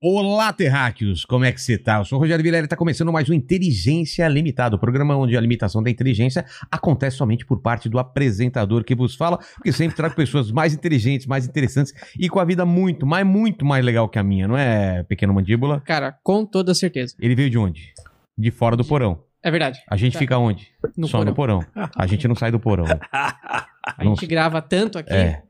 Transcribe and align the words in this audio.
Olá, 0.00 0.52
terráqueos! 0.52 1.24
Como 1.24 1.44
é 1.44 1.50
que 1.50 1.60
você 1.60 1.76
tá? 1.76 1.96
Eu 1.98 2.04
sou 2.04 2.18
o 2.18 2.22
Rogério 2.22 2.40
Vilela 2.40 2.62
e 2.62 2.66
está 2.66 2.76
começando 2.76 3.12
mais 3.12 3.28
um 3.28 3.32
Inteligência 3.32 4.28
Limitada, 4.28 4.76
o 4.76 4.78
programa 4.78 5.16
onde 5.16 5.36
a 5.36 5.40
limitação 5.40 5.82
da 5.82 5.90
inteligência 5.90 6.44
acontece 6.70 7.16
somente 7.16 7.44
por 7.44 7.60
parte 7.60 7.88
do 7.88 7.98
apresentador 7.98 8.84
que 8.84 8.94
vos 8.94 9.16
fala, 9.16 9.38
porque 9.56 9.72
sempre 9.72 9.96
trago 9.96 10.14
pessoas 10.14 10.52
mais 10.52 10.72
inteligentes, 10.72 11.26
mais 11.26 11.48
interessantes 11.48 11.92
e 12.16 12.28
com 12.28 12.38
a 12.38 12.44
vida 12.44 12.64
muito, 12.64 13.04
mas 13.04 13.26
muito 13.26 13.64
mais 13.66 13.84
legal 13.84 14.08
que 14.08 14.20
a 14.20 14.22
minha, 14.22 14.46
não 14.46 14.56
é, 14.56 15.02
pequeno 15.02 15.34
mandíbula? 15.34 15.80
Cara, 15.80 16.16
com 16.22 16.46
toda 16.46 16.72
certeza. 16.76 17.16
Ele 17.18 17.34
veio 17.34 17.50
de 17.50 17.58
onde? 17.58 17.92
De 18.38 18.52
fora 18.52 18.76
do 18.76 18.84
porão. 18.84 19.18
É 19.42 19.50
verdade. 19.50 19.80
A 19.90 19.96
gente 19.96 20.12
Tá. 20.12 20.20
fica 20.20 20.38
onde? 20.38 20.68
No 20.96 21.08
Só 21.08 21.24
no 21.24 21.34
porão. 21.34 21.58
A 21.96 22.06
gente 22.06 22.28
não 22.28 22.36
sai 22.36 22.52
do 22.52 22.60
porão. 22.60 22.84
A 23.96 24.04
Não- 24.04 24.14
gente 24.14 24.26
grava 24.26 24.60
tanto 24.62 24.98
aqui. 24.98 25.12
É. 25.14 25.42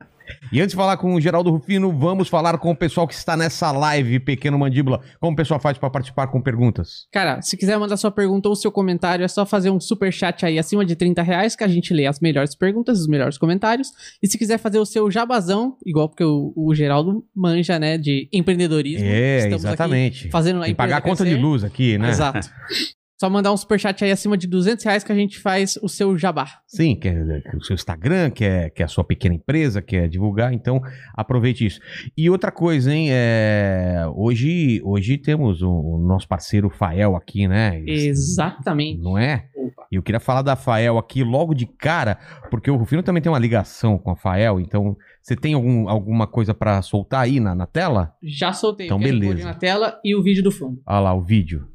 E 0.51 0.59
antes 0.59 0.71
de 0.71 0.75
falar 0.75 0.97
com 0.97 1.13
o 1.13 1.21
Geraldo 1.21 1.49
Rufino, 1.51 1.91
vamos 1.91 2.27
falar 2.27 2.57
com 2.57 2.71
o 2.71 2.75
pessoal 2.75 3.07
que 3.07 3.13
está 3.13 3.37
nessa 3.37 3.71
live, 3.71 4.19
Pequeno 4.19 4.57
Mandíbula. 4.57 5.01
Como 5.19 5.33
o 5.33 5.35
pessoal 5.35 5.59
faz 5.59 5.77
para 5.77 5.89
participar 5.89 6.27
com 6.27 6.41
perguntas? 6.41 7.07
Cara, 7.11 7.41
se 7.41 7.55
quiser 7.57 7.77
mandar 7.77 7.97
sua 7.97 8.11
pergunta 8.11 8.49
ou 8.49 8.55
seu 8.55 8.71
comentário, 8.71 9.23
é 9.23 9.27
só 9.27 9.45
fazer 9.45 9.69
um 9.69 9.79
super 9.79 10.11
chat 10.11 10.45
aí 10.45 10.59
acima 10.59 10.85
de 10.85 10.95
30 10.95 11.21
reais 11.21 11.55
que 11.55 11.63
a 11.63 11.67
gente 11.67 11.93
lê 11.93 12.05
as 12.05 12.19
melhores 12.19 12.55
perguntas, 12.55 12.99
os 12.99 13.07
melhores 13.07 13.37
comentários. 13.37 13.89
E 14.21 14.27
se 14.27 14.37
quiser 14.37 14.57
fazer 14.57 14.79
o 14.79 14.85
seu 14.85 15.09
jabazão, 15.09 15.77
igual 15.85 16.09
porque 16.09 16.23
o, 16.23 16.53
o 16.55 16.73
Geraldo 16.75 17.23
manja, 17.35 17.79
né, 17.79 17.97
de 17.97 18.27
empreendedorismo. 18.33 19.05
É, 19.07 19.37
Estamos 19.37 19.65
aqui 19.65 19.73
exatamente. 19.73 20.29
fazendo 20.29 20.61
a 20.61 20.65
Tem 20.65 20.75
pagar 20.75 20.97
a 20.97 21.01
conta 21.01 21.25
de 21.25 21.35
luz 21.35 21.63
aqui, 21.63 21.97
né? 21.97 22.09
Exato. 22.09 22.49
Só 23.19 23.29
mandar 23.29 23.51
um 23.51 23.57
super 23.57 23.77
chat 23.77 24.01
aí 24.01 24.11
acima 24.11 24.37
de 24.37 24.47
200 24.47 24.85
reais 24.85 25.03
que 25.03 25.11
a 25.11 25.15
gente 25.15 25.39
faz 25.39 25.77
o 25.83 25.89
seu 25.89 26.17
jabá. 26.17 26.47
Sim, 26.65 26.95
que 26.95 27.09
é, 27.09 27.11
é 27.45 27.57
o 27.57 27.61
seu 27.61 27.73
Instagram, 27.73 28.29
que 28.29 28.45
é, 28.45 28.69
que 28.69 28.81
é 28.81 28.85
a 28.85 28.87
sua 28.87 29.03
pequena 29.03 29.35
empresa, 29.35 29.81
que 29.81 29.97
é 29.97 30.07
divulgar, 30.07 30.53
então 30.53 30.81
aproveite 31.13 31.65
isso. 31.65 31.81
E 32.15 32.29
outra 32.29 32.49
coisa, 32.49 32.93
hein? 32.93 33.07
é, 33.11 34.05
hoje, 34.15 34.81
hoje 34.85 35.17
temos 35.17 35.61
o, 35.61 35.69
o 35.69 35.97
nosso 35.97 36.29
parceiro 36.29 36.69
Fael 36.69 37.17
aqui, 37.17 37.45
né? 37.45 37.83
Exatamente. 37.85 39.01
Não 39.01 39.17
é? 39.17 39.47
E 39.91 39.95
eu 39.95 40.01
queria 40.03 40.21
falar 40.21 40.41
da 40.41 40.55
Fael 40.55 40.97
aqui 40.97 41.21
logo 41.21 41.53
de 41.53 41.65
cara, 41.65 42.17
porque 42.49 42.71
o 42.71 42.77
Rufino 42.77 43.03
também 43.03 43.21
tem 43.21 43.29
uma 43.29 43.37
ligação 43.37 43.97
com 43.97 44.11
a 44.11 44.15
Fael, 44.15 44.61
então 44.61 44.95
você 45.21 45.35
tem 45.35 45.55
algum, 45.55 45.89
alguma 45.89 46.25
coisa 46.25 46.53
pra 46.53 46.81
soltar 46.81 47.23
aí 47.25 47.41
na, 47.41 47.53
na 47.53 47.65
tela? 47.65 48.13
Já 48.23 48.53
soltei 48.53 48.85
Então, 48.85 48.97
beleza. 48.97 49.43
na 49.43 49.53
tela 49.53 49.99
e 50.05 50.15
o 50.15 50.23
vídeo 50.23 50.41
do 50.41 50.51
fundo. 50.51 50.81
Olha 50.87 50.99
lá 50.99 51.13
o 51.13 51.21
vídeo. 51.21 51.67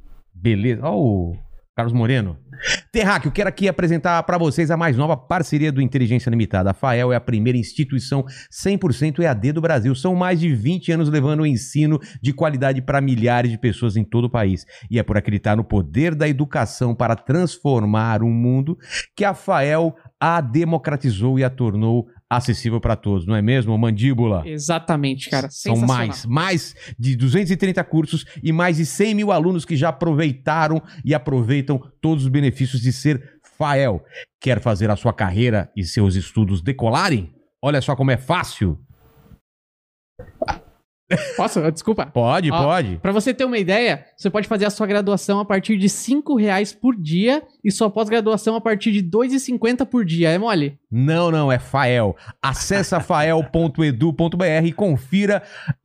Beleza. 0.45 0.83
Olha 0.83 0.95
o 0.95 1.33
Carlos 1.75 1.95
Moreno. 1.95 2.37
Terráqueo, 2.92 3.33
quero 3.33 3.48
aqui 3.48 3.67
apresentar 3.67 4.23
para 4.25 4.37
vocês 4.37 4.70
a 4.70 4.77
mais 4.77 4.95
nova 4.95 5.17
parceria 5.17 5.73
do 5.73 5.81
Inteligência 5.81 6.28
Limitada. 6.28 6.70
A 6.70 6.75
FAEL 6.75 7.14
é 7.14 7.17
a 7.17 7.20
primeira 7.20 7.59
instituição 7.59 8.27
100% 8.53 9.20
EAD 9.20 9.53
do 9.53 9.62
Brasil. 9.62 9.95
São 9.95 10.14
mais 10.14 10.39
de 10.39 10.55
20 10.55 10.92
anos 10.92 11.09
levando 11.09 11.41
o 11.41 11.47
ensino 11.47 11.98
de 12.20 12.34
qualidade 12.34 12.83
para 12.83 13.01
milhares 13.01 13.51
de 13.51 13.56
pessoas 13.56 13.97
em 13.97 14.05
todo 14.05 14.25
o 14.25 14.31
país. 14.31 14.67
E 14.91 14.98
é 14.98 15.03
por 15.03 15.17
acreditar 15.17 15.56
no 15.56 15.64
poder 15.64 16.14
da 16.14 16.28
educação 16.28 16.95
para 16.95 17.17
transformar 17.17 18.23
o 18.23 18.29
mundo 18.29 18.77
que 19.17 19.25
a 19.25 19.33
FAEL 19.33 19.97
a 20.20 20.42
democratizou 20.42 21.39
e 21.39 21.45
a 21.45 21.48
tornou 21.48 22.06
acessível 22.36 22.80
para 22.80 22.96
todos, 22.96 23.27
não 23.27 23.34
é 23.34 23.42
mesmo, 23.42 23.77
mandíbula? 23.77 24.42
Exatamente, 24.46 25.30
cara. 25.30 25.48
São 25.50 25.77
mais, 25.77 26.24
mais 26.27 26.74
de 26.98 27.17
230 27.17 27.83
cursos 27.84 28.24
e 28.42 28.52
mais 28.52 28.77
de 28.77 28.86
100 28.86 29.14
mil 29.14 29.33
alunos 29.33 29.64
que 29.64 29.77
já 29.77 29.89
aproveitaram 29.89 30.83
e 31.05 31.14
aproveitam 31.14 31.80
todos 32.00 32.24
os 32.24 32.30
benefícios 32.30 32.80
de 32.80 32.92
ser 32.92 33.39
FAEL. 33.58 34.02
Quer 34.40 34.61
fazer 34.61 34.90
a 34.90 34.96
sua 34.96 35.12
carreira 35.12 35.70
e 35.77 35.84
seus 35.84 36.14
estudos 36.14 36.62
decolarem? 36.62 37.33
Olha 37.62 37.80
só 37.80 37.96
como 37.96 38.11
é 38.11 38.17
fácil. 38.17 38.78
Posso? 41.37 41.61
Desculpa. 41.70 42.07
Pode, 42.07 42.51
Ó, 42.51 42.65
pode. 42.65 42.98
Pra 42.98 43.13
você 43.13 43.35
ter 43.35 43.45
uma 43.45 43.59
ideia, 43.59 44.05
você 44.17 44.31
pode 44.31 44.48
fazer 44.48 44.65
a 44.65 44.70
sua 44.70 44.87
graduação 44.87 45.39
a 45.39 45.45
partir 45.45 45.77
de 45.77 45.89
5 45.89 46.37
reais 46.37 46.73
por 46.73 46.97
dia 46.97 47.42
e 47.63 47.70
sua 47.70 47.91
pós-graduação 47.91 48.55
a 48.55 48.61
partir 48.61 48.91
de 48.91 49.01
R$ 49.01 49.11
2,50 49.11 49.85
por 49.87 50.05
dia. 50.05 50.31
É 50.31 50.39
mole? 50.39 50.79
Não, 50.91 51.31
não, 51.31 51.53
é 51.53 51.59
FAEL. 51.59 52.17
Acesse 52.41 52.98
fael.edu.br 53.03 54.65
e 54.65 54.73
confira 54.73 55.42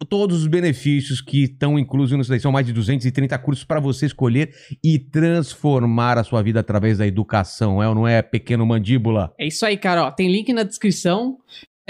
todos 0.07 0.41
os 0.41 0.47
benefícios 0.47 1.19
que 1.19 1.44
estão 1.44 1.78
inclusos 1.78 2.28
daí. 2.28 2.40
São 2.40 2.51
mais 2.51 2.66
de 2.66 2.74
230 2.74 3.38
cursos 3.40 3.66
para 3.66 3.80
você 3.80 4.06
escolher 4.06 4.53
e 4.84 4.97
transformar 4.97 6.18
a 6.18 6.24
sua 6.24 6.41
vida 6.41 6.59
através 6.59 6.97
da 6.97 7.07
educação. 7.07 7.84
É 7.84 7.90
ou 7.90 7.96
não 7.96 8.07
é, 8.07 8.22
pequeno 8.22 8.66
mandíbula? 8.66 9.34
É 9.38 9.47
isso 9.47 9.66
aí, 9.66 9.78
cara. 9.78 10.06
Ó, 10.06 10.12
tem 10.12 10.31
link 10.31 10.53
na 10.53 10.63
descrição. 10.63 11.38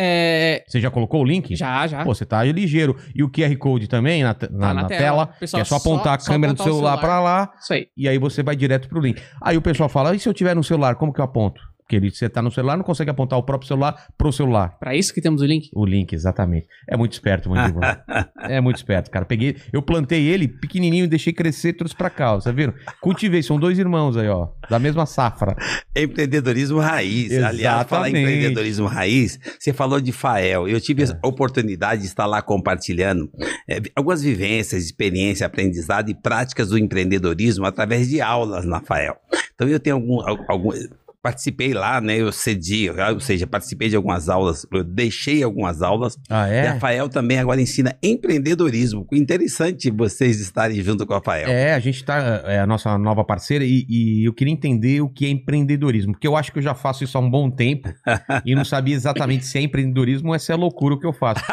É... 0.02 0.64
Você 0.66 0.80
já 0.80 0.90
colocou 0.90 1.22
o 1.22 1.26
link? 1.26 1.54
Já, 1.58 1.86
já. 1.86 2.06
Pô, 2.06 2.16
você 2.16 2.26
tá 2.26 2.42
ligeiro. 2.44 2.96
E 3.14 3.22
o 3.22 3.30
QR 3.30 3.54
Code 3.58 3.88
também 3.90 4.24
na, 4.24 4.34
Tá 4.34 4.48
na 4.50 4.74
na 4.74 4.84
tela. 4.86 4.98
tela. 5.02 5.28
Pessoal, 5.40 5.62
é 5.62 5.66
só 5.66 5.76
apontar 5.76 6.20
só- 6.22 6.32
a 6.32 6.34
câmera 6.34 6.54
apontar 6.54 6.68
do 6.68 6.74
celular, 6.74 6.98
celular. 6.98 7.02
pra 7.02 7.20
lá 7.20 7.52
Isso 7.62 7.74
aí. 7.74 7.88
e 7.98 8.08
aí 8.08 8.18
você 8.18 8.42
vai 8.42 8.56
direto 8.56 8.88
pro 8.88 9.02
link. 9.02 9.22
Aí 9.42 9.58
o 9.58 9.62
pessoal 9.62 9.90
fala, 9.90 10.16
e 10.16 10.20
se 10.20 10.30
eu 10.30 10.34
tiver 10.34 10.56
no 10.56 10.64
celular, 10.64 10.96
como 10.96 11.12
que 11.12 11.20
eu 11.20 11.26
aponto? 11.26 11.62
Porque 11.90 11.96
ele, 11.96 12.12
você 12.12 12.30
tá 12.30 12.40
no 12.40 12.52
celular, 12.52 12.78
não 12.78 12.84
consegue 12.84 13.10
apontar 13.10 13.40
o 13.40 13.42
próprio 13.42 13.68
celular 13.68 13.96
pro 14.16 14.32
celular. 14.32 14.78
Pra 14.80 14.96
isso 14.96 15.12
que 15.12 15.20
temos 15.20 15.42
o 15.42 15.46
link? 15.46 15.72
O 15.74 15.84
link, 15.84 16.14
exatamente. 16.14 16.68
É 16.88 16.96
muito 16.96 17.14
esperto, 17.14 17.50
mandíbula. 17.50 18.04
é 18.48 18.62
muito 18.62 18.76
esperto, 18.76 19.10
cara. 19.10 19.26
Peguei, 19.26 19.56
eu 19.74 19.82
plantei 19.82 20.28
ele 20.28 20.48
pequenininho, 20.48 21.08
deixei 21.08 21.34
crescer, 21.34 21.74
trouxe 21.74 21.96
pra 21.96 22.12
cá, 22.12 22.36
ó, 22.36 22.40
você 22.40 22.54
viram? 22.54 22.76
Cultivei, 23.02 23.42
são 23.42 23.60
dois 23.60 23.80
irmãos 23.80 24.16
aí, 24.18 24.28
ó, 24.30 24.50
da 24.70 24.78
mesma 24.78 25.08
safra. 25.08 25.56
Empreendedorismo 25.96 26.78
raiz. 26.80 27.32
Aliás, 27.44 27.88
falar 27.88 28.08
em 28.10 28.12
Exatamente. 28.12 28.20
empreendedorismo 28.38 28.86
raiz, 28.88 29.40
você 29.60 29.74
falou 29.74 30.00
de 30.00 30.12
Fael. 30.12 30.68
Eu 30.68 30.80
tive 30.80 31.02
É. 31.04 31.08
a 31.24 31.28
oportunidade 31.28 32.02
de 32.02 32.08
estar 32.08 32.28
lá 32.28 32.40
compartilhando 32.40 33.32
eh, 33.68 33.82
algumas 33.96 34.22
vivências, 34.22 34.84
experiência, 34.86 35.48
aprendizado 35.48 36.12
e 36.12 36.14
práticas 36.14 36.70
do 36.70 36.78
empreendedorismo 36.78 37.66
através 37.66 38.08
de 38.08 38.22
aulas 38.22 38.64
na 38.64 38.80
Fael. 38.80 39.16
Então 39.56 39.68
eu 39.68 39.80
tenho 39.80 39.96
algum, 39.96 40.22
al- 40.22 40.46
algum 40.48 40.70
participei 41.22 41.74
lá, 41.74 42.00
né? 42.00 42.18
Eu 42.18 42.32
cedi, 42.32 42.90
ou 42.90 43.20
seja, 43.20 43.46
participei 43.46 43.90
de 43.90 43.96
algumas 43.96 44.30
aulas, 44.30 44.66
eu 44.72 44.84
deixei 44.84 45.44
algumas 45.44 45.82
aulas. 45.82 46.18
Ah, 46.30 46.48
E 46.48 46.52
a 46.52 46.76
é? 46.76 46.80
Fael 46.80 47.10
também 47.10 47.38
agora 47.38 47.62
ensina 47.62 47.96
empreendedorismo. 48.02 49.06
Interessante 49.12 49.92
vocês 49.92 50.40
estarem 50.40 50.82
junto 50.82 51.06
com 51.06 51.14
a 51.14 51.22
Fael. 51.22 51.50
É, 51.50 51.74
a 51.74 51.80
gente 51.80 52.04
tá, 52.04 52.44
é 52.46 52.60
a 52.60 52.68
nossa 52.68 52.98
nova 52.98 53.24
parceira 53.24 53.66
e, 53.66 53.86
e 53.90 54.28
eu 54.28 54.34
queria 54.34 54.54
entender 54.54 55.02
o 55.02 55.10
que 55.10 55.26
é 55.26 55.30
empreendedorismo, 55.30 56.14
porque 56.14 56.28
eu 56.28 56.36
acho 56.36 56.52
que 56.52 56.60
eu 56.60 56.64
já 56.64 56.74
faço 56.74 57.04
isso 57.04 57.18
há 57.18 57.22
um 57.22 57.30
bom 57.30 57.50
tempo 57.50 57.90
e 58.46 58.56
não 58.56 58.64
sabia 58.64 58.96
exatamente 58.96 59.46
se 59.46 59.58
é 59.58 59.62
empreendedorismo 59.62 60.32
ou 60.32 60.40
se 60.40 60.52
é 60.52 60.56
loucura 60.56 60.96
o 60.96 61.00
que 61.00 61.08
eu 61.08 61.14
faço. 61.14 61.44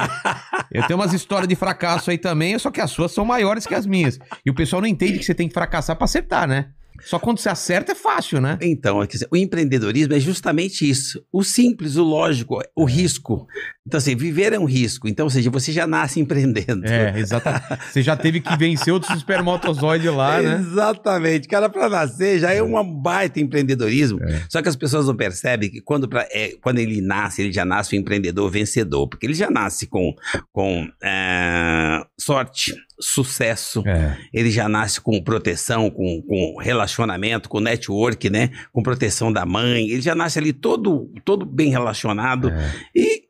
Eu 0.71 0.87
tenho 0.87 0.98
umas 0.98 1.12
histórias 1.12 1.48
de 1.48 1.56
fracasso 1.56 2.10
aí 2.10 2.19
também, 2.19 2.59
só 2.59 2.71
que 2.71 2.81
as 2.81 2.91
suas 2.91 3.12
são 3.12 3.25
maiores 3.25 3.66
que 3.66 3.75
as 3.75 3.87
minhas. 3.87 4.19
E 4.44 4.50
o 4.50 4.54
pessoal 4.54 4.81
não 4.83 4.88
entende 4.88 5.19
que 5.19 5.25
você 5.25 5.34
tem 5.34 5.48
que 5.48 5.54
fracassar 5.54 5.97
pra 5.97 6.04
acertar, 6.04 6.47
né? 6.47 6.66
Só 7.05 7.19
quando 7.19 7.39
você 7.39 7.49
acerta 7.49 7.93
é 7.93 7.95
fácil, 7.95 8.41
né? 8.41 8.59
Então, 8.62 9.05
dizer, 9.07 9.29
o 9.31 9.37
empreendedorismo 9.37 10.15
é 10.15 10.21
justamente 10.21 10.89
isso. 10.89 11.23
O 11.33 11.43
simples, 11.45 11.97
o 11.97 12.03
lógico, 12.05 12.61
o 12.75 12.84
risco. 12.84 13.47
Então, 13.87 13.99
assim, 13.99 14.17
viver 14.17 14.53
é 14.53 14.59
um 14.59 14.65
risco. 14.65 15.07
Então, 15.09 15.27
ou 15.27 15.31
seja, 15.31 15.49
você 15.51 15.71
já 15.73 15.87
nasce 15.87 16.19
empreendendo. 16.21 16.84
É, 16.87 17.19
exatamente. 17.19 17.67
Você 17.93 18.03
já 18.03 18.17
teve 18.17 18.41
que 18.41 18.57
vencer 18.57 18.93
outros 18.93 19.17
espermatozoides 19.17 20.12
lá, 20.12 20.43
né? 20.43 20.57
Exatamente. 20.61 21.47
Cara, 21.47 21.69
para 21.69 21.89
nascer 21.89 22.41
já 22.41 22.53
é 22.53 22.60
uma 22.63 22.83
baita 22.83 23.39
empreendedorismo. 23.41 24.21
É. 24.25 24.43
Só 24.48 24.60
que 24.60 24.69
as 24.69 24.75
pessoas 24.77 25.07
não 25.07 25.16
percebem 25.16 25.71
que 25.71 25.81
quando, 25.81 26.09
pra- 26.09 26.27
é, 26.33 26.54
quando 26.60 26.78
ele 26.78 27.01
nasce, 27.01 27.43
ele 27.43 27.53
já 27.53 27.65
nasce 27.65 27.95
um 27.97 28.01
empreendedor 28.01 28.51
vencedor. 28.51 29.09
Porque 29.09 29.25
ele 29.27 29.34
já 29.34 29.51
nasce 29.51 29.87
com, 29.87 30.13
com 30.53 30.89
é, 31.03 32.03
sorte, 32.19 32.75
sucesso, 32.98 33.83
É. 33.87 34.16
ele 34.33 34.51
já 34.51 34.69
nasce 34.69 35.01
com 35.01 35.22
proteção, 35.22 35.91
com, 35.91 36.22
com 36.22 36.57
relacionamento, 36.60 37.48
com 37.48 37.60
network, 37.60 38.31
né? 38.31 38.51
Com 38.72 38.83
proteção 38.83 39.33
da 39.33 39.45
mãe. 39.45 39.89
Ele 39.91 40.01
já 40.01 40.15
nasce 40.15 40.39
ali 40.39 40.53
todo, 40.53 41.13
todo 41.25 41.45
bem 41.45 41.71
relacionado. 41.71 42.51
É. 42.51 42.71
E 42.95 43.27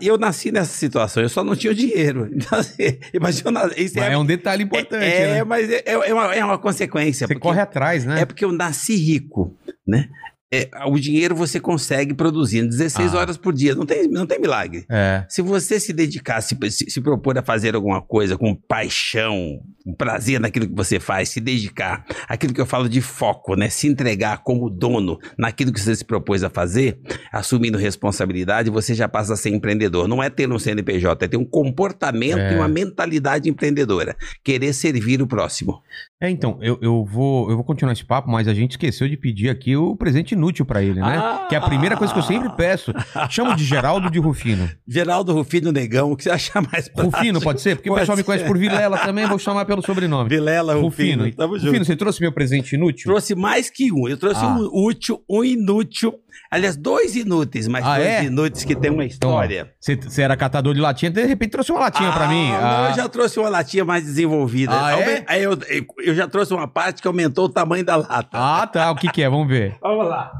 eu 0.00 0.18
nasci 0.18 0.50
nessa 0.50 0.72
situação, 0.72 1.22
eu 1.22 1.28
só 1.28 1.44
não 1.44 1.54
tinha 1.54 1.70
o 1.72 1.74
dinheiro. 1.74 2.28
Então, 2.34 2.58
assim, 2.58 2.98
imagina, 3.14 3.70
isso 3.76 3.94
Mas 3.96 4.08
é, 4.08 4.12
é 4.12 4.18
um 4.18 4.24
detalhe 4.26 4.64
importante, 4.64 5.04
é, 5.04 5.34
né? 5.34 5.44
mas 5.44 5.70
é, 5.70 5.82
é 5.86 6.12
uma, 6.12 6.34
é 6.34 6.44
uma 6.44 6.58
consequência. 6.58 7.26
Você 7.26 7.34
corre 7.36 7.60
atrás, 7.60 8.04
né? 8.04 8.22
É 8.22 8.24
porque 8.24 8.44
eu 8.44 8.52
nasci 8.52 8.96
rico, 8.96 9.56
né? 9.86 10.08
É, 10.52 10.68
o 10.86 10.98
dinheiro 10.98 11.34
você 11.34 11.58
consegue 11.58 12.14
produzindo 12.14 12.68
16 12.68 13.14
Ah. 13.14 13.18
horas 13.18 13.36
por 13.36 13.52
dia. 13.52 13.74
Não 13.74 13.84
tem, 13.84 14.08
não 14.08 14.26
tem 14.26 14.38
milagre. 14.40 14.84
É. 14.90 15.24
Se 15.28 15.42
você 15.42 15.80
se 15.80 15.92
dedicar, 15.92 16.40
se, 16.40 16.56
se, 16.70 16.88
se 16.90 17.00
propor 17.00 17.36
a 17.38 17.42
fazer 17.42 17.74
alguma 17.74 18.00
coisa 18.00 18.36
com 18.38 18.54
paixão, 18.54 19.60
com 19.84 19.92
prazer 19.94 20.40
naquilo 20.40 20.68
que 20.68 20.74
você 20.74 21.00
faz, 21.00 21.28
se 21.30 21.40
dedicar, 21.40 22.04
aquilo 22.28 22.54
que 22.54 22.60
eu 22.60 22.66
falo 22.66 22.88
de 22.88 23.00
foco, 23.00 23.56
né? 23.56 23.68
Se 23.68 23.86
entregar 23.88 24.42
como 24.44 24.70
dono 24.70 25.18
naquilo 25.38 25.72
que 25.72 25.80
você 25.80 25.94
se 25.96 26.04
propôs 26.04 26.42
a 26.44 26.50
fazer, 26.50 26.98
assumindo 27.32 27.76
responsabilidade, 27.78 28.70
você 28.70 28.94
já 28.94 29.08
passa 29.08 29.34
a 29.34 29.36
ser 29.36 29.50
empreendedor. 29.50 30.06
Não 30.08 30.22
é 30.22 30.30
ter 30.30 30.50
um 30.50 30.58
CNPJ, 30.58 31.24
é 31.24 31.28
ter 31.28 31.36
um 31.36 31.44
comportamento 31.44 32.38
É. 32.38 32.52
e 32.52 32.56
uma 32.56 32.68
mentalidade 32.68 33.48
empreendedora. 33.48 34.16
Querer 34.44 34.72
servir 34.72 35.20
o 35.20 35.26
próximo. 35.26 35.82
É, 36.18 36.30
então, 36.30 36.58
eu, 36.62 36.78
eu, 36.80 37.04
vou, 37.04 37.50
eu 37.50 37.56
vou 37.56 37.64
continuar 37.64 37.92
esse 37.92 38.02
papo, 38.04 38.30
mas 38.30 38.48
a 38.48 38.54
gente 38.54 38.70
esqueceu 38.70 39.06
de 39.06 39.18
pedir 39.18 39.50
aqui 39.50 39.76
o 39.76 39.94
presente 39.94 40.32
inútil 40.32 40.64
pra 40.64 40.82
ele, 40.82 40.98
né? 40.98 41.18
Ah! 41.18 41.46
Que 41.46 41.54
é 41.54 41.58
a 41.58 41.60
primeira 41.60 41.94
coisa 41.94 42.10
que 42.10 42.18
eu 42.18 42.22
sempre 42.22 42.48
peço. 42.56 42.90
Chamo 43.28 43.54
de 43.54 43.62
Geraldo 43.64 44.10
de 44.10 44.18
Rufino. 44.18 44.66
Geraldo 44.88 45.34
Rufino 45.34 45.70
Negão, 45.70 46.12
o 46.12 46.16
que 46.16 46.22
você 46.22 46.30
acha 46.30 46.58
mais 46.62 46.88
Rufino, 46.88 47.10
prático? 47.12 47.40
pode 47.44 47.60
ser? 47.60 47.76
Porque 47.76 47.90
o 47.90 47.92
Pode 47.92 48.00
pessoal 48.00 48.16
me 48.16 48.22
ser. 48.22 48.26
conhece 48.26 48.44
por 48.46 48.56
Vilela 48.56 48.96
também, 48.96 49.26
vou 49.26 49.38
chamar 49.38 49.66
pelo 49.66 49.82
sobrenome. 49.82 50.30
Vilela 50.30 50.74
Rufino. 50.74 51.24
Rufino. 51.24 51.36
Tamo 51.36 51.54
junto. 51.58 51.66
Rufino, 51.66 51.84
você 51.84 51.96
trouxe 51.96 52.20
meu 52.22 52.32
presente 52.32 52.74
inútil? 52.76 53.04
Trouxe 53.10 53.34
mais 53.34 53.68
que 53.68 53.92
um. 53.92 54.08
Eu 54.08 54.16
trouxe 54.16 54.40
Ah. 54.42 54.56
um 54.56 54.70
útil, 54.86 55.20
um 55.28 55.44
inútil. 55.44 56.14
Aliás, 56.50 56.76
dois 56.76 57.16
inúteis, 57.16 57.66
mas 57.68 57.84
Ah, 57.84 57.96
dois 57.96 58.06
é? 58.08 58.24
inúteis 58.24 58.64
que 58.64 58.74
tem 58.76 58.90
uma 58.90 59.04
história. 59.04 59.72
Você, 59.80 60.22
era 60.22 60.36
catador 60.36 60.74
de 60.74 60.80
latinha, 60.80 61.10
de 61.10 61.24
repente 61.24 61.50
trouxe 61.50 61.72
uma 61.72 61.80
latinha 61.80 62.12
pra 62.12 62.24
Ah, 62.24 62.28
mim. 62.28 62.48
não, 62.50 62.56
Ah, 62.60 62.86
eu 62.90 62.96
já 62.96 63.08
trouxe 63.08 63.38
uma 63.38 63.48
latinha 63.48 63.84
mais 63.84 64.04
desenvolvida. 64.04 64.72
Ah, 64.72 64.98
é? 65.00 65.24
Aí 65.28 65.42
eu, 65.42 65.58
eu 65.98 66.14
já 66.14 66.26
trouxe 66.28 66.52
uma 66.54 66.68
parte 66.68 67.02
que 67.02 67.08
aumentou 67.08 67.46
o 67.46 67.48
tamanho 67.48 67.84
da 67.84 67.96
lata. 67.96 68.28
ah, 68.32 68.66
tá. 68.66 68.90
O 68.90 68.96
que 68.96 69.10
que 69.10 69.22
é? 69.22 69.28
Vamos 69.28 69.48
ver. 69.48 69.76
Vamos 69.82 70.06
lá. 70.08 70.30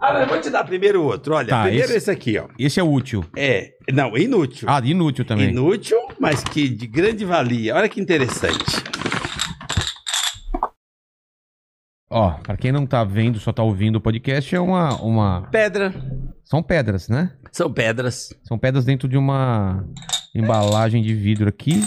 Ah, 0.00 0.20
eu 0.22 0.26
vou 0.26 0.40
te 0.40 0.50
dar 0.50 0.64
primeiro 0.64 1.02
outro. 1.02 1.34
Olha, 1.34 1.48
Tá, 1.48 1.62
primeiro 1.62 1.86
esse- 1.86 1.96
esse 1.96 2.10
aqui, 2.10 2.36
ó. 2.38 2.48
Esse 2.58 2.80
é 2.80 2.82
útil. 2.82 3.24
É, 3.36 3.70
não, 3.92 4.16
inútil. 4.18 4.68
Ah, 4.68 4.80
inútil 4.84 5.24
também. 5.24 5.50
Inútil, 5.50 5.96
mas 6.18 6.42
que 6.42 6.68
de 6.68 6.86
grande 6.86 7.24
valia. 7.24 7.74
Olha 7.76 7.88
que 7.88 8.00
interessante. 8.00 8.64
Ó, 12.10 12.32
pra 12.32 12.56
quem 12.56 12.72
não 12.72 12.86
tá 12.86 13.04
vendo, 13.04 13.38
só 13.38 13.52
tá 13.52 13.62
ouvindo 13.62 13.96
o 13.96 14.00
podcast, 14.00 14.54
é 14.54 14.60
uma, 14.60 14.96
uma... 15.02 15.42
Pedra. 15.50 15.92
São 16.42 16.62
pedras, 16.62 17.08
né? 17.08 17.32
São 17.52 17.70
pedras. 17.70 18.32
São 18.42 18.58
pedras 18.58 18.84
dentro 18.84 19.06
de 19.06 19.18
uma 19.18 19.84
embalagem 20.34 21.02
de 21.02 21.14
vidro 21.14 21.48
aqui. 21.48 21.82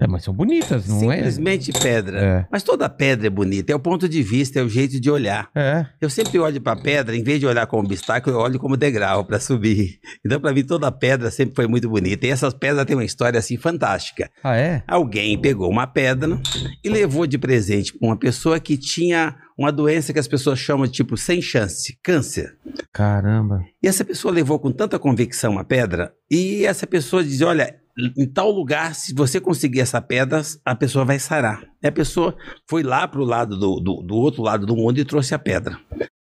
É, 0.00 0.06
mas 0.06 0.22
são 0.22 0.32
bonitas, 0.32 0.86
não 0.86 1.10
é? 1.10 1.16
Simplesmente 1.16 1.72
pedra. 1.72 2.20
É. 2.20 2.46
Mas 2.52 2.62
toda 2.62 2.88
pedra 2.88 3.26
é 3.26 3.30
bonita. 3.30 3.72
É 3.72 3.74
o 3.74 3.80
ponto 3.80 4.08
de 4.08 4.22
vista, 4.22 4.60
é 4.60 4.62
o 4.62 4.68
jeito 4.68 5.00
de 5.00 5.10
olhar. 5.10 5.50
É. 5.54 5.86
Eu 6.00 6.08
sempre 6.08 6.38
olho 6.38 6.60
para 6.60 6.80
pedra, 6.80 7.16
em 7.16 7.22
vez 7.24 7.40
de 7.40 7.46
olhar 7.46 7.66
como 7.66 7.82
obstáculo, 7.82 8.36
eu 8.36 8.40
olho 8.40 8.60
como 8.60 8.76
degrau 8.76 9.24
para 9.24 9.40
subir. 9.40 9.98
Então, 10.24 10.40
para 10.40 10.52
mim, 10.52 10.62
toda 10.62 10.90
pedra 10.92 11.32
sempre 11.32 11.56
foi 11.56 11.66
muito 11.66 11.88
bonita. 11.88 12.26
E 12.26 12.30
essas 12.30 12.54
pedras 12.54 12.86
têm 12.86 12.94
uma 12.94 13.04
história 13.04 13.38
assim 13.38 13.56
fantástica. 13.56 14.30
Ah, 14.44 14.56
é? 14.56 14.84
Alguém 14.86 15.36
pegou 15.36 15.68
uma 15.68 15.86
pedra 15.86 16.38
e 16.84 16.88
levou 16.88 17.26
de 17.26 17.36
presente 17.36 17.92
para 17.92 18.08
uma 18.08 18.16
pessoa 18.16 18.60
que 18.60 18.76
tinha 18.76 19.34
uma 19.58 19.72
doença 19.72 20.12
que 20.12 20.18
as 20.20 20.28
pessoas 20.28 20.60
chamam 20.60 20.86
de 20.86 20.92
tipo 20.92 21.16
sem 21.16 21.42
chance, 21.42 21.98
câncer. 22.02 22.56
Caramba. 22.92 23.64
E 23.82 23.88
essa 23.88 24.04
pessoa 24.04 24.32
levou 24.32 24.60
com 24.60 24.70
tanta 24.70 24.98
convicção 24.98 25.58
a 25.58 25.64
pedra, 25.64 26.12
e 26.30 26.64
essa 26.64 26.86
pessoa 26.86 27.24
diz: 27.24 27.40
Olha, 27.40 27.74
em 28.16 28.26
tal 28.26 28.50
lugar, 28.50 28.94
se 28.94 29.12
você 29.12 29.40
conseguir 29.40 29.80
essa 29.80 30.00
pedra, 30.00 30.40
a 30.64 30.74
pessoa 30.74 31.04
vai 31.04 31.18
sarar. 31.18 31.64
E 31.82 31.88
a 31.88 31.92
pessoa 31.92 32.36
foi 32.68 32.82
lá 32.82 33.08
para 33.08 33.20
o 33.20 33.24
lado 33.24 33.58
do, 33.58 33.80
do, 33.80 34.02
do 34.02 34.16
outro 34.16 34.42
lado 34.42 34.64
do 34.64 34.76
mundo 34.76 34.98
e 34.98 35.04
trouxe 35.04 35.34
a 35.34 35.38
pedra. 35.38 35.78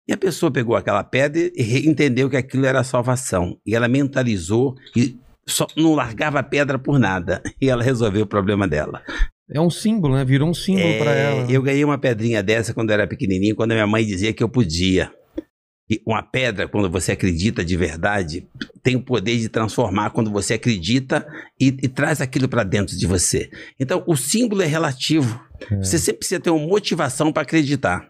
E 0.07 0.12
a 0.12 0.18
pessoa 0.18 0.51
pegou 0.51 0.75
aquela 0.75 1.04
pedra 1.04 1.50
e 1.56 1.88
entendeu 1.88 2.30
que 2.30 2.36
aquilo 2.36 2.65
era 2.65 2.83
salvação. 2.83 3.57
E 3.65 3.74
ela 3.74 3.88
mentalizou 3.88 4.75
e 4.95 5.18
só 5.48 5.65
não 5.77 5.95
largava 5.95 6.39
a 6.39 6.44
pedra 6.44 6.77
por 6.77 7.00
nada. 7.00 7.42
E 7.62 7.69
ela 7.69 7.81
resolveu 7.81 8.24
o 8.24 8.27
problema 8.27 8.68
dela. 8.68 9.01
É 9.50 9.60
um 9.60 9.69
símbolo, 9.69 10.15
né? 10.15 10.25
Virou 10.25 10.50
um 10.50 10.54
símbolo 10.54 10.88
É, 10.88 11.00
pra 11.00 11.12
ela. 11.12 11.51
Eu 11.51 11.62
ganhei 11.62 11.86
uma 11.86 11.98
pedrinha 11.98 12.44
dessa 12.44 12.74
quando 12.74 12.89
eu 12.89 12.95
era 12.95 13.07
pequenininho, 13.07 13.56
quando 13.56 13.71
a 13.71 13.75
minha 13.75 13.88
mãe 13.88 14.06
dizia 14.06 14.33
que 14.33 14.44
eu 14.44 14.50
podia. 14.50 15.12
E 15.89 16.01
uma 16.07 16.24
pedra, 16.24 16.68
quando 16.68 16.89
você 16.89 17.12
acredita 17.12 17.63
de 17.63 17.75
verdade, 17.75 18.47
tem 18.81 18.95
o 18.95 19.03
poder 19.03 19.38
de 19.38 19.50
transformar 19.50 20.12
quando 20.12 20.31
você 20.31 20.53
acredita 20.53 21.27
e, 21.59 21.68
e 21.68 21.88
traz 21.88 22.21
aquilo 22.21 22.47
para 22.47 22.63
dentro 22.63 22.97
de 22.97 23.06
você. 23.06 23.50
Então, 23.80 24.03
o 24.07 24.15
símbolo 24.15 24.62
é 24.62 24.65
relativo. 24.65 25.44
Você 25.77 25.97
sempre 26.00 26.19
precisa 26.19 26.39
ter 26.39 26.50
uma 26.50 26.65
motivação 26.65 27.31
para 27.31 27.44
acreditar. 27.44 28.09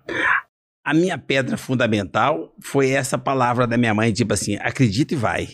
A 0.86 0.94
minha 0.94 1.18
pedra 1.18 1.58
fundamental 1.58 2.54
foi 2.62 2.90
essa 2.92 3.18
palavra 3.18 3.66
da 3.66 3.78
minha 3.78 3.94
mãe, 3.94 4.12
tipo 4.12 4.34
assim, 4.34 4.56
acredita 4.58 5.14
e 5.14 5.18
vai. 5.18 5.48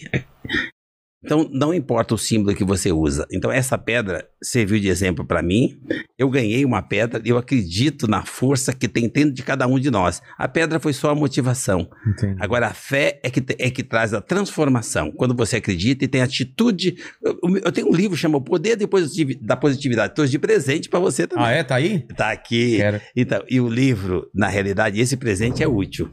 Então, 1.24 1.50
não 1.52 1.74
importa 1.74 2.16
o 2.16 2.18
símbolo 2.18 2.56
que 2.56 2.64
você 2.64 2.92
usa. 2.92 3.28
Então, 3.32 3.52
essa 3.52 3.78
pedra 3.78 4.26
serviu 4.42 4.80
de 4.80 4.88
exemplo 4.88 5.26
para 5.26 5.42
mim. 5.42 5.78
Eu 6.18 6.30
ganhei 6.30 6.64
uma 6.64 6.82
pedra, 6.82 7.22
eu 7.26 7.38
acredito 7.38 8.08
na 8.08 8.24
força 8.24 8.74
que 8.74 8.88
tem 8.88 9.10
dentro 9.10 9.34
de 9.34 9.44
cada 9.44 9.68
um 9.68 9.78
de 9.78 9.92
nós. 9.92 10.22
A 10.38 10.48
pedra 10.48 10.80
foi 10.80 10.94
só 10.94 11.10
a 11.10 11.16
motivação. 11.16 11.90
Entendi. 12.08 12.38
Agora, 12.40 12.68
a 12.68 12.74
fé 12.74 13.20
é 13.22 13.30
que, 13.30 13.44
é 13.58 13.70
que 13.70 13.84
traz 13.84 14.14
a 14.14 14.22
transformação. 14.22 15.12
Quando 15.12 15.36
você 15.36 15.58
acredita 15.58 16.06
e 16.06 16.08
tem 16.08 16.22
atitude. 16.22 16.96
Eu, 17.22 17.38
eu 17.66 17.72
tenho 17.72 17.90
um 17.90 17.96
livro 17.96 18.16
que 18.16 18.22
chama 18.22 18.38
O 18.38 18.42
Poder 18.42 18.78
da 18.78 19.58
Positividade. 19.58 20.16
Trouxe 20.16 20.32
de 20.32 20.40
presente 20.40 20.88
para 20.88 21.00
você 21.00 21.28
também. 21.28 21.46
Ah, 21.46 21.52
é? 21.52 21.64
Tá 21.64 21.76
aí? 21.76 22.00
Tá 22.16 22.32
aqui. 22.32 22.78
Quero. 22.78 23.02
Então, 23.14 23.44
e 23.50 23.60
o 23.60 23.68
livro, 23.68 24.30
na 24.34 24.48
realidade, 24.48 25.00
esse 25.02 25.18
presente 25.18 25.62
é 25.62 25.68
útil. 25.68 26.10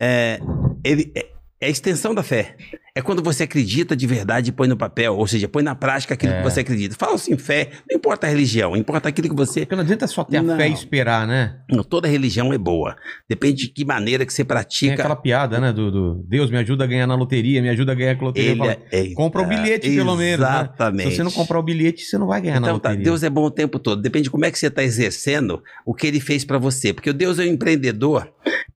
É, 0.00 0.40
ele 0.82 1.12
é, 1.14 1.26
é 1.60 1.66
a 1.66 1.70
extensão 1.70 2.14
da 2.14 2.22
fé. 2.22 2.56
É 2.96 3.02
quando 3.02 3.22
você 3.22 3.42
acredita 3.42 3.94
de 3.94 4.06
verdade 4.06 4.48
e 4.48 4.52
põe 4.52 4.66
no 4.66 4.76
papel, 4.76 5.14
ou 5.18 5.26
seja, 5.26 5.46
põe 5.46 5.62
na 5.62 5.74
prática 5.74 6.14
aquilo 6.14 6.32
É. 6.32 6.38
que 6.38 6.42
você 6.44 6.60
acredita. 6.60 6.96
Fala 6.98 7.14
assim, 7.14 7.36
fé, 7.36 7.68
não 7.90 7.98
importa 7.98 8.26
a 8.26 8.30
religião, 8.30 8.74
importa 8.74 9.10
aquilo 9.10 9.28
que 9.28 9.34
você. 9.36 9.60
Porque 9.60 9.74
não 9.76 9.82
adianta 9.82 10.06
só 10.06 10.24
ter 10.24 10.38
a 10.38 10.42
Não. 10.42 10.56
fé 10.56 10.66
e 10.66 10.72
esperar, 10.72 11.26
né? 11.26 11.58
Não, 11.70 11.84
toda 11.84 12.08
religião 12.08 12.54
é 12.54 12.58
boa. 12.58 12.96
Depende 13.28 13.66
de 13.66 13.68
que 13.68 13.84
maneira 13.84 14.24
que 14.24 14.32
você 14.32 14.42
Tem 14.42 14.46
pratica. 14.46 14.94
aquela 14.94 15.14
piada, 15.14 15.60
né? 15.60 15.74
Do, 15.74 15.90
do 15.90 16.24
Deus 16.26 16.50
me 16.50 16.56
ajuda 16.56 16.84
a 16.84 16.86
ganhar 16.86 17.06
na 17.06 17.14
loteria, 17.14 17.60
me 17.60 17.68
ajuda 17.68 17.92
a 17.92 17.94
ganhar 17.94 18.16
com 18.16 18.24
a 18.24 18.28
loteria. 18.28 18.50
Ele 18.52 18.58
Fala, 18.58 18.76
é, 18.90 19.10
Compra 19.12 19.42
o 19.42 19.46
bilhete, 19.46 19.94
pelo 19.94 20.16
menos. 20.16 20.40
Né? 20.46 20.54
Exatamente. 20.56 21.10
Se 21.10 21.16
você 21.16 21.22
não 21.22 21.30
comprar 21.30 21.58
o 21.58 21.62
bilhete, 21.62 22.02
você 22.02 22.16
não 22.16 22.26
vai 22.28 22.40
ganhar 22.40 22.60
na 22.60 22.68
Então 22.68 22.78
tá, 22.78 22.88
loteria. 22.88 23.04
Deus 23.04 23.22
é 23.22 23.28
bom 23.28 23.44
o 23.44 23.50
tempo 23.50 23.78
todo. 23.78 24.00
Depende 24.00 24.24
de 24.24 24.30
como 24.30 24.46
é 24.46 24.50
que 24.50 24.58
você 24.58 24.68
está 24.68 24.82
exercendo 24.82 25.62
o 25.84 25.92
que 25.92 26.06
ele 26.06 26.18
fez 26.18 26.46
para 26.46 26.56
você. 26.56 26.94
Porque 26.94 27.10
o 27.10 27.14
Deus 27.14 27.38
é 27.38 27.42
um 27.42 27.48
empreendedor 27.48 28.26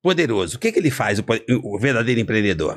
poderoso. 0.02 0.56
O 0.56 0.60
que, 0.60 0.70
que 0.72 0.78
ele 0.78 0.90
faz, 0.90 1.18
o, 1.18 1.24
o 1.64 1.78
verdadeiro 1.78 2.20
empreendedor? 2.20 2.76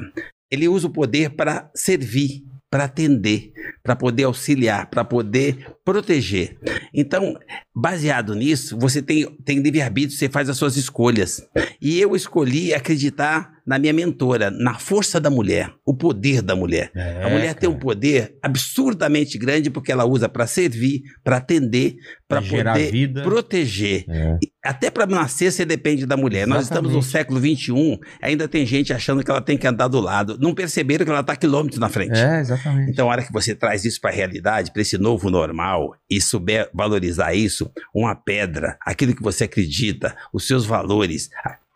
Ele 0.53 0.67
usa 0.67 0.85
o 0.85 0.91
poder 0.91 1.31
para 1.31 1.71
servir, 1.73 2.44
para 2.69 2.83
atender, 2.83 3.51
para 3.81 3.95
poder 3.95 4.25
auxiliar, 4.25 4.88
para 4.88 5.03
poder 5.03 5.73
proteger. 5.83 6.59
Então, 6.94 7.35
baseado 7.75 8.35
nisso, 8.35 8.77
você 8.77 9.01
tem, 9.01 9.25
tem 9.44 9.63
livre-arbítrio, 9.63 10.15
você 10.15 10.29
faz 10.29 10.47
as 10.50 10.57
suas 10.57 10.77
escolhas. 10.77 11.42
E 11.81 11.99
eu 11.99 12.16
escolhi 12.16 12.71
acreditar 12.71 13.62
na 13.65 13.79
minha 13.79 13.93
mentora, 13.93 14.51
na 14.51 14.77
força 14.77 15.19
da 15.19 15.29
mulher, 15.29 15.73
o 15.85 15.93
poder 15.93 16.41
da 16.41 16.55
mulher. 16.55 16.91
É, 16.95 17.23
A 17.23 17.29
mulher 17.29 17.53
tem 17.55 17.69
um 17.69 17.73
cara. 17.73 17.83
poder 17.83 18.37
absurdamente 18.41 19.37
grande 19.37 19.69
porque 19.69 19.91
ela 19.91 20.05
usa 20.05 20.27
para 20.27 20.45
servir, 20.45 21.03
para 21.23 21.37
atender, 21.37 21.95
para 22.27 22.41
poder 22.41 22.91
vida. 22.91 23.23
proteger. 23.23 24.05
É. 24.09 24.37
Até 24.63 24.89
para 24.89 25.05
nascer 25.05 25.51
você 25.51 25.65
depende 25.65 26.05
da 26.05 26.17
mulher. 26.17 26.47
Nós 26.47 26.63
estamos 26.63 26.91
no 26.93 27.01
século 27.01 27.39
XXI, 27.39 27.99
ainda 28.21 28.47
tem 28.47 28.65
gente 28.65 28.93
achando 28.93 29.23
que 29.23 29.31
ela 29.31 29.41
tem 29.41 29.57
que 29.57 29.67
andar 29.67 29.87
do 29.87 29.99
lado. 29.99 30.37
Não 30.39 30.53
perceberam 30.53 31.05
que 31.05 31.11
ela 31.11 31.21
está 31.21 31.35
quilômetros 31.35 31.79
na 31.79 31.89
frente. 31.89 32.17
É, 32.17 32.39
exatamente. 32.39 32.91
Então, 32.91 33.07
a 33.07 33.11
hora 33.11 33.23
que 33.23 33.31
você 33.31 33.55
traz 33.55 33.85
isso 33.85 33.99
para 34.01 34.11
a 34.11 34.13
realidade, 34.13 34.71
para 34.71 34.81
esse 34.81 34.97
novo 34.97 35.29
normal, 35.29 35.95
e 36.09 36.19
souber 36.19 36.69
valorizar 36.73 37.33
isso, 37.33 37.71
uma 37.93 38.15
pedra, 38.15 38.77
aquilo 38.85 39.15
que 39.15 39.23
você 39.23 39.45
acredita, 39.45 40.15
os 40.33 40.47
seus 40.47 40.65
valores, 40.65 41.29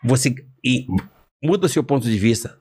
você 0.03 0.34
e 0.63 0.86
muda 1.48 1.66
o 1.66 1.70
seu 1.70 1.82
ponto 1.82 2.06
de 2.06 2.18
vista. 2.18 2.58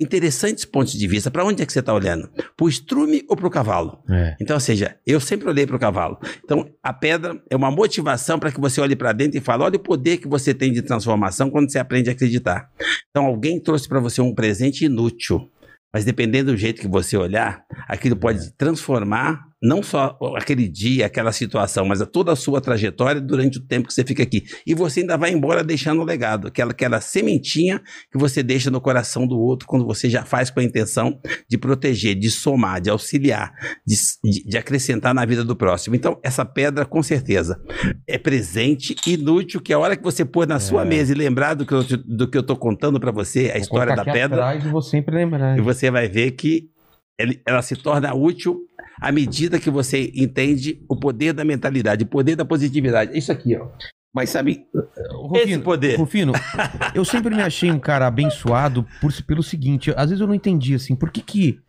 Interessantes 0.00 0.64
pontos 0.64 0.92
de 0.92 1.06
vista. 1.08 1.28
Para 1.28 1.44
onde 1.44 1.60
é 1.60 1.66
que 1.66 1.72
você 1.72 1.80
está 1.80 1.92
olhando? 1.92 2.28
Para 2.56 2.64
o 2.64 2.68
estrume 2.68 3.24
ou 3.28 3.36
para 3.36 3.48
o 3.48 3.50
cavalo? 3.50 3.98
É. 4.08 4.36
Então, 4.40 4.54
ou 4.54 4.60
seja, 4.60 4.96
eu 5.04 5.18
sempre 5.18 5.48
olhei 5.48 5.66
para 5.66 5.74
o 5.74 5.78
cavalo. 5.78 6.20
Então, 6.44 6.70
a 6.80 6.92
pedra 6.92 7.42
é 7.50 7.56
uma 7.56 7.68
motivação 7.68 8.38
para 8.38 8.52
que 8.52 8.60
você 8.60 8.80
olhe 8.80 8.94
para 8.94 9.12
dentro 9.12 9.36
e 9.36 9.40
fale: 9.40 9.64
olha 9.64 9.74
o 9.74 9.80
poder 9.80 10.18
que 10.18 10.28
você 10.28 10.54
tem 10.54 10.72
de 10.72 10.82
transformação 10.82 11.50
quando 11.50 11.72
você 11.72 11.80
aprende 11.80 12.08
a 12.10 12.12
acreditar. 12.12 12.70
Então, 13.10 13.26
alguém 13.26 13.60
trouxe 13.60 13.88
para 13.88 13.98
você 13.98 14.20
um 14.20 14.32
presente 14.32 14.84
inútil. 14.84 15.50
Mas 15.92 16.04
dependendo 16.04 16.52
do 16.52 16.56
jeito 16.56 16.80
que 16.80 16.86
você 16.86 17.16
olhar, 17.16 17.64
aquilo 17.88 18.14
pode 18.14 18.52
transformar 18.52 19.47
não 19.62 19.82
só 19.82 20.16
aquele 20.36 20.68
dia, 20.68 21.06
aquela 21.06 21.32
situação, 21.32 21.84
mas 21.84 22.00
a 22.00 22.06
toda 22.06 22.32
a 22.32 22.36
sua 22.36 22.60
trajetória 22.60 23.20
durante 23.20 23.58
o 23.58 23.60
tempo 23.66 23.88
que 23.88 23.94
você 23.94 24.04
fica 24.04 24.22
aqui. 24.22 24.44
E 24.66 24.74
você 24.74 25.00
ainda 25.00 25.16
vai 25.16 25.32
embora 25.32 25.64
deixando 25.64 26.00
um 26.00 26.04
legado, 26.04 26.46
aquela, 26.48 26.70
aquela 26.70 27.00
sementinha 27.00 27.80
que 28.12 28.16
você 28.18 28.42
deixa 28.42 28.70
no 28.70 28.80
coração 28.80 29.26
do 29.26 29.38
outro 29.38 29.66
quando 29.66 29.84
você 29.84 30.08
já 30.08 30.24
faz 30.24 30.48
com 30.50 30.60
a 30.60 30.64
intenção 30.64 31.20
de 31.48 31.58
proteger, 31.58 32.14
de 32.14 32.30
somar, 32.30 32.80
de 32.80 32.88
auxiliar, 32.90 33.52
de, 33.86 33.96
de, 34.22 34.44
de 34.44 34.56
acrescentar 34.58 35.12
na 35.12 35.24
vida 35.24 35.44
do 35.44 35.56
próximo. 35.56 35.96
Então, 35.96 36.18
essa 36.22 36.44
pedra, 36.44 36.84
com 36.84 37.02
certeza, 37.02 37.60
é 38.06 38.16
presente, 38.16 38.94
inútil, 39.06 39.60
que 39.60 39.72
a 39.72 39.78
hora 39.78 39.96
que 39.96 40.02
você 40.02 40.24
pôr 40.24 40.46
na 40.46 40.60
sua 40.60 40.84
mesa 40.84 41.12
e 41.12 41.16
lembrar 41.16 41.54
do 41.54 41.66
que 41.66 41.72
eu, 41.72 41.82
do 41.82 42.28
que 42.30 42.38
eu 42.38 42.42
tô 42.42 42.56
contando 42.56 43.00
para 43.00 43.10
você, 43.10 43.46
a 43.50 43.52
Vou 43.54 43.62
história 43.62 43.96
da 43.96 44.04
pedra, 44.04 44.36
atrás 44.36 44.64
e 44.64 44.68
vou 44.68 44.82
sempre 44.82 45.16
lembrar. 45.16 45.58
e 45.58 45.60
você 45.60 45.90
vai 45.90 46.08
ver 46.08 46.30
que 46.32 46.68
ele- 47.18 47.40
ela 47.46 47.60
se 47.62 47.74
torna 47.74 48.14
útil 48.14 48.60
à 49.00 49.12
medida 49.12 49.58
que 49.58 49.70
você 49.70 50.12
entende 50.14 50.84
o 50.88 50.96
poder 50.96 51.32
da 51.32 51.44
mentalidade, 51.44 52.04
o 52.04 52.08
poder 52.08 52.36
da 52.36 52.44
positividade. 52.44 53.16
Isso 53.16 53.32
aqui, 53.32 53.56
ó. 53.56 53.68
Mas 54.14 54.30
sabe, 54.30 54.66
Esse 55.34 55.58
poder. 55.58 55.96
Rufino, 55.98 56.32
eu 56.94 57.04
sempre 57.04 57.34
me 57.34 57.42
achei 57.42 57.70
um 57.70 57.78
cara 57.78 58.06
abençoado 58.06 58.86
por, 59.00 59.12
pelo 59.22 59.42
seguinte, 59.42 59.92
às 59.96 60.10
vezes 60.10 60.20
eu 60.20 60.26
não 60.26 60.34
entendi 60.34 60.74
assim, 60.74 60.96
por 60.96 61.10
que 61.10 61.20
que 61.20 61.60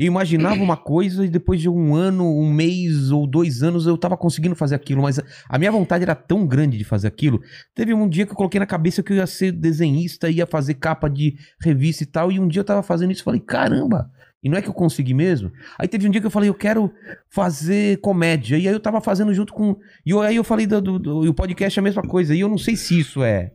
eu 0.00 0.06
imaginava 0.06 0.62
uma 0.62 0.78
coisa 0.78 1.26
e 1.26 1.28
depois 1.28 1.60
de 1.60 1.68
um 1.68 1.94
ano, 1.94 2.24
um 2.24 2.50
mês 2.50 3.10
ou 3.10 3.26
dois 3.26 3.62
anos 3.62 3.86
eu 3.86 3.98
tava 3.98 4.16
conseguindo 4.16 4.54
fazer 4.54 4.74
aquilo, 4.74 5.02
mas 5.02 5.20
a 5.46 5.58
minha 5.58 5.70
vontade 5.70 6.02
era 6.02 6.14
tão 6.14 6.46
grande 6.46 6.78
de 6.78 6.84
fazer 6.84 7.06
aquilo. 7.06 7.42
Teve 7.74 7.92
um 7.92 8.08
dia 8.08 8.24
que 8.24 8.32
eu 8.32 8.36
coloquei 8.36 8.58
na 8.58 8.64
cabeça 8.64 9.02
que 9.02 9.12
eu 9.12 9.18
ia 9.18 9.26
ser 9.26 9.52
desenhista, 9.52 10.30
ia 10.30 10.46
fazer 10.46 10.74
capa 10.74 11.06
de 11.06 11.36
revista 11.62 12.02
e 12.02 12.06
tal, 12.06 12.32
e 12.32 12.40
um 12.40 12.48
dia 12.48 12.60
eu 12.60 12.64
tava 12.64 12.82
fazendo 12.82 13.10
isso 13.12 13.20
e 13.20 13.24
falei, 13.24 13.40
caramba, 13.40 14.10
e 14.42 14.48
não 14.48 14.56
é 14.56 14.62
que 14.62 14.68
eu 14.68 14.74
consegui 14.74 15.14
mesmo? 15.14 15.50
Aí 15.78 15.86
teve 15.88 16.06
um 16.06 16.10
dia 16.10 16.20
que 16.20 16.26
eu 16.26 16.30
falei, 16.30 16.48
eu 16.48 16.54
quero 16.54 16.90
fazer 17.28 17.98
comédia, 18.00 18.56
e 18.56 18.66
aí 18.68 18.74
eu 18.74 18.80
tava 18.80 19.00
fazendo 19.00 19.32
junto 19.34 19.52
com... 19.52 19.76
E 20.04 20.12
aí 20.18 20.36
eu 20.36 20.44
falei, 20.44 20.66
do, 20.66 20.80
do, 20.80 20.98
do- 20.98 21.24
e 21.24 21.28
o 21.28 21.34
podcast 21.34 21.78
é 21.78 21.80
a 21.80 21.84
mesma 21.84 22.02
coisa, 22.02 22.34
e 22.34 22.40
eu 22.40 22.48
não 22.48 22.58
sei 22.58 22.76
se 22.76 22.98
isso 22.98 23.22
é 23.22 23.52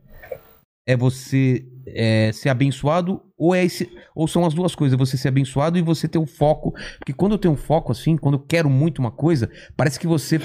é 0.88 0.96
você 0.96 1.66
é, 1.88 2.32
ser 2.32 2.50
abençoado 2.50 3.20
ou 3.36 3.56
é 3.56 3.66
esse, 3.66 3.90
ou 4.16 4.28
são 4.28 4.46
as 4.46 4.54
duas 4.54 4.76
coisas, 4.76 4.96
você 4.96 5.18
ser 5.18 5.30
abençoado 5.30 5.80
e 5.80 5.82
você 5.82 6.08
ter 6.08 6.20
um 6.20 6.28
foco. 6.28 6.74
Porque 7.00 7.12
quando 7.12 7.32
eu 7.32 7.40
tenho 7.40 7.56
um 7.56 7.58
foco 7.58 7.92
assim, 7.92 8.16
quando 8.16 8.36
eu 8.36 8.46
quero 8.46 8.70
muito 8.70 9.00
uma 9.00 9.10
coisa, 9.10 9.50
parece 9.76 10.00
que 10.00 10.06
você 10.06 10.40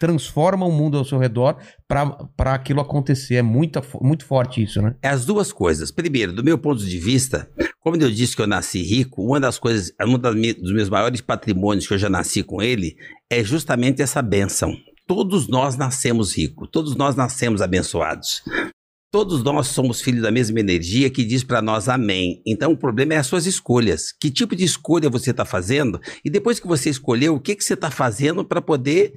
transforma 0.00 0.64
o 0.64 0.72
mundo 0.72 0.96
ao 0.96 1.04
seu 1.04 1.18
redor 1.18 1.58
para 1.86 2.54
aquilo 2.54 2.80
acontecer. 2.80 3.34
É 3.34 3.42
muita, 3.42 3.82
fo- 3.82 4.02
muito 4.02 4.24
forte 4.24 4.62
isso, 4.62 4.80
né? 4.80 4.96
É 5.02 5.08
as 5.08 5.26
duas 5.26 5.52
coisas. 5.52 5.90
Primeiro, 5.90 6.32
do 6.32 6.42
meu 6.42 6.56
ponto 6.56 6.82
de 6.82 6.98
vista, 6.98 7.46
como 7.84 7.96
eu 7.98 8.10
disse 8.10 8.34
que 8.34 8.40
eu 8.40 8.46
nasci 8.46 8.82
rico, 8.82 9.22
uma 9.22 9.38
das 9.38 9.58
coisas, 9.58 9.92
um 10.00 10.16
dos 10.16 10.72
meus 10.72 10.88
maiores 10.88 11.20
patrimônios 11.20 11.86
que 11.86 11.92
eu 11.92 11.98
já 11.98 12.08
nasci 12.08 12.42
com 12.42 12.62
ele 12.62 12.96
é 13.28 13.44
justamente 13.44 14.00
essa 14.00 14.22
bênção. 14.22 14.74
Todos 15.06 15.46
nós 15.48 15.76
nascemos 15.76 16.34
ricos, 16.34 16.66
todos 16.72 16.96
nós 16.96 17.14
nascemos 17.14 17.60
abençoados. 17.60 18.42
Todos 19.14 19.44
nós 19.44 19.68
somos 19.68 20.00
filhos 20.00 20.22
da 20.22 20.32
mesma 20.32 20.58
energia 20.58 21.08
que 21.08 21.24
diz 21.24 21.44
para 21.44 21.62
nós 21.62 21.88
amém. 21.88 22.42
Então 22.44 22.72
o 22.72 22.76
problema 22.76 23.14
é 23.14 23.16
as 23.18 23.28
suas 23.28 23.46
escolhas. 23.46 24.10
Que 24.10 24.28
tipo 24.28 24.56
de 24.56 24.64
escolha 24.64 25.08
você 25.08 25.30
está 25.30 25.44
fazendo? 25.44 26.00
E 26.24 26.28
depois 26.28 26.58
que 26.58 26.66
você 26.66 26.90
escolheu, 26.90 27.36
o 27.36 27.38
que, 27.38 27.54
que 27.54 27.62
você 27.62 27.74
está 27.74 27.92
fazendo 27.92 28.44
para 28.44 28.60
poder 28.60 29.14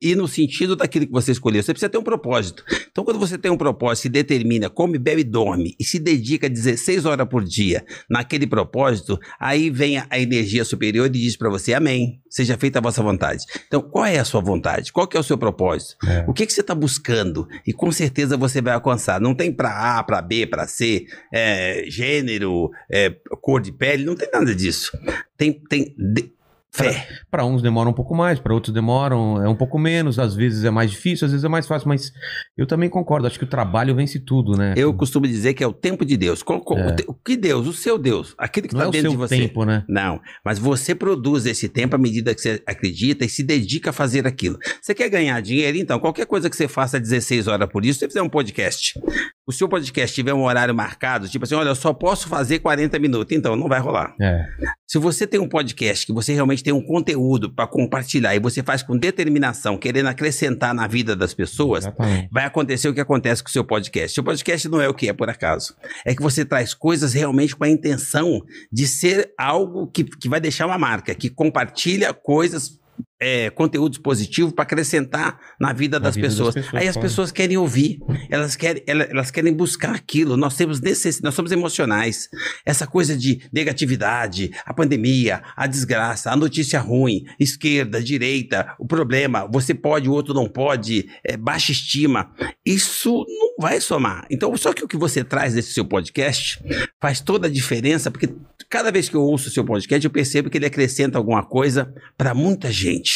ir 0.00 0.14
no 0.14 0.28
sentido 0.28 0.76
daquilo 0.76 1.04
que 1.04 1.12
você 1.12 1.32
escolheu? 1.32 1.64
Você 1.64 1.72
precisa 1.72 1.90
ter 1.90 1.98
um 1.98 2.02
propósito. 2.04 2.64
Então 2.92 3.04
quando 3.04 3.18
você 3.18 3.36
tem 3.36 3.50
um 3.50 3.56
propósito, 3.56 4.02
se 4.02 4.08
determina, 4.08 4.70
come, 4.70 5.00
bebe 5.00 5.22
e 5.22 5.24
dorme 5.24 5.74
e 5.80 5.84
se 5.84 5.98
dedica 5.98 6.48
16 6.48 7.04
horas 7.04 7.26
por 7.28 7.42
dia 7.42 7.84
naquele 8.08 8.46
propósito, 8.46 9.18
aí 9.40 9.68
vem 9.68 9.98
a, 9.98 10.06
energia 10.12 10.64
superior 10.64 11.06
e 11.06 11.10
diz 11.10 11.36
para 11.36 11.50
você 11.50 11.74
amém. 11.74 12.20
Seja 12.30 12.56
feita 12.56 12.78
a 12.78 12.82
vossa 12.82 13.02
vontade. 13.02 13.44
Então 13.66 13.82
qual 13.82 14.06
é 14.06 14.20
a 14.20 14.24
sua 14.24 14.40
vontade? 14.40 14.92
Qual 14.92 15.08
que 15.08 15.16
é 15.16 15.20
o 15.20 15.24
seu 15.24 15.36
propósito? 15.36 15.96
O 16.28 16.32
que, 16.32 16.46
que 16.46 16.52
você 16.52 16.60
está 16.60 16.72
buscando? 16.72 17.48
E 17.66 17.72
com 17.72 17.90
certeza 17.90 18.36
você 18.36 18.62
vai 18.62 18.74
alcançar. 18.74 19.20
Não 19.20 19.34
tem 19.40 19.50
para 19.50 19.98
A, 19.98 20.02
para 20.04 20.20
B, 20.20 20.46
para 20.46 20.66
C, 20.66 21.06
é, 21.32 21.84
gênero, 21.88 22.70
é, 22.90 23.08
cor 23.40 23.58
de 23.62 23.72
pele, 23.72 24.04
não 24.04 24.14
tem 24.14 24.28
nada 24.30 24.54
disso. 24.54 24.92
Tem, 25.34 25.50
tem 25.66 25.94
de- 25.96 26.30
fé. 26.72 27.06
Para 27.30 27.44
uns 27.44 27.62
demora 27.62 27.88
um 27.88 27.92
pouco 27.92 28.14
mais, 28.14 28.38
para 28.38 28.54
outros 28.54 28.72
demoram 28.72 29.42
é 29.42 29.48
um 29.48 29.54
pouco 29.56 29.78
menos, 29.78 30.18
às 30.18 30.34
vezes 30.34 30.64
é 30.64 30.70
mais 30.70 30.90
difícil, 30.90 31.24
às 31.26 31.32
vezes 31.32 31.44
é 31.44 31.48
mais 31.48 31.66
fácil, 31.66 31.88
mas 31.88 32.12
eu 32.56 32.66
também 32.66 32.88
concordo, 32.88 33.26
acho 33.26 33.38
que 33.38 33.44
o 33.44 33.48
trabalho 33.48 33.94
vence 33.94 34.18
tudo, 34.20 34.56
né? 34.56 34.74
Eu 34.76 34.94
costumo 34.94 35.26
dizer 35.26 35.54
que 35.54 35.64
é 35.64 35.66
o 35.66 35.72
tempo 35.72 36.04
de 36.04 36.16
Deus. 36.16 36.42
É. 36.48 36.52
o 36.86 36.96
te- 36.96 37.06
que 37.24 37.36
Deus? 37.36 37.66
O 37.66 37.72
seu 37.72 37.98
Deus. 37.98 38.34
Aquele 38.38 38.68
que 38.68 38.74
está 38.74 38.86
é 38.86 38.90
dentro 38.90 39.10
de 39.10 39.16
você. 39.16 39.36
tempo, 39.36 39.64
né? 39.64 39.84
Não, 39.88 40.20
mas 40.44 40.58
você 40.58 40.94
produz 40.94 41.46
esse 41.46 41.68
tempo 41.68 41.96
à 41.96 41.98
medida 41.98 42.34
que 42.34 42.40
você 42.40 42.62
acredita 42.66 43.24
e 43.24 43.28
se 43.28 43.42
dedica 43.42 43.90
a 43.90 43.92
fazer 43.92 44.26
aquilo. 44.26 44.58
Você 44.80 44.94
quer 44.94 45.08
ganhar 45.08 45.40
dinheiro? 45.40 45.76
Então, 45.78 45.98
qualquer 45.98 46.26
coisa 46.26 46.48
que 46.48 46.56
você 46.56 46.68
faça 46.68 47.00
16 47.00 47.48
horas 47.48 47.68
por 47.68 47.84
isso, 47.84 47.98
você 47.98 48.06
fizer 48.08 48.22
um 48.22 48.28
podcast. 48.28 48.92
O 49.46 49.52
seu 49.52 49.68
podcast 49.68 50.14
tiver 50.14 50.32
um 50.32 50.44
horário 50.44 50.74
marcado, 50.74 51.28
tipo 51.28 51.44
assim, 51.44 51.54
olha, 51.56 51.68
eu 51.70 51.74
só 51.74 51.92
posso 51.92 52.28
fazer 52.28 52.60
40 52.60 52.98
minutos, 53.00 53.36
então 53.36 53.56
não 53.56 53.66
vai 53.68 53.80
rolar. 53.80 54.14
É. 54.20 54.46
Se 54.86 54.98
você 54.98 55.26
tem 55.26 55.40
um 55.40 55.48
podcast 55.48 56.06
que 56.06 56.12
você 56.12 56.32
realmente 56.32 56.59
tem 56.62 56.72
um 56.72 56.82
conteúdo 56.82 57.50
para 57.52 57.66
compartilhar 57.66 58.34
e 58.34 58.38
você 58.38 58.62
faz 58.62 58.82
com 58.82 58.96
determinação, 58.96 59.76
querendo 59.76 60.08
acrescentar 60.08 60.74
na 60.74 60.86
vida 60.86 61.14
das 61.16 61.34
pessoas, 61.34 61.84
Exatamente. 61.84 62.28
vai 62.30 62.44
acontecer 62.44 62.88
o 62.88 62.94
que 62.94 63.00
acontece 63.00 63.42
com 63.42 63.48
o 63.48 63.52
seu 63.52 63.64
podcast. 63.64 64.14
Seu 64.14 64.24
podcast 64.24 64.68
não 64.68 64.80
é 64.80 64.88
o 64.88 64.94
que 64.94 65.08
é 65.08 65.12
por 65.12 65.28
acaso. 65.28 65.74
É 66.04 66.14
que 66.14 66.22
você 66.22 66.44
traz 66.44 66.74
coisas 66.74 67.12
realmente 67.12 67.54
com 67.56 67.64
a 67.64 67.68
intenção 67.68 68.42
de 68.72 68.86
ser 68.86 69.32
algo 69.38 69.86
que, 69.86 70.04
que 70.04 70.28
vai 70.28 70.40
deixar 70.40 70.66
uma 70.66 70.78
marca, 70.78 71.14
que 71.14 71.28
compartilha 71.28 72.12
coisas. 72.12 72.78
É, 73.20 73.50
conteúdos 73.50 73.98
positivos 73.98 74.52
para 74.52 74.62
acrescentar 74.62 75.38
na 75.60 75.72
vida, 75.72 75.98
Na 75.98 76.04
das, 76.04 76.14
vida 76.14 76.26
das 76.26 76.36
pessoas. 76.36 76.54
pessoas, 76.54 76.74
Aí 76.74 76.88
as 76.88 76.94
claro. 76.94 77.08
pessoas 77.08 77.30
querem 77.30 77.56
ouvir, 77.58 77.98
elas 78.30 78.56
querem, 78.56 78.82
elas, 78.86 79.10
elas 79.10 79.30
querem 79.30 79.52
buscar 79.52 79.94
aquilo. 79.94 80.36
Nós 80.36 80.56
temos 80.56 80.80
necess... 80.80 81.20
nós 81.20 81.34
somos 81.34 81.52
emocionais. 81.52 82.28
Essa 82.64 82.86
coisa 82.86 83.16
de 83.16 83.42
negatividade, 83.52 84.50
a 84.64 84.72
pandemia, 84.72 85.42
a 85.54 85.66
desgraça, 85.66 86.30
a 86.30 86.36
notícia 86.36 86.80
ruim, 86.80 87.24
esquerda, 87.38 88.02
direita, 88.02 88.74
o 88.78 88.86
problema, 88.86 89.46
você 89.46 89.74
pode, 89.74 90.08
o 90.08 90.12
outro 90.12 90.32
não 90.32 90.48
pode, 90.48 91.08
é, 91.22 91.36
baixa 91.36 91.72
estima. 91.72 92.32
Isso 92.64 93.26
não 93.28 93.56
vai 93.58 93.80
somar. 93.80 94.26
Então, 94.30 94.56
só 94.56 94.72
que 94.72 94.82
o 94.82 94.88
que 94.88 94.96
você 94.96 95.22
traz 95.22 95.52
desse 95.52 95.74
seu 95.74 95.84
podcast 95.84 96.62
faz 96.98 97.20
toda 97.20 97.48
a 97.48 97.50
diferença, 97.50 98.10
porque 98.10 98.32
cada 98.70 98.90
vez 98.90 99.08
que 99.08 99.16
eu 99.16 99.22
ouço 99.22 99.48
o 99.48 99.52
seu 99.52 99.64
podcast, 99.64 100.04
eu 100.04 100.10
percebo 100.10 100.48
que 100.48 100.56
ele 100.56 100.66
acrescenta 100.66 101.18
alguma 101.18 101.44
coisa 101.44 101.92
para 102.16 102.32
muita 102.32 102.70
gente. 102.70 103.09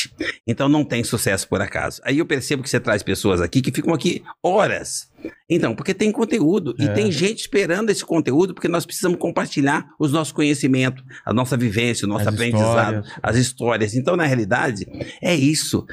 Então, 0.47 0.69
não 0.69 0.85
tem 0.85 1.03
sucesso 1.05 1.49
por 1.49 1.61
acaso. 1.61 2.01
Aí 2.05 2.19
eu 2.19 2.27
percebo 2.27 2.63
que 2.63 2.71
você 2.71 2.81
traz 2.81 3.03
pessoas 3.03 3.41
aqui 3.41 3.61
que 3.61 3.73
ficam 3.73 3.93
aqui 3.95 4.23
horas. 4.43 5.09
Então, 5.49 5.75
porque 5.75 5.95
tem 5.95 6.11
conteúdo 6.13 6.75
e 6.79 6.85
É. 6.85 6.89
tem 6.93 7.11
gente 7.11 7.41
esperando 7.41 7.91
esse 7.91 8.05
conteúdo, 8.05 8.53
porque 8.55 8.69
nós 8.69 8.85
precisamos 8.85 9.19
compartilhar 9.19 9.87
os 9.99 10.13
nossos 10.13 10.33
conhecimentos, 10.33 11.03
a 11.25 11.33
nossa 11.33 11.57
vivência, 11.57 12.05
o 12.07 12.09
nosso 12.09 12.29
As 12.29 12.35
aprendizado, 12.35 12.97
histórias. 13.05 13.19
as 13.23 13.37
histórias. 13.37 13.95
Então, 13.95 14.17
na 14.17 14.25
realidade, 14.25 14.87
é 15.23 15.35
isso. 15.35 15.87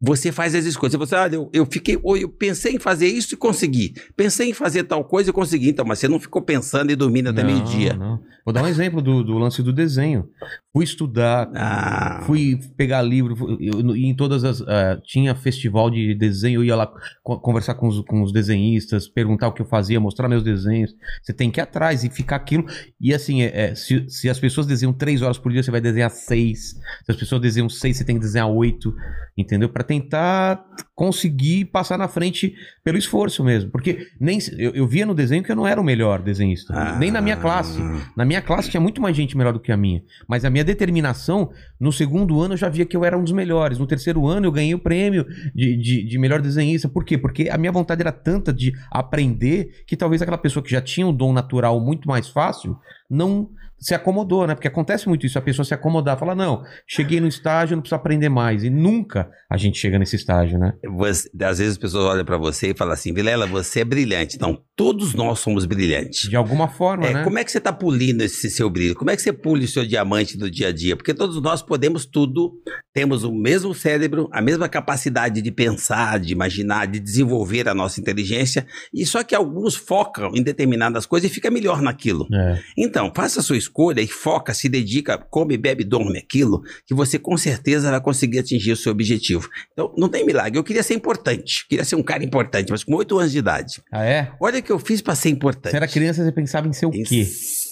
Você 0.00 0.30
faz 0.30 0.54
as 0.54 0.64
escolhas. 0.64 0.94
Você, 0.94 1.14
olha, 1.16 1.34
eu, 1.34 1.50
eu 1.52 1.66
fiquei, 1.66 1.98
ou 2.02 2.16
eu 2.16 2.28
pensei 2.28 2.74
em 2.74 2.78
fazer 2.78 3.08
isso 3.08 3.34
e 3.34 3.36
consegui. 3.36 3.94
Pensei 4.16 4.50
em 4.50 4.52
fazer 4.52 4.84
tal 4.84 5.04
coisa 5.04 5.30
e 5.30 5.32
consegui. 5.32 5.70
Então, 5.70 5.84
mas 5.84 5.98
você 5.98 6.06
não 6.06 6.20
ficou 6.20 6.40
pensando 6.40 6.92
e 6.92 6.96
dormindo 6.96 7.30
até 7.30 7.42
meio-dia. 7.42 7.98
Vou 8.44 8.52
dar 8.54 8.62
um 8.62 8.66
exemplo 8.68 9.02
do, 9.02 9.22
do 9.24 9.36
lance 9.36 9.62
do 9.62 9.72
desenho. 9.72 10.28
Fui 10.72 10.84
estudar, 10.84 11.50
Ah. 11.54 12.22
fui 12.24 12.58
pegar 12.76 13.02
livro, 13.02 13.36
fui- 13.36 13.58
eu- 13.60 13.94
em 13.96 14.14
todas 14.14 14.44
as. 14.44 14.62
ah, 14.62 14.98
tinha 15.04 15.34
festival 15.34 15.90
de 15.90 16.14
desenho, 16.14 16.60
eu 16.60 16.64
ia 16.64 16.76
lá 16.76 16.86
co- 17.22 17.38
conversar 17.40 17.74
com 17.74 17.88
os, 17.88 18.00
com 18.02 18.22
os 18.22 18.32
desenhistas, 18.32 19.08
perguntar 19.08 19.48
o 19.48 19.52
que 19.52 19.60
eu 19.60 19.66
fazia, 19.66 19.98
mostrar 20.00 20.28
meus 20.28 20.42
desenhos. 20.44 20.94
Você 21.22 21.32
tem 21.34 21.50
que 21.50 21.60
ir 21.60 21.62
atrás 21.62 22.04
e 22.04 22.08
ficar 22.08 22.36
aquilo. 22.36 22.64
E 23.00 23.12
assim, 23.12 23.42
é, 23.42 23.70
é, 23.70 23.74
se, 23.74 24.08
se 24.08 24.30
as 24.30 24.38
pessoas 24.38 24.66
desenham 24.66 24.92
três 24.92 25.20
horas 25.22 25.36
por 25.38 25.50
dia, 25.52 25.62
você 25.62 25.70
vai 25.72 25.80
desenhar 25.80 26.10
seis. 26.10 26.70
Se 27.04 27.10
as 27.10 27.16
pessoas 27.16 27.42
desenham 27.42 27.68
seis, 27.68 27.96
você 27.98 28.04
tem 28.04 28.14
que 28.14 28.22
desenhar 28.22 28.48
oito. 28.48 28.94
Entendeu? 29.36 29.68
Pra 29.68 29.84
tentar 29.88 30.62
conseguir 30.94 31.64
passar 31.64 31.96
na 31.96 32.06
frente 32.06 32.54
pelo 32.84 32.98
esforço 32.98 33.42
mesmo. 33.42 33.70
Porque 33.70 34.06
nem 34.20 34.38
eu, 34.58 34.72
eu 34.72 34.86
via 34.86 35.06
no 35.06 35.14
desenho 35.14 35.42
que 35.42 35.50
eu 35.50 35.56
não 35.56 35.66
era 35.66 35.80
o 35.80 35.84
melhor 35.84 36.20
desenhista. 36.20 36.74
Ah. 36.76 36.98
Nem 36.98 37.10
na 37.10 37.22
minha 37.22 37.36
classe. 37.36 37.78
Na 38.14 38.24
minha 38.24 38.42
classe 38.42 38.68
tinha 38.68 38.80
muito 38.80 39.00
mais 39.00 39.16
gente 39.16 39.36
melhor 39.36 39.54
do 39.54 39.60
que 39.60 39.72
a 39.72 39.76
minha. 39.76 40.02
Mas 40.28 40.44
a 40.44 40.50
minha 40.50 40.62
determinação, 40.62 41.50
no 41.80 41.90
segundo 41.90 42.38
ano 42.40 42.52
eu 42.52 42.58
já 42.58 42.68
via 42.68 42.84
que 42.84 42.96
eu 42.96 43.02
era 43.04 43.16
um 43.16 43.24
dos 43.24 43.32
melhores. 43.32 43.78
No 43.78 43.86
terceiro 43.86 44.26
ano 44.26 44.46
eu 44.46 44.52
ganhei 44.52 44.74
o 44.74 44.78
prêmio 44.78 45.24
de, 45.54 45.76
de, 45.76 46.04
de 46.04 46.18
melhor 46.18 46.42
desenhista. 46.42 46.88
Por 46.88 47.04
quê? 47.04 47.16
Porque 47.16 47.48
a 47.48 47.56
minha 47.56 47.72
vontade 47.72 48.02
era 48.02 48.12
tanta 48.12 48.52
de 48.52 48.74
aprender 48.90 49.84
que 49.86 49.96
talvez 49.96 50.20
aquela 50.20 50.38
pessoa 50.38 50.62
que 50.62 50.70
já 50.70 50.82
tinha 50.82 51.06
um 51.06 51.14
dom 51.14 51.32
natural 51.32 51.80
muito 51.80 52.06
mais 52.06 52.28
fácil, 52.28 52.76
não 53.08 53.48
se 53.78 53.94
acomodou, 53.94 54.46
né? 54.46 54.54
Porque 54.54 54.68
acontece 54.68 55.08
muito 55.08 55.24
isso, 55.26 55.38
a 55.38 55.42
pessoa 55.42 55.64
se 55.64 55.72
acomodar, 55.74 56.18
falar, 56.18 56.34
não, 56.34 56.62
cheguei 56.86 57.20
no 57.20 57.28
estágio, 57.28 57.76
não 57.76 57.82
preciso 57.82 57.96
aprender 57.96 58.28
mais. 58.28 58.64
E 58.64 58.70
nunca 58.70 59.30
a 59.50 59.56
gente 59.56 59.78
chega 59.78 59.98
nesse 59.98 60.16
estágio, 60.16 60.58
né? 60.58 60.72
Você- 60.96 61.28
às 61.42 61.58
vezes 61.58 61.72
as 61.72 61.78
pessoas 61.78 62.04
olham 62.04 62.24
pra 62.24 62.36
você 62.36 62.70
e 62.70 62.76
falam 62.76 62.92
assim, 62.94 63.12
Vilela, 63.12 63.46
você 63.46 63.80
é 63.80 63.84
brilhante. 63.84 64.38
Não, 64.40 64.60
todos 64.76 65.14
nós 65.14 65.38
somos 65.40 65.64
brilhantes. 65.64 66.28
De 66.28 66.36
alguma 66.36 66.68
forma, 66.68 67.06
É, 67.06 67.14
né? 67.14 67.24
Como 67.24 67.38
é 67.38 67.44
que 67.44 67.50
você 67.52 67.58
está 67.58 67.72
polindo 67.72 68.22
esse 68.22 68.50
seu 68.50 68.68
brilho? 68.68 68.94
Como 68.94 69.10
é 69.10 69.16
que 69.16 69.22
você 69.22 69.32
pule 69.32 69.64
o 69.64 69.68
seu 69.68 69.86
diamante 69.86 70.36
do 70.36 70.50
dia 70.50 70.68
a 70.68 70.72
dia? 70.72 70.96
Porque 70.96 71.14
todos 71.14 71.40
nós 71.40 71.62
podemos 71.62 72.04
tudo, 72.06 72.52
temos 72.92 73.24
o 73.24 73.32
mesmo 73.32 73.74
cérebro, 73.74 74.28
a 74.32 74.40
mesma 74.42 74.68
capacidade 74.68 75.40
de 75.40 75.50
pensar, 75.50 76.18
de 76.18 76.32
imaginar, 76.32 76.86
de 76.86 76.98
desenvolver 76.98 77.68
a 77.68 77.74
nossa 77.74 78.00
inteligência, 78.00 78.66
e 78.92 79.04
só 79.06 79.22
que 79.22 79.34
alguns 79.34 79.74
focam 79.76 80.30
em 80.34 80.42
determinadas 80.42 81.06
coisas 81.06 81.30
e 81.30 81.34
fica 81.34 81.50
melhor 81.50 81.80
naquilo. 81.80 82.26
É. 82.32 82.58
Então, 82.76 83.12
faça 83.14 83.40
a 83.40 83.42
sua 83.42 83.56
escolha 83.68 84.00
e 84.00 84.06
foca, 84.08 84.54
se 84.54 84.68
dedica, 84.68 85.18
come, 85.18 85.56
bebe, 85.56 85.84
dorme 85.84 86.18
aquilo, 86.18 86.62
que 86.86 86.94
você 86.94 87.18
com 87.18 87.36
certeza 87.36 87.90
vai 87.90 88.00
conseguir 88.00 88.40
atingir 88.40 88.72
o 88.72 88.76
seu 88.76 88.90
objetivo. 88.92 89.48
Então, 89.72 89.92
não 89.96 90.08
tem 90.08 90.24
milagre. 90.24 90.58
Eu 90.58 90.64
queria 90.64 90.82
ser 90.82 90.94
importante, 90.94 91.66
queria 91.68 91.84
ser 91.84 91.96
um 91.96 92.02
cara 92.02 92.24
importante, 92.24 92.70
mas 92.70 92.82
com 92.82 92.94
oito 92.94 93.18
anos 93.18 93.32
de 93.32 93.38
idade. 93.38 93.82
Ah, 93.92 94.04
é? 94.04 94.32
Olha 94.40 94.58
o 94.58 94.62
que 94.62 94.72
eu 94.72 94.78
fiz 94.78 95.00
para 95.00 95.14
ser 95.14 95.28
importante. 95.28 95.70
Você 95.70 95.76
era 95.76 95.88
criança, 95.88 96.24
você 96.24 96.32
pensava 96.32 96.66
em 96.66 96.72
ser 96.72 96.86
o 96.86 96.94
Em 96.94 97.02
quê? 97.02 97.26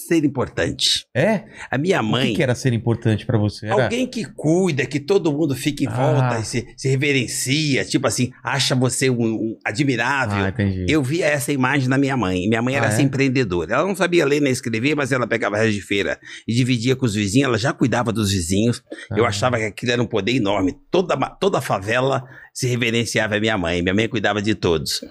Ser 0.07 0.25
importante. 0.25 1.05
É? 1.15 1.45
A 1.71 1.77
minha 1.79 2.01
O 2.01 2.05
mãe, 2.05 2.29
que, 2.29 2.35
que 2.37 2.43
era 2.43 2.55
ser 2.55 2.73
importante 2.73 3.25
pra 3.27 3.39
você? 3.39 3.67
Era... 3.67 3.85
alguém 3.85 4.07
que 4.07 4.25
cuida, 4.25 4.85
que 4.87 5.01
todo 5.01 5.33
mundo 5.33 5.55
fica 5.55 5.85
em 5.85 5.89
volta 5.89 6.37
Ah. 6.37 6.41
e 6.41 6.45
se, 6.45 6.67
se 6.77 6.89
reverencia, 6.89 7.85
tipo 7.85 8.07
assim, 8.07 8.31
acha 8.43 8.75
você 8.75 9.11
um, 9.11 9.23
um 9.25 9.59
admirável. 9.65 10.45
Ah, 10.45 10.49
entendi. 10.49 10.87
Eu 10.89 11.03
via 11.03 11.27
essa 11.27 11.53
imagem 11.53 11.89
na 11.89 11.99
minha 11.99 12.17
mãe. 12.17 12.49
Minha 12.49 12.63
mãe 12.63 12.75
era 12.77 12.87
Ah, 12.87 12.89
essa 12.89 13.01
é? 13.01 13.05
empreendedora. 13.05 13.75
Ela 13.75 13.87
não 13.87 13.97
sabia 13.97 14.25
ler 14.25 14.41
nem 14.41 14.53
escrever, 14.53 14.95
mas 14.95 15.13
ela 15.13 15.27
pegava 15.27 15.57
resto 15.57 15.73
de 15.75 15.81
feira 15.83 16.19
e 16.47 16.55
dividia 16.55 16.95
com 16.97 17.07
os 17.07 17.15
vizinhos. 17.15 17.49
Ela 17.49 17.59
já 17.59 17.73
cuidava 17.73 18.13
dos 18.13 18.31
vizinhos. 18.31 18.83
Eu 19.17 19.25
Ah. 19.25 19.29
achava 19.29 19.57
que 19.59 19.65
aquilo 19.65 19.93
era 19.93 20.03
um 20.03 20.07
poder 20.07 20.33
enorme. 20.37 20.75
Toda, 20.91 21.17
toda 21.41 21.59
a 21.59 21.63
favela 21.63 22.23
se 22.57 22.67
reverenciava 22.67 23.37
a 23.37 23.41
minha 23.41 23.59
mãe. 23.59 23.83
Minha 23.83 23.95
mãe 23.95 24.09
cuidava 24.09 24.41
de 24.41 24.55
todos. 24.55 25.03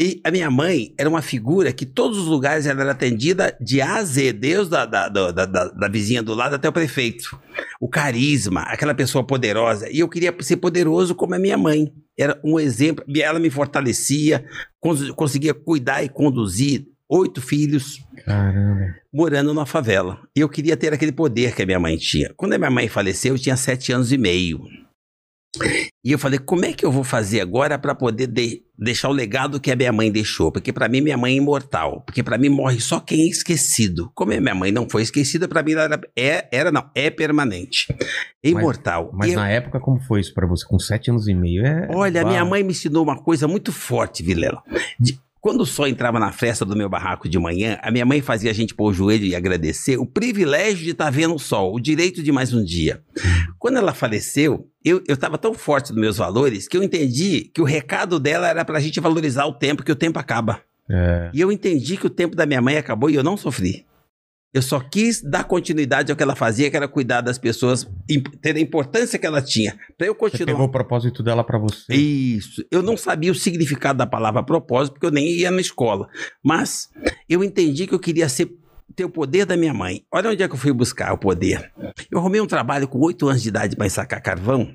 E 0.00 0.22
a 0.24 0.30
minha 0.30 0.50
mãe 0.50 0.94
era 0.98 1.06
uma 1.06 1.20
figura 1.20 1.70
que 1.70 1.84
todos 1.84 2.16
os 2.16 2.24
lugares 2.26 2.64
ela 2.64 2.80
era 2.80 2.92
atendida 2.92 3.54
de 3.60 3.82
A 3.82 3.96
a 3.96 4.04
Z, 4.04 4.32
desde 4.32 4.70
da, 4.70 4.86
da, 4.86 5.08
da, 5.10 5.30
da, 5.44 5.88
vizinha 5.88 6.22
do 6.22 6.32
lado 6.32 6.54
até 6.54 6.66
o 6.66 6.72
prefeito. 6.72 7.38
O 7.78 7.90
carisma, 7.90 8.62
aquela 8.62 8.94
pessoa 8.94 9.22
poderosa. 9.22 9.86
E 9.90 9.98
eu 9.98 10.08
queria 10.08 10.34
ser 10.40 10.56
poderoso 10.56 11.14
como 11.14 11.34
a 11.34 11.38
minha 11.38 11.58
mãe. 11.58 11.92
Era 12.18 12.40
um 12.42 12.58
exemplo. 12.58 13.04
E 13.06 13.20
Ela 13.20 13.38
me 13.38 13.50
fortalecia, 13.50 14.42
cons- 14.80 15.10
conseguia 15.10 15.52
cuidar 15.52 16.02
e 16.02 16.08
conduzir 16.08 16.86
oito 17.06 17.42
filhos 17.42 17.98
Caramba. 18.24 18.94
morando 19.12 19.52
na 19.52 19.66
favela. 19.66 20.18
E 20.34 20.40
eu 20.40 20.48
queria 20.48 20.74
ter 20.74 20.94
aquele 20.94 21.12
poder 21.12 21.54
que 21.54 21.62
a 21.62 21.66
minha 21.66 21.78
mãe 21.78 21.98
tinha. 21.98 22.32
Quando 22.34 22.54
a 22.54 22.58
minha 22.58 22.70
mãe 22.70 22.88
faleceu, 22.88 23.34
eu 23.34 23.38
tinha 23.38 23.56
sete 23.58 23.92
anos 23.92 24.10
e 24.10 24.16
meio. 24.16 24.60
E 26.04 26.12
eu 26.12 26.18
falei, 26.18 26.38
como 26.38 26.64
é 26.64 26.72
que 26.72 26.84
eu 26.84 26.90
vou 26.92 27.04
fazer 27.04 27.40
agora 27.40 27.78
para 27.78 27.94
poder 27.94 28.26
de- 28.26 28.62
deixar 28.78 29.08
o 29.08 29.12
legado 29.12 29.60
que 29.60 29.70
a 29.70 29.76
minha 29.76 29.92
mãe 29.92 30.10
deixou? 30.10 30.50
Porque 30.52 30.72
para 30.72 30.88
mim 30.88 31.00
minha 31.00 31.16
mãe 31.16 31.34
é 31.34 31.36
imortal. 31.36 32.02
Porque 32.04 32.22
para 32.22 32.36
mim 32.38 32.48
morre 32.48 32.80
só 32.80 33.00
quem 33.00 33.22
é 33.22 33.28
esquecido. 33.28 34.10
Como 34.14 34.32
a 34.32 34.40
minha 34.40 34.54
mãe 34.54 34.70
não 34.72 34.88
foi 34.88 35.02
esquecida, 35.02 35.46
para 35.48 35.62
mim 35.62 35.72
ela 35.72 35.84
era, 35.84 36.00
é, 36.16 36.48
era 36.52 36.72
não, 36.72 36.88
é 36.94 37.10
permanente. 37.10 37.86
É 38.42 38.48
imortal. 38.50 39.10
Mas 39.14 39.30
E 39.30 39.34
eu- 39.34 39.40
na 39.40 39.48
época, 39.50 39.80
como 39.80 39.98
foi 40.00 40.20
isso 40.20 40.34
pra 40.34 40.46
você? 40.46 40.66
Com 40.66 40.78
sete 40.78 41.10
anos 41.10 41.28
e 41.28 41.34
meio? 41.34 41.64
É... 41.64 41.88
Olha, 41.90 42.22
a 42.22 42.24
minha 42.24 42.40
Uau. 42.42 42.50
mãe 42.50 42.62
me 42.62 42.70
ensinou 42.72 43.02
uma 43.02 43.16
coisa 43.22 43.48
muito 43.48 43.72
forte, 43.72 44.22
Vilela. 44.22 44.62
De- 45.00 45.18
quando 45.44 45.60
o 45.60 45.66
sol 45.66 45.86
entrava 45.86 46.18
na 46.18 46.32
festa 46.32 46.64
do 46.64 46.74
meu 46.74 46.88
barraco 46.88 47.28
de 47.28 47.38
manhã, 47.38 47.78
a 47.82 47.90
minha 47.90 48.06
mãe 48.06 48.22
fazia 48.22 48.50
a 48.50 48.54
gente 48.54 48.74
pôr 48.74 48.88
o 48.88 48.94
joelho 48.94 49.26
e 49.26 49.36
agradecer 49.36 49.98
o 49.98 50.06
privilégio 50.06 50.82
de 50.82 50.92
estar 50.92 51.10
vendo 51.10 51.34
o 51.34 51.38
sol, 51.38 51.74
o 51.74 51.78
direito 51.78 52.22
de 52.22 52.32
mais 52.32 52.54
um 52.54 52.64
dia. 52.64 53.02
Quando 53.58 53.76
ela 53.76 53.92
faleceu, 53.92 54.70
eu 54.82 55.02
estava 55.06 55.36
tão 55.36 55.52
forte 55.52 55.92
nos 55.92 56.00
meus 56.00 56.16
valores 56.16 56.66
que 56.66 56.74
eu 56.74 56.82
entendi 56.82 57.50
que 57.52 57.60
o 57.60 57.64
recado 57.64 58.18
dela 58.18 58.48
era 58.48 58.64
para 58.64 58.78
a 58.78 58.80
gente 58.80 58.98
valorizar 59.00 59.44
o 59.44 59.52
tempo, 59.52 59.84
que 59.84 59.92
o 59.92 59.96
tempo 59.96 60.18
acaba. 60.18 60.62
É. 60.88 61.30
E 61.34 61.42
eu 61.42 61.52
entendi 61.52 61.98
que 61.98 62.06
o 62.06 62.10
tempo 62.10 62.34
da 62.34 62.46
minha 62.46 62.62
mãe 62.62 62.78
acabou 62.78 63.10
e 63.10 63.14
eu 63.14 63.22
não 63.22 63.36
sofri. 63.36 63.84
Eu 64.54 64.62
só 64.62 64.78
quis 64.78 65.20
dar 65.20 65.42
continuidade 65.44 66.12
ao 66.12 66.16
que 66.16 66.22
ela 66.22 66.36
fazia, 66.36 66.70
que 66.70 66.76
era 66.76 66.86
cuidar 66.86 67.20
das 67.20 67.36
pessoas, 67.38 67.84
ter 68.40 68.54
a 68.54 68.60
importância 68.60 69.18
que 69.18 69.26
ela 69.26 69.42
tinha, 69.42 69.76
para 69.98 70.06
eu 70.06 70.14
Você 70.14 70.18
continuar. 70.20 70.46
pegou 70.52 70.66
o 70.66 70.70
propósito 70.70 71.24
dela 71.24 71.42
pra 71.42 71.58
você. 71.58 71.92
Isso. 71.92 72.64
Eu 72.70 72.80
não 72.80 72.96
sabia 72.96 73.32
o 73.32 73.34
significado 73.34 73.98
da 73.98 74.06
palavra 74.06 74.44
propósito, 74.44 74.94
porque 74.94 75.06
eu 75.06 75.10
nem 75.10 75.26
ia 75.28 75.50
na 75.50 75.60
escola. 75.60 76.08
Mas 76.42 76.88
eu 77.28 77.42
entendi 77.42 77.86
que 77.88 77.94
eu 77.94 77.98
queria 77.98 78.28
ser, 78.28 78.48
ter 78.94 79.04
o 79.04 79.10
poder 79.10 79.44
da 79.44 79.56
minha 79.56 79.74
mãe. 79.74 80.04
Olha 80.12 80.30
onde 80.30 80.42
é 80.42 80.46
que 80.46 80.54
eu 80.54 80.58
fui 80.58 80.72
buscar 80.72 81.12
o 81.12 81.18
poder. 81.18 81.72
Eu 82.08 82.18
arrumei 82.20 82.40
um 82.40 82.46
trabalho 82.46 82.86
com 82.86 83.00
8 83.00 83.28
anos 83.28 83.42
de 83.42 83.48
idade 83.48 83.74
para 83.74 83.86
ensacar 83.86 84.22
carvão. 84.22 84.72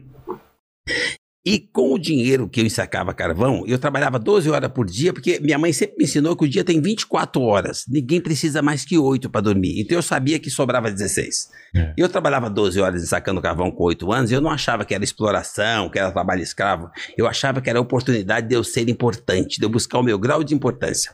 E 1.45 1.57
com 1.57 1.93
o 1.93 1.97
dinheiro 1.97 2.49
que 2.49 2.59
eu 2.59 2.65
ensacava 2.65 3.13
carvão, 3.13 3.63
eu 3.65 3.79
trabalhava 3.79 4.19
12 4.19 4.49
horas 4.49 4.69
por 4.71 4.85
dia, 4.85 5.13
porque 5.13 5.39
minha 5.39 5.57
mãe 5.57 5.71
sempre 5.71 5.95
me 5.97 6.03
ensinou 6.03 6.35
que 6.35 6.43
o 6.43 6.49
dia 6.49 6.65
tem 6.65 6.81
24 6.81 7.41
horas. 7.41 7.85
Ninguém 7.87 8.19
precisa 8.19 8.61
mais 8.61 8.83
que 8.83 8.97
8 8.97 9.29
para 9.29 9.39
dormir. 9.41 9.79
Então 9.79 9.97
eu 9.97 10.01
sabia 10.01 10.37
que 10.37 10.49
sobrava 10.49 10.91
16. 10.91 11.49
É. 11.75 11.93
Eu 11.97 12.09
trabalhava 12.09 12.49
12 12.49 12.81
horas 12.81 13.01
ensacando 13.01 13.41
carvão 13.41 13.71
com 13.71 13.83
8 13.85 14.11
anos, 14.11 14.31
e 14.31 14.33
eu 14.33 14.41
não 14.41 14.49
achava 14.51 14.83
que 14.83 14.93
era 14.93 15.03
exploração, 15.03 15.89
que 15.89 15.97
era 15.97 16.11
trabalho 16.11 16.41
escravo. 16.41 16.89
Eu 17.17 17.25
achava 17.25 17.61
que 17.61 17.69
era 17.69 17.79
oportunidade 17.79 18.47
de 18.49 18.55
eu 18.55 18.63
ser 18.63 18.89
importante, 18.89 19.59
de 19.59 19.65
eu 19.65 19.69
buscar 19.69 19.99
o 19.99 20.03
meu 20.03 20.19
grau 20.19 20.43
de 20.43 20.53
importância. 20.53 21.13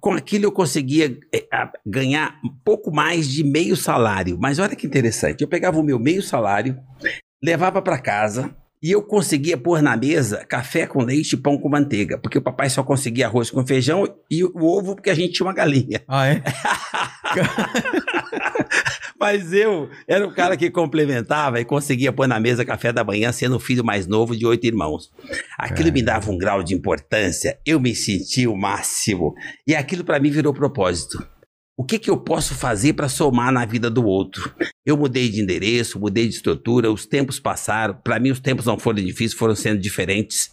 Com 0.00 0.12
aquilo 0.12 0.44
eu 0.44 0.52
conseguia 0.52 1.18
a- 1.52 1.72
ganhar 1.84 2.38
um 2.44 2.48
pouco 2.64 2.90
mais 2.94 3.28
de 3.28 3.42
meio 3.42 3.76
salário. 3.76 4.38
Mas 4.40 4.60
olha 4.60 4.76
que 4.76 4.86
interessante, 4.86 5.42
eu 5.42 5.48
pegava 5.48 5.78
o 5.78 5.82
meu 5.82 5.98
meio 5.98 6.22
salário, 6.22 6.78
levava 7.42 7.82
para 7.82 7.98
casa 7.98 8.54
e 8.82 8.90
eu 8.90 9.02
conseguia 9.02 9.58
pôr 9.58 9.82
na 9.82 9.96
mesa 9.96 10.44
café 10.44 10.86
com 10.86 11.02
leite 11.02 11.34
e 11.34 11.36
pão 11.36 11.58
com 11.58 11.68
manteiga, 11.68 12.18
porque 12.18 12.38
o 12.38 12.42
papai 12.42 12.70
só 12.70 12.82
conseguia 12.82 13.26
arroz 13.26 13.50
com 13.50 13.66
feijão 13.66 14.08
e 14.30 14.42
o 14.42 14.64
ovo 14.64 14.94
porque 14.94 15.10
a 15.10 15.14
gente 15.14 15.34
tinha 15.34 15.46
uma 15.46 15.52
galinha. 15.52 16.00
Ah, 16.08 16.28
é? 16.28 16.42
Mas 19.20 19.52
eu 19.52 19.90
era 20.08 20.26
o 20.26 20.32
cara 20.32 20.56
que 20.56 20.70
complementava 20.70 21.60
e 21.60 21.64
conseguia 21.64 22.10
pôr 22.10 22.26
na 22.26 22.40
mesa 22.40 22.64
café 22.64 22.90
da 22.90 23.04
manhã, 23.04 23.30
sendo 23.30 23.56
o 23.56 23.60
filho 23.60 23.84
mais 23.84 24.06
novo 24.06 24.34
de 24.34 24.46
oito 24.46 24.66
irmãos. 24.66 25.12
Aquilo 25.58 25.92
me 25.92 26.02
dava 26.02 26.30
um 26.30 26.38
grau 26.38 26.62
de 26.62 26.74
importância, 26.74 27.58
eu 27.66 27.78
me 27.78 27.94
sentia 27.94 28.50
o 28.50 28.56
máximo. 28.56 29.34
E 29.66 29.74
aquilo 29.74 30.04
para 30.04 30.18
mim 30.18 30.30
virou 30.30 30.54
propósito. 30.54 31.22
O 31.80 31.82
que, 31.82 31.98
que 31.98 32.10
eu 32.10 32.18
posso 32.18 32.54
fazer 32.54 32.92
para 32.92 33.08
somar 33.08 33.50
na 33.50 33.64
vida 33.64 33.88
do 33.88 34.04
outro? 34.04 34.54
Eu 34.84 34.98
mudei 34.98 35.30
de 35.30 35.40
endereço, 35.40 35.98
mudei 35.98 36.28
de 36.28 36.34
estrutura, 36.34 36.92
os 36.92 37.06
tempos 37.06 37.40
passaram. 37.40 37.94
Para 37.94 38.20
mim, 38.20 38.30
os 38.30 38.38
tempos 38.38 38.66
não 38.66 38.78
foram 38.78 39.02
difíceis, 39.02 39.32
foram 39.32 39.56
sendo 39.56 39.80
diferentes. 39.80 40.50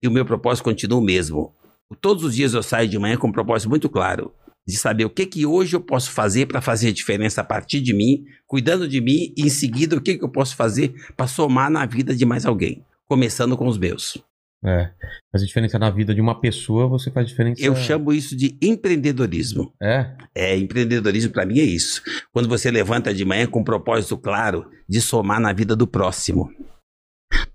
E 0.00 0.06
o 0.06 0.10
meu 0.12 0.24
propósito 0.24 0.62
continua 0.62 1.00
o 1.00 1.02
mesmo. 1.02 1.52
Todos 2.00 2.22
os 2.22 2.32
dias 2.32 2.54
eu 2.54 2.62
saio 2.62 2.88
de 2.88 2.96
manhã 2.96 3.16
com 3.16 3.26
um 3.26 3.32
propósito 3.32 3.68
muito 3.68 3.88
claro 3.88 4.32
de 4.64 4.76
saber 4.76 5.04
o 5.04 5.10
que 5.10 5.26
que 5.26 5.44
hoje 5.44 5.74
eu 5.74 5.80
posso 5.80 6.12
fazer 6.12 6.46
para 6.46 6.60
fazer 6.60 6.92
diferença 6.92 7.40
a 7.40 7.44
partir 7.44 7.80
de 7.80 7.92
mim, 7.92 8.24
cuidando 8.46 8.86
de 8.86 9.00
mim 9.00 9.32
e 9.36 9.46
em 9.46 9.48
seguida 9.48 9.96
o 9.96 10.00
que 10.00 10.16
que 10.16 10.24
eu 10.24 10.28
posso 10.28 10.54
fazer 10.54 10.94
para 11.16 11.26
somar 11.26 11.68
na 11.68 11.86
vida 11.86 12.14
de 12.14 12.24
mais 12.24 12.46
alguém, 12.46 12.84
começando 13.08 13.56
com 13.56 13.66
os 13.66 13.78
meus. 13.78 14.22
É. 14.64 14.90
Fazer 15.30 15.46
diferença 15.46 15.78
na 15.78 15.88
vida 15.88 16.14
de 16.14 16.20
uma 16.20 16.40
pessoa, 16.40 16.88
você 16.88 17.10
faz 17.10 17.28
diferença. 17.28 17.62
Eu 17.62 17.76
chamo 17.76 18.12
isso 18.12 18.36
de 18.36 18.58
empreendedorismo. 18.60 19.72
É. 19.80 20.16
É, 20.34 20.56
empreendedorismo 20.56 21.32
para 21.32 21.46
mim 21.46 21.60
é 21.60 21.64
isso. 21.64 22.02
Quando 22.32 22.48
você 22.48 22.70
levanta 22.70 23.14
de 23.14 23.24
manhã 23.24 23.46
com 23.46 23.60
um 23.60 23.64
propósito 23.64 24.18
claro 24.18 24.68
de 24.88 25.00
somar 25.00 25.40
na 25.40 25.52
vida 25.52 25.76
do 25.76 25.86
próximo. 25.86 26.50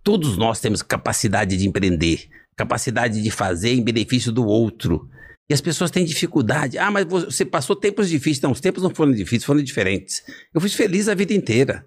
Todos 0.01 0.37
nós 0.37 0.59
temos 0.59 0.81
capacidade 0.81 1.57
de 1.57 1.67
empreender, 1.67 2.29
capacidade 2.55 3.21
de 3.21 3.31
fazer 3.31 3.73
em 3.73 3.83
benefício 3.83 4.31
do 4.31 4.45
outro. 4.45 5.09
E 5.49 5.53
as 5.53 5.59
pessoas 5.61 5.91
têm 5.91 6.05
dificuldade. 6.05 6.77
Ah, 6.77 6.89
mas 6.89 7.05
você 7.05 7.43
passou 7.43 7.75
tempos 7.75 8.09
difíceis. 8.09 8.41
Não, 8.41 8.51
os 8.51 8.61
tempos 8.61 8.81
não 8.81 8.89
foram 8.89 9.11
difíceis, 9.11 9.43
foram 9.43 9.61
diferentes. 9.61 10.23
Eu 10.53 10.61
fui 10.61 10.69
feliz 10.69 11.09
a 11.09 11.15
vida 11.15 11.33
inteira. 11.33 11.85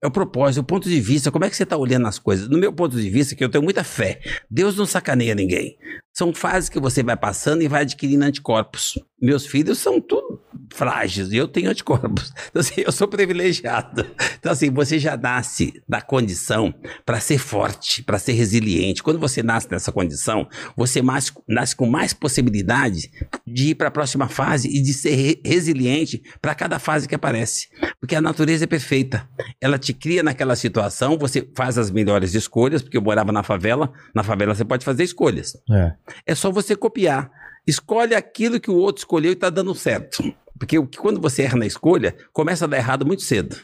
É 0.00 0.06
o 0.06 0.10
propósito, 0.10 0.60
o 0.60 0.64
ponto 0.64 0.88
de 0.88 1.00
vista, 1.00 1.30
como 1.30 1.44
é 1.44 1.50
que 1.50 1.56
você 1.56 1.64
está 1.64 1.76
olhando 1.76 2.06
as 2.06 2.20
coisas? 2.20 2.48
No 2.48 2.56
meu 2.56 2.72
ponto 2.72 2.96
de 2.96 3.10
vista, 3.10 3.34
que 3.34 3.42
eu 3.42 3.48
tenho 3.48 3.64
muita 3.64 3.82
fé, 3.82 4.20
Deus 4.48 4.76
não 4.76 4.86
sacaneia 4.86 5.34
ninguém. 5.34 5.76
São 6.18 6.34
fases 6.34 6.68
que 6.68 6.80
você 6.80 7.00
vai 7.00 7.16
passando 7.16 7.62
e 7.62 7.68
vai 7.68 7.82
adquirindo 7.82 8.24
anticorpos. 8.24 8.98
Meus 9.22 9.46
filhos 9.46 9.78
são 9.78 10.00
tudo 10.00 10.40
frágeis 10.72 11.30
e 11.30 11.36
eu 11.36 11.46
tenho 11.46 11.70
anticorpos. 11.70 12.32
Então, 12.50 12.60
assim, 12.60 12.80
eu 12.84 12.90
sou 12.90 13.06
privilegiado. 13.06 14.04
Então, 14.38 14.50
assim, 14.50 14.68
você 14.70 14.98
já 14.98 15.16
nasce 15.16 15.80
na 15.88 16.00
condição 16.00 16.74
para 17.04 17.20
ser 17.20 17.38
forte, 17.38 18.02
para 18.02 18.18
ser 18.18 18.32
resiliente. 18.32 19.02
Quando 19.02 19.18
você 19.20 19.42
nasce 19.42 19.70
nessa 19.70 19.92
condição, 19.92 20.48
você 20.76 21.00
nasce, 21.02 21.30
nasce 21.46 21.76
com 21.76 21.86
mais 21.86 22.12
possibilidade 22.14 23.10
de 23.46 23.68
ir 23.70 23.74
para 23.74 23.88
a 23.88 23.90
próxima 23.90 24.28
fase 24.28 24.66
e 24.68 24.82
de 24.82 24.92
ser 24.94 25.14
re- 25.14 25.40
resiliente 25.44 26.22
para 26.40 26.54
cada 26.54 26.78
fase 26.78 27.06
que 27.06 27.14
aparece. 27.14 27.68
Porque 28.00 28.16
a 28.16 28.20
natureza 28.20 28.64
é 28.64 28.66
perfeita. 28.66 29.28
Ela 29.60 29.78
te 29.78 29.92
cria 29.92 30.22
naquela 30.22 30.56
situação, 30.56 31.16
você 31.18 31.46
faz 31.54 31.76
as 31.78 31.90
melhores 31.90 32.34
escolhas, 32.34 32.80
porque 32.82 32.96
eu 32.96 33.02
morava 33.02 33.30
na 33.30 33.42
favela. 33.42 33.92
Na 34.14 34.22
favela 34.24 34.54
você 34.54 34.64
pode 34.64 34.84
fazer 34.84 35.04
escolhas. 35.04 35.52
É. 35.70 35.92
É 36.26 36.34
só 36.34 36.50
você 36.50 36.74
copiar. 36.76 37.30
Escolhe 37.66 38.14
aquilo 38.14 38.60
que 38.60 38.70
o 38.70 38.76
outro 38.76 39.00
escolheu 39.00 39.30
e 39.30 39.34
está 39.34 39.50
dando 39.50 39.74
certo. 39.74 40.34
Porque 40.58 40.76
quando 40.98 41.20
você 41.20 41.42
erra 41.42 41.58
na 41.58 41.66
escolha, 41.66 42.16
começa 42.32 42.64
a 42.64 42.68
dar 42.68 42.78
errado 42.78 43.06
muito 43.06 43.22
cedo. 43.22 43.56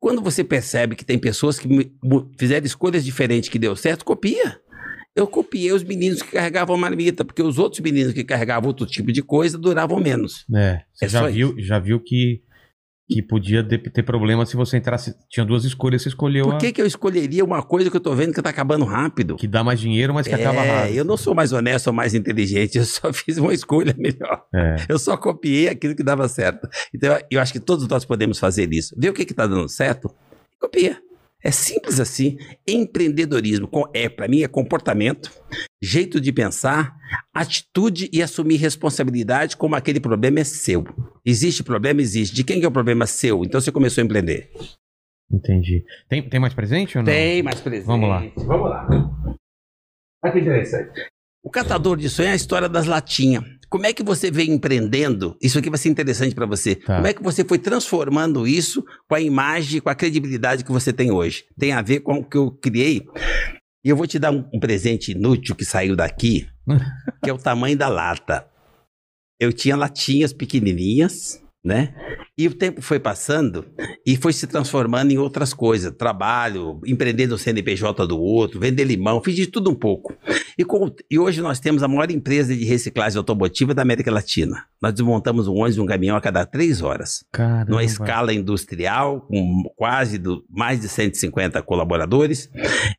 Quando 0.00 0.20
você 0.22 0.42
percebe 0.44 0.96
que 0.96 1.04
tem 1.04 1.18
pessoas 1.18 1.58
que 1.58 1.68
fizeram 2.38 2.66
escolhas 2.66 3.04
diferentes 3.04 3.48
que 3.48 3.58
deu 3.58 3.74
certo, 3.76 4.04
copia. 4.04 4.60
Eu 5.14 5.26
copiei 5.26 5.72
os 5.72 5.82
meninos 5.82 6.20
que 6.20 6.32
carregavam 6.32 6.76
marmita, 6.76 7.24
porque 7.24 7.42
os 7.42 7.58
outros 7.58 7.80
meninos 7.80 8.12
que 8.12 8.22
carregavam 8.22 8.68
outro 8.68 8.84
tipo 8.84 9.10
de 9.10 9.22
coisa 9.22 9.56
duravam 9.56 9.98
menos. 9.98 10.44
É, 10.54 10.82
você 10.92 11.06
É 11.06 11.08
já 11.08 11.26
viu, 11.26 11.54
já 11.58 11.78
viu 11.78 11.98
que, 11.98 12.42
que 13.08 13.22
podia 13.22 13.62
ter 13.62 14.02
problema 14.02 14.44
se 14.44 14.56
você 14.56 14.76
entrasse. 14.76 15.14
Tinha 15.30 15.46
duas 15.46 15.64
escolhas, 15.64 16.02
você 16.02 16.08
escolheu 16.08 16.44
Por 16.46 16.54
a 16.54 16.58
que, 16.58 16.72
que 16.72 16.82
eu 16.82 16.86
escolheria 16.86 17.44
uma 17.44 17.62
coisa 17.62 17.88
que 17.90 17.96
eu 17.96 18.00
tô 18.00 18.12
vendo 18.14 18.34
que 18.34 18.42
tá 18.42 18.50
acabando 18.50 18.84
rápido? 18.84 19.36
que 19.36 19.46
dá 19.46 19.62
mais 19.62 19.78
dinheiro, 19.78 20.12
mas 20.12 20.26
que 20.26 20.34
acaba 20.34 20.64
é, 20.64 20.80
rápido. 20.80 20.96
eu 20.96 21.04
não 21.04 21.16
sou 21.16 21.34
mais 21.34 21.52
honesto 21.52 21.86
ou 21.86 21.92
mais 21.92 22.14
inteligente, 22.14 22.76
eu 22.78 22.84
só 22.84 23.12
fiz 23.12 23.38
uma 23.38 23.54
escolha 23.54 23.94
melhor. 23.96 24.42
É. 24.54 24.76
Eu 24.88 24.98
só 24.98 25.16
copiei 25.16 25.68
aquilo 25.68 25.94
que 25.94 26.02
dava 26.02 26.28
certo. 26.28 26.68
Então, 26.94 27.16
eu- 27.30 27.40
acho 27.40 27.52
que 27.52 27.60
todos 27.60 27.86
nós 27.86 28.04
podemos 28.04 28.38
fazer 28.38 28.72
isso. 28.72 28.94
Ver 28.98 29.10
o 29.10 29.12
que 29.14 29.22
está 29.22 29.46
dando 29.46 29.68
certo, 29.68 30.12
copia. 30.60 30.98
É 31.42 31.50
simples 31.50 32.00
assim. 32.00 32.38
Empreendedorismo 32.66 33.68
é, 33.94 34.08
para 34.08 34.26
mim, 34.26 34.42
é 34.42 34.48
comportamento, 34.48 35.30
jeito 35.82 36.20
de 36.20 36.32
pensar, 36.32 36.96
atitude 37.32 38.10
e 38.12 38.22
assumir 38.22 38.56
responsabilidade 38.56 39.56
como 39.56 39.74
aquele 39.74 40.00
problema 40.00 40.40
é 40.40 40.44
seu. 40.44 40.84
Existe 41.24 41.62
problema? 41.62 42.00
Existe. 42.00 42.34
De 42.34 42.42
quem 42.42 42.58
que 42.58 42.64
é 42.64 42.68
o 42.68 42.72
problema 42.72 43.06
seu? 43.06 43.44
Então 43.44 43.60
você 43.60 43.70
começou 43.70 44.02
a 44.02 44.04
empreender. 44.04 44.50
Entendi. 45.30 45.84
Tem, 46.08 46.28
tem 46.28 46.40
mais 46.40 46.54
presente 46.54 46.96
ou 46.96 47.04
não? 47.04 47.12
Tem 47.12 47.42
mais 47.42 47.60
presente. 47.60 47.86
Vamos 47.86 48.08
lá. 48.08 48.22
Vamos 48.36 48.70
lá. 48.70 48.88
Olha 50.24 50.32
que 50.32 50.38
interessante. 50.40 51.08
O 51.42 51.50
catador 51.50 51.96
de 51.96 52.08
sonho 52.08 52.28
é 52.28 52.32
a 52.32 52.36
história 52.36 52.68
das 52.68 52.86
latinhas. 52.86 53.44
Como 53.76 53.84
é 53.84 53.92
que 53.92 54.02
você 54.02 54.30
veio 54.30 54.54
empreendendo? 54.54 55.36
Isso 55.38 55.58
aqui 55.58 55.68
vai 55.68 55.78
ser 55.78 55.90
interessante 55.90 56.34
para 56.34 56.46
você. 56.46 56.76
Tá. 56.76 56.96
Como 56.96 57.06
é 57.08 57.12
que 57.12 57.22
você 57.22 57.44
foi 57.44 57.58
transformando 57.58 58.46
isso 58.46 58.82
com 59.06 59.14
a 59.14 59.20
imagem, 59.20 59.82
com 59.82 59.90
a 59.90 59.94
credibilidade 59.94 60.64
que 60.64 60.72
você 60.72 60.94
tem 60.94 61.10
hoje? 61.10 61.44
Tem 61.58 61.72
a 61.72 61.82
ver 61.82 62.00
com 62.00 62.14
o 62.14 62.24
que 62.24 62.38
eu 62.38 62.50
criei. 62.50 63.06
E 63.84 63.90
eu 63.90 63.94
vou 63.94 64.06
te 64.06 64.18
dar 64.18 64.30
um, 64.30 64.48
um 64.50 64.58
presente 64.58 65.12
inútil 65.12 65.54
que 65.54 65.62
saiu 65.62 65.94
daqui, 65.94 66.48
que 67.22 67.28
é 67.28 67.32
o 67.34 67.36
tamanho 67.36 67.76
da 67.76 67.86
lata. 67.86 68.48
Eu 69.38 69.52
tinha 69.52 69.76
latinhas 69.76 70.32
pequenininhas, 70.32 71.38
né? 71.62 71.94
E 72.38 72.46
o 72.46 72.52
tempo 72.54 72.82
foi 72.82 73.00
passando 73.00 73.64
e 74.04 74.14
foi 74.14 74.30
se 74.30 74.46
transformando 74.46 75.10
em 75.10 75.16
outras 75.16 75.54
coisas. 75.54 75.90
Trabalho, 75.96 76.80
empreender 76.86 77.26
no 77.26 77.38
CNPJ 77.38 78.06
do 78.06 78.20
outro, 78.20 78.60
vender 78.60 78.84
limão, 78.84 79.22
fiz 79.22 79.34
de 79.34 79.46
tudo 79.46 79.70
um 79.70 79.74
pouco. 79.74 80.14
E, 80.58 80.62
com- 80.64 80.94
e 81.10 81.18
hoje 81.18 81.40
nós 81.40 81.58
temos 81.60 81.82
a 81.82 81.88
maior 81.88 82.10
empresa 82.10 82.54
de 82.54 82.62
reciclagem 82.64 83.16
automotiva 83.16 83.72
da 83.72 83.80
América 83.80 84.10
Latina. 84.10 84.64
Nós 84.82 84.92
desmontamos 84.92 85.48
um 85.48 85.54
ônibus 85.54 85.76
e 85.78 85.80
um 85.80 85.86
caminhão 85.86 86.14
a 86.14 86.20
cada 86.20 86.44
três 86.44 86.82
horas. 86.82 87.24
Caramba. 87.32 87.70
Numa 87.70 87.84
escala 87.84 88.34
industrial, 88.34 89.22
com 89.22 89.62
quase 89.74 90.18
do, 90.18 90.44
mais 90.50 90.78
de 90.80 90.88
150 90.88 91.62
colaboradores. 91.62 92.50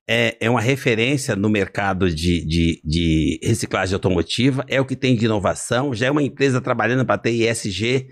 É, 0.09 0.35
é 0.39 0.49
uma 0.49 0.61
referência 0.61 1.35
no 1.35 1.47
mercado 1.49 2.09
de, 2.09 2.43
de, 2.43 2.81
de 2.83 3.39
reciclagem 3.43 3.93
automotiva, 3.93 4.65
é 4.67 4.81
o 4.81 4.85
que 4.85 4.95
tem 4.95 5.15
de 5.15 5.25
inovação, 5.25 5.93
já 5.93 6.07
é 6.07 6.11
uma 6.11 6.23
empresa 6.23 6.59
trabalhando 6.59 7.05
para 7.05 7.19
ter 7.19 7.31
ISG. 7.31 8.07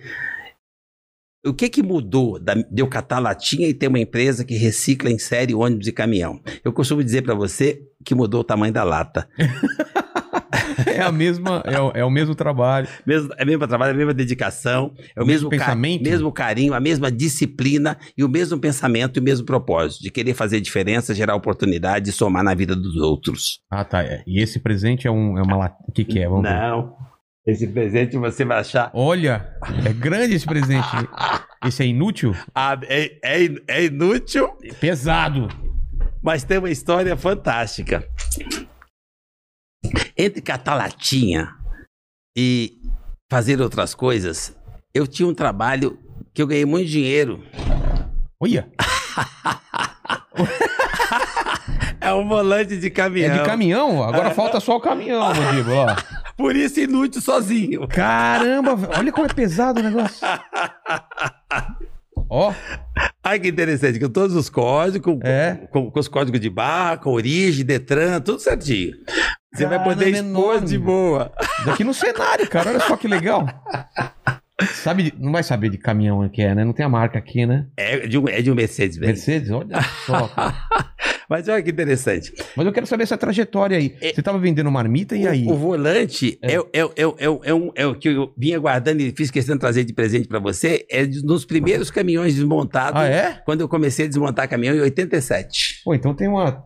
O 1.45 1.53
que, 1.53 1.69
que 1.69 1.83
mudou 1.83 2.39
da, 2.39 2.55
de 2.55 2.81
eu 2.81 2.87
catar 2.87 3.19
latinha 3.19 3.67
e 3.67 3.73
ter 3.73 3.87
uma 3.87 3.99
empresa 3.99 4.43
que 4.43 4.55
recicla 4.55 5.11
em 5.11 5.19
série 5.19 5.53
ônibus 5.53 5.87
e 5.87 5.91
caminhão? 5.91 6.41
Eu 6.63 6.73
costumo 6.73 7.03
dizer 7.03 7.21
para 7.21 7.35
você 7.35 7.81
que 8.03 8.15
mudou 8.15 8.41
o 8.41 8.43
tamanho 8.43 8.73
da 8.73 8.83
lata. 8.83 9.27
É 10.87 11.01
a 11.01 11.11
mesma, 11.11 11.63
é 11.65 11.79
o, 11.79 11.91
é 11.91 12.05
o 12.05 12.09
mesmo 12.09 12.35
trabalho. 12.35 12.87
Mesmo, 13.05 13.29
é 13.37 13.43
o 13.43 13.47
mesmo 13.47 13.67
trabalho, 13.67 13.91
é 13.91 13.93
a 13.93 13.97
mesma 13.97 14.13
dedicação, 14.13 14.93
é 15.15 15.21
o, 15.21 15.23
O 15.23 15.27
mesmo 15.27 15.49
mesmo, 15.49 15.49
pensamento? 15.49 16.03
mesmo 16.03 16.31
carinho, 16.31 16.73
a 16.73 16.79
mesma 16.79 17.11
disciplina 17.11 17.97
e 18.17 18.23
o 18.23 18.29
mesmo 18.29 18.59
pensamento 18.59 19.17
e 19.17 19.19
o 19.19 19.23
mesmo 19.23 19.45
propósito 19.45 20.01
de 20.01 20.11
querer 20.11 20.33
fazer 20.33 20.59
diferença, 20.59 21.13
gerar 21.13 21.35
oportunidade 21.35 22.09
e 22.09 22.13
somar 22.13 22.43
na 22.43 22.53
vida 22.53 22.75
dos 22.75 22.95
outros. 22.97 23.59
Ah, 23.69 23.83
tá. 23.85 24.03
E 24.25 24.41
esse 24.41 24.59
presente 24.59 25.07
é, 25.07 25.11
um, 25.11 25.37
é 25.37 25.41
uma. 25.41 25.71
O 25.87 25.91
que, 25.91 26.03
que 26.03 26.19
é? 26.19 26.27
Vamos 26.27 26.43
ver. 26.43 26.55
Esse 27.47 27.67
presente 27.67 28.17
você 28.17 28.43
vai 28.43 28.59
achar. 28.59 28.89
Olha, 28.93 29.55
é 29.87 29.93
grande 29.93 30.33
esse 30.35 30.45
presente. 30.45 30.87
Esse 31.63 31.83
é 31.83 31.85
inútil? 31.85 32.35
Ah, 32.53 32.77
é, 32.83 33.19
é, 33.23 33.47
é 33.67 33.83
inútil, 33.85 34.49
Pesado. 34.79 35.47
mas 36.23 36.43
tem 36.43 36.57
uma 36.57 36.71
história 36.71 37.15
fantástica. 37.15 38.07
Entre 40.17 40.41
catar 40.41 40.73
latinha 40.75 41.53
e 42.35 42.79
fazer 43.29 43.61
outras 43.61 43.93
coisas, 43.93 44.57
eu 44.93 45.05
tinha 45.05 45.27
um 45.27 45.33
trabalho 45.33 45.99
que 46.33 46.41
eu 46.41 46.47
ganhei 46.47 46.65
muito 46.65 46.89
dinheiro. 46.89 47.43
Olha, 48.41 48.67
É 52.01 52.13
um 52.13 52.27
volante 52.27 52.77
de 52.77 52.89
caminhão. 52.91 53.33
é 53.33 53.37
de 53.39 53.43
caminhão. 53.45 54.03
Agora 54.03 54.29
falta 54.31 54.59
só 54.59 54.75
o 54.77 54.79
caminhão, 54.81 55.21
mandíbula. 55.33 55.95
ó. 56.21 56.24
Por 56.37 56.55
isso 56.55 56.79
inútil 56.79 57.21
sozinho. 57.21 57.87
Caramba, 57.87 58.77
olha 58.97 59.11
como 59.11 59.25
é 59.25 59.33
pesado 59.33 59.79
o 59.79 59.83
negócio. 59.83 60.25
Ó, 62.29 62.53
Ai, 63.23 63.39
que 63.39 63.47
interessante, 63.47 63.99
com 63.99 64.09
todos 64.09 64.35
os 64.35 64.49
códigos, 64.49 65.01
com, 65.13 65.19
É. 65.25 65.67
com, 65.71 65.89
com 65.91 65.99
os 65.99 66.07
códigos 66.07 66.39
de 66.39 66.49
barra, 66.49 66.97
com 66.97 67.11
origem, 67.11 67.65
Detran, 67.65 68.19
tudo 68.21 68.39
certinho. 68.39 68.93
Você 69.53 69.65
vai 69.65 69.77
Caramba, 69.77 69.83
poder 69.95 70.05
é 70.07 70.09
expor 70.09 70.27
enorme. 70.27 70.67
de 70.67 70.77
boa. 70.77 71.31
daqui 71.65 71.83
no 71.83 71.93
cenário, 71.93 72.49
cara. 72.49 72.71
Olha 72.71 72.79
só 72.81 72.97
que 72.97 73.07
legal. 73.07 73.45
Sabe, 74.61 75.13
não 75.19 75.31
vai 75.33 75.43
saber 75.43 75.69
de 75.69 75.77
caminhão 75.77 76.27
que 76.29 76.41
é, 76.41 76.55
né? 76.55 76.63
Não 76.63 76.71
tem 76.71 76.85
a 76.85 76.89
marca 76.89 77.19
aqui, 77.19 77.45
né? 77.45 77.65
É 77.75 78.07
de 78.07 78.17
um, 78.17 78.27
é 78.29 78.41
de 78.41 78.49
um 78.49 78.55
Mercedes-Benz. 78.55 79.09
Mercedes, 79.11 79.51
olha 79.51 79.81
só. 80.05 80.31
Mas 81.29 81.47
olha 81.49 81.61
que 81.61 81.71
interessante. 81.71 82.31
Mas 82.55 82.65
eu 82.67 82.71
quero 82.71 82.85
saber 82.85 83.03
essa 83.03 83.17
trajetória 83.17 83.77
aí. 83.77 83.95
Você 84.13 84.21
tava 84.21 84.37
vendendo 84.37 84.71
marmita 84.71 85.15
e 85.15 85.27
aí? 85.27 85.45
O, 85.47 85.55
volante 85.55 86.37
é. 86.41 86.53
É. 86.53 86.59
o- 86.59 86.69
é, 86.71 86.79
é, 86.81 86.83
é, 86.85 87.39
é, 87.49 87.53
um- 87.53 87.71
é 87.75 87.85
o 87.87 87.95
que 87.95 88.09
eu 88.09 88.31
vinha 88.37 88.59
guardando 88.59 89.01
e 89.01 89.11
fiz 89.11 89.29
questão 89.31 89.55
de 89.55 89.59
trazer 89.59 89.83
de 89.83 89.91
presente 89.93 90.27
para 90.27 90.39
você. 90.39 90.85
É 90.89 91.03
de- 91.05 91.21
dos 91.23 91.43
primeiros 91.43 91.89
caminhões 91.89 92.35
desmontados. 92.35 93.01
Ah, 93.01 93.07
é? 93.07 93.41
Quando 93.43 93.61
eu 93.61 93.67
comecei 93.67 94.05
a 94.05 94.07
desmontar 94.07 94.47
caminhão 94.47 94.75
em 94.75 94.81
87. 94.81 95.81
Pô, 95.83 95.93
então 95.95 96.13
tem 96.13 96.27
uma. 96.27 96.63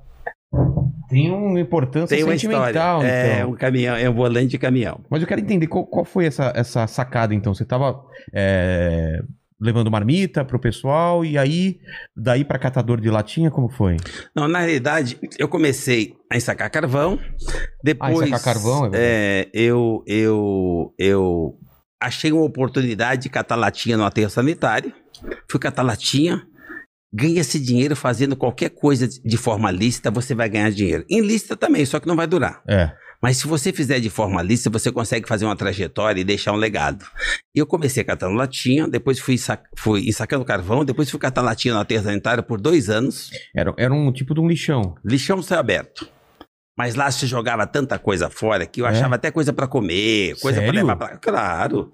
Tem 1.10 1.32
uma 1.32 1.60
importância 1.60 2.16
Tem 2.16 2.24
uma 2.24 2.36
história. 2.36 2.58
sentimental, 2.60 3.04
É 3.04 3.38
então. 3.38 3.52
um 3.52 3.56
caminhão, 3.56 3.96
é 3.96 4.10
um 4.10 4.14
volante 4.14 4.48
de 4.50 4.58
caminhão. 4.58 5.00
Mas 5.10 5.22
eu 5.22 5.28
quero 5.28 5.42
entender 5.42 5.68
qual, 5.68 5.86
qual 5.86 6.06
foi 6.06 6.26
essa, 6.26 6.52
essa 6.56 6.86
sacada, 6.88 7.34
então. 7.34 7.54
Você 7.54 7.66
tava 7.66 8.00
é, 8.34 9.20
levando 9.60 9.90
marmita 9.90 10.46
pro 10.46 10.60
pessoal 10.60 11.26
e 11.26 11.38
aí, 11.38 11.80
daí 12.16 12.46
pra 12.46 12.60
catador 12.60 13.02
de 13.02 13.10
latinha, 13.10 13.50
como 13.50 13.70
foi? 13.70 13.98
Não, 14.36 14.48
na 14.48 14.60
realidade, 14.60 15.18
eu 15.38 15.48
comecei 15.48 16.16
a 16.32 16.38
ensacar 16.38 16.70
carvão. 16.72 17.18
Depois. 17.84 18.22
Ah, 18.22 18.28
ensacar 18.28 18.54
carvão, 18.54 18.86
é 18.86 18.90
verdade. 18.90 19.04
é, 19.04 19.50
eu, 19.54 20.04
eu, 20.06 20.94
eu 20.98 21.58
achei 22.00 22.32
uma 22.32 22.44
oportunidade 22.44 23.24
de 23.24 23.30
catar 23.30 23.56
latinha 23.56 23.98
no 23.98 24.04
aterro 24.06 24.30
sanitário. 24.30 24.94
Fui 25.50 25.60
catar 25.60 25.82
latinha. 25.82 26.44
Ganha 27.12 27.42
esse 27.42 27.60
dinheiro 27.60 27.96
fazendo 27.96 28.36
qualquer 28.36 28.70
coisa 28.70 29.08
de- 29.08 29.38
forma 29.38 29.72
lícita, 29.72 30.12
você 30.12 30.36
vai 30.36 30.48
ganhar 30.48 30.70
dinheiro. 30.72 31.04
Em 31.10 31.22
lícita 31.22 31.56
também, 31.56 31.86
só 31.86 32.00
que 32.00 32.08
não 32.08 32.16
vai 32.16 32.28
durar. 32.28 32.62
É. 32.68 32.92
Mas 33.22 33.38
se 33.38 33.48
você 33.48 33.74
fizer 33.74 34.00
de 34.00 34.10
forma 34.10 34.42
lícita, 34.42 34.70
você 34.70 34.92
consegue 34.92 35.28
fazer 35.28 35.44
uma 35.46 35.56
trajetória 35.56 36.22
e 36.22 36.24
deixar 36.24 36.54
um 36.54 36.56
legado. 36.56 37.04
Eu 37.54 37.66
comecei 37.66 38.04
catando 38.04 38.36
latinha, 38.36 38.88
depois 38.88 39.20
fui, 39.20 39.38
sa- 39.38 39.62
fui 39.76 40.08
ensacando 40.08 40.46
carvão, 40.46 40.86
depois 40.86 41.10
fui 41.10 41.20
catar 41.20 41.42
latinha 41.42 41.74
no 41.74 41.80
aterro 41.82 42.04
sanitário 42.04 42.44
por 42.44 42.62
dois 42.62 42.90
anos. 42.90 43.30
Era, 43.54 43.74
era 43.78 43.94
um 43.94 44.12
tipo 44.14 44.34
de 44.34 44.40
um 44.40 44.48
lixão. 44.48 44.96
Lixão 45.04 45.42
céu 45.42 45.60
aberto. 45.60 46.08
Mas 46.78 46.96
lá 46.96 47.12
se 47.12 47.28
jogava 47.28 47.68
tanta 47.68 48.00
coisa 48.00 48.30
fora 48.30 48.66
que 48.66 48.80
eu 48.82 48.86
É? 48.86 48.92
achava 48.92 49.16
até 49.16 49.30
coisa 49.32 49.52
pra 49.52 49.68
comer, 49.68 50.40
coisa 50.40 50.60
Sério? 50.60 50.74
levar 50.74 50.96
pra. 50.96 51.18
Claro. 51.18 51.92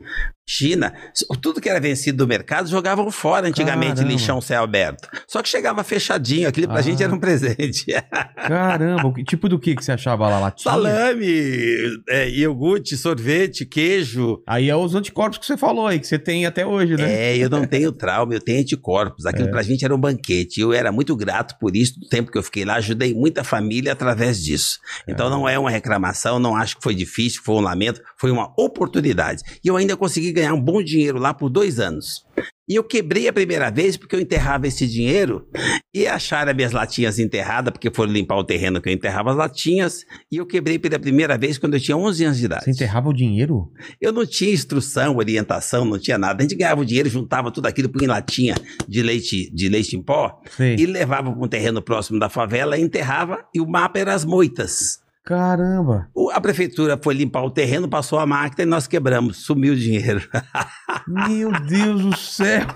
China, 0.47 0.93
tudo 1.41 1.59
que 1.59 1.67
era 1.67 1.79
vencido 1.79 2.19
do 2.19 2.27
mercado 2.27 2.69
jogavam 2.69 3.09
fora 3.09 3.47
antigamente 3.47 3.95
Caramba. 3.95 4.11
lixão 4.13 4.39
céu 4.39 4.63
aberto. 4.63 5.09
Só 5.27 5.41
que 5.41 5.49
chegava 5.49 5.83
fechadinho, 5.83 6.47
aquilo 6.47 6.67
pra 6.67 6.77
Ah. 6.77 6.81
gente 6.81 7.01
era 7.01 7.13
um 7.13 7.19
presente. 7.19 7.85
Caramba, 8.47 9.11
que 9.13 9.23
tipo 9.23 9.49
do 9.49 9.57
que 9.57 9.75
que 9.75 9.83
você 9.83 9.91
achava 9.91 10.29
lá? 10.29 10.39
Latinha? 10.39 10.71
Salame, 10.71 12.03
é, 12.07 12.29
iogurte, 12.29 12.95
sorvete, 12.95 13.65
queijo. 13.65 14.41
Aí 14.45 14.69
é 14.69 14.75
os 14.75 14.93
anticorpos 14.93 15.39
que 15.39 15.45
você 15.47 15.57
falou 15.57 15.87
aí, 15.87 15.99
que 15.99 16.05
você 16.07 16.19
tem 16.19 16.45
até 16.45 16.63
hoje, 16.65 16.95
né? 16.95 17.31
É, 17.33 17.37
eu 17.37 17.49
não 17.49 17.65
tenho 17.65 17.91
trauma, 17.93 18.33
eu 18.35 18.39
tenho 18.39 18.59
anticorpos. 18.61 19.25
Aquilo 19.25 19.47
É. 19.47 19.51
pra 19.51 19.63
gente 19.63 19.83
era 19.83 19.95
um 19.95 19.99
banquete. 19.99 20.61
Eu 20.61 20.71
era 20.73 20.91
muito 20.91 21.15
grato 21.15 21.57
por 21.59 21.75
isso, 21.75 21.99
do 21.99 22.07
tempo 22.07 22.31
que 22.31 22.37
eu 22.37 22.43
fiquei 22.43 22.63
lá, 22.65 22.75
ajudei 22.75 23.15
muita 23.15 23.43
família 23.43 23.91
através 23.93 24.43
disso. 24.43 24.77
Então 25.07 25.27
não 25.27 25.49
é 25.49 25.57
uma 25.57 25.71
reclamação, 25.71 26.37
não 26.37 26.55
acho 26.55 26.77
que 26.77 26.83
foi 26.83 26.93
difícil, 26.93 27.41
foi 27.43 27.55
um 27.55 27.61
lamento, 27.61 27.99
foi 28.17 28.29
uma 28.29 28.53
oportunidade. 28.59 29.41
E 29.63 29.67
eu 29.67 29.75
ainda 29.75 29.97
consegui 29.97 30.34
ganhar 30.35 30.53
um 30.53 30.61
bom 30.61 30.83
dinheiro 30.83 31.17
lá 31.17 31.33
por 31.33 31.49
dois 31.49 31.79
anos. 31.79 32.25
E 32.67 32.75
eu 32.75 32.83
quebrei 32.83 33.27
a 33.27 33.33
primeira 33.33 33.69
vez 33.69 33.95
porque 33.95 34.15
eu 34.15 34.19
enterrava 34.19 34.67
esse 34.67 34.87
dinheiro 34.87 35.47
e 35.93 36.07
acharam 36.07 36.49
as 36.49 36.55
minhas 36.55 36.71
latinhas 36.71 37.19
enterradas, 37.19 37.71
porque 37.71 37.91
foram 37.93 38.11
limpar 38.11 38.37
o 38.37 38.43
terreno 38.43 38.81
que 38.81 38.89
eu 38.89 38.93
enterrava 38.93 39.29
as 39.29 39.37
latinhas. 39.37 40.03
E 40.31 40.37
eu 40.37 40.47
quebrei 40.47 40.79
pela 40.79 40.97
primeira 40.97 41.37
vez 41.37 41.59
quando 41.59 41.75
eu 41.75 41.79
tinha 41.79 41.95
11 41.95 42.25
anos 42.25 42.37
de 42.39 42.45
idade. 42.45 42.65
Você 42.65 42.71
enterrava 42.71 43.07
o 43.07 43.13
dinheiro? 43.13 43.71
Eu 44.01 44.11
não 44.11 44.25
tinha 44.25 44.51
instrução, 44.51 45.17
orientação, 45.17 45.85
não 45.85 45.99
tinha 45.99 46.17
nada. 46.17 46.39
A 46.39 46.41
gente 46.41 46.55
ganhava 46.55 46.81
o 46.81 46.85
dinheiro, 46.85 47.07
juntava 47.07 47.51
tudo 47.51 47.67
aquilo, 47.67 47.87
punha 47.87 48.05
em 48.05 48.07
latinha 48.07 48.55
de 48.87 49.03
leite, 49.03 49.51
de 49.53 49.69
leite 49.69 49.95
em 49.95 50.01
pó 50.01 50.41
Sei. 50.57 50.75
e 50.75 50.87
levava 50.87 51.31
para 51.31 51.45
um 51.45 51.47
terreno 51.47 51.83
próximo 51.83 52.19
da 52.19 52.29
favela, 52.29 52.79
enterrava 52.79 53.45
e 53.53 53.61
o 53.61 53.67
mapa 53.67 53.99
era 53.99 54.13
as 54.13 54.25
moitas. 54.25 55.04
Caramba. 55.25 56.07
A 56.33 56.39
prefeitura 56.39 56.99
foi 57.01 57.15
limpar 57.15 57.43
o 57.43 57.49
terreno, 57.51 57.89
passou 57.89 58.19
a 58.19 58.25
máquina 58.25 58.63
e 58.63 58.65
nós 58.65 58.85
quebramos. 58.87 59.37
Sumiu 59.45 59.73
o 59.73 59.75
dinheiro. 59.75 60.21
Meu 61.07 61.51
Deus 61.61 62.01
do 62.03 62.15
céu. 62.17 62.67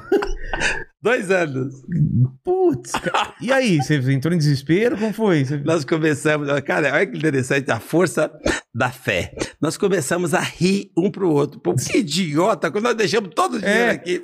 Dois 1.02 1.30
anos. 1.32 1.74
Putz. 2.44 2.92
E 3.40 3.54
aí, 3.54 3.78
você 3.78 3.96
entrou 4.12 4.34
em 4.34 4.38
desespero? 4.38 4.98
Como 4.98 5.14
foi? 5.14 5.46
Você- 5.46 5.58
Nós 5.58 5.86
começamos, 5.86 6.48
cara, 6.62 6.94
olha 6.94 7.06
que 7.08 7.18
interessante 7.18 7.72
a 7.72 7.80
força 7.80 8.32
da 8.74 8.90
fé. 8.90 9.34
Nós 9.62 9.78
começamos 9.78 10.34
a 10.34 10.40
rir 10.40 10.92
um 10.98 11.10
pro 11.10 11.30
outro. 11.30 11.60
Pô, 11.62 11.74
que 11.76 12.00
idiota, 12.00 12.70
quando 12.72 12.84
nós 12.86 12.96
deixamos 12.96 13.30
todo 13.34 13.56
o 13.56 13.60
dinheiro 13.60 13.80
É. 13.80 13.92
aqui. 13.92 14.22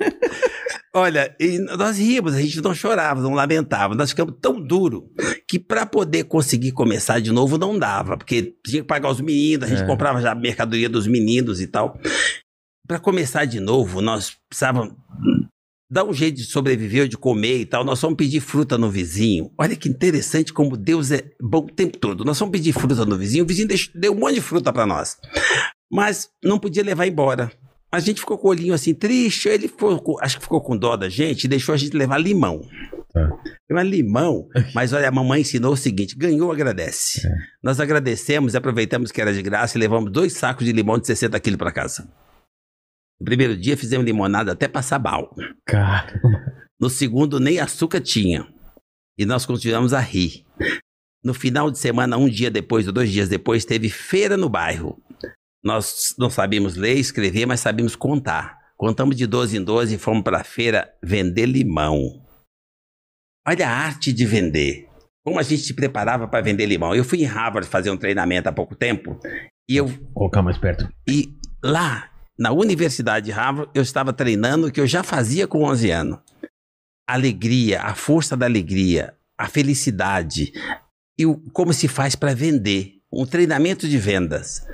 Olha, 0.98 1.36
nós 1.76 1.98
ríamos, 1.98 2.32
a 2.32 2.40
gente 2.40 2.62
não 2.62 2.74
chorava, 2.74 3.20
não 3.20 3.34
lamentava. 3.34 3.94
Nós 3.94 4.10
ficamos 4.10 4.34
tão 4.40 4.58
duro 4.58 5.10
que 5.46 5.58
para 5.58 5.84
poder 5.84 6.24
conseguir 6.24 6.72
começar 6.72 7.20
de 7.20 7.30
novo 7.30 7.58
não 7.58 7.78
dava, 7.78 8.16
porque 8.16 8.54
tinha 8.66 8.80
que 8.80 8.88
pagar 8.88 9.10
os 9.10 9.20
meninos, 9.20 9.66
a 9.66 9.68
gente 9.68 9.82
É. 9.82 9.86
comprava 9.86 10.22
já 10.22 10.32
a 10.32 10.34
mercadoria 10.34 10.88
dos 10.88 11.06
meninos 11.06 11.60
e 11.60 11.66
tal. 11.66 12.00
Para 12.88 12.98
começar 12.98 13.44
de 13.44 13.60
novo, 13.60 14.00
nós 14.00 14.38
precisávamos 14.48 14.94
dar 15.92 16.04
um 16.04 16.14
jeito 16.14 16.36
de 16.36 16.44
sobreviver, 16.44 17.08
de 17.08 17.18
comer 17.18 17.58
e 17.60 17.66
tal. 17.66 17.84
Nós 17.84 18.00
fomos 18.00 18.16
pedir 18.16 18.40
fruta 18.40 18.78
no 18.78 18.90
vizinho. 18.90 19.50
Olha 19.58 19.76
que 19.76 19.90
interessante 19.90 20.50
como 20.50 20.78
Deus 20.78 21.10
é 21.10 21.22
bom 21.42 21.58
o 21.58 21.70
tempo 21.70 21.98
todo. 21.98 22.24
Nós 22.24 22.38
fomos 22.38 22.52
pedir 22.52 22.72
fruta 22.72 23.04
no 23.04 23.18
vizinho, 23.18 23.44
o 23.44 23.46
vizinho 23.46 23.68
deixou- 23.68 23.92
deu 23.94 24.12
um 24.14 24.18
monte 24.18 24.36
de 24.36 24.40
fruta 24.40 24.72
para 24.72 24.86
nós. 24.86 25.18
Mas 25.92 26.30
não 26.42 26.58
podia 26.58 26.82
levar 26.82 27.06
embora. 27.06 27.52
A 27.90 28.00
gente 28.00 28.20
ficou 28.20 28.36
com 28.36 28.48
o 28.48 28.50
olhinho 28.50 28.74
assim, 28.74 28.94
triste. 28.94 29.48
Ele 29.48 29.68
ficou, 29.68 30.18
acho 30.20 30.36
que 30.36 30.42
ficou 30.42 30.60
com 30.60 30.76
dó 30.76 30.96
da 30.96 31.08
gente 31.08 31.44
e 31.44 31.48
deixou 31.48 31.74
a 31.74 31.78
gente 31.78 31.96
levar 31.96 32.18
limão. 32.18 32.62
Tá. 33.12 33.30
Levar 33.70 33.82
limão, 33.82 34.46
mas 34.74 34.92
olha, 34.92 35.08
a 35.08 35.12
mamãe 35.12 35.40
ensinou 35.40 35.72
o 35.72 35.76
seguinte: 35.76 36.16
ganhou, 36.16 36.52
agradece. 36.52 37.26
É. 37.26 37.30
Nós 37.62 37.80
agradecemos 37.80 38.52
e 38.54 38.56
aproveitamos 38.56 39.10
que 39.10 39.20
era 39.20 39.32
de 39.32 39.40
graça 39.42 39.78
e 39.78 39.80
levamos 39.80 40.12
dois 40.12 40.34
sacos 40.34 40.66
de 40.66 40.72
limão 40.72 40.98
de 40.98 41.06
60 41.06 41.38
quilos 41.40 41.56
para 41.56 41.72
casa. 41.72 42.06
No 43.18 43.24
primeiro 43.24 43.56
dia 43.56 43.76
fizemos 43.76 44.04
limonada 44.04 44.52
até 44.52 44.68
passar 44.68 44.98
mal. 44.98 45.34
Caramba. 45.64 46.66
No 46.78 46.90
segundo, 46.90 47.40
nem 47.40 47.58
açúcar 47.58 48.00
tinha. 48.00 48.46
E 49.18 49.24
nós 49.24 49.46
continuamos 49.46 49.94
a 49.94 50.00
rir. 50.00 50.44
No 51.24 51.32
final 51.32 51.70
de 51.70 51.78
semana, 51.78 52.18
um 52.18 52.28
dia 52.28 52.50
depois 52.50 52.86
ou 52.86 52.92
dois 52.92 53.10
dias 53.10 53.28
depois, 53.28 53.64
teve 53.64 53.88
feira 53.88 54.36
no 54.36 54.50
bairro. 54.50 55.02
Nós 55.66 56.14
não 56.16 56.30
sabíamos 56.30 56.76
ler, 56.76 56.94
escrever, 56.94 57.44
mas 57.44 57.58
sabíamos 57.58 57.96
contar. 57.96 58.56
Contamos 58.76 59.16
de 59.16 59.26
12 59.26 59.56
em 59.56 59.64
12 59.64 59.96
e 59.96 59.98
fomos 59.98 60.22
para 60.22 60.42
a 60.42 60.44
feira 60.44 60.94
vender 61.02 61.46
limão. 61.46 62.24
Olha 63.44 63.68
a 63.68 63.72
arte 63.72 64.12
de 64.12 64.24
vender. 64.24 64.88
Como 65.24 65.40
a 65.40 65.42
gente 65.42 65.62
se 65.62 65.74
preparava 65.74 66.28
para 66.28 66.40
vender 66.40 66.66
limão. 66.66 66.94
Eu 66.94 67.02
fui 67.02 67.18
em 67.20 67.24
Harvard 67.24 67.66
fazer 67.66 67.90
um 67.90 67.96
treinamento 67.96 68.48
há 68.48 68.52
pouco 68.52 68.76
tempo 68.76 69.18
e 69.68 69.76
eu 69.76 69.88
Vou 69.88 70.12
colocar 70.14 70.40
mais 70.40 70.56
perto. 70.56 70.88
e 71.08 71.36
lá, 71.64 72.12
na 72.38 72.52
Universidade 72.52 73.26
de 73.26 73.32
Harvard, 73.32 73.68
eu 73.74 73.82
estava 73.82 74.12
treinando 74.12 74.68
o 74.68 74.70
que 74.70 74.80
eu 74.80 74.86
já 74.86 75.02
fazia 75.02 75.48
com 75.48 75.64
11 75.64 75.90
anos. 75.90 76.18
A 77.10 77.14
alegria, 77.14 77.82
a 77.82 77.92
força 77.96 78.36
da 78.36 78.46
alegria, 78.46 79.16
a 79.36 79.48
felicidade 79.48 80.52
e 81.18 81.26
o, 81.26 81.38
como 81.50 81.72
se 81.72 81.88
faz 81.88 82.14
para 82.14 82.34
vender. 82.34 82.92
Um 83.12 83.26
treinamento 83.26 83.88
de 83.88 83.98
vendas. 83.98 84.64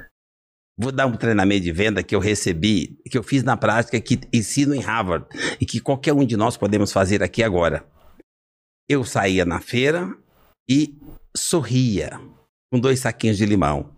Vou 0.83 0.90
dar 0.90 1.07
um 1.07 1.16
treinamento 1.16 1.62
de 1.62 1.71
venda 1.71 2.03
que 2.03 2.12
eu 2.12 2.18
recebi, 2.18 2.99
que 3.09 3.16
eu 3.16 3.23
fiz 3.23 3.45
na 3.45 3.57
prática, 3.57 4.01
que 4.01 4.18
ensino 4.33 4.75
em 4.75 4.81
Harvard 4.81 5.25
e 5.61 5.64
que 5.64 5.79
qualquer 5.79 6.12
um 6.12 6.27
de 6.27 6.37
nós 6.37 6.57
podemos 6.57 6.90
fazer 6.90 7.23
aqui 7.23 7.40
agora. 7.40 7.87
Eu 8.88 9.05
saía 9.05 9.45
na 9.45 9.61
feira 9.61 10.12
e 10.68 10.99
sorria 11.37 12.21
com 12.73 12.81
dois 12.81 12.99
saquinhos 12.99 13.37
de 13.37 13.47
limão. 13.47 13.95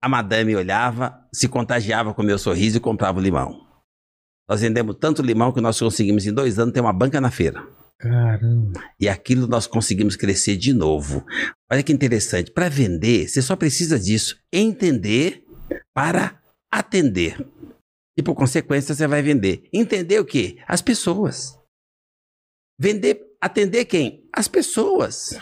A 0.00 0.08
madame 0.08 0.54
olhava, 0.54 1.26
se 1.34 1.48
contagiava 1.48 2.14
com 2.14 2.22
meu 2.22 2.38
sorriso 2.38 2.76
e 2.76 2.80
comprava 2.80 3.18
o 3.18 3.22
limão. 3.22 3.66
Nós 4.48 4.60
vendemos 4.60 4.94
tanto 5.00 5.22
limão 5.22 5.52
que 5.52 5.60
nós 5.60 5.76
conseguimos 5.76 6.24
em 6.24 6.32
dois 6.32 6.56
anos 6.56 6.72
ter 6.72 6.80
uma 6.80 6.92
banca 6.92 7.20
na 7.20 7.32
feira. 7.32 7.66
Caramba. 7.98 8.80
E 9.00 9.08
aquilo 9.08 9.48
nós 9.48 9.66
conseguimos 9.66 10.14
crescer 10.14 10.56
de 10.56 10.72
novo. 10.72 11.24
Olha 11.68 11.82
que 11.82 11.92
interessante. 11.92 12.52
Para 12.52 12.68
vender, 12.68 13.26
você 13.26 13.42
só 13.42 13.56
precisa 13.56 13.98
disso. 13.98 14.38
Entender 14.52 15.45
para 15.94 16.40
atender. 16.70 17.36
E 18.16 18.22
por 18.22 18.34
consequência, 18.34 18.94
você 18.94 19.06
vai 19.06 19.22
vender. 19.22 19.68
Entender 19.72 20.18
o 20.18 20.24
quê? 20.24 20.58
As 20.66 20.80
pessoas. 20.80 21.58
Vender, 22.78 23.20
atender 23.40 23.84
quem? 23.84 24.28
As 24.32 24.48
pessoas. 24.48 25.38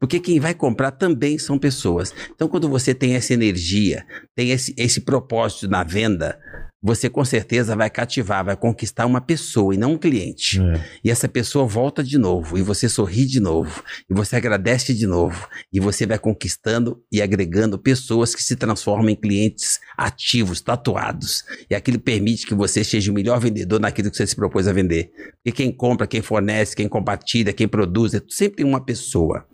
Porque 0.00 0.20
quem 0.20 0.38
vai 0.38 0.54
comprar 0.54 0.92
também 0.92 1.38
são 1.38 1.58
pessoas. 1.58 2.12
Então, 2.30 2.48
quando 2.48 2.68
você 2.68 2.94
tem 2.94 3.14
essa 3.14 3.32
energia, 3.32 4.06
tem 4.36 4.50
esse, 4.50 4.74
esse 4.76 5.00
propósito 5.00 5.68
na 5.68 5.82
venda, 5.82 6.38
você 6.84 7.08
com 7.08 7.24
certeza 7.24 7.74
vai 7.74 7.88
cativar, 7.88 8.44
vai 8.44 8.54
conquistar 8.54 9.06
uma 9.06 9.18
pessoa 9.18 9.74
e 9.74 9.78
não 9.78 9.92
um 9.92 9.98
cliente. 9.98 10.60
É. 10.60 10.84
E 11.02 11.10
essa 11.10 11.26
pessoa 11.26 11.64
volta 11.64 12.04
de 12.04 12.18
novo, 12.18 12.58
e 12.58 12.62
você 12.62 12.90
sorri 12.90 13.24
de 13.24 13.40
novo, 13.40 13.82
e 14.08 14.12
você 14.12 14.36
agradece 14.36 14.92
de 14.92 15.06
novo, 15.06 15.48
e 15.72 15.80
você 15.80 16.04
vai 16.04 16.18
conquistando 16.18 17.02
e 17.10 17.22
agregando 17.22 17.78
pessoas 17.78 18.34
que 18.34 18.42
se 18.42 18.54
transformam 18.54 19.08
em 19.08 19.16
clientes 19.16 19.80
ativos, 19.96 20.60
tatuados. 20.60 21.42
E 21.70 21.74
aquilo 21.74 21.98
permite 21.98 22.46
que 22.46 22.54
você 22.54 22.84
seja 22.84 23.10
o 23.10 23.14
melhor 23.14 23.40
vendedor 23.40 23.80
naquilo 23.80 24.10
que 24.10 24.18
você 24.18 24.26
se 24.26 24.36
propôs 24.36 24.68
a 24.68 24.72
vender. 24.72 25.10
Porque 25.42 25.52
quem 25.52 25.72
compra, 25.72 26.06
quem 26.06 26.20
fornece, 26.20 26.76
quem 26.76 26.86
compartilha, 26.86 27.54
quem 27.54 27.66
produz, 27.66 28.12
é 28.12 28.20
sempre 28.28 28.62
uma 28.62 28.84
pessoa. 28.84 29.46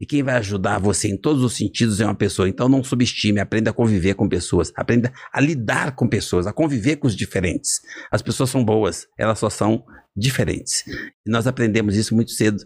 E 0.00 0.06
quem 0.06 0.22
vai 0.22 0.34
ajudar 0.36 0.78
você 0.78 1.08
em 1.08 1.16
todos 1.16 1.42
os 1.42 1.56
sentidos 1.56 2.00
é 2.00 2.04
uma 2.04 2.14
pessoa. 2.14 2.48
Então 2.48 2.68
não 2.68 2.82
subestime, 2.82 3.40
aprenda 3.40 3.70
a 3.70 3.72
conviver 3.72 4.14
com 4.14 4.28
pessoas, 4.28 4.72
aprenda 4.76 5.12
a 5.32 5.40
lidar 5.40 5.92
com 5.94 6.08
pessoas, 6.08 6.46
a 6.46 6.52
conviver 6.52 6.96
com 6.96 7.06
os 7.06 7.16
diferentes. 7.16 7.80
As 8.10 8.20
pessoas 8.20 8.50
são 8.50 8.64
boas, 8.64 9.06
elas 9.18 9.38
só 9.38 9.48
são 9.48 9.84
diferentes. 10.16 10.84
E 11.26 11.30
nós 11.30 11.46
aprendemos 11.46 11.96
isso 11.96 12.14
muito 12.14 12.32
cedo. 12.32 12.58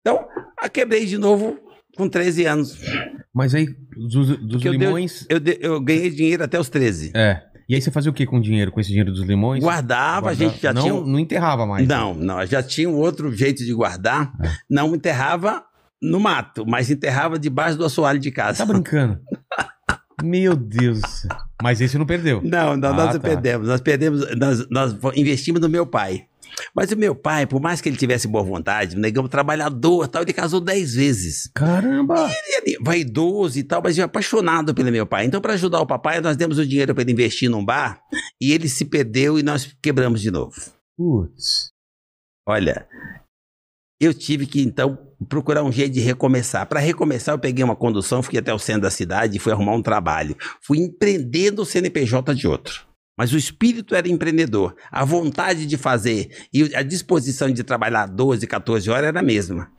Então, 0.00 0.24
a 0.58 0.68
quebrei 0.68 1.06
de 1.06 1.18
novo 1.18 1.58
com 1.96 2.08
13 2.08 2.44
anos. 2.46 2.78
Mas 3.34 3.54
aí, 3.54 3.66
dos, 3.96 4.38
dos 4.38 4.62
Que 4.62 4.68
eu 4.68 4.72
dei- 4.78 4.86
limões. 4.86 5.26
Eu, 5.28 5.40
eu 5.60 5.80
ganhei 5.80 6.10
dinheiro 6.10 6.44
até 6.44 6.58
os 6.58 6.68
13. 6.68 7.12
É. 7.14 7.42
E 7.68 7.74
aí 7.74 7.82
você 7.82 7.90
fazia 7.90 8.10
o 8.10 8.14
que 8.14 8.24
com 8.24 8.38
o 8.38 8.40
dinheiro, 8.40 8.70
com 8.70 8.78
esse 8.78 8.90
dinheiro 8.90 9.10
dos 9.12 9.22
limões? 9.22 9.62
Guardava, 9.62 10.30
a 10.30 10.34
gente 10.34 10.62
já 10.62 10.72
não, 10.72 10.82
tinha. 10.82 10.94
Não 10.94 11.18
enterrava 11.18 11.66
mais. 11.66 11.86
Não, 11.88 12.14
não, 12.14 12.46
já 12.46 12.62
tinha 12.62 12.88
um 12.88 12.94
outro 12.94 13.32
jeito 13.34 13.64
de 13.64 13.74
guardar. 13.74 14.32
É. 14.42 14.50
Não 14.70 14.94
enterrava 14.94 15.64
no 16.10 16.20
mato, 16.20 16.64
mas 16.66 16.90
enterrava 16.90 17.38
debaixo 17.38 17.76
do 17.76 17.84
assoalho 17.84 18.18
de 18.18 18.30
casa. 18.30 18.58
Tá 18.58 18.64
brincando? 18.72 19.20
Meu 20.22 20.56
Deus. 20.56 21.00
Mas 21.62 21.80
esse 21.80 21.98
não 21.98 22.06
perdeu. 22.06 22.40
Não, 22.42 22.76
não 22.76 22.88
Ah, 22.90 22.92
nós 22.94 23.12
tá. 23.14 23.20
perdemos. 23.20 23.68
Nós 23.68 23.80
perdemos, 23.82 24.20
nós, 24.36 24.66
nós 24.70 24.96
investimos 25.14 25.60
no 25.60 25.68
meu 25.68 25.86
pai. 25.86 26.26
Mas 26.74 26.90
o 26.90 26.96
meu 26.96 27.14
pai, 27.14 27.46
por 27.46 27.60
mais 27.60 27.82
que 27.82 27.88
ele 27.88 27.98
tivesse 27.98 28.26
boa 28.26 28.42
vontade, 28.42 28.96
um 28.96 29.00
negão 29.00 29.28
trabalhador 29.28 30.08
tal, 30.08 30.22
ele 30.22 30.32
casou 30.32 30.58
dez 30.58 30.94
vezes. 30.94 31.50
Caramba! 31.54 32.30
Ele 32.48 32.78
vaidoso 32.82 33.58
e 33.58 33.62
tal, 33.62 33.82
mas 33.84 33.98
eu 33.98 34.06
apaixonado 34.06 34.74
pelo 34.74 34.90
meu 34.90 35.06
pai. 35.06 35.26
Então, 35.26 35.40
para 35.40 35.52
ajudar 35.52 35.80
o 35.80 35.86
papai, 35.86 36.18
nós 36.22 36.34
demos 36.36 36.56
o 36.58 36.66
dinheiro 36.66 36.94
para 36.94 37.02
ele 37.02 37.12
investir 37.12 37.50
num 37.50 37.62
bar 37.64 38.00
e 38.40 38.52
ele 38.52 38.70
se 38.70 38.86
perdeu 38.86 39.38
e 39.38 39.42
nós 39.42 39.76
quebramos 39.82 40.22
de 40.22 40.30
novo. 40.30 40.54
Putz. 40.96 41.72
Olha, 42.48 42.88
eu 44.00 44.14
tive 44.14 44.46
que 44.46 44.62
então 44.62 45.05
procurar 45.28 45.62
um 45.62 45.72
jeito 45.72 45.92
de 45.92 46.00
recomeçar. 46.00 46.66
Para 46.66 46.80
recomeçar, 46.80 47.34
eu 47.34 47.38
peguei 47.38 47.64
uma 47.64 47.76
condução, 47.76 48.22
fui 48.22 48.38
até 48.38 48.52
o 48.52 48.58
centro 48.58 48.82
da 48.82 48.90
cidade 48.90 49.36
e 49.36 49.40
fui 49.40 49.52
arrumar 49.52 49.74
um 49.74 49.82
trabalho. 49.82 50.36
Fui 50.60 50.78
empreendendo 50.78 51.62
o 51.62 51.66
CNPJ 51.66 52.34
de 52.34 52.46
outro. 52.46 52.86
Mas 53.18 53.32
o 53.32 53.38
espírito 53.38 53.94
era 53.94 54.08
empreendedor. 54.08 54.76
A 54.90 55.04
vontade 55.04 55.66
de 55.66 55.76
fazer 55.76 56.30
e 56.52 56.74
a 56.74 56.82
disposição 56.82 57.50
de 57.50 57.64
trabalhar 57.64 58.06
12, 58.06 58.46
14 58.46 58.90
horas 58.90 59.08
era 59.08 59.20
a 59.20 59.22
mesma. 59.22 59.70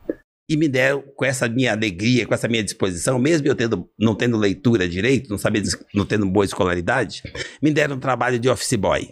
E 0.50 0.56
me 0.56 0.67
deram, 0.67 1.04
com 1.15 1.26
essa 1.26 1.47
minha 1.47 1.73
alegria, 1.73 2.26
com 2.26 2.34
essa 2.34 2.47
minha 2.47 2.63
disposição, 2.63 3.19
mesmo 3.19 3.47
eu 3.47 3.54
tendo, 3.54 3.88
não 4.00 4.15
tendo 4.15 4.38
leitura 4.38 4.88
direito, 4.88 5.30
não, 5.30 5.38
sabia, 5.38 5.62
não 5.93 6.06
tendo 6.06 6.26
boa 6.26 6.45
escolaridade, 6.45 7.21
me 7.62 7.69
deram 7.69 7.97
um 7.97 8.00
trabalho 8.00 8.39
de 8.39 8.50
office 8.50 8.73
boy. 8.76 9.12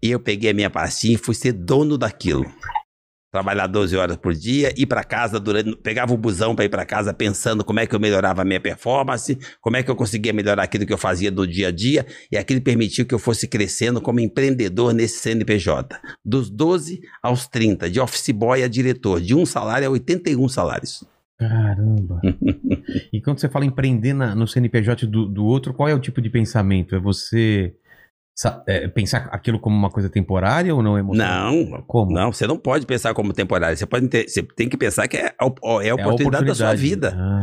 E 0.00 0.10
eu 0.10 0.20
peguei 0.20 0.50
a 0.50 0.54
minha 0.54 0.70
pastinha 0.70 1.14
e 1.14 1.18
fui 1.18 1.34
ser 1.34 1.52
dono 1.52 1.98
daquilo. 1.98 2.44
Trabalhar 3.34 3.66
12 3.66 3.96
horas 3.96 4.16
por 4.16 4.32
dia, 4.32 4.72
ir 4.76 4.86
para 4.86 5.02
casa 5.02 5.40
durante, 5.40 5.74
pegava 5.78 6.14
o 6.14 6.16
busão 6.16 6.54
para 6.54 6.66
ir 6.66 6.68
para 6.68 6.86
casa 6.86 7.12
pensando 7.12 7.64
como 7.64 7.80
é 7.80 7.86
que 7.86 7.92
eu 7.92 7.98
melhorava 7.98 8.42
a 8.42 8.44
minha 8.44 8.60
performance, 8.60 9.36
como 9.60 9.76
é 9.76 9.82
que 9.82 9.90
eu 9.90 9.96
conseguia 9.96 10.32
melhorar 10.32 10.62
aquilo 10.62 10.86
que 10.86 10.92
eu 10.92 10.98
fazia 10.98 11.32
do 11.32 11.44
dia 11.44 11.66
a 11.66 11.70
dia, 11.72 12.06
e 12.30 12.36
aquilo 12.36 12.60
permitiu 12.60 13.04
que 13.04 13.12
eu 13.12 13.18
fosse 13.18 13.48
crescendo 13.48 14.00
como 14.00 14.20
empreendedor 14.20 14.94
nesse 14.94 15.18
CNPJ. 15.18 15.98
Dos 16.24 16.48
12 16.48 17.00
aos 17.20 17.48
30, 17.48 17.90
de 17.90 17.98
office 17.98 18.30
boy 18.30 18.62
a 18.62 18.68
diretor, 18.68 19.20
de 19.20 19.34
um 19.34 19.44
salário 19.44 19.88
a 19.88 19.90
81 19.90 20.48
salários. 20.48 21.04
Caramba. 21.36 22.20
e 23.12 23.20
quando 23.20 23.40
você 23.40 23.48
fala 23.48 23.64
empreender 23.64 24.12
na- 24.12 24.36
no 24.36 24.46
CNPJ 24.46 25.08
do, 25.08 25.26
do 25.26 25.44
outro, 25.44 25.74
qual 25.74 25.88
é 25.88 25.94
o 25.94 25.98
tipo 25.98 26.22
de 26.22 26.30
pensamento? 26.30 26.94
É 26.94 27.00
você 27.00 27.74
é, 28.66 28.88
pensar 28.88 29.28
aquilo 29.30 29.60
como 29.60 29.76
uma 29.76 29.90
coisa 29.90 30.08
temporária 30.10 30.74
ou 30.74 30.82
não 30.82 30.96
é 30.96 31.00
emocional? 31.00 31.52
Não, 31.52 31.82
Como? 31.86 32.12
não, 32.12 32.32
você 32.32 32.46
não 32.46 32.56
pode 32.58 32.84
pensar 32.84 33.14
como 33.14 33.32
temporário. 33.32 33.76
Você 33.76 33.86
pode 33.86 34.08
ter- 34.08 34.28
você 34.28 34.42
tem 34.42 34.68
que 34.68 34.76
pensar 34.76 35.06
que 35.06 35.16
é 35.16 35.32
a, 35.38 35.46
op- 35.46 35.60
é 35.82 35.90
a 35.90 35.94
oportunidade, 35.94 36.44
da 36.46 36.54
sua 36.54 36.74
vida. 36.74 37.14
Ah, 37.16 37.40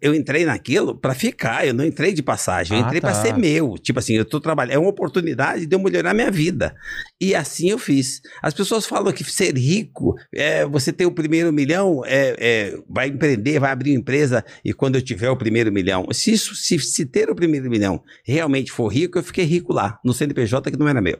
Eu 0.00 0.14
entrei 0.14 0.44
naquilo 0.44 0.96
pra 0.96 1.14
ficar, 1.14 1.66
eu 1.66 1.74
não 1.74 1.84
entrei 1.84 2.12
de 2.12 2.22
passagem, 2.22 2.78
eu 2.78 2.84
Ah, 2.84 2.86
entrei 2.86 3.00
tá. 3.00 3.12
ser 3.14 3.36
meu. 3.36 3.76
Tipo 3.78 3.98
assim, 3.98 4.14
eu 4.14 4.24
tô 4.24 4.40
trabalhando, 4.40 4.74
é 4.74 4.78
uma 4.78 4.88
oportunidade 4.88 5.66
de 5.66 5.74
eu 5.74 5.78
melhorar 5.78 6.14
minha 6.14 6.30
vida. 6.30 6.74
E 7.20 7.34
assim 7.34 7.70
eu 7.70 7.78
fiz. 7.78 8.20
As 8.42 8.54
pessoas 8.54 8.86
falam 8.86 9.12
que 9.12 9.22
ser 9.24 9.56
rico, 9.56 10.14
é, 10.34 10.64
você 10.64 10.92
ter 10.92 11.06
o 11.06 11.12
primeiro 11.12 11.52
milhão, 11.52 12.02
é, 12.06 12.36
é, 12.38 12.78
vai 12.88 13.08
empreender, 13.08 13.58
vai 13.58 13.70
abrir 13.70 13.90
uma 13.92 14.00
empresa 14.00 14.44
e 14.64 14.72
quando 14.72 14.96
eu 14.96 15.02
tiver 15.02 15.30
o 15.30 15.36
primeiro 15.36 15.70
milhão. 15.72 16.06
Se, 16.12 16.32
isso, 16.32 16.54
se, 16.54 16.78
se 16.78 17.04
ter 17.04 17.30
o 17.30 17.34
primeiro 17.34 17.68
milhão 17.68 18.02
realmente 18.24 18.72
for 18.72 18.88
rico, 18.88 19.18
eu 19.18 19.22
fiquei 19.22 19.44
rico 19.44 19.72
lá, 19.72 19.98
no 20.04 20.14
CNPJ 20.14 20.70
que 20.70 20.78
não 20.78 20.88
era 20.88 21.00
meu. 21.00 21.18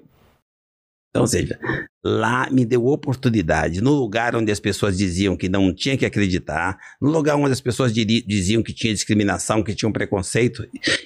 Então, 1.17 1.23
ou 1.23 1.27
seja, 1.27 1.59
lá 2.05 2.49
me 2.51 2.65
deu 2.65 2.87
oportunidade, 2.87 3.81
no 3.81 3.91
lugar 3.93 4.37
onde 4.37 4.53
as 4.53 4.61
pessoas 4.61 4.97
diziam 4.97 5.37
que 5.37 5.49
não 5.49 5.75
tinha 5.75 5.97
que 5.97 6.05
acreditar, 6.07 6.77
no 7.01 7.11
lugar 7.11 7.37
onde 7.37 7.53
as 7.53 7.61
pessoas 7.61 7.93
diziam 7.93 8.63
que 8.63 8.73
tinha 8.73 8.93
discriminação, 8.93 9.63
que 9.63 9.75
tinha 9.75 9.89
um 9.89 9.93
preconceito, 9.93 10.65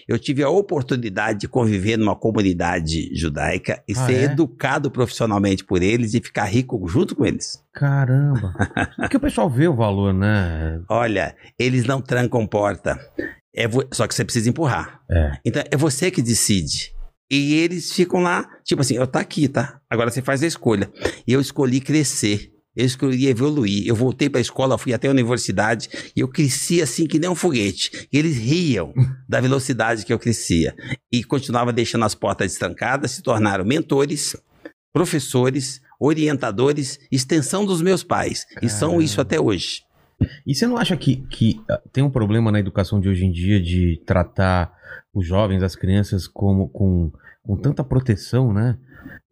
eu 0.08 0.18
tive 0.18 0.42
a 0.42 0.48
oportunidade 0.50 1.40
de 1.40 1.48
conviver 1.48 1.96
numa 1.96 2.16
comunidade 2.16 3.10
judaica 3.14 3.82
e 3.88 3.92
Ah, 3.96 4.06
ser 4.06 4.14
é? 4.14 4.22
educado 4.24 4.90
profissionalmente 4.90 5.64
por 5.64 5.82
eles 5.82 6.14
e 6.14 6.20
ficar 6.20 6.44
rico 6.44 6.86
junto 6.88 7.14
com 7.14 7.24
eles. 7.24 7.62
caramba. 7.72 8.52
Porque 8.96 9.16
o 9.16 9.20
pessoal 9.20 9.48
vê 9.48 9.68
o 9.68 9.76
valor, 9.76 10.12
né? 10.12 10.80
Olha, 10.88 11.34
eles 11.58 11.84
não 11.84 12.00
trancam 12.02 12.46
porta. 12.46 12.98
É 13.54 13.66
vo- 13.66 13.86
Só 13.92 14.06
que 14.06 14.14
você 14.14 14.24
precisa 14.24 14.48
empurrar. 14.48 15.00
É. 15.10 15.32
Então 15.44 15.62
é 15.70 15.76
você 15.76 16.10
que 16.10 16.22
decide. 16.22 16.92
E 17.30 17.54
eles 17.54 17.92
ficam 17.92 18.20
lá, 18.20 18.48
tipo 18.64 18.82
assim, 18.82 18.96
eu 18.96 19.06
tá 19.06 19.20
aqui, 19.20 19.46
tá? 19.46 19.80
Agora 19.88 20.10
você 20.10 20.20
faz 20.20 20.42
a 20.42 20.46
escolha. 20.46 20.90
E 21.26 21.32
eu 21.32 21.40
escolhi 21.40 21.80
crescer. 21.80 22.52
Eu 22.74 22.84
escolhi 22.84 23.26
evoluir. 23.26 23.86
Eu 23.86 23.94
voltei 23.94 24.28
pra 24.28 24.40
escola, 24.40 24.78
fui 24.78 24.92
até 24.92 25.06
a 25.06 25.10
universidade 25.12 25.88
e 26.16 26.20
eu 26.20 26.28
cresci 26.28 26.82
assim 26.82 27.06
que 27.06 27.18
nem 27.18 27.30
um 27.30 27.34
foguete. 27.34 28.08
E 28.12 28.18
eles 28.18 28.36
riam 28.36 28.92
da 29.28 29.40
velocidade 29.40 30.04
que 30.04 30.12
eu 30.12 30.18
crescia. 30.18 30.74
E 31.12 31.22
continuava 31.22 31.72
deixando 31.72 32.04
as 32.04 32.14
portas 32.14 32.52
estancadas, 32.52 33.12
se 33.12 33.22
tornaram 33.22 33.64
mentores, 33.64 34.36
professores, 34.92 35.80
orientadores, 36.00 36.98
extensão 37.12 37.64
dos 37.64 37.82
meus 37.82 38.02
pais. 38.02 38.46
E 38.62 38.68
são 38.68 38.90
Caramba. 38.90 39.04
isso 39.04 39.20
até 39.20 39.40
hoje. 39.40 39.82
E 40.46 40.54
você 40.54 40.66
não 40.66 40.76
acha 40.76 40.96
que, 40.96 41.16
que 41.28 41.60
ah, 41.68 41.80
tem 41.92 42.04
um 42.04 42.10
problema 42.10 42.50
na 42.52 42.60
educação 42.60 43.00
de 43.00 43.08
hoje 43.08 43.24
em 43.24 43.32
dia 43.32 43.60
de 43.60 44.00
tratar 44.06 44.72
os 45.12 45.26
jovens, 45.26 45.62
as 45.62 45.74
crianças, 45.74 46.26
como 46.26 46.68
com, 46.68 47.10
com 47.42 47.56
tanta 47.56 47.84
proteção, 47.84 48.52
né? 48.52 48.78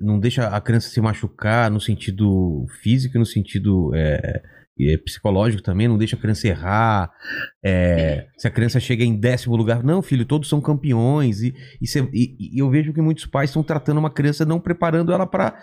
Não 0.01 0.19
deixa 0.19 0.49
a 0.49 0.61
criança 0.61 0.89
se 0.89 1.01
machucar 1.01 1.71
no 1.71 1.81
sentido 1.81 2.67
físico 2.83 3.17
e 3.17 3.19
no 3.19 3.27
sentido 3.27 3.93
é, 3.95 4.43
é, 4.81 4.97
psicológico 4.99 5.63
também, 5.63 5.89
não 5.89 5.99
deixa 5.99 6.17
a 6.17 6.19
criança 6.19 6.49
errar. 6.49 7.11
É, 7.65 8.27
se 8.39 8.47
a 8.47 8.51
criança 8.51 8.79
chega 8.79 9.03
em 9.03 9.19
décimo 9.19 9.57
lugar, 9.57 9.83
não, 9.83 10.01
filho, 10.01 10.25
todos 10.25 10.49
são 10.49 10.61
campeões. 10.61 11.41
E, 11.43 11.53
e, 11.83 11.87
cê- 11.89 12.09
e- 12.13 12.37
e 12.57 12.59
eu 12.61 12.71
vejo 12.71 12.93
que 12.93 13.01
muitos 13.01 13.27
pais 13.27 13.51
estão 13.51 13.63
tratando 13.65 13.99
uma 13.99 14.11
criança, 14.11 14.45
não 14.45 14.61
preparando 14.61 15.13
ela 15.13 15.27
para 15.27 15.55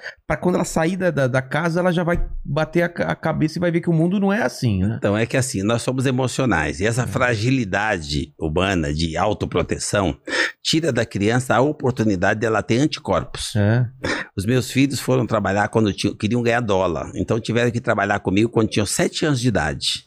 quando 0.42 0.56
ela 0.56 0.66
sair 0.66 0.98
da, 0.98 1.10
da, 1.10 1.28
da 1.28 1.42
casa, 1.42 1.80
ela 1.80 1.92
já 1.94 2.04
vai 2.04 2.26
bater 2.44 2.84
a, 2.84 3.12
a 3.12 3.16
cabeça 3.16 3.58
e 3.58 3.62
vai 3.62 3.72
ver 3.72 3.80
que 3.82 3.90
o 3.90 3.94
mundo 3.94 4.20
não 4.20 4.32
é 4.34 4.42
assim, 4.42 4.84
né? 4.84 4.96
Então 4.98 5.18
é 5.18 5.26
que 5.26 5.38
assim, 5.38 5.64
nós 5.64 5.82
somos 5.84 6.06
emocionais 6.06 6.82
e 6.82 6.86
essa 6.86 7.08
fragilidade 7.08 8.34
humana 8.40 8.94
de 8.94 9.16
autoproteção 9.16 10.18
tira 10.62 10.92
da 10.92 11.06
criança 11.06 11.56
a 11.56 11.62
oportunidade 11.62 12.40
dela 12.40 12.62
ter 12.62 12.78
anticorpos. 12.80 13.56
É. 13.56 13.86
Os 14.36 14.46
meus 14.46 14.70
filhos 14.70 15.00
foram 15.00 15.26
trabalhar 15.26 15.70
quando 15.70 15.94
tinham- 15.94 16.16
queriam 16.16 16.42
ganhar 16.42 16.60
dólar, 16.60 17.12
então 17.16 17.40
tiveram 17.40 17.72
que 17.72 17.80
trabalhar 17.80 18.20
comigo 18.20 18.50
quando 18.50 18.70
tinham 18.70 18.86
sete 18.86 19.26
anos 19.26 19.40
de 19.40 19.48
idade. 19.48 20.05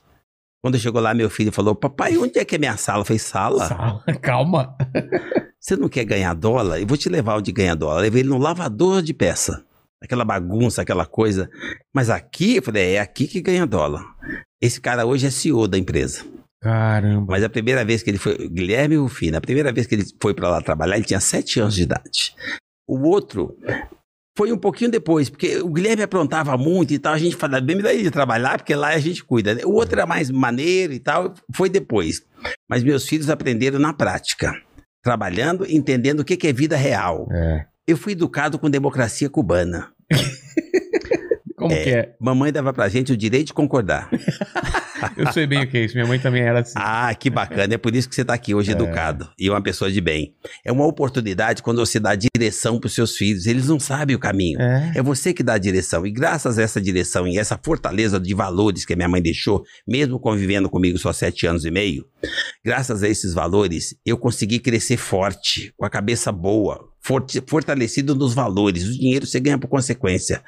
Quando 0.63 0.79
chegou 0.79 1.01
lá, 1.01 1.15
meu 1.15 1.31
filho 1.31 1.53
falou: 1.53 1.75
Papai, 1.75 2.17
onde 2.17 2.39
é 2.39 2.45
que 2.45 2.57
é 2.57 2.59
minha 2.59 2.77
sala? 2.77 3.01
Eu 3.01 3.05
falei: 3.05 3.19
Sala? 3.19 3.69
Sala, 3.69 4.03
Calma. 4.21 4.77
Você 5.61 5.77
não 5.77 5.89
quer 5.89 6.05
ganhar 6.05 6.35
dólar? 6.35 6.81
Eu 6.81 6.87
vou 6.87 6.97
te 6.97 7.09
levar 7.09 7.37
onde 7.37 7.53
ganha 7.53 7.75
dólar. 7.75 7.99
Eu 7.99 8.03
levei 8.03 8.23
ele 8.23 8.29
no 8.29 8.39
lavador 8.39 9.03
de 9.03 9.13
peça. 9.13 9.65
Aquela 10.01 10.25
bagunça, 10.25 10.83
aquela 10.83 11.05
coisa. 11.05 11.51
Mas 11.93 12.09
aqui, 12.09 12.57
eu 12.57 12.63
falei, 12.63 12.95
é 12.95 13.01
aqui 13.01 13.27
que 13.27 13.41
ganha 13.41 13.67
dólar. 13.67 14.05
Esse 14.61 14.81
cara 14.81 15.05
hoje 15.05 15.27
é 15.27 15.31
CEO 15.31 15.67
da 15.67 15.77
empresa. 15.77 16.25
Caramba. 16.61 17.27
Mas 17.33 17.43
a 17.43 17.49
primeira 17.49 17.85
vez 17.85 18.03
que 18.03 18.11
ele 18.11 18.19
foi, 18.19 18.49
Guilherme 18.49 18.97
Rufino, 18.97 19.37
a 19.37 19.41
primeira 19.41 19.73
vez 19.73 19.87
que 19.87 19.97
ele 19.97 20.05
foi 20.21 20.35
para 20.35 20.49
lá 20.49 20.61
trabalhar, 20.61 20.97
ele 20.97 21.05
tinha 21.05 21.21
sete 21.21 21.61
anos 21.61 21.75
de 21.75 21.83
idade. 21.83 22.35
O 22.87 23.09
outro 23.09 23.57
foi 24.39 24.53
um 24.53 24.57
pouquinho 24.57 24.89
depois, 24.89 25.29
porque 25.29 25.59
o 25.59 25.69
Guilherme 25.69 26.05
aprontava 26.05 26.57
muito 26.57 26.95
e 26.95 26.99
tal, 27.01 27.13
a 27.13 27.19
gente 27.19 27.35
falava, 27.35 27.61
bem 27.61 27.75
melhor 27.75 27.93
ele 27.93 28.09
trabalhar, 28.09 28.59
porque 28.59 28.73
lá 28.73 28.91
a 28.91 28.99
gente 29.01 29.25
cuida. 29.25 29.53
né? 29.53 29.63
O 29.65 29.73
outro 29.73 29.97
era 29.97 30.07
mais 30.07 30.31
maneiro 30.31 30.93
e 30.93 31.01
tal, 31.01 31.35
foi 31.53 31.69
depois. 31.69 32.23
Mas 32.71 32.85
meus 32.85 33.05
filhos 33.05 33.29
aprenderam 33.29 33.81
na 33.81 33.93
prática, 33.93 34.55
trabalhando, 35.03 35.67
entendendo 35.69 36.21
o 36.21 36.25
que 36.25 36.37
que 36.37 36.47
é 36.47 36.53
vida 36.53 36.77
real. 36.77 37.27
É. 37.33 37.67
Eu 37.85 37.97
fui 37.97 38.13
educado 38.13 38.61
com 38.61 38.71
democracia 38.71 39.29
cubana. 39.29 39.91
Como 41.69 41.83
que 41.83 41.91
é? 41.91 42.15
Mamãe 42.21 42.53
dava 42.53 42.73
pra 42.73 42.89
gente 42.89 43.13
o 43.13 43.17
direito 43.17 43.49
de 43.49 43.55
concordar. 43.55 44.09
Eu 45.17 45.33
sei 45.33 45.47
bem 45.47 45.63
o 45.63 45.69
que 45.69 45.77
é 45.77 45.85
isso. 45.85 45.95
Minha 45.95 46.07
mãe 46.07 46.19
também 46.19 46.43
era 46.43 46.61
assim. 46.61 46.75
Ah, 46.77 47.15
que 47.15 47.31
bacana. 47.31 47.75
É 47.75 47.79
por 47.79 47.95
isso 47.95 48.09
que 48.09 48.15
você 48.15 48.23
está 48.23 48.35
aqui 48.35 48.55
hoje 48.55 48.73
educado 48.73 49.31
e 49.39 49.49
uma 49.49 49.63
pessoa 49.63 49.91
de 49.91 50.01
bem. 50.01 50.35
É 50.65 50.73
uma 50.73 50.87
oportunidade 50.87 51.63
quando 51.63 51.79
você 51.79 52.01
dá 52.01 52.15
direção 52.15 52.79
para 52.79 52.89
os 52.89 52.95
seus 52.95 53.17
filhos. 53.17 53.47
Eles 53.47 53.69
não 53.69 53.79
sabem 53.79 54.17
o 54.17 54.19
caminho. 54.19 54.61
É. 54.61 54.93
É 54.97 55.03
você 55.03 55.33
que 55.33 55.43
dá 55.43 55.55
a 55.55 55.59
direção. 55.59 56.07
E 56.07 56.11
graças 56.11 56.59
a 56.59 56.63
essa 56.63 56.81
direção 56.81 57.27
e 57.27 57.39
essa 57.39 57.59
fortaleza 57.63 58.19
de 58.19 58.35
valores 58.35 58.85
que 58.85 58.93
a 58.93 58.97
minha 58.97 59.09
mãe 59.09 59.23
deixou, 59.23 59.63
mesmo 59.87 60.19
convivendo 60.19 60.69
comigo 60.69 60.99
só 60.99 61.13
sete 61.13 61.47
anos 61.47 61.65
e 61.65 61.71
meio, 61.71 62.05
graças 62.65 63.03
a 63.03 63.09
esses 63.09 63.35
valores, 63.35 63.95
eu 64.05 64.19
consegui 64.19 64.59
crescer 64.59 64.97
forte, 64.97 65.73
com 65.77 65.85
a 65.85 65.91
cabeça 65.91 66.33
boa, 66.33 66.89
fortalecido 67.47 68.15
nos 68.15 68.35
valores. 68.35 68.85
O 68.85 68.99
dinheiro 68.99 69.27
você 69.27 69.41
ganha 69.41 69.59
por 69.59 69.69
consequência 69.69 70.43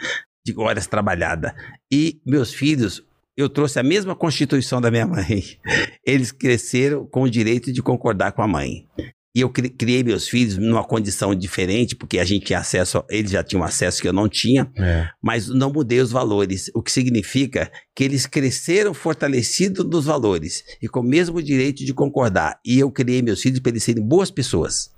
de 0.53 0.59
horas 0.61 0.87
trabalhadas. 0.87 1.53
E 1.93 2.21
meus 2.27 2.53
filhos, 2.53 3.03
eu 3.37 3.49
trouxe 3.49 3.79
a 3.79 3.83
mesma 3.83 4.15
constituição 4.15 4.81
da 4.81 4.91
minha 4.91 5.07
mãe. 5.07 5.45
Eles 6.07 6.31
cresceram 6.33 7.07
com 7.07 7.23
o 7.23 7.31
direito 7.31 7.73
de 7.73 7.83
concordar 7.83 8.33
com 8.33 8.43
a 8.43 8.49
mãe. 8.49 8.87
E 9.35 9.43
eu 9.43 9.49
cri- 9.49 9.71
criei 9.71 10.03
meus 10.03 10.29
filhos 10.29 10.59
numa 10.59 10.83
condição 10.83 11.33
diferente, 11.37 11.95
porque 11.95 12.19
a 12.19 12.25
gente 12.25 12.47
tinha 12.47 12.59
acesso, 12.59 13.05
eles 13.09 13.31
já 13.31 13.45
tinham 13.45 13.63
acesso 13.63 14.03
que 14.03 14.09
eu 14.09 14.13
não 14.13 14.29
tinha, 14.29 14.69
É. 14.77 15.09
mas 15.23 15.49
não 15.49 15.73
mudei 15.73 16.01
os 16.01 16.11
valores, 16.11 16.69
o 16.75 16.83
que 16.83 16.91
significa 16.91 17.71
que 17.95 18.03
eles 18.03 18.27
cresceram 18.27 18.93
fortalecidos 18.93 19.87
nos 19.87 20.07
valores 20.07 20.65
e 20.83 20.89
com 20.89 20.99
o 20.99 21.05
mesmo 21.05 21.41
direito 21.41 21.85
de 21.85 21.95
concordar. 21.95 22.59
E 22.67 22.81
eu 22.81 22.91
criei 22.91 23.23
meus 23.23 23.41
filhos 23.41 23.61
para 23.61 23.71
eles 23.71 23.85
serem 23.85 24.03
boas 24.05 24.33
pessoas. 24.33 24.91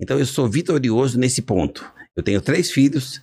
Então 0.00 0.18
eu 0.18 0.24
sou 0.24 0.48
vitorioso 0.48 1.18
nesse 1.18 1.42
ponto. 1.42 1.84
Eu 2.16 2.22
tenho 2.22 2.40
três 2.40 2.70
filhos, 2.70 3.20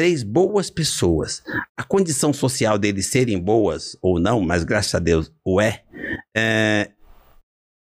três 0.00 0.22
boas 0.22 0.70
pessoas. 0.70 1.42
A 1.76 1.82
condição 1.82 2.32
social 2.32 2.78
deles 2.78 3.04
serem 3.08 3.38
boas 3.38 3.98
ou 4.00 4.18
não, 4.18 4.40
mas 4.40 4.64
graças 4.64 4.94
a 4.94 4.98
Deus 4.98 5.30
o 5.44 5.60
é, 5.60 5.82
é, 6.34 6.90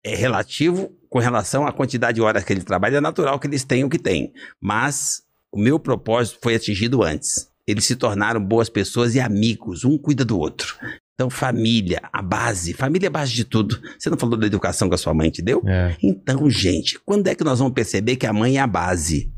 é 0.04 0.14
relativo 0.14 0.96
com 1.10 1.18
relação 1.18 1.66
à 1.66 1.72
quantidade 1.72 2.14
de 2.14 2.22
horas 2.22 2.44
que 2.44 2.52
ele 2.52 2.62
trabalha. 2.62 2.98
É 2.98 3.00
natural 3.00 3.40
que 3.40 3.48
eles 3.48 3.64
tenham 3.64 3.88
o 3.88 3.90
que 3.90 3.98
têm. 3.98 4.32
Mas 4.62 5.22
o 5.50 5.58
meu 5.58 5.80
propósito 5.80 6.38
foi 6.40 6.54
atingido 6.54 7.02
antes. 7.02 7.50
Eles 7.66 7.84
se 7.84 7.96
tornaram 7.96 8.40
boas 8.40 8.68
pessoas 8.68 9.16
e 9.16 9.20
amigos, 9.20 9.84
um 9.84 9.98
cuida 9.98 10.24
do 10.24 10.38
outro. 10.38 10.76
Então, 11.14 11.28
família, 11.28 12.02
a 12.12 12.22
base. 12.22 12.72
Família 12.72 13.06
é 13.06 13.08
a 13.08 13.10
base 13.10 13.32
de 13.32 13.44
tudo. 13.44 13.80
Você 13.98 14.08
não 14.08 14.16
falou 14.16 14.38
da 14.38 14.46
educação 14.46 14.88
que 14.88 14.94
a 14.94 14.98
sua 14.98 15.12
mãe 15.12 15.28
te 15.28 15.42
deu? 15.42 15.60
É. 15.66 15.96
Então, 16.00 16.48
gente, 16.48 17.00
quando 17.04 17.26
é 17.26 17.34
que 17.34 17.42
nós 17.42 17.58
vamos 17.58 17.74
perceber 17.74 18.14
que 18.14 18.26
a 18.26 18.32
mãe 18.32 18.58
é 18.58 18.60
a 18.60 18.66
base? 18.66 19.32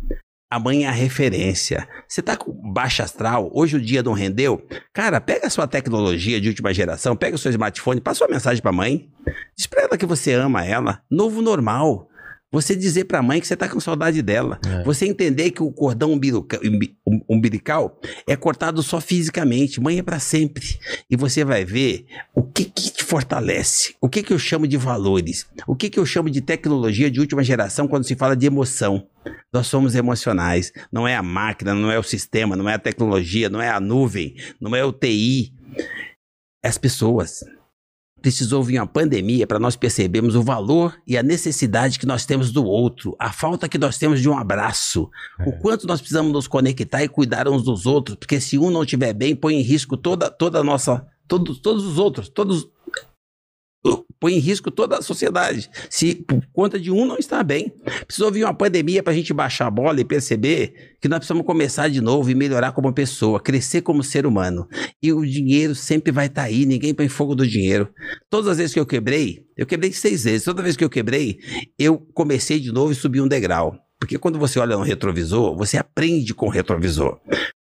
A 0.50 0.58
mãe 0.58 0.86
é 0.86 0.88
a 0.88 0.92
referência. 0.92 1.86
Você 2.08 2.22
tá 2.22 2.34
com 2.34 2.50
baixa 2.72 3.02
astral, 3.02 3.50
hoje 3.52 3.76
o 3.76 3.80
dia 3.80 4.02
não 4.02 4.14
rendeu? 4.14 4.66
Cara, 4.94 5.20
pega 5.20 5.46
a 5.46 5.50
sua 5.50 5.66
tecnologia 5.66 6.40
de 6.40 6.48
última 6.48 6.72
geração, 6.72 7.14
pega 7.14 7.36
o 7.36 7.38
seu 7.38 7.50
smartphone, 7.50 8.00
passa 8.00 8.24
uma 8.24 8.32
mensagem 8.32 8.62
pra 8.62 8.72
mãe. 8.72 9.10
Diz 9.54 9.66
pra 9.66 9.82
ela 9.82 9.98
que 9.98 10.06
você 10.06 10.32
ama 10.32 10.64
ela. 10.64 11.02
Novo 11.10 11.42
normal. 11.42 12.08
Você 12.50 12.74
dizer 12.74 13.04
pra 13.04 13.22
mãe 13.22 13.40
que 13.40 13.46
você 13.46 13.54
tá 13.56 13.68
com 13.68 13.78
saudade 13.78 14.22
dela. 14.22 14.58
É. 14.66 14.82
Você 14.82 15.06
entender 15.06 15.50
que 15.50 15.62
o 15.62 15.70
cordão 15.70 16.12
umbilica- 16.12 16.58
umbi- 16.64 16.96
um- 17.06 17.20
umbilical 17.28 18.00
é 18.26 18.34
cortado 18.36 18.82
só 18.82 19.00
fisicamente. 19.02 19.80
Mãe 19.82 19.98
é 19.98 20.02
pra 20.02 20.18
sempre. 20.18 20.64
E 21.10 21.16
você 21.16 21.44
vai 21.44 21.64
ver 21.64 22.06
o 22.34 22.42
que, 22.42 22.64
que 22.64 22.90
te 22.90 23.04
fortalece. 23.04 23.94
O 24.00 24.08
que, 24.08 24.22
que 24.22 24.32
eu 24.32 24.38
chamo 24.38 24.66
de 24.66 24.78
valores. 24.78 25.46
O 25.66 25.76
que, 25.76 25.90
que 25.90 25.98
eu 25.98 26.06
chamo 26.06 26.30
de 26.30 26.40
tecnologia 26.40 27.10
de 27.10 27.20
última 27.20 27.44
geração 27.44 27.86
quando 27.86 28.04
se 28.06 28.14
fala 28.16 28.34
de 28.34 28.46
emoção. 28.46 29.06
Nós 29.52 29.66
somos 29.66 29.94
emocionais. 29.94 30.72
Não 30.90 31.06
é 31.06 31.14
a 31.14 31.22
máquina, 31.22 31.74
não 31.74 31.90
é 31.90 31.98
o 31.98 32.02
sistema, 32.02 32.56
não 32.56 32.66
é 32.68 32.74
a 32.74 32.78
tecnologia, 32.78 33.50
não 33.50 33.60
é 33.60 33.68
a 33.68 33.78
nuvem, 33.78 34.34
não 34.58 34.74
é 34.74 34.82
o 34.82 34.90
TI. 34.92 35.52
É 36.64 36.68
as 36.68 36.78
pessoas. 36.78 37.40
Precisou 38.20 38.62
vir 38.62 38.78
uma 38.78 38.86
pandemia 38.86 39.46
para 39.46 39.58
nós 39.58 39.76
percebermos 39.76 40.34
o 40.34 40.42
valor 40.42 40.96
e 41.06 41.16
a 41.16 41.22
necessidade 41.22 41.98
que 41.98 42.06
nós 42.06 42.24
temos 42.24 42.50
do 42.50 42.64
outro, 42.64 43.16
a 43.18 43.32
falta 43.32 43.68
que 43.68 43.78
nós 43.78 43.98
temos 43.98 44.20
de 44.20 44.28
um 44.28 44.36
abraço, 44.36 45.10
o 45.46 45.52
quanto 45.52 45.86
nós 45.86 46.00
precisamos 46.00 46.32
nos 46.32 46.48
conectar 46.48 47.02
e 47.02 47.08
cuidar 47.08 47.48
uns 47.48 47.62
dos 47.62 47.86
outros, 47.86 48.16
porque 48.16 48.40
se 48.40 48.58
um 48.58 48.70
não 48.70 48.82
estiver 48.82 49.12
bem, 49.12 49.36
põe 49.36 49.54
em 49.54 49.62
risco 49.62 49.96
toda, 49.96 50.30
toda 50.30 50.60
a 50.60 50.64
nossa, 50.64 51.06
todos, 51.26 51.58
todos 51.58 51.84
os 51.84 51.98
outros, 51.98 52.28
todos 52.28 52.68
põe 54.20 54.34
em 54.34 54.38
risco 54.38 54.70
toda 54.70 54.98
a 54.98 55.02
sociedade. 55.02 55.70
Se 55.88 56.14
por 56.14 56.44
conta 56.52 56.78
de 56.78 56.90
um 56.90 57.06
não 57.06 57.16
estar 57.18 57.42
bem, 57.42 57.72
precisou 58.06 58.32
vir 58.32 58.44
uma 58.44 58.54
pandemia 58.54 59.02
para 59.02 59.12
a 59.12 59.16
gente 59.16 59.32
baixar 59.32 59.66
a 59.66 59.70
bola 59.70 60.00
e 60.00 60.04
perceber 60.04 60.96
que 61.00 61.08
nós 61.08 61.18
precisamos 61.18 61.46
começar 61.46 61.88
de 61.88 62.00
novo 62.00 62.30
e 62.30 62.34
melhorar 62.34 62.72
como 62.72 62.92
pessoa, 62.92 63.40
crescer 63.40 63.82
como 63.82 64.02
ser 64.02 64.26
humano. 64.26 64.68
E 65.02 65.12
o 65.12 65.24
dinheiro 65.24 65.74
sempre 65.74 66.10
vai 66.10 66.26
estar 66.26 66.42
aí, 66.42 66.66
ninguém 66.66 66.92
põe 66.92 67.08
fogo 67.08 67.34
do 67.34 67.46
dinheiro. 67.46 67.88
Todas 68.28 68.48
as 68.48 68.58
vezes 68.58 68.74
que 68.74 68.80
eu 68.80 68.86
quebrei, 68.86 69.44
eu 69.56 69.66
quebrei 69.66 69.92
seis 69.92 70.24
vezes. 70.24 70.44
Toda 70.44 70.62
vez 70.62 70.76
que 70.76 70.84
eu 70.84 70.90
quebrei, 70.90 71.38
eu 71.78 71.98
comecei 72.14 72.58
de 72.58 72.72
novo 72.72 72.92
e 72.92 72.94
subi 72.94 73.20
um 73.20 73.28
degrau. 73.28 73.76
Porque 73.98 74.18
quando 74.18 74.38
você 74.38 74.58
olha 74.58 74.76
no 74.76 74.82
retrovisor, 74.82 75.56
você 75.56 75.76
aprende 75.76 76.32
com 76.32 76.46
o 76.46 76.50
retrovisor. 76.50 77.18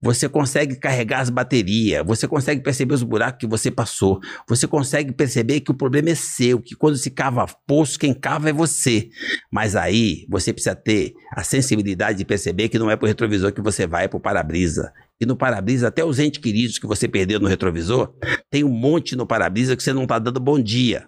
Você 0.01 0.29
consegue 0.29 0.77
carregar 0.77 1.19
as 1.19 1.29
baterias, 1.29 2.05
você 2.05 2.25
consegue 2.27 2.61
perceber 2.61 2.93
os 2.93 3.03
buracos 3.03 3.39
que 3.39 3.47
você 3.47 3.69
passou, 3.69 4.19
você 4.47 4.65
consegue 4.65 5.11
perceber 5.11 5.59
que 5.59 5.71
o 5.71 5.73
problema 5.73 6.09
é 6.09 6.15
seu, 6.15 6.61
que 6.61 6.73
quando 6.73 6.95
se 6.95 7.11
cava 7.11 7.45
poço, 7.67 7.99
quem 7.99 8.13
cava 8.13 8.49
é 8.49 8.53
você. 8.53 9.09
Mas 9.51 9.75
aí 9.75 10.25
você 10.29 10.53
precisa 10.53 10.73
ter 10.75 11.13
a 11.33 11.43
sensibilidade 11.43 12.17
de 12.19 12.25
perceber 12.25 12.69
que 12.69 12.79
não 12.79 12.89
é 12.89 12.95
pro 12.95 13.07
retrovisor 13.07 13.51
que 13.51 13.61
você 13.61 13.85
vai, 13.85 14.05
é 14.05 14.07
pro 14.07 14.19
para-brisa. 14.21 14.93
E 15.19 15.25
no 15.25 15.35
para-brisa, 15.35 15.89
até 15.89 16.03
os 16.03 16.17
entes 16.17 16.41
queridos 16.41 16.79
que 16.79 16.87
você 16.87 17.05
perdeu 17.05 17.39
no 17.39 17.47
retrovisor, 17.47 18.13
tem 18.49 18.63
um 18.63 18.69
monte 18.69 19.17
no 19.17 19.27
para-brisa 19.27 19.75
que 19.75 19.83
você 19.83 19.91
não 19.91 20.07
tá 20.07 20.17
dando 20.17 20.39
bom 20.39 20.57
dia. 20.57 21.07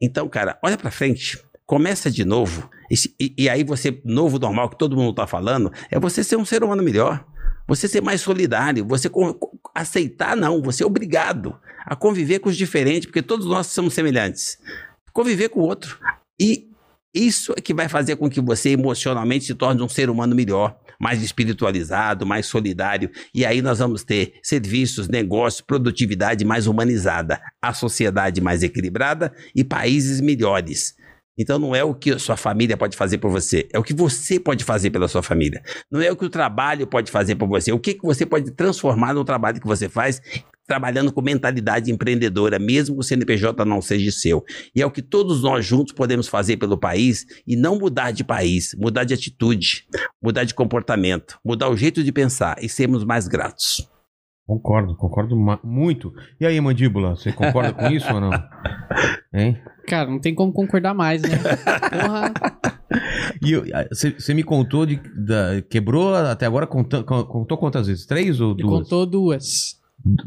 Então, 0.00 0.26
cara, 0.28 0.58
olha 0.64 0.78
pra 0.78 0.90
frente. 0.90 1.38
Começa 1.66 2.10
de 2.10 2.24
novo. 2.24 2.68
E, 2.90 3.34
e- 3.38 3.48
aí 3.48 3.64
você, 3.64 4.00
novo 4.04 4.38
normal, 4.38 4.68
que 4.70 4.78
todo 4.78 4.96
mundo 4.96 5.14
tá 5.14 5.26
falando, 5.26 5.70
é 5.90 5.98
você 5.98 6.22
ser 6.24 6.36
um 6.36 6.44
ser 6.44 6.62
humano 6.62 6.82
melhor. 6.82 7.24
Você 7.66 7.88
ser 7.88 8.02
mais 8.02 8.20
solidário. 8.20 8.86
Você 8.86 9.10
aceitar, 9.74 10.36
não. 10.36 10.62
Você 10.62 10.82
é 10.82 10.86
obrigado 10.86 11.58
a 11.86 11.96
conviver 11.96 12.38
com 12.38 12.48
os 12.48 12.56
diferentes, 12.56 13.06
porque 13.06 13.22
todos 13.22 13.46
nós 13.46 13.66
somos 13.68 13.94
semelhantes. 13.94 14.58
Conviver 15.12 15.48
com 15.48 15.60
o 15.60 15.64
outro. 15.64 15.98
E 16.40 16.68
isso 17.14 17.54
é 17.56 17.60
que 17.60 17.72
vai 17.72 17.88
fazer 17.88 18.16
com 18.16 18.28
que 18.28 18.40
você 18.40 18.70
emocionalmente 18.70 19.44
se 19.44 19.54
torne 19.54 19.80
um 19.80 19.88
ser 19.88 20.10
humano 20.10 20.34
melhor, 20.34 20.76
mais 20.98 21.22
espiritualizado, 21.22 22.26
mais 22.26 22.46
solidário. 22.46 23.10
E 23.32 23.46
aí 23.46 23.62
nós 23.62 23.78
vamos 23.78 24.02
ter 24.02 24.34
serviços, 24.42 25.08
negócios, 25.08 25.60
produtividade 25.60 26.44
mais 26.44 26.66
humanizada, 26.66 27.40
a 27.62 27.72
sociedade 27.72 28.40
mais 28.40 28.62
equilibrada 28.62 29.32
e 29.54 29.62
países 29.62 30.20
melhores. 30.20 30.96
Então 31.36 31.58
não 31.58 31.74
é 31.74 31.82
o 31.82 31.94
que 31.94 32.12
a 32.12 32.18
sua 32.18 32.36
família 32.36 32.76
pode 32.76 32.96
fazer 32.96 33.18
por 33.18 33.30
você, 33.30 33.68
é 33.72 33.78
o 33.78 33.82
que 33.82 33.92
você 33.92 34.38
pode 34.38 34.64
fazer 34.64 34.90
pela 34.90 35.08
sua 35.08 35.22
família. 35.22 35.62
Não 35.90 36.00
é 36.00 36.10
o 36.10 36.16
que 36.16 36.24
o 36.24 36.30
trabalho 36.30 36.86
pode 36.86 37.10
fazer 37.10 37.34
por 37.34 37.48
você, 37.48 37.70
é 37.70 37.74
o 37.74 37.78
que, 37.78 37.94
que 37.94 38.02
você 38.02 38.24
pode 38.24 38.52
transformar 38.52 39.14
no 39.14 39.24
trabalho 39.24 39.60
que 39.60 39.66
você 39.66 39.88
faz, 39.88 40.20
trabalhando 40.66 41.12
com 41.12 41.20
mentalidade 41.20 41.90
empreendedora, 41.90 42.58
mesmo 42.58 42.94
que 42.94 43.00
o 43.00 43.02
CNPJ 43.02 43.64
não 43.64 43.82
seja 43.82 44.10
seu. 44.10 44.44
E 44.74 44.80
é 44.80 44.86
o 44.86 44.90
que 44.90 45.02
todos 45.02 45.42
nós 45.42 45.66
juntos 45.66 45.92
podemos 45.92 46.28
fazer 46.28 46.56
pelo 46.56 46.78
país 46.78 47.26
e 47.46 47.56
não 47.56 47.78
mudar 47.78 48.12
de 48.12 48.24
país, 48.24 48.74
mudar 48.78 49.04
de 49.04 49.12
atitude, 49.12 49.86
mudar 50.22 50.44
de 50.44 50.54
comportamento, 50.54 51.38
mudar 51.44 51.68
o 51.68 51.76
jeito 51.76 52.02
de 52.02 52.12
pensar 52.12 52.56
e 52.62 52.68
sermos 52.68 53.04
mais 53.04 53.28
gratos. 53.28 53.88
Concordo, 54.46 54.94
concordo 54.94 55.34
muito. 55.64 56.12
E 56.38 56.44
aí, 56.44 56.60
mandíbula, 56.60 57.16
você 57.16 57.32
concorda 57.32 57.72
com 57.72 57.86
isso 57.86 58.12
ou 58.12 58.20
não? 58.20 58.30
Hein? 59.32 59.58
Cara, 59.86 60.10
não 60.10 60.18
tem 60.20 60.34
como 60.34 60.52
concordar 60.52 60.94
mais, 60.94 61.22
né? 61.22 61.28
Porra. 61.90 62.32
E 63.42 63.54
ah, 63.74 63.86
você 63.90 64.10
você 64.12 64.32
me 64.34 64.42
contou 64.42 64.86
de. 64.86 64.96
da- 65.16 65.60
quebrou 65.68 66.14
até 66.14 66.46
agora, 66.46 66.66
conta- 66.66 67.02
con- 67.02 67.24
contou 67.24 67.58
quantas 67.58 67.86
vezes? 67.86 68.06
Três 68.06 68.40
ou 68.40 68.52
Ele 68.52 68.62
duas? 68.62 68.82
contou 68.82 69.06
duas. 69.06 69.78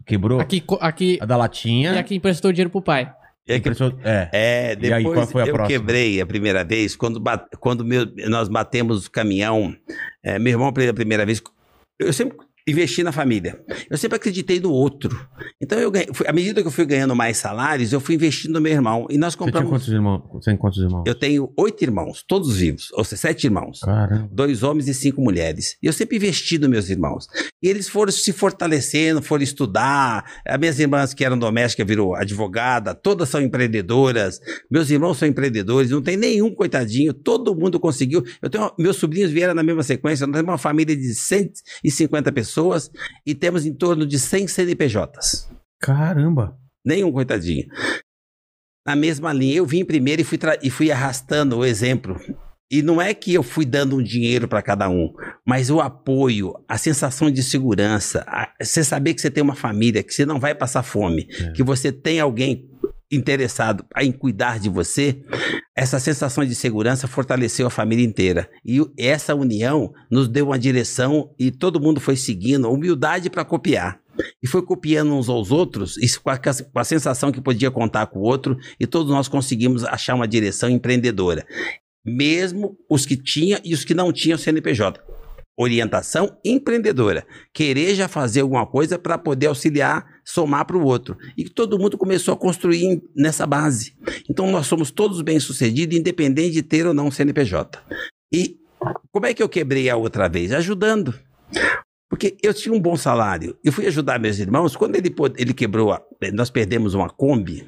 Quebrou 0.06 0.40
Aqui, 0.40 0.64
aqui, 0.82 1.18
a 1.22 1.26
da 1.26 1.38
latinha. 1.38 1.94
e 1.94 1.98
aqui 1.98 2.16
emprestou 2.16 2.52
dinheiro 2.52 2.70
pro 2.70 2.82
pai. 2.82 3.12
É 3.48 3.60
que 3.60 3.70
É. 4.04 4.30
É, 4.34 4.78
E 4.80 4.94
aí, 4.94 5.04
depois 5.04 5.16
qual 5.20 5.28
foi 5.28 5.44
a 5.44 5.46
eu 5.48 5.54
próxima? 5.54 5.80
quebrei 5.80 6.20
a 6.20 6.26
primeira 6.26 6.66
vez, 6.66 6.96
quando, 6.98 7.18
bat- 7.20 7.48
quando 7.60 7.86
meu- 7.86 8.06
nós 8.30 8.50
batemos 8.50 9.06
o 9.06 9.12
caminhão, 9.12 9.74
é, 10.22 10.38
meu 10.38 10.52
irmão 10.52 10.74
pela 10.74 10.94
primeira 10.94 11.26
vez, 11.26 11.42
eu 11.98 12.12
sempre 12.12 12.38
investi 12.68 13.02
na 13.04 13.12
família, 13.12 13.60
eu 13.90 13.98
sempre 13.98 14.18
acreditei 14.18 14.60
no 14.60 14.72
outro, 14.72 15.18
então 15.62 15.80
eu 15.80 15.90
ganhei, 15.90 16.10
fui- 16.14 16.28
à 16.28 16.34
medida 16.34 16.62
que 16.62 16.68
eu 16.68 16.72
fui 16.72 16.86
ganhando 16.86 17.16
mais 17.16 17.38
salários, 17.38 17.94
eu 17.94 18.00
fui 18.00 18.16
investindo 18.16 18.54
no 18.54 18.62
meu 18.62 18.72
irmão, 18.72 19.08
e 19.10 19.18
nós 19.18 19.34
Você 19.34 19.38
compramos, 19.40 19.70
quantos 19.70 19.88
irmãos? 19.88 20.24
Você 20.34 20.50
tem 20.52 20.58
quantos 20.58 20.80
irmãos? 20.82 21.04
eu 21.08 21.16
tenho 21.16 21.52
oito 21.58 21.84
irmãos, 21.84 22.24
todos 22.28 22.58
vivos, 22.58 22.90
ou 22.94 23.04
seja, 23.04 23.22
sete 23.22 23.46
irmãos, 23.46 23.80
Caramba. 23.80 24.30
dois 24.32 24.64
homens 24.64 24.88
e 24.88 24.94
cinco 24.94 25.22
mulheres. 25.22 25.78
E 25.82 25.88
eu 25.88 25.94
sempre 25.94 26.18
investi 26.18 26.58
nos 26.58 26.70
meus 26.70 26.90
irmãos. 26.90 27.28
E 27.64 27.68
eles 27.70 27.88
foram 27.88 28.12
se 28.12 28.32
fortalecendo, 28.34 29.22
foram 29.22 29.44
estudar. 29.44 30.24
As 30.46 30.60
minhas 30.60 30.80
irmãs 30.80 31.14
que 31.14 31.24
eram 31.24 31.38
domésticas 31.38 31.88
virou 31.88 32.16
advogada, 32.16 32.94
todas 32.94 33.30
são 33.30 33.42
empreendedoras. 33.42 34.40
Meus 34.70 34.90
irmãos 34.90 35.18
são 35.18 35.28
empreendedores, 35.28 35.90
não 35.92 36.02
tem 36.02 36.18
nenhum 36.18 36.54
coitadinho, 36.54 37.14
todo 37.14 37.56
mundo 37.56 37.80
conseguiu. 37.80 38.24
Eu 38.42 38.50
tenho, 38.50 38.72
meus 38.78 38.98
sobrinhos 38.98 39.32
vieram 39.32 39.54
na 39.54 39.64
mesma 39.64 39.84
sequência, 39.84 40.26
nós 40.28 40.36
temos 40.36 40.52
uma 40.52 40.58
família 40.58 40.96
de 40.96 41.14
150 41.16 42.32
pessoas 42.32 42.57
e 43.26 43.34
temos 43.36 43.66
em 43.66 43.74
torno 43.74 44.06
de 44.06 44.18
100 44.20 44.48
CNPJs. 44.48 45.50
Caramba. 45.82 46.58
Nenhum 46.86 47.12
coitadinho. 47.12 47.68
Na 48.86 48.96
mesma 48.96 49.34
linha, 49.34 49.56
eu 49.58 49.66
vim 49.66 49.84
primeiro 49.84 50.22
e 50.22 50.26
fui, 50.26 50.40
e 50.64 50.70
fui 50.70 50.92
arrastando 50.92 51.58
o 51.58 51.66
exemplo. 51.66 52.20
E 52.72 52.82
não 52.82 53.02
é 53.02 53.14
que 53.14 53.34
eu 53.34 53.44
fui 53.44 53.66
dando 53.66 53.96
um 53.96 54.04
dinheiro 54.04 54.46
para 54.48 54.62
cada 54.62 54.90
um, 54.90 55.14
mas 55.46 55.70
o 55.70 55.80
apoio, 55.80 56.54
a 56.68 56.78
sensação 56.78 57.32
de 57.32 57.42
segurança, 57.42 58.26
a- 58.28 58.52
você 58.62 58.84
saber 58.84 59.14
que 59.14 59.22
você 59.22 59.32
tem 59.32 59.42
uma 59.42 59.56
família, 59.56 60.04
que 60.04 60.14
você 60.14 60.26
não 60.26 60.38
vai 60.40 60.54
passar 60.54 60.84
fome, 60.84 61.28
É. 61.40 61.52
que 61.52 61.64
você 61.64 61.94
tem 61.94 62.20
alguém 62.20 62.70
interessado 63.12 63.86
em 63.98 64.12
cuidar 64.12 64.60
de 64.60 64.70
você, 64.70 65.22
essa 65.76 66.00
sensação 66.00 66.46
de 66.46 66.56
segurança 66.56 67.08
fortaleceu 67.08 67.68
a 67.68 67.70
família 67.70 68.06
inteira. 68.06 68.50
E 68.66 68.80
essa 68.98 69.36
união 69.36 69.94
nos 70.10 70.28
deu 70.28 70.48
uma 70.48 70.60
direção 70.60 71.34
e 71.40 71.52
todo 71.52 71.80
mundo 71.80 72.00
foi 72.00 72.16
seguindo, 72.16 72.70
humildade 72.70 73.30
para 73.30 73.46
copiar. 73.46 74.00
E 74.42 74.48
foi 74.48 74.64
copiando 74.64 75.14
uns 75.14 75.30
aos 75.30 75.52
outros, 75.52 75.96
com 76.24 76.30
a, 76.30 76.38
com 76.38 76.80
a 76.80 76.84
sensação 76.84 77.32
que 77.32 77.40
podia 77.40 77.70
contar 77.70 78.08
com 78.08 78.20
o 78.20 78.24
outro, 78.24 78.58
e 78.80 78.88
todos 78.88 79.12
nós 79.12 79.28
conseguimos 79.28 79.84
achar 79.84 80.16
uma 80.16 80.28
direção 80.28 80.70
empreendedora. 80.70 81.46
Mesmo 82.04 82.76
os 82.90 83.06
que 83.06 83.16
tinham 83.16 83.60
e 83.64 83.74
os 83.74 83.84
que 83.84 83.94
não 83.94 84.12
tinham 84.12 84.38
CNPJ. 84.38 85.00
Orientação 85.60 86.38
empreendedora. 86.46 87.26
Querer 87.52 87.96
já 87.96 88.08
fazer 88.08 88.42
alguma 88.42 88.66
coisa 88.68 89.00
para 89.00 89.18
poder 89.18 89.48
auxiliar, 89.48 90.06
somar 90.24 90.66
para 90.66 90.78
o 90.78 90.84
outro. 90.86 91.18
E 91.36 91.46
todo 91.50 91.80
mundo 91.80 91.98
começou 91.98 92.34
a 92.34 92.38
construir 92.38 93.02
nessa 93.16 93.46
base. 93.48 93.96
Então 94.30 94.52
nós 94.52 94.68
somos 94.68 94.92
todos 94.92 95.22
bem-sucedidos, 95.22 95.98
independente 95.98 96.52
de 96.52 96.62
ter 96.62 96.86
ou 96.86 96.94
não 96.94 97.10
CNPJ. 97.10 97.80
E 98.32 98.60
como 99.12 99.26
é 99.26 99.34
que 99.34 99.42
eu 99.42 99.50
quebrei 99.50 99.90
a 99.90 99.96
outra 99.96 100.28
vez? 100.30 100.52
Ajudando. 100.52 101.14
Porque 102.10 102.38
eu 102.44 102.54
tinha 102.54 102.74
um 102.74 102.80
bom 102.80 102.96
salário. 102.96 103.58
Eu 103.64 103.74
fui 103.74 103.88
ajudar 103.88 104.20
meus 104.20 104.38
irmãos. 104.38 104.76
Quando 104.76 104.96
ele, 104.96 105.14
ele 105.38 105.54
quebrou, 105.56 105.92
a- 105.92 106.02
nós 106.34 106.50
perdemos 106.52 106.94
uma 106.94 107.10
Kombi, 107.10 107.68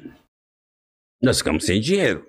nós 1.22 1.38
ficamos 1.38 1.64
sem 1.66 1.80
dinheiro. 1.80 2.24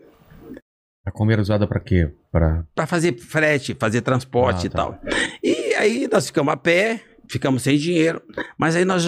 A 1.06 1.12
Kombi 1.12 1.34
era 1.34 1.42
usada 1.42 1.68
pra 1.68 1.80
quê? 1.80 2.12
Pra... 2.32 2.64
para 2.76 2.86
fazer 2.86 3.18
frete, 3.18 3.76
fazer 3.80 4.02
transporte 4.02 4.64
Ah, 4.64 4.68
e 4.68 4.70
tá. 4.70 4.78
tal. 4.78 5.00
E 5.44 5.74
aí 5.76 6.08
nós 6.12 6.28
ficamos 6.28 6.54
a 6.54 6.58
pé, 6.58 7.02
ficamos 7.28 7.64
sem 7.64 7.78
dinheiro, 7.78 8.22
mas 8.58 8.76
aí 8.76 8.86
nós 8.86 9.04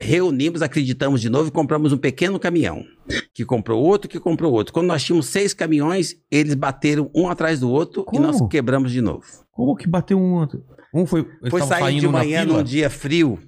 reunimos, 0.00 0.62
acreditamos 0.62 1.20
de 1.20 1.28
novo 1.28 1.48
e 1.48 1.52
compramos 1.52 1.92
um 1.92 1.98
pequeno 1.98 2.38
caminhão, 2.40 2.82
que 3.34 3.44
comprou 3.44 3.82
outro, 3.82 4.08
que 4.08 4.18
comprou 4.18 4.52
outro. 4.52 4.72
Quando 4.72 4.86
nós 4.86 5.04
tínhamos 5.04 5.26
seis 5.26 5.52
caminhões, 5.52 6.14
eles 6.30 6.54
bateram 6.54 7.10
um 7.14 7.28
atrás 7.28 7.60
do 7.60 7.70
outro 7.70 8.02
Como? 8.04 8.22
e 8.22 8.26
nós 8.26 8.40
quebramos 8.48 8.90
de 8.90 9.02
novo. 9.02 9.24
Como 9.52 9.76
que 9.76 9.86
bateu 9.86 10.18
um 10.18 10.32
outro? 10.32 10.64
Um 10.94 11.04
foi. 11.04 11.28
Foi 11.50 11.60
sair 11.62 12.00
de 12.00 12.08
manhã 12.08 12.44
num 12.46 12.62
dia 12.62 12.88
frio, 12.88 13.38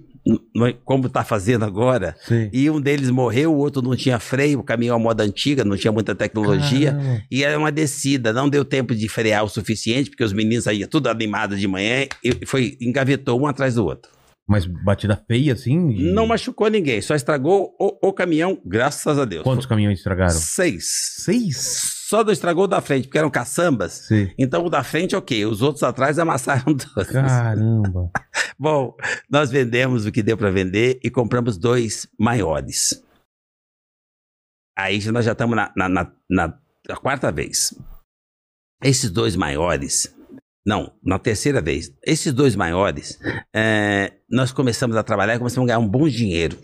como 0.85 1.09
tá 1.09 1.25
fazendo 1.25 1.65
agora. 1.65 2.17
Sim. 2.27 2.49
E 2.53 2.71
um 2.71 2.81
deles 2.81 3.11
morreu, 3.11 3.53
o 3.53 3.59
outro 3.59 3.83
não 3.83 3.97
tinha 3.97 4.19
freio, 4.19 4.61
o 4.61 4.63
caminhão 4.63 4.97
à 4.97 4.99
moda 4.99 5.25
antiga, 5.25 5.65
não 5.65 5.77
tinha 5.77 5.93
muita 5.93 6.15
tecnologia. 6.15 6.93
Caramba. 6.93 7.23
E 7.31 7.45
era 7.45 7.59
uma 7.59 7.73
descida, 7.73 8.33
não 8.33 8.49
deu 8.49 8.65
tempo 8.65 8.95
de 8.95 9.09
frear 9.09 9.45
o 9.45 9.49
suficiente, 9.49 10.11
porque 10.11 10.25
os 10.25 10.33
meninos 10.33 10.65
saíam 10.65 10.89
tudo 10.89 11.09
animados 11.09 11.59
de 11.59 11.67
manhã 11.67 12.07
e 12.23 12.47
foi, 12.47 12.77
engavetou 12.81 13.41
um 13.41 13.47
atrás 13.47 13.75
do 13.75 13.85
outro. 13.85 14.11
Mas 14.49 14.67
batida 14.67 15.17
feia, 15.17 15.53
assim? 15.53 15.89
de- 15.89 16.11
Não 16.13 16.27
machucou 16.27 16.69
ninguém, 16.69 17.01
só 17.01 17.15
estragou 17.15 17.75
o, 17.79 18.09
o 18.09 18.13
caminhão, 18.13 18.61
graças 18.67 19.19
a 19.19 19.25
Deus. 19.25 19.45
Quantos 19.45 19.67
caminhões 19.67 19.99
estragaram? 19.99 20.31
Seis. 20.33 20.85
Seis? 21.21 21.57
Só 22.09 22.23
não 22.25 22.33
estragou 22.33 22.65
o 22.65 22.69
da 22.69 22.81
frente, 22.81 23.05
porque 23.07 23.19
eram 23.19 23.31
caçambas. 23.31 23.93
Sim. 24.09 24.31
Então 24.37 24.65
o 24.67 24.69
da 24.69 24.83
frente, 24.83 25.15
ok. 25.17 25.47
Os 25.47 25.63
outros 25.63 25.83
atrás 25.83 26.19
amassaram 26.19 26.75
todos. 26.77 27.11
Caramba. 27.11 28.11
Bom, 28.59 28.95
nós 29.31 29.51
vendemos 29.51 30.05
o 30.07 30.13
que 30.13 30.23
deu 30.23 30.37
para 30.37 30.51
vender 30.51 30.99
e 31.03 31.09
compramos 31.11 31.57
dois 31.57 32.07
maiores. 32.19 33.03
Aí 34.77 34.99
nós 35.11 35.25
já 35.25 35.33
estamos 35.33 35.57
na, 35.57 35.73
na- 35.77 35.89
na- 36.29 36.59
na 36.89 36.97
quarta 36.97 37.31
vez. 37.31 37.73
Esses 38.83 39.11
dois 39.11 39.37
maiores. 39.37 40.13
Não, 40.65 40.93
na 41.03 41.19
terceira 41.19 41.61
vez. 41.61 41.93
Esses 42.07 42.33
dois 42.33 42.55
maiores, 42.55 43.19
é, 43.55 44.13
nós 44.31 44.53
começamos 44.53 44.97
a 44.97 45.03
trabalhar 45.03 45.35
e 45.35 45.39
começamos 45.39 45.69
a 45.69 45.75
ganhar 45.75 45.85
um 45.85 45.89
bom 45.89 46.09
dinheiro. 46.09 46.57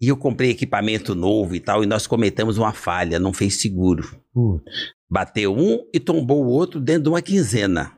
E 0.00 0.08
eu 0.08 0.16
comprei 0.16 0.50
equipamento 0.50 1.14
novo 1.14 1.54
e 1.54 1.60
tal, 1.60 1.82
e 1.82 1.86
nós 1.86 2.06
cometemos 2.06 2.56
uma 2.56 2.72
falha, 2.72 3.18
não 3.18 3.32
fez 3.32 3.60
seguro. 3.60 4.20
Putz. 4.32 4.64
Bateu 5.08 5.54
um 5.54 5.86
e 5.92 6.00
tombou 6.00 6.44
o 6.44 6.48
outro 6.48 6.80
dentro 6.80 7.04
de 7.04 7.08
uma 7.10 7.22
quinzena. 7.22 7.96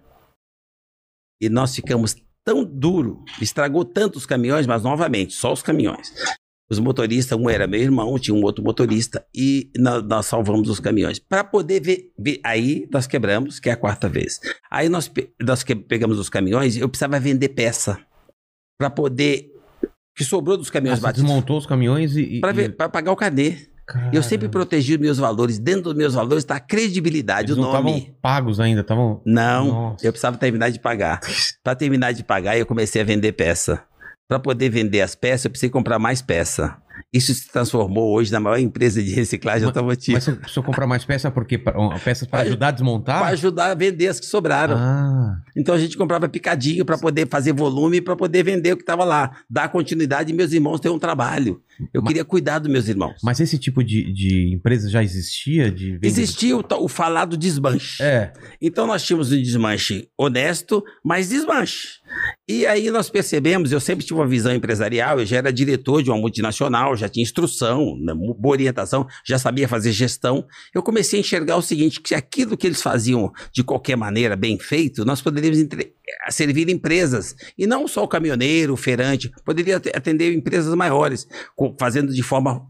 E 1.40 1.48
nós 1.48 1.74
ficamos 1.74 2.16
tão 2.44 2.64
duro, 2.64 3.24
estragou 3.40 3.84
tanto 3.84 4.16
os 4.16 4.26
caminhões, 4.26 4.66
mas 4.66 4.82
novamente, 4.82 5.34
só 5.34 5.52
os 5.52 5.62
caminhões. 5.62 6.12
Os 6.70 6.78
motoristas, 6.78 7.38
um 7.38 7.48
era 7.48 7.66
meu 7.66 7.80
irmão, 7.80 8.18
tinha 8.18 8.34
um 8.34 8.42
outro 8.42 8.62
motorista, 8.62 9.24
e 9.34 9.70
nós, 9.78 10.02
nós 10.06 10.26
salvamos 10.26 10.68
os 10.68 10.78
caminhões. 10.78 11.18
Para 11.18 11.42
poder 11.42 11.80
ver, 11.80 12.12
ver- 12.18 12.40
aí 12.44 12.86
nós 12.92 13.06
quebramos, 13.06 13.58
que 13.58 13.70
é 13.70 13.72
a 13.72 13.76
quarta 13.76 14.06
vez. 14.08 14.38
Aí 14.70 14.88
nós, 14.88 15.10
nós 15.42 15.62
que- 15.62 15.74
pegamos 15.74 16.18
os 16.18 16.28
caminhões, 16.28 16.76
eu 16.76 16.88
precisava 16.88 17.18
vender 17.18 17.48
peça. 17.50 17.98
Para 18.78 18.90
poder. 18.90 19.50
que 20.16 20.24
sobrou 20.24 20.56
dos 20.56 20.68
Ah, 20.68 20.72
caminhões 20.72 20.98
você 20.98 21.02
batidos. 21.06 21.24
desmontou 21.24 21.56
os 21.58 21.64
caminhões 21.64 22.16
e... 22.16 22.38
e- 22.38 22.40
Para 22.40 22.88
pagar 22.88 23.12
o 23.12 23.16
cadê. 23.16 23.68
Eu 24.12 24.22
sempre 24.22 24.48
protegi 24.48 24.94
os 24.94 24.98
meus 25.00 25.16
valores. 25.16 25.58
Dentro 25.60 25.84
dos 25.84 25.94
meus 25.94 26.12
valores 26.14 26.42
está 26.44 26.56
a 26.56 26.60
credibilidade, 26.60 27.52
Eles 27.52 27.56
o 27.56 27.60
não 27.66 27.72
nome. 27.72 27.90
estavam 27.98 28.14
pagos 28.20 28.60
ainda, 28.60 28.80
estavam... 28.82 29.22
Não, 29.24 29.66
Nossa. 29.68 30.04
eu 30.06 30.12
precisava 30.12 30.36
terminar 30.36 30.70
de 30.70 30.78
pagar. 30.80 31.20
Para 31.62 31.74
terminar 31.76 32.12
de 32.12 32.22
pagar, 32.24 32.58
eu 32.58 32.66
comecei 32.66 33.00
a 33.00 33.04
vender 33.04 33.32
peça. 33.32 33.82
Para 34.28 34.38
poder 34.38 34.68
vender 34.68 35.00
as 35.00 35.14
peças, 35.14 35.46
eu 35.46 35.50
precisei 35.50 35.70
comprar 35.70 35.98
mais 35.98 36.20
peça. 36.20 36.76
Isso 37.12 37.32
se 37.32 37.48
transformou 37.50 38.12
hoje 38.12 38.30
na 38.30 38.40
maior 38.40 38.58
empresa 38.58 39.02
de 39.02 39.10
reciclagem 39.14 39.64
automotiva. 39.66 40.16
Mas 40.16 40.24
você 40.24 40.32
precisou 40.32 40.62
comprar 40.64 40.86
mais 40.86 41.04
peça 41.04 41.30
porque 41.30 41.56
peças 42.04 42.28
para 42.28 42.40
ajudar 42.42 42.68
a 42.68 42.70
desmontar? 42.72 43.20
Para 43.20 43.28
ajudar 43.28 43.70
a 43.70 43.74
vender 43.74 44.08
as 44.08 44.20
que 44.20 44.26
sobraram. 44.26 44.76
Ah, 44.76 45.36
Então 45.56 45.74
a 45.74 45.78
gente 45.78 45.96
comprava 45.96 46.28
picadinho 46.28 46.84
para 46.84 46.98
poder 46.98 47.26
fazer 47.28 47.52
volume, 47.54 48.00
para 48.02 48.16
poder 48.16 48.42
vender 48.42 48.72
o 48.72 48.76
que 48.76 48.82
estava 48.82 49.04
lá. 49.04 49.30
Dar 49.48 49.68
continuidade 49.70 50.32
e 50.32 50.36
meus 50.36 50.52
irmãos 50.52 50.80
ter 50.80 50.90
um 50.90 50.98
trabalho. 50.98 51.62
Eu 51.94 52.02
Mas- 52.02 52.08
queria 52.08 52.24
cuidar 52.24 52.58
dos 52.58 52.70
meus 52.70 52.88
irmãos. 52.88 53.14
mas 53.22 53.38
esse 53.38 53.56
tipo 53.56 53.82
de, 53.84 54.12
de 54.12 54.52
empresa 54.52 54.90
já 54.90 55.00
existia? 55.02 55.70
De 55.70 55.92
venda- 55.92 56.06
Existia 56.08 56.56
o, 56.56 56.64
o 56.80 56.88
falado 56.88 57.36
desmanche. 57.36 58.02
É. 58.02 58.32
Então 58.60 58.84
nós 58.88 59.04
tínhamos 59.04 59.30
um 59.32 59.40
desmanche 59.40 60.08
honesto, 60.18 60.82
mas 61.04 61.28
desmanche. 61.28 61.97
E 62.48 62.66
aí 62.66 62.90
nós 62.90 63.10
percebemos, 63.10 63.72
eu 63.72 63.80
sempre 63.80 64.04
tive 64.04 64.18
uma 64.18 64.26
visão 64.26 64.54
empresarial, 64.54 65.20
eu 65.20 65.26
já 65.26 65.36
era 65.36 65.52
diretor 65.52 66.02
de 66.02 66.10
uma 66.10 66.18
multinacional, 66.18 66.96
já 66.96 67.08
tinha 67.08 67.22
instrução, 67.22 67.96
né, 68.00 68.14
boa 68.14 68.52
orientação, 68.54 69.06
já 69.26 69.38
sabia 69.38 69.68
fazer 69.68 69.92
gestão. 69.92 70.46
Eu 70.74 70.82
comecei 70.82 71.18
a 71.18 71.20
enxergar 71.20 71.56
o 71.56 71.62
seguinte, 71.62 72.00
que 72.00 72.14
aquilo 72.14 72.56
que 72.56 72.66
eles 72.66 72.80
faziam 72.80 73.32
de 73.52 73.62
qualquer 73.62 73.96
maneira, 73.96 74.34
bem 74.36 74.58
feito, 74.58 75.04
nós 75.04 75.20
poderíamos 75.20 75.58
entre- 75.58 75.92
eh, 76.26 76.30
servir 76.30 76.68
empresas. 76.70 77.34
E 77.56 77.66
não 77.66 77.86
só 77.86 78.04
o 78.04 78.08
caminhoneiro, 78.08 78.72
o 78.72 78.76
feirante, 78.76 79.30
poderia 79.44 79.76
ate- 79.76 79.92
atender 79.94 80.32
empresas 80.32 80.74
maiores, 80.74 81.26
fazendo 81.78 82.12
de 82.12 82.22
forma... 82.22 82.66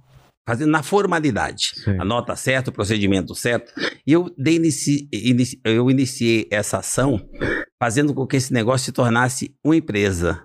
Fazendo 0.49 0.70
na 0.70 0.82
formalidade 0.82 1.72
Sim. 1.84 1.96
a 2.01 2.05
nota 2.05 2.34
certa, 2.34 2.70
o 2.70 2.72
procedimento 2.72 3.34
certo. 3.34 3.70
E 4.07 4.12
eu, 4.12 4.34
dei 4.38 4.57
inici- 4.57 5.07
inici- 5.12 5.61
eu 5.62 5.90
iniciei 5.90 6.49
essa 6.51 6.78
ação 6.78 7.20
fazendo 7.78 8.14
com 8.14 8.26
que 8.26 8.36
esse 8.36 8.53
negócio 8.53 8.86
se 8.86 8.92
tornasse 8.92 9.55
uma 9.62 9.76
empresa. 9.76 10.42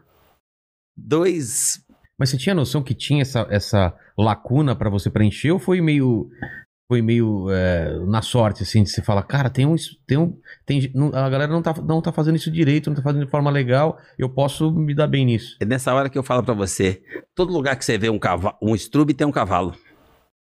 Dois. 0.95 1.81
Mas 2.19 2.29
você 2.29 2.37
tinha 2.37 2.53
noção 2.53 2.83
que 2.83 2.93
tinha 2.93 3.21
essa, 3.21 3.47
essa 3.49 3.93
lacuna 4.17 4.75
pra 4.75 4.89
você 4.89 5.09
preencher 5.09 5.51
ou 5.51 5.59
foi 5.59 5.81
meio 5.81 6.29
foi 6.91 7.01
meio 7.01 7.49
é, 7.49 7.97
na 8.05 8.21
sorte 8.21 8.61
assim 8.61 8.83
de 8.83 8.89
você 8.89 9.01
falar, 9.01 9.23
cara, 9.23 9.49
tem 9.49 9.65
um 9.65 9.75
tem 10.05 10.17
um 10.17 10.37
tem 10.65 10.91
não- 10.93 11.07
a 11.15 11.29
galera 11.29 11.51
não 11.51 11.61
tá 11.61 11.73
não 11.81 12.01
tá 12.01 12.11
fazendo 12.11 12.35
isso 12.35 12.51
direito, 12.51 12.89
não 12.89 12.95
tá 12.97 13.01
fazendo 13.01 13.23
de 13.25 13.31
forma 13.31 13.49
legal, 13.49 13.97
eu 14.19 14.29
posso 14.29 14.69
me 14.71 14.93
dar 14.93 15.07
bem 15.07 15.25
nisso. 15.25 15.55
É 15.61 15.65
nessa 15.65 15.93
hora 15.93 16.09
que 16.09 16.17
eu 16.17 16.23
falo 16.23 16.43
pra 16.43 16.53
você: 16.53 17.01
todo 17.33 17.51
lugar 17.53 17.77
que 17.77 17.85
você 17.85 17.97
vê 17.97 18.09
um 18.09 18.19
cavalo, 18.19 18.57
um 18.61 18.75
estrube 18.75 19.13
tem 19.13 19.25
um 19.25 19.31
cavalo. 19.31 19.73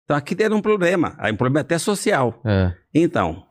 Então 0.04 0.16
aqui 0.16 0.34
tem 0.34 0.48
um 0.52 0.60
problema. 0.62 1.14
Aí 1.18 1.32
um 1.32 1.36
problema 1.36 1.60
até 1.60 1.78
social. 1.78 2.40
É. 2.44 2.72
Então, 2.94 3.44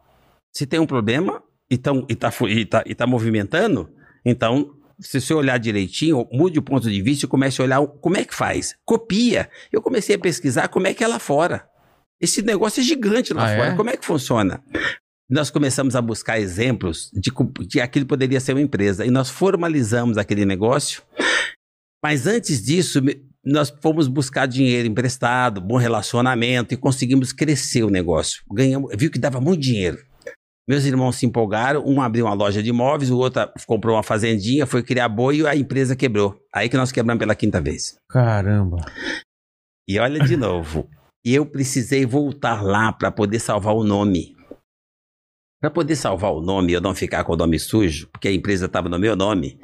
se 0.55 0.65
tem 0.65 0.79
um 0.79 0.85
problema 0.85 1.41
e, 1.69 1.77
tão, 1.77 2.05
e, 2.09 2.15
tá, 2.15 2.29
fu- 2.31 2.47
e, 2.47 2.65
tá, 2.65 2.83
e 2.85 2.93
tá 2.93 3.07
movimentando, 3.07 3.89
então, 4.25 4.71
se 4.99 5.19
você 5.19 5.33
olhar 5.33 5.57
direitinho, 5.57 6.27
mude 6.31 6.59
o 6.59 6.61
ponto 6.61 6.89
de 6.89 7.01
vista 7.01 7.25
e 7.25 7.29
comece 7.29 7.59
a 7.59 7.65
olhar 7.65 7.81
como 8.01 8.15
é 8.17 8.23
que 8.23 8.35
faz. 8.35 8.75
Copia. 8.85 9.49
Eu 9.71 9.81
comecei 9.81 10.15
a 10.15 10.19
pesquisar 10.19 10.67
como 10.67 10.85
é 10.87 10.93
que 10.93 11.03
é 11.03 11.07
lá 11.07 11.17
fora. 11.19 11.67
Esse 12.21 12.41
negócio 12.41 12.79
é 12.79 12.83
gigante 12.83 13.33
lá 13.33 13.43
Ah, 13.45 13.55
fora. 13.57 13.69
é? 13.71 13.75
Como 13.75 13.89
é 13.89 13.97
que 13.97 14.05
funciona? 14.05 14.63
Nós 15.29 15.49
começamos 15.49 15.95
a 15.95 16.01
buscar 16.01 16.39
exemplos 16.39 17.09
de 17.13 17.31
de 17.67 17.81
aquilo 17.81 18.05
poderia 18.05 18.39
ser 18.39 18.53
uma 18.53 18.61
empresa. 18.61 19.03
E 19.05 19.09
nós 19.09 19.29
formalizamos 19.29 20.17
aquele 20.17 20.45
negócio. 20.45 21.01
Mas 22.03 22.27
antes 22.27 22.61
disso, 22.61 23.01
nós 23.45 23.69
fomos 23.81 24.07
buscar 24.07 24.45
dinheiro 24.45 24.87
emprestado, 24.87 25.59
bom 25.59 25.77
relacionamento 25.77 26.73
e 26.73 26.77
conseguimos 26.77 27.33
crescer 27.33 27.83
o 27.83 27.89
negócio. 27.89 28.43
Ganhamos, 28.51 28.91
viu 28.97 29.11
que 29.11 29.19
dava 29.19 29.41
muito 29.41 29.61
dinheiro. 29.61 29.97
Meus 30.67 30.85
irmãos 30.85 31.17
se 31.17 31.25
empolgaram, 31.25 31.83
um 31.85 32.01
abriu 32.01 32.25
uma 32.25 32.33
loja 32.33 32.63
de 32.63 32.69
imóveis, 32.69 33.11
o 33.11 33.17
outro 33.17 33.51
comprou 33.67 33.97
uma 33.97 34.03
fazendinha, 34.03 34.65
foi 34.65 34.81
criar 34.81 35.09
boi 35.09 35.39
e 35.39 35.47
a 35.47 35.55
empresa 35.55 35.93
quebrou. 35.93 36.39
Aí 36.53 36.69
que 36.69 36.77
nós 36.77 36.89
quebramos 36.89 37.19
pela 37.19 37.35
quinta 37.35 37.59
vez. 37.59 37.97
Caramba. 38.09 38.77
E 39.85 39.99
olha 39.99 40.23
de 40.23 40.37
novo, 40.37 40.89
eu 41.25 41.45
precisei 41.45 42.05
voltar 42.05 42.63
lá 42.63 42.93
para 42.93 43.11
poder 43.11 43.39
salvar 43.39 43.75
o 43.75 43.83
nome. 43.83 44.37
Para 45.61 45.69
poder 45.69 45.97
salvar 45.97 46.31
o 46.31 46.41
nome 46.41 46.71
eu 46.71 46.81
não 46.81 46.95
ficar 46.95 47.25
com 47.25 47.33
o 47.33 47.37
nome 47.37 47.59
sujo, 47.59 48.07
porque 48.09 48.29
a 48.29 48.33
empresa 48.33 48.65
estava 48.65 48.87
no 48.87 48.99
meu 48.99 49.17
nome, 49.17 49.59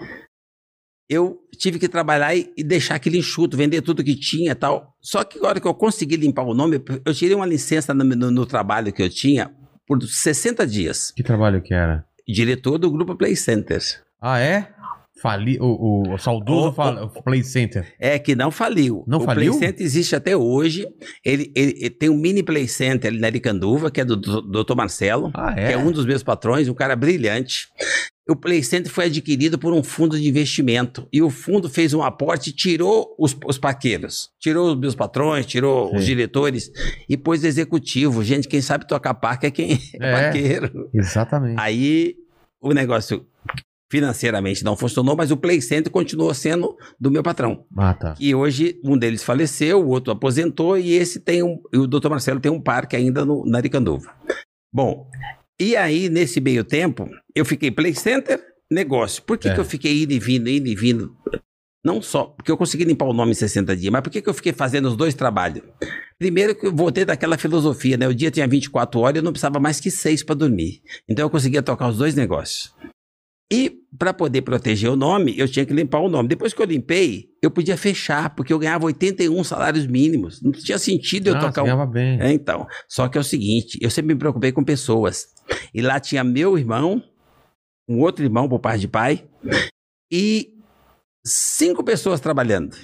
eu 1.09 1.39
tive 1.57 1.79
que 1.79 1.87
trabalhar 1.89 2.35
e, 2.35 2.51
e 2.55 2.63
deixar 2.63 2.95
aquele 2.95 3.17
enxuto, 3.17 3.57
vender 3.57 3.81
tudo 3.81 4.03
que 4.03 4.15
tinha 4.15 4.51
e 4.51 4.55
tal. 4.55 4.95
Só 5.01 5.23
que 5.23 5.39
na 5.39 5.47
hora 5.49 5.59
que 5.59 5.67
eu 5.67 5.73
consegui 5.73 6.15
limpar 6.15 6.43
o 6.43 6.53
nome, 6.53 6.81
eu 7.05 7.13
tirei 7.13 7.35
uma 7.35 7.45
licença 7.45 7.93
no, 7.93 8.03
no- 8.03 8.31
no 8.31 8.45
trabalho 8.45 8.93
que 8.93 9.01
eu 9.01 9.09
tinha 9.09 9.51
por 9.87 10.01
60 10.01 10.65
dias. 10.67 11.11
Que 11.15 11.23
trabalho 11.23 11.61
que 11.61 11.73
era? 11.73 12.05
Diretor 12.27 12.77
do 12.77 12.91
grupo 12.91 13.15
Play 13.15 13.35
Center. 13.35 13.81
Ah, 14.21 14.39
é? 14.39 14.69
Fali, 15.21 15.57
o, 15.59 16.13
o, 16.13 16.17
saudoso 16.17 16.69
O- 16.69 16.71
fal- 16.71 17.03
o 17.13 17.23
Play 17.23 17.43
Center. 17.43 17.93
É 17.99 18.17
que 18.17 18.35
não 18.35 18.51
faliu. 18.51 19.03
Não 19.05 19.17
o 19.17 19.21
faliu? 19.25 19.51
Play 19.57 19.67
Center 19.67 19.85
existe 19.85 20.15
até 20.15 20.37
hoje. 20.37 20.87
Ele, 21.25 21.51
ele- 21.55 21.75
ele 21.77 21.89
tem 21.89 22.07
um 22.09 22.15
mini 22.15 22.41
Play 22.41 22.67
Center 22.69 23.09
ali 23.11 23.19
na 23.19 23.27
Aricanduva, 23.27 23.91
que 23.91 23.99
é 23.99 24.05
do, 24.05 24.15
do 24.15 24.63
Dr. 24.63 24.75
Marcelo, 24.75 25.29
Ah, 25.33 25.53
que 25.53 25.59
é? 25.59 25.71
é 25.73 25.77
um 25.77 25.91
dos 25.91 26.05
meus 26.05 26.23
patrões, 26.23 26.69
um 26.69 26.73
cara 26.73 26.95
brilhante. 26.95 27.67
O 28.29 28.35
Play 28.35 28.61
Center 28.63 28.91
foi 28.91 29.05
adquirido 29.05 29.57
por 29.57 29.73
um 29.73 29.81
fundo 29.83 30.19
de 30.19 30.27
investimento. 30.29 31.07
E 31.11 31.21
o 31.21 31.29
fundo 31.29 31.67
fez 31.67 31.93
um 31.93 32.03
aporte 32.03 32.51
e 32.51 32.53
tirou 32.53 33.15
os, 33.17 33.35
os 33.45 33.57
paqueiros. 33.57 34.29
Tirou 34.39 34.71
os 34.73 34.79
meus 34.79 34.93
patrões, 34.95 35.45
tirou 35.45 35.93
os 35.93 36.01
Sim. 36.01 36.05
diretores 36.07 36.71
e 37.09 37.17
pôs 37.17 37.43
executivo. 37.43 38.23
Gente, 38.23 38.47
quem 38.47 38.61
sabe 38.61 38.87
tocar 38.87 39.13
parque 39.15 39.47
é 39.47 39.51
quem 39.51 39.71
é, 39.99 40.09
É. 40.09 40.11
parqueiro. 40.11 40.89
Exatamente. 40.93 41.59
Aí 41.59 42.15
o 42.61 42.71
negócio 42.73 43.25
financeiramente 43.91 44.63
não 44.63 44.77
funcionou, 44.77 45.15
mas 45.15 45.31
o 45.31 45.37
Play 45.37 45.59
Center 45.61 45.91
continuou 45.91 46.31
sendo 46.33 46.77
do 46.99 47.09
meu 47.09 47.23
patrão. 47.23 47.65
Ah, 47.75 47.93
tá. 47.95 48.13
E 48.19 48.35
hoje 48.35 48.79
um 48.83 48.95
deles 48.95 49.23
faleceu, 49.23 49.83
o 49.83 49.87
outro 49.89 50.13
aposentou 50.13 50.77
e 50.77 50.91
esse 50.93 51.19
tem 51.19 51.41
um, 51.41 51.59
e 51.73 51.77
o 51.79 51.87
Dr. 51.87 52.09
Marcelo 52.09 52.39
tem 52.39 52.51
um 52.51 52.61
parque 52.61 52.95
ainda 52.95 53.25
no, 53.25 53.43
na 53.47 53.57
Aricanduva. 53.57 54.13
Bom, 54.71 55.09
e 55.59 55.75
aí 55.75 56.09
nesse 56.09 56.39
meio 56.39 56.63
tempo 56.63 57.09
eu 57.35 57.43
fiquei 57.45 57.69
Play 57.71 57.93
Center, 57.93 58.39
negócio. 58.71 59.21
Por 59.23 59.37
que, 59.37 59.49
É. 59.49 59.53
que 59.53 59.59
eu 59.59 59.65
fiquei 59.65 60.03
indo 60.03 60.13
e 60.13 60.19
vindo, 60.19 60.49
indo 60.49 60.67
e 60.67 60.75
vindo? 60.75 61.15
Não 61.83 62.01
só 62.01 62.25
porque 62.25 62.51
eu 62.51 62.57
consegui 62.57 62.83
limpar 62.83 63.05
o 63.05 63.13
nome 63.13 63.31
em 63.31 63.35
60 63.35 63.75
dias, 63.75 63.91
mas 63.91 64.01
por 64.01 64.09
que, 64.09 64.21
que 64.21 64.29
eu 64.29 64.33
fiquei 64.33 64.51
fazendo 64.51 64.87
os 64.89 64.97
dois 64.97 65.13
trabalhos? 65.13 65.63
Primeiro 66.17 66.53
que 66.53 66.67
eu 66.67 66.75
voltei 66.75 67.05
daquela 67.05 67.37
filosofia, 67.37 67.95
né? 67.95 68.05
O 68.07 68.13
dia 68.13 68.29
tinha 68.29 68.45
24 68.45 68.99
horas 68.99 69.15
e 69.15 69.19
eu 69.19 69.23
não 69.23 69.31
precisava 69.31 69.59
mais 69.59 69.79
que 69.79 69.89
seis 69.89 70.21
para 70.21 70.35
dormir. 70.35 70.81
Então 71.07 71.25
eu 71.25 71.29
conseguia 71.29 71.63
tocar 71.63 71.87
os 71.87 71.97
dois 71.97 72.13
negócios. 72.15 72.73
E 73.51 73.81
para 73.97 74.13
poder 74.13 74.43
proteger 74.43 74.89
o 74.91 74.95
nome, 74.95 75.37
eu 75.37 75.47
tinha 75.47 75.65
que 75.65 75.73
limpar 75.73 75.99
o 75.99 76.07
nome. 76.09 76.29
Depois 76.29 76.53
que 76.53 76.61
eu 76.61 76.65
limpei, 76.65 77.29
eu 77.41 77.49
podia 77.49 77.75
fechar, 77.75 78.35
porque 78.35 78.53
eu 78.53 78.59
ganhava 78.59 78.85
81 78.85 79.43
salários 79.43 79.87
mínimos. 79.87 80.41
Não 80.41 80.51
tinha 80.51 80.77
sentido 80.77 81.27
eu 81.27 81.35
Ah, 81.35 81.39
tocar 81.39 81.53
você 81.53 81.61
um. 81.61 81.63
ganhava 81.63 81.85
bem. 81.87 82.21
É, 82.21 82.31
então. 82.31 82.67
Só 82.87 83.07
que 83.07 83.17
é 83.17 83.21
o 83.21 83.23
seguinte, 83.23 83.79
eu 83.81 83.89
sempre 83.89 84.13
me 84.13 84.19
preocupei 84.19 84.51
com 84.51 84.63
pessoas. 84.63 85.27
E 85.73 85.81
lá 85.81 85.99
tinha 85.99 86.23
meu 86.23 86.57
irmão, 86.59 87.03
um 87.89 87.99
outro 88.01 88.23
irmão 88.23 88.47
por 88.47 88.59
parte 88.59 88.81
de 88.81 88.87
pai, 88.87 89.27
e 90.11 90.53
cinco 91.25 91.83
pessoas 91.83 92.19
trabalhando. 92.19 92.75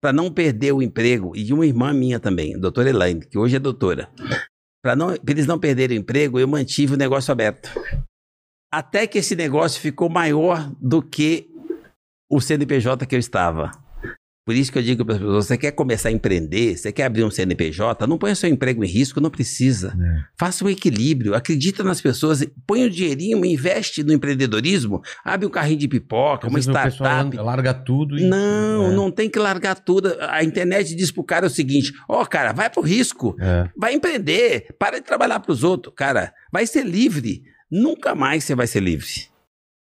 Para 0.00 0.12
não 0.12 0.32
perder 0.32 0.72
o 0.72 0.80
emprego, 0.82 1.36
e 1.36 1.42
de 1.44 1.52
uma 1.52 1.66
irmã 1.66 1.92
minha 1.92 2.18
também, 2.18 2.54
a 2.54 2.58
doutora 2.58 2.88
Elaine, 2.88 3.26
que 3.26 3.36
hoje 3.36 3.56
é 3.56 3.58
doutora. 3.58 4.08
Para 4.82 4.94
eles 5.28 5.46
não 5.46 5.58
perderem 5.58 5.98
o 5.98 6.00
emprego, 6.00 6.38
eu 6.38 6.48
mantive 6.48 6.94
o 6.94 6.98
negócio 6.98 7.30
aberto. 7.30 7.68
Até 8.72 9.06
que 9.06 9.18
esse 9.18 9.34
negócio 9.36 9.80
ficou 9.80 10.08
maior 10.08 10.70
do 10.80 11.00
que 11.02 11.48
o 12.30 12.40
CNPJ 12.40 13.06
que 13.06 13.14
eu 13.14 13.20
estava. 13.20 13.70
Por 14.44 14.54
isso 14.54 14.70
que 14.70 14.78
eu 14.78 14.82
digo 14.82 15.04
para 15.04 15.16
as 15.16 15.20
pessoas: 15.20 15.46
você 15.46 15.58
quer 15.58 15.72
começar 15.72 16.08
a 16.08 16.12
empreender, 16.12 16.76
você 16.76 16.92
quer 16.92 17.02
abrir 17.04 17.24
um 17.24 17.30
CNPJ, 17.32 18.06
não 18.06 18.16
ponha 18.16 18.32
seu 18.36 18.48
emprego 18.48 18.84
em 18.84 18.86
risco, 18.86 19.20
não 19.20 19.28
precisa. 19.28 19.88
É. 20.00 20.20
Faça 20.38 20.64
um 20.64 20.68
equilíbrio, 20.70 21.34
acredita 21.34 21.82
nas 21.82 22.00
pessoas, 22.00 22.46
põe 22.64 22.84
o 22.84 22.90
dinheirinho, 22.90 23.44
investe 23.44 24.04
no 24.04 24.12
empreendedorismo, 24.12 25.02
abre 25.24 25.46
um 25.46 25.50
carrinho 25.50 25.80
de 25.80 25.88
pipoca, 25.88 26.46
uma 26.46 26.58
o 26.58 26.62
startup. 26.62 27.36
larga- 27.36 27.74
tudo 27.74 28.16
e. 28.16 28.22
Não, 28.22 28.86
É. 28.92 28.94
não 28.94 29.10
tem 29.10 29.28
que 29.28 29.38
largar 29.40 29.74
tudo. 29.80 30.14
A 30.20 30.44
internet 30.44 30.94
diz 30.94 31.10
pro 31.10 31.24
cara 31.24 31.46
o 31.46 31.50
seguinte: 31.50 31.92
ó, 32.08 32.24
cara, 32.24 32.52
vai 32.52 32.70
pro 32.70 32.82
risco, 32.82 33.34
É. 33.40 33.68
vai 33.76 33.94
empreender, 33.94 34.68
para 34.78 35.00
de 35.00 35.04
trabalhar 35.04 35.40
pros 35.40 35.64
outros. 35.64 35.92
Cara, 35.96 36.32
vai 36.52 36.66
ser 36.68 36.84
livre. 36.86 37.42
Nunca 37.70 38.14
mais 38.14 38.44
você 38.44 38.54
vai 38.54 38.66
ser 38.66 38.80
livre. 38.80 39.28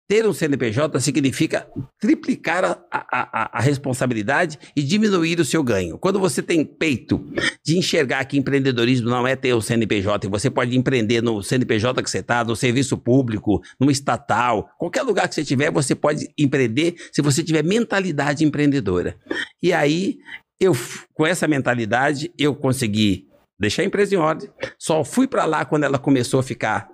Ter 0.05 0.27
um 0.27 0.33
CNPJ 0.33 0.99
significa 0.99 1.65
triplicar 1.99 2.65
a, 2.65 2.77
a- 2.91 3.49
a- 3.57 3.61
responsabilidade 3.61 4.59
e 4.75 4.83
diminuir 4.83 5.39
o 5.39 5.45
seu 5.45 5.63
ganho. 5.63 5.97
Quando 5.97 6.19
você 6.19 6.41
tem 6.43 6.63
peito 6.63 7.25
de 7.65 7.77
enxergar 7.77 8.23
que 8.25 8.37
empreendedorismo 8.37 9.09
não 9.09 9.25
é 9.25 9.35
ter 9.35 9.53
o 9.53 9.61
CNPJ, 9.61 10.27
e 10.27 10.29
você 10.29 10.49
pode 10.51 10.77
empreender 10.77 11.21
no 11.21 11.41
CNPJ 11.41 12.03
que 12.03 12.09
você 12.09 12.19
está, 12.19 12.43
no 12.43 12.55
serviço 12.55 12.97
público, 12.97 13.61
numa 13.79 13.93
estatal, 13.93 14.69
qualquer 14.77 15.03
lugar 15.03 15.27
que 15.29 15.35
você 15.35 15.43
tiver, 15.43 15.71
você 15.71 15.95
pode 15.95 16.27
empreender 16.37 16.95
se 17.11 17.21
você 17.21 17.41
tiver 17.41 17.63
mentalidade 17.63 18.43
empreendedora. 18.45 19.17
E 19.63 19.71
aí, 19.71 20.17
eu, 20.59 20.73
com 21.13 21.25
essa 21.25 21.47
mentalidade, 21.47 22.29
eu 22.37 22.53
consegui 22.53 23.25
deixar 23.57 23.83
a 23.83 23.85
empresa 23.85 24.13
em 24.13 24.17
ordem. 24.17 24.49
Só 24.77 25.03
fui 25.05 25.27
para 25.27 25.45
lá 25.45 25.63
quando 25.63 25.85
ela 25.85 25.97
começou 25.97 26.41
a 26.41 26.43
ficar 26.43 26.89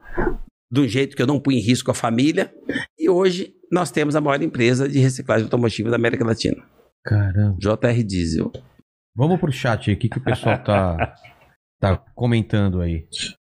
um 0.77 0.87
jeito 0.87 1.15
que 1.15 1.21
eu 1.21 1.27
não 1.27 1.39
punha 1.39 1.57
em 1.57 1.61
risco 1.63 1.89
a 1.91 1.93
família. 1.93 2.53
E 2.97 3.09
hoje 3.09 3.53
nós 3.71 3.91
temos 3.91 4.15
a 4.15 4.21
maior 4.21 4.41
empresa 4.41 4.87
de 4.87 4.99
reciclagem 4.99 5.43
automotiva 5.45 5.89
da 5.89 5.95
América 5.95 6.25
Latina, 6.25 6.57
Caramba. 7.03 7.57
JR 7.59 8.03
Diesel. 8.03 8.51
Vamos 9.15 9.39
pro 9.39 9.51
chat 9.51 9.89
aí. 9.89 9.95
O 9.95 9.99
que, 9.99 10.09
que 10.09 10.17
o 10.17 10.23
pessoal 10.23 10.57
tá, 10.63 11.15
tá 11.79 11.97
comentando 12.15 12.81
aí? 12.81 13.07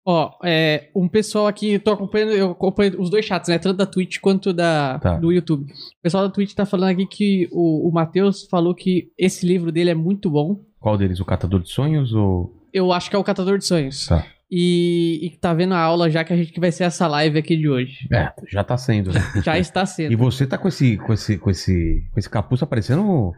Ó, 0.07 0.31
é, 0.45 0.91
um 0.95 1.09
pessoal 1.09 1.47
aqui, 1.47 1.79
tô 1.79 1.91
acompanhando, 1.93 2.33
eu 2.33 2.51
acompanho 2.51 3.01
os 3.01 3.09
dois 3.09 3.25
chats, 3.25 3.49
né? 3.49 3.59
Tanto 3.59 3.79
da 3.79 3.87
Twitch 3.87 4.19
quanto 4.21 4.53
da, 4.53 4.99
Tá. 4.99 5.17
do 5.17 5.33
YouTube. 5.33 5.65
O 5.65 6.03
pessoal 6.03 6.25
da 6.29 6.31
Twitch 6.33 6.53
tá 6.53 6.67
falando 6.67 6.91
aqui 6.91 7.07
que 7.07 7.49
o, 7.51 7.89
o 7.89 7.93
Matheus 7.93 8.47
falou 8.51 8.75
que 8.75 9.11
esse 9.17 9.47
livro 9.47 9.73
dele 9.73 9.89
é 9.91 9.95
muito 9.95 10.29
bom. 10.31 10.63
Qual 10.79 10.99
deles? 10.99 11.21
O 11.21 11.25
Catador 11.25 11.63
de 11.63 11.71
Sonhos 11.71 12.13
ou. 12.13 12.69
Eu 12.71 12.93
acho 12.93 13.09
que 13.09 13.17
é 13.17 13.19
o 13.19 13.25
Catador 13.25 13.57
de 13.57 13.65
Sonhos. 13.65 14.07
Tá. 14.07 14.27
E, 14.57 15.19
e 15.27 15.31
tá 15.39 15.53
vendo 15.53 15.75
a 15.75 15.81
aula 15.81 16.09
já 16.09 16.23
que 16.23 16.33
a 16.33 16.37
gente 16.37 16.53
que 16.53 16.61
vai 16.61 16.71
ser 16.71 16.85
essa 16.85 17.09
live 17.09 17.37
aqui 17.37 17.57
de 17.57 17.69
hoje. 17.69 18.07
É, 18.13 18.33
já 18.49 18.63
tá 18.63 18.77
sendo, 18.77 19.13
né? 19.13 19.21
Já 19.43 19.59
está 19.59 19.83
E 19.83 19.87
sendo. 19.89 20.17
você 20.17 20.47
tá 20.47 20.57
com 20.57 20.69
esse, 20.69 20.97
com 20.99 21.13
esse, 21.13 21.37
com 21.39 21.51
esse, 21.51 22.05
com 22.13 22.21
esse 22.21 22.31
capuz 22.31 22.61
tá 22.61 22.67
parecendo 22.67 23.03
o, 23.03 23.33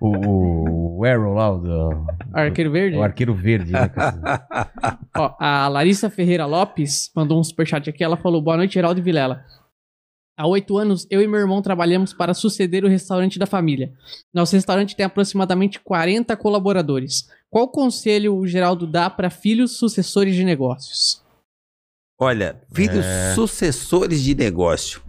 o, 0.00 0.98
o 0.98 1.04
Arrow 1.06 1.32
lá, 1.32 1.50
o, 1.50 1.58
do- 1.58 2.06
Arqueiro 2.34 2.70
Verde? 2.70 2.96
o 2.98 3.02
arqueiro 3.02 3.34
verde, 3.34 3.72
né? 3.72 3.90
Ó, 5.16 5.34
a 5.40 5.66
Larissa 5.68 6.10
Ferreira 6.10 6.44
Lopes 6.44 7.10
mandou 7.16 7.40
um 7.40 7.44
superchat 7.44 7.88
aqui. 7.88 8.04
Ela 8.04 8.16
falou: 8.18 8.42
Boa 8.42 8.56
noite, 8.58 8.74
Geraldo 8.74 9.00
e 9.00 9.02
Vilela. 9.02 9.42
Há 10.36 10.46
oito 10.46 10.78
anos, 10.78 11.06
eu 11.10 11.20
e 11.20 11.26
meu 11.28 11.38
irmão 11.40 11.60
trabalhamos 11.60 12.14
para 12.14 12.32
suceder 12.32 12.82
o 12.84 12.88
restaurante 12.88 13.38
da 13.38 13.44
família. 13.46 13.92
Nosso 14.32 14.56
restaurante 14.56 14.96
tem 14.96 15.04
aproximadamente 15.04 15.78
40 15.80 16.34
colaboradores. 16.36 17.28
Qual 17.50 17.68
conselho 17.68 18.36
o 18.36 18.46
Geraldo 18.46 18.86
dá 18.86 19.10
para 19.10 19.28
filhos 19.28 19.76
sucessores 19.76 20.34
de 20.36 20.44
negócios? 20.44 21.22
Olha, 22.18 22.60
filhos 22.72 23.04
É. 23.04 23.34
sucessores 23.34 24.22
de 24.22 24.34
negócio. 24.34 25.02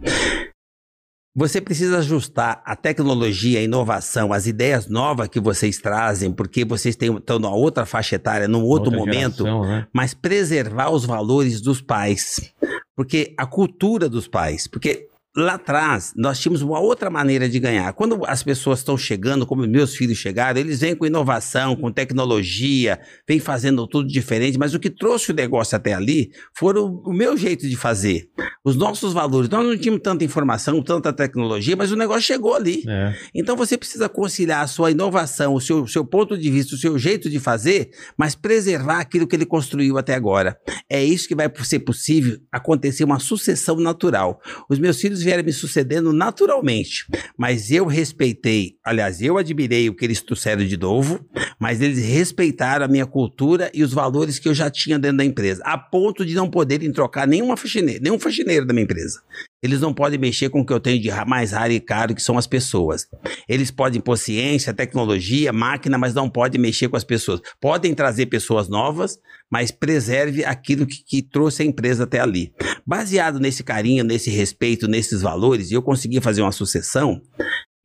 Você 1.34 1.60
precisa 1.62 1.98
ajustar 1.98 2.60
a 2.64 2.76
tecnologia, 2.76 3.58
a 3.58 3.62
inovação, 3.62 4.32
as 4.34 4.46
ideias 4.46 4.86
novas 4.86 5.28
que 5.28 5.40
vocês 5.40 5.78
trazem, 5.78 6.30
porque 6.32 6.62
vocês 6.64 6.94
têm- 6.94 7.16
estão 7.16 7.38
numa 7.38 7.54
outra 7.54 7.86
faixa 7.86 8.16
etária, 8.16 8.46
num 8.48 8.62
outro 8.64 8.90
outra 8.90 8.98
momento. 8.98 9.44
geração, 9.44 9.62
né? 9.66 9.86
mas 9.94 10.12
preservar 10.12 10.90
os 10.90 11.06
valores 11.06 11.60
dos 11.60 11.80
pais. 11.80 12.52
Porque 12.94 13.34
a 13.38 13.46
cultura 13.46 14.08
dos 14.10 14.28
pais. 14.28 14.66
Porque 14.66 15.08
lá 15.36 15.54
atrás 15.54 16.12
nós 16.16 16.38
tínhamos 16.38 16.62
uma 16.62 16.78
outra 16.78 17.08
maneira 17.10 17.48
de 17.48 17.58
ganhar. 17.58 17.92
Quando 17.94 18.22
as 18.26 18.42
pessoas 18.42 18.80
estão 18.80 18.96
chegando, 18.96 19.46
como 19.46 19.66
meus 19.66 19.96
filhos 19.96 20.18
chegaram, 20.18 20.60
eles 20.60 20.80
vêm 20.80 20.94
com 20.94 21.06
inovação, 21.06 21.74
com 21.74 21.90
tecnologia, 21.90 23.00
vêm 23.26 23.40
fazendo 23.40 23.86
tudo 23.86 24.08
diferente, 24.08 24.58
mas 24.58 24.74
o 24.74 24.80
que 24.80 24.90
trouxe 24.90 25.32
o 25.32 25.34
negócio 25.34 25.76
até 25.76 25.94
ali 25.94 26.30
foram 26.56 27.02
o 27.04 27.12
meu 27.12 27.36
jeito 27.36 27.68
de 27.68 27.76
fazer. 27.76 28.28
Os 28.64 28.76
nossos 28.76 29.12
valores. 29.12 29.48
Nós 29.48 29.66
não 29.66 29.76
tínhamos 29.76 30.02
tanta 30.02 30.24
informação, 30.24 30.82
tanta 30.82 31.12
tecnologia, 31.12 31.74
mas 31.76 31.90
o 31.90 31.96
negócio 31.96 32.22
chegou 32.22 32.54
ali. 32.54 32.84
É. 32.86 33.14
Então 33.34 33.56
você 33.56 33.76
precisa 33.76 34.08
conciliar 34.08 34.62
a 34.62 34.66
sua 34.66 34.90
inovação, 34.90 35.54
o 35.54 35.60
seu, 35.60 35.86
seu 35.86 36.04
ponto 36.04 36.36
de 36.36 36.50
vista, 36.50 36.74
o 36.74 36.78
seu 36.78 36.98
jeito 36.98 37.28
de 37.28 37.40
fazer, 37.40 37.90
mas 38.16 38.34
preservar 38.34 39.00
aquilo 39.00 39.26
que 39.26 39.34
ele 39.34 39.46
construiu 39.46 39.98
até 39.98 40.14
agora. 40.14 40.56
É 40.88 41.02
isso 41.02 41.26
que 41.26 41.34
vai 41.34 41.50
ser 41.64 41.80
possível 41.80 42.38
acontecer 42.50 43.04
uma 43.04 43.18
sucessão 43.18 43.76
natural. 43.76 44.40
Os 44.68 44.78
meus 44.78 45.00
filhos 45.00 45.21
vieram 45.22 45.44
me 45.44 45.52
sucedendo 45.52 46.12
naturalmente, 46.12 47.06
mas 47.36 47.70
eu 47.70 47.86
respeitei, 47.86 48.76
aliás, 48.84 49.20
eu 49.22 49.38
admirei 49.38 49.88
o 49.88 49.94
que 49.94 50.04
eles 50.04 50.20
trouxeram 50.20 50.64
de 50.64 50.76
novo, 50.76 51.24
mas 51.58 51.80
eles 51.80 51.98
respeitaram 52.04 52.84
a 52.84 52.88
minha 52.88 53.06
cultura 53.06 53.70
e 53.74 53.82
os 53.82 53.92
valores 53.92 54.38
que 54.38 54.48
eu 54.48 54.54
já 54.54 54.70
tinha 54.70 54.98
dentro 54.98 55.18
da 55.18 55.24
empresa, 55.24 55.62
a 55.64 55.78
ponto 55.78 56.24
de 56.24 56.34
não 56.34 56.50
poderem 56.50 56.92
trocar 56.92 57.26
nenhuma 57.26 57.56
faxineira, 57.56 58.00
nenhum 58.02 58.18
faxineiro 58.18 58.66
da 58.66 58.72
minha 58.72 58.84
empresa. 58.84 59.20
Eles 59.62 59.80
não 59.80 59.94
podem 59.94 60.18
mexer 60.18 60.50
com 60.50 60.60
o 60.60 60.66
que 60.66 60.72
eu 60.72 60.80
tenho 60.80 61.00
de 61.00 61.10
mais 61.24 61.52
raro 61.52 61.72
e 61.72 61.78
caro, 61.78 62.14
que 62.14 62.22
são 62.22 62.36
as 62.36 62.46
pessoas. 62.46 63.06
Eles 63.48 63.70
podem 63.70 64.00
pôr 64.00 64.18
ciência, 64.18 64.74
tecnologia, 64.74 65.52
máquina, 65.52 65.96
mas 65.96 66.14
não 66.14 66.28
podem 66.28 66.60
mexer 66.60 66.88
com 66.88 66.96
as 66.96 67.04
pessoas. 67.04 67.40
Podem 67.60 67.94
trazer 67.94 68.26
pessoas 68.26 68.68
novas, 68.68 69.18
mas 69.50 69.70
preserve 69.70 70.44
aquilo 70.44 70.86
que, 70.86 71.04
que 71.04 71.22
trouxe 71.22 71.62
a 71.62 71.66
empresa 71.66 72.04
até 72.04 72.18
ali. 72.18 72.52
Baseado 72.84 73.38
nesse 73.38 73.62
carinho, 73.62 74.02
nesse 74.02 74.30
respeito, 74.30 74.88
nesses 74.88 75.22
valores, 75.22 75.70
eu 75.70 75.80
consegui 75.80 76.20
fazer 76.20 76.42
uma 76.42 76.52
sucessão 76.52 77.22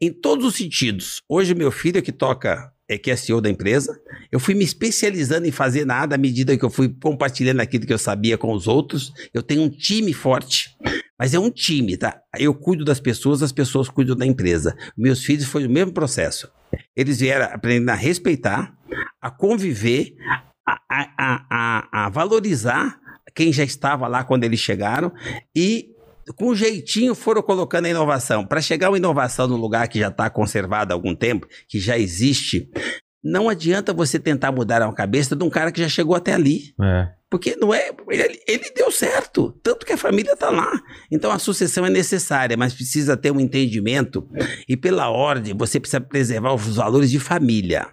em 0.01 0.11
todos 0.11 0.45
os 0.45 0.55
sentidos. 0.55 1.21
Hoje, 1.29 1.53
meu 1.53 1.71
filho 1.71 1.97
é 1.97 2.01
que 2.01 2.11
toca, 2.11 2.71
é 2.87 2.97
que 2.97 3.11
é 3.11 3.15
CEO 3.15 3.41
da 3.41 3.49
empresa. 3.49 3.99
Eu 4.31 4.39
fui 4.39 4.53
me 4.53 4.63
especializando 4.63 5.47
em 5.47 5.51
fazer 5.51 5.85
nada 5.85 6.15
à 6.15 6.17
medida 6.17 6.57
que 6.57 6.63
eu 6.63 6.69
fui 6.69 6.89
compartilhando 6.89 7.59
aquilo 7.59 7.85
que 7.85 7.93
eu 7.93 7.97
sabia 7.97 8.37
com 8.37 8.51
os 8.51 8.67
outros. 8.67 9.11
Eu 9.33 9.43
tenho 9.43 9.63
um 9.63 9.69
time 9.69 10.13
forte. 10.13 10.75
Mas 11.19 11.33
é 11.33 11.39
um 11.39 11.49
time, 11.49 11.97
tá? 11.97 12.21
Eu 12.37 12.53
cuido 12.53 12.85
das 12.85 12.99
pessoas, 12.99 13.41
as 13.41 13.51
pessoas 13.51 13.89
cuidam 13.89 14.15
da 14.15 14.25
empresa. 14.25 14.75
Meus 14.95 15.23
filhos 15.23 15.45
foi 15.45 15.65
o 15.65 15.69
mesmo 15.69 15.91
processo. 15.91 16.49
Eles 16.95 17.19
vieram 17.19 17.45
aprendendo 17.45 17.89
a 17.89 17.95
respeitar, 17.95 18.75
a 19.21 19.31
conviver, 19.31 20.13
a, 20.67 20.79
a, 20.89 21.45
a, 21.49 22.05
a, 22.05 22.09
valorizar 22.09 22.99
quem 23.33 23.53
já 23.53 23.63
estava 23.63 24.07
lá 24.07 24.23
quando 24.23 24.43
eles 24.43 24.59
chegaram 24.59 25.11
e 25.55 25.91
com 26.35 26.53
jeitinho 26.53 27.15
foram 27.15 27.41
colocando 27.41 27.85
a 27.85 27.89
inovação. 27.89 28.45
Para 28.45 28.61
chegar 28.61 28.89
uma 28.89 28.97
inovação 28.97 29.47
no 29.47 29.55
lugar 29.55 29.87
que 29.87 29.99
já 29.99 30.09
está 30.09 30.29
conservado 30.29 30.91
há 30.91 30.95
algum 30.95 31.15
tempo, 31.15 31.47
que 31.67 31.79
já 31.79 31.97
existe, 31.97 32.69
não 33.27 33.49
adianta 33.49 33.93
você 33.93 34.17
tentar 34.17 34.53
mudar 34.53 34.81
a 34.81 34.93
cabeça 34.93 35.35
de 35.35 35.43
um 35.43 35.49
cara 35.49 35.69
que 35.69 35.81
já 35.81 35.89
chegou 35.89 36.15
até 36.15 36.33
ali. 36.33 36.73
É. 36.81 37.09
Porque 37.29 37.57
não 37.57 37.73
é. 37.73 37.91
Ele, 38.09 38.39
ele 38.47 38.71
deu 38.73 38.89
certo. 38.89 39.51
Tanto 39.61 39.85
que 39.85 39.91
a 39.91 39.97
família 39.97 40.31
está 40.31 40.49
lá. 40.49 40.71
Então 41.11 41.29
a 41.29 41.37
sucessão 41.37 41.85
é 41.85 41.89
necessária, 41.89 42.55
mas 42.55 42.73
precisa 42.73 43.17
ter 43.17 43.31
um 43.31 43.39
entendimento. 43.39 44.25
E 44.67 44.77
pela 44.77 45.09
ordem, 45.09 45.53
você 45.53 45.77
precisa 45.77 45.99
preservar 45.99 46.53
os 46.53 46.77
valores 46.77 47.11
de 47.11 47.19
família. 47.19 47.87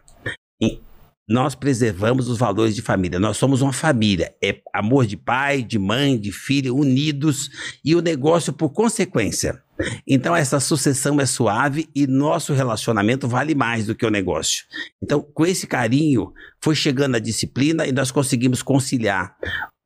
E 0.62 0.80
nós 1.28 1.57
preservamos 1.57 2.28
os 2.28 2.39
valores 2.39 2.76
de 2.76 2.82
família. 2.82 3.18
Nós 3.18 3.37
somos 3.37 3.61
uma 3.61 3.72
família. 3.72 4.32
É 4.43 4.61
amor 4.72 5.05
de 5.05 5.16
pai, 5.16 5.64
de 5.64 5.80
mãe, 5.80 6.16
de 6.16 6.30
filho, 6.30 6.76
unidos. 6.76 7.51
E 7.85 7.97
o 7.97 8.01
negócio 8.01 8.53
por 8.53 8.70
consequência. 8.70 9.64
Então 10.07 10.35
essa 10.35 10.61
sucessão 10.61 11.20
é 11.20 11.27
suave 11.27 11.89
e 11.95 12.07
nosso 12.07 12.53
relacionamento 12.53 13.27
vale 13.27 13.55
mais 13.55 13.87
do 13.87 13.95
que 13.95 14.07
o 14.07 14.11
negócio. 14.11 14.64
Então, 15.03 15.20
com 15.20 15.45
esse 15.45 15.66
carinho, 15.66 16.33
foi 16.62 16.75
chegando 16.75 17.16
a 17.16 17.20
disciplina 17.20 17.87
e 17.87 17.93
nós 17.93 18.11
conseguimos 18.11 18.62
conciliar 18.62 19.37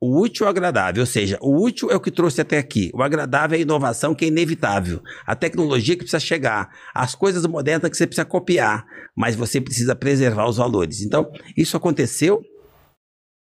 o 0.01 0.21
útil 0.21 0.45
e 0.45 0.47
o 0.47 0.49
agradável, 0.49 1.01
ou 1.01 1.07
seja, 1.07 1.37
o 1.41 1.61
útil 1.61 1.91
é 1.91 1.95
o 1.95 1.99
que 1.99 2.09
trouxe 2.09 2.39
até 2.39 2.57
aqui, 2.57 2.89
o 2.93 3.03
agradável 3.03 3.57
é 3.57 3.59
a 3.59 3.61
inovação 3.61 4.15
que 4.15 4.23
é 4.23 4.29
inevitável, 4.29 5.01
a 5.25 5.35
tecnologia 5.35 5.95
que 5.95 6.03
precisa 6.03 6.21
chegar, 6.21 6.69
as 6.95 7.13
coisas 7.13 7.45
modernas 7.45 7.91
que 7.91 7.97
você 7.97 8.07
precisa 8.07 8.23
copiar, 8.23 8.85
mas 9.13 9.35
você 9.35 9.59
precisa 9.59 9.93
preservar 9.95 10.47
os 10.47 10.55
valores. 10.55 11.01
Então, 11.01 11.29
isso 11.57 11.75
aconteceu 11.75 12.41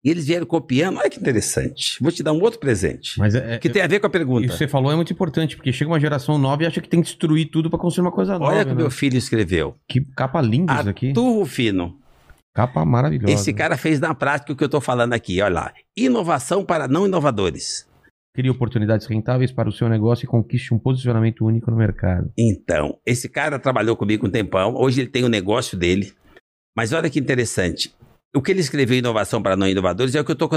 e 0.03 0.09
eles 0.09 0.27
vieram 0.27 0.45
copiando. 0.45 0.97
Olha 0.97 1.09
que 1.09 1.19
interessante. 1.19 1.97
Vou 2.01 2.11
te 2.11 2.23
dar 2.23 2.31
um 2.31 2.41
outro 2.41 2.59
presente. 2.59 3.19
Mas 3.19 3.35
é, 3.35 3.57
que 3.57 3.69
tem 3.69 3.81
a 3.81 3.87
ver 3.87 3.99
com 3.99 4.07
a 4.07 4.09
pergunta. 4.09 4.45
Isso 4.45 4.53
que 4.53 4.57
você 4.59 4.67
falou 4.67 4.91
é 4.91 4.95
muito 4.95 5.11
importante, 5.11 5.55
porque 5.55 5.73
chega 5.73 5.91
uma 5.91 5.99
geração 5.99 6.37
nova 6.37 6.63
e 6.63 6.65
acha 6.65 6.79
que 6.79 6.87
tem 6.87 7.01
que 7.01 7.07
destruir 7.07 7.49
tudo 7.49 7.69
pra 7.69 7.77
construir 7.77 8.05
uma 8.05 8.11
coisa 8.11 8.39
nova. 8.39 8.53
Olha 8.53 8.61
o 8.61 8.65
que 8.65 8.71
né? 8.71 8.75
meu 8.75 8.91
filho 8.91 9.17
escreveu. 9.17 9.75
Que 9.87 10.01
capa 10.15 10.41
linda 10.41 10.73
isso 10.73 10.89
aqui. 10.89 11.07
Arthur 11.09 11.33
Rufino. 11.33 11.99
Capa 12.53 12.83
maravilhosa. 12.85 13.33
Esse 13.33 13.53
cara 13.53 13.77
fez 13.77 13.99
na 13.99 14.15
prática 14.15 14.53
o 14.53 14.55
que 14.55 14.63
eu 14.63 14.69
tô 14.69 14.81
falando 14.81 15.13
aqui. 15.13 15.41
Olha 15.41 15.53
lá. 15.53 15.73
Inovação 15.95 16.63
para 16.63 16.87
não 16.87 17.05
inovadores. 17.05 17.87
Crie 18.33 18.49
oportunidades 18.49 19.05
rentáveis 19.05 19.51
para 19.51 19.67
o 19.67 19.71
seu 19.71 19.89
negócio 19.89 20.25
e 20.25 20.27
conquiste 20.27 20.73
um 20.73 20.79
posicionamento 20.79 21.45
único 21.45 21.69
no 21.69 21.77
mercado. 21.77 22.31
Então, 22.37 22.97
esse 23.05 23.27
cara 23.27 23.59
trabalhou 23.59 23.97
comigo 23.97 24.27
um 24.27 24.29
tempão. 24.29 24.75
Hoje 24.75 25.01
ele 25.01 25.09
tem 25.09 25.23
o 25.23 25.29
negócio 25.29 25.77
dele. 25.77 26.13
Mas 26.75 26.93
olha 26.93 27.09
que 27.09 27.19
interessante. 27.19 27.93
O 28.35 28.41
que 28.41 28.51
ele 28.51 28.59
escreveu 28.59 28.97
inovação 28.97 29.41
para 29.41 29.55
não 29.55 29.67
inovadores 29.67 30.13
é 30.13 30.21
o 30.21 30.23
que 30.23 30.31
eu 30.31 30.33
estou 30.33 30.49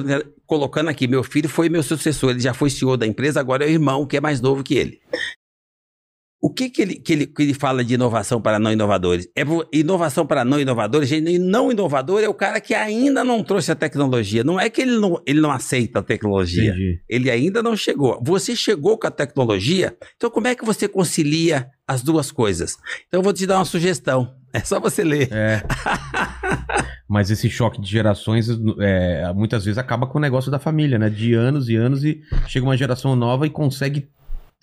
colocando 0.46 0.88
aqui. 0.88 1.06
Meu 1.06 1.22
filho 1.22 1.48
foi 1.48 1.70
meu 1.70 1.82
sucessor, 1.82 2.30
ele 2.30 2.40
já 2.40 2.52
foi 2.52 2.68
CEO 2.68 2.96
da 2.96 3.06
empresa, 3.06 3.40
agora 3.40 3.64
é 3.64 3.68
o 3.68 3.70
irmão 3.70 4.06
que 4.06 4.16
é 4.16 4.20
mais 4.20 4.40
novo 4.40 4.62
que 4.62 4.74
ele. 4.74 5.00
O 6.44 6.50
que, 6.52 6.68
que, 6.68 6.82
ele, 6.82 6.96
que, 6.96 7.12
ele, 7.12 7.26
que 7.26 7.40
ele 7.40 7.54
fala 7.54 7.84
de 7.84 7.94
inovação 7.94 8.42
para 8.42 8.58
não 8.58 8.72
inovadores? 8.72 9.28
É 9.36 9.42
inovação 9.72 10.26
para 10.26 10.44
não 10.44 10.58
inovadores. 10.58 11.08
Gente, 11.08 11.38
não 11.38 11.70
inovador 11.70 12.20
é 12.20 12.28
o 12.28 12.34
cara 12.34 12.60
que 12.60 12.74
ainda 12.74 13.22
não 13.22 13.44
trouxe 13.44 13.70
a 13.70 13.76
tecnologia. 13.76 14.42
Não 14.42 14.58
é 14.58 14.68
que 14.68 14.82
ele 14.82 14.98
não, 14.98 15.22
ele 15.24 15.40
não 15.40 15.52
aceita 15.52 16.00
a 16.00 16.02
tecnologia. 16.02 16.70
Entendi. 16.70 17.00
Ele 17.08 17.30
ainda 17.30 17.62
não 17.62 17.76
chegou. 17.76 18.20
Você 18.24 18.56
chegou 18.56 18.98
com 18.98 19.06
a 19.06 19.10
tecnologia, 19.10 19.96
então 20.16 20.28
como 20.28 20.48
é 20.48 20.56
que 20.56 20.64
você 20.64 20.88
concilia 20.88 21.70
as 21.86 22.02
duas 22.02 22.32
coisas? 22.32 22.76
Então 23.06 23.20
eu 23.20 23.22
vou 23.24 23.32
te 23.32 23.46
dar 23.46 23.58
uma 23.58 23.64
sugestão. 23.64 24.41
É 24.52 24.60
só 24.60 24.78
você 24.80 25.02
ler. 25.04 25.28
É. 25.32 25.62
Mas 27.08 27.30
esse 27.30 27.50
choque 27.50 27.80
de 27.80 27.90
gerações, 27.90 28.48
é, 28.80 29.30
muitas 29.34 29.64
vezes 29.64 29.76
acaba 29.78 30.06
com 30.06 30.18
o 30.18 30.20
negócio 30.20 30.50
da 30.50 30.58
família, 30.58 30.98
né? 30.98 31.10
De 31.10 31.34
anos 31.34 31.68
e 31.68 31.76
anos 31.76 32.04
e 32.04 32.22
chega 32.48 32.64
uma 32.64 32.76
geração 32.76 33.14
nova 33.14 33.46
e 33.46 33.50
consegue 33.50 34.08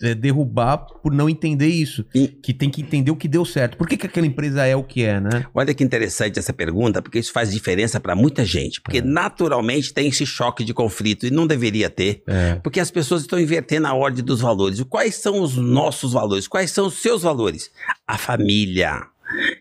é, 0.02 0.16
derrubar 0.16 0.78
por 1.04 1.14
não 1.14 1.30
entender 1.30 1.68
isso. 1.68 2.04
E- 2.16 2.28
Que 2.28 2.52
tem 2.54 2.70
que 2.70 2.82
entender 2.82 3.12
o 3.12 3.16
que 3.16 3.28
deu 3.28 3.46
certo. 3.46 3.78
Por 3.78 3.88
que, 3.88 3.98
que 3.98 4.08
aquela 4.08 4.26
empresa 4.26 4.66
é 4.66 4.76
o 4.76 4.84
que 4.84 5.04
é, 5.04 5.20
né? 5.20 5.46
Olha 5.54 5.74
que 5.76 5.84
interessante 5.84 6.40
essa 6.40 6.52
pergunta, 6.54 7.02
porque 7.04 7.20
isso 7.20 7.32
faz 7.32 7.52
diferença 7.52 8.00
para 8.00 8.16
muita 8.16 8.44
gente. 8.44 8.80
É. 8.80 8.82
Porque 8.82 9.02
naturalmente 9.02 9.94
tem 9.94 10.08
esse 10.08 10.26
choque 10.26 10.64
de 10.64 10.74
conflito 10.74 11.28
e 11.28 11.32
não 11.32 11.46
deveria 11.46 11.90
ter. 11.90 12.24
É. 12.26 12.56
Porque 12.64 12.80
as 12.80 12.90
pessoas 12.90 13.22
estão 13.22 13.40
invertendo 13.40 13.86
a 13.86 13.94
ordem 13.94 14.24
dos 14.24 14.40
valores. 14.42 14.82
Quais 14.90 15.16
são 15.16 15.40
os 15.42 15.56
nossos 15.56 16.14
valores? 16.14 16.48
Quais 16.48 16.72
são 16.72 16.88
os 16.88 16.96
seus 17.00 17.22
valores? 17.22 17.70
A 18.08 18.18
família. 18.18 19.04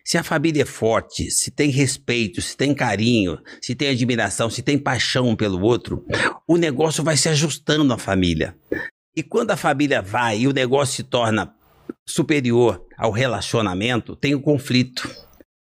Se 0.04 0.16
a 0.16 0.22
família 0.22 0.62
é 0.62 0.66
forte, 0.66 1.30
se 1.30 1.50
tem 1.50 1.70
respeito, 1.70 2.40
se 2.40 2.56
tem 2.56 2.74
carinho, 2.74 3.38
se 3.60 3.74
tem 3.74 3.90
admiração, 3.90 4.48
se 4.48 4.62
tem 4.62 4.78
paixão 4.78 5.28
um 5.28 5.36
pelo 5.36 5.60
outro, 5.60 6.04
o 6.46 6.56
negócio 6.56 7.04
vai 7.04 7.16
se 7.16 7.28
ajustando 7.28 7.92
à 7.92 7.98
família. 7.98 8.56
E 9.14 9.22
quando 9.22 9.50
a 9.50 9.56
família 9.56 10.00
vai 10.00 10.40
e 10.40 10.48
o 10.48 10.52
negócio 10.52 10.96
se 10.96 11.02
torna 11.02 11.54
superior 12.06 12.84
ao 12.96 13.10
relacionamento, 13.10 14.16
tem 14.16 14.34
o 14.34 14.40
conflito. 14.40 15.08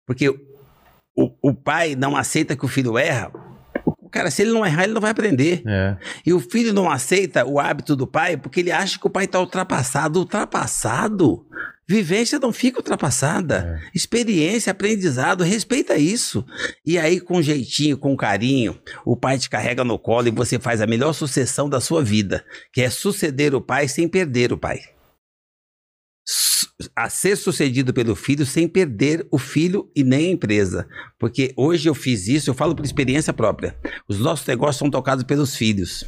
Porque 0.07 0.29
o, 0.29 1.31
o 1.43 1.55
pai 1.55 1.95
não 1.95 2.17
aceita 2.17 2.57
que 2.57 2.65
o 2.65 2.69
filho 2.69 2.97
erra. 2.97 3.33
O 3.85 4.09
cara, 4.09 4.31
se 4.31 4.43
ele 4.43 4.53
não 4.53 4.67
errar, 4.67 4.85
ele 4.85 4.93
não 4.93 5.01
vai 5.01 5.11
aprender. 5.11 5.63
É. 5.67 5.97
E 6.27 6.33
o 6.33 6.41
filho 6.41 6.73
não 6.73 6.91
aceita 6.91 7.47
o 7.47 7.61
hábito 7.61 7.95
do 7.95 8.07
pai 8.07 8.37
porque 8.37 8.61
ele 8.61 8.73
acha 8.73 8.99
que 8.99 9.07
o 9.07 9.11
pai 9.11 9.25
está 9.25 9.39
ultrapassado. 9.39 10.19
Ultrapassado? 10.19 11.47
Vivência 11.91 12.39
não 12.39 12.53
fica 12.53 12.79
ultrapassada. 12.79 13.83
Experiência, 13.93 14.71
aprendizado, 14.71 15.43
respeita 15.43 15.97
isso. 15.97 16.47
E 16.87 16.97
aí, 16.97 17.19
com 17.19 17.43
jeitinho, 17.43 17.99
com 17.99 18.17
carinho, 18.17 18.81
o 19.05 19.17
pai 19.17 19.41
te 19.41 19.51
carrega 19.51 19.83
no 19.83 19.99
colo 19.99 20.29
e 20.29 20.31
você 20.31 20.57
faz 20.57 20.81
a 20.81 20.87
melhor 20.87 21.13
sucessão 21.13 21.69
da 21.69 21.81
sua 21.81 22.01
vida, 22.01 22.45
que 22.73 22.81
é 22.81 22.89
suceder 22.89 23.57
o 23.57 23.61
pai 23.61 23.89
sem 23.89 24.07
perder 24.09 24.53
o 24.53 24.57
pai. 24.57 24.79
A 26.95 27.11
ser 27.11 27.35
sucedido 27.35 27.93
pelo 27.93 28.15
filho 28.15 28.47
sem 28.47 28.69
perder 28.69 29.27
o 29.29 29.37
filho 29.37 29.91
e 29.93 30.05
nem 30.05 30.29
a 30.29 30.31
empresa. 30.31 30.89
Porque 31.19 31.53
hoje 31.57 31.89
eu 31.89 31.95
fiz 31.97 32.29
isso, 32.29 32.51
eu 32.51 32.55
falo 32.55 32.77
por 32.77 32.85
experiência 32.85 33.33
própria. 33.33 33.77
Os 34.09 34.21
nossos 34.21 34.47
negócios 34.47 34.77
são 34.77 34.89
tocados 34.89 35.25
pelos 35.25 35.57
filhos. 35.57 36.05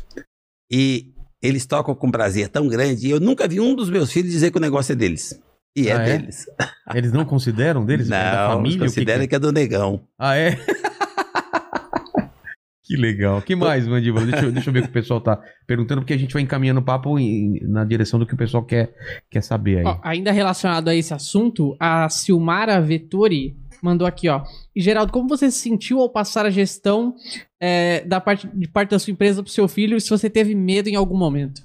E 0.71 1.13
eles 1.43 1.67
tocam 1.67 1.93
com 1.93 2.09
prazer 2.09 2.49
tão 2.51 2.69
grande. 2.69 3.09
E 3.09 3.11
eu 3.11 3.19
nunca 3.19 3.49
vi 3.49 3.59
um 3.59 3.75
dos 3.75 3.91
meus 3.91 4.13
filhos 4.13 4.31
dizer 4.31 4.53
que 4.53 4.59
o 4.59 4.61
negócio 4.61 4.93
é 4.93 4.95
deles. 4.95 5.43
E 5.77 5.89
é, 5.89 5.93
Ah, 5.97 6.03
é? 6.03 6.19
deles. 6.19 6.47
Eles 6.95 7.13
não 7.13 7.25
consideram 7.25 7.85
deles? 7.85 8.09
Não, 8.09 8.17
É 8.17 8.33
da 8.33 8.49
família? 8.49 8.87
O 8.87 8.93
que 8.93 9.05
que 9.05 9.29
que, 9.29 9.35
é 9.35 9.39
do 9.39 9.53
negão. 9.53 10.07
Ah, 10.19 10.37
é? 10.37 10.57
que 12.85 12.97
legal. 12.97 13.41
que 13.41 13.57
mais, 13.57 13.87
Mandíbula? 13.87 14.27
Deixa, 14.27 14.45
eu- 14.47 14.53
deixa 14.53 14.69
eu 14.69 14.75
ver 14.75 14.81
o 14.81 14.83
que 14.83 14.89
o 14.91 14.93
pessoal 14.93 15.21
tá 15.21 15.41
perguntando, 15.67 16.03
porque 16.03 16.13
a 16.13 16.19
gente 16.19 16.33
vai 16.35 16.43
encaminhando 16.43 16.81
o 16.81 16.85
papo 16.85 17.19
em- 17.19 17.61
na 17.63 17.85
direção 17.85 18.19
do 18.19 18.27
que 18.27 18.35
o 18.35 18.37
pessoal 18.37 18.63
quer, 18.65 18.93
quer 19.31 19.43
saber 19.43 19.79
aí. 19.79 19.85
Ó, 19.87 19.99
ainda 20.03 20.31
relacionado 20.33 20.89
a 20.89 20.95
esse 20.95 21.15
assunto, 21.15 21.75
a 21.81 22.09
Silmara 22.11 22.81
Vettori 22.83 23.57
mandou 23.83 24.07
aqui, 24.07 24.29
ó. 24.29 24.43
E 24.77 24.81
Geraldo, 24.83 25.13
como 25.13 25.29
você 25.29 25.51
se 25.51 25.59
sentiu 25.59 26.01
ao 26.01 26.11
passar 26.11 26.45
a 26.45 26.51
gestão 26.51 27.15
é, 27.61 28.05
da 28.05 28.21
parte, 28.21 28.47
de 28.49 28.69
parte 28.69 28.91
da 28.91 28.99
sua 28.99 29.13
empresa 29.13 29.43
pro 29.43 29.51
seu 29.53 29.67
filho 29.69 29.97
e 29.97 30.01
se 30.01 30.11
você 30.11 30.29
teve 30.29 30.55
medo 30.55 30.89
em 30.89 30.97
algum 30.97 31.17
momento? 31.17 31.63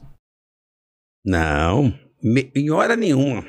Não, 1.25 1.93
me- 2.23 2.49
em 2.55 2.69
hora 2.71 2.95
nenhuma. 2.95 3.43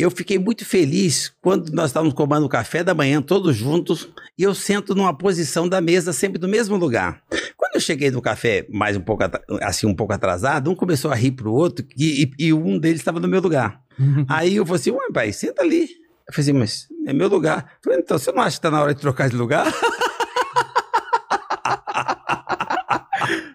Eu 0.00 0.10
fiquei 0.10 0.38
muito 0.38 0.64
feliz 0.64 1.32
quando 1.42 1.70
nós 1.72 1.90
estávamos 1.90 2.14
tomando 2.14 2.48
café 2.48 2.82
da 2.82 2.94
manhã 2.94 3.20
todos 3.20 3.54
juntos 3.54 4.08
e 4.38 4.42
eu 4.42 4.54
sento 4.54 4.94
numa 4.94 5.16
posição 5.16 5.68
da 5.68 5.80
mesa 5.80 6.12
sempre 6.12 6.40
no 6.40 6.48
mesmo 6.48 6.76
lugar. 6.76 7.22
Quando 7.56 7.74
eu 7.74 7.80
cheguei 7.80 8.10
no 8.10 8.22
café 8.22 8.66
mais 8.70 8.96
um 8.96 9.00
pouco 9.00 9.22
assim 9.60 9.86
um 9.86 9.94
pouco 9.94 10.12
atrasado, 10.14 10.70
um 10.70 10.74
começou 10.74 11.10
a 11.10 11.14
rir 11.14 11.32
pro 11.32 11.52
outro 11.52 11.84
e, 11.96 12.30
e- 12.38 12.46
e 12.46 12.52
um 12.52 12.78
deles 12.78 13.00
estava 13.00 13.20
no 13.20 13.28
meu 13.28 13.40
lugar. 13.42 13.82
Aí 14.28 14.56
eu 14.56 14.64
falei 14.64 14.80
assim, 14.80 14.90
ué, 14.92 15.06
pai, 15.12 15.32
senta 15.32 15.62
ali. 15.62 15.82
Eu 16.26 16.32
falei 16.34 16.50
assim, 16.50 16.52
mas 16.54 16.88
é 17.06 17.12
meu 17.12 17.28
lugar. 17.28 17.72
Eu 17.76 17.84
falei, 17.84 17.98
então 17.98 18.18
você 18.18 18.32
não 18.32 18.42
acha 18.42 18.56
que 18.56 18.62
tá 18.62 18.70
na 18.70 18.80
hora 18.82 18.94
de 18.94 19.00
trocar 19.00 19.28
de 19.28 19.36
lugar? 19.36 19.66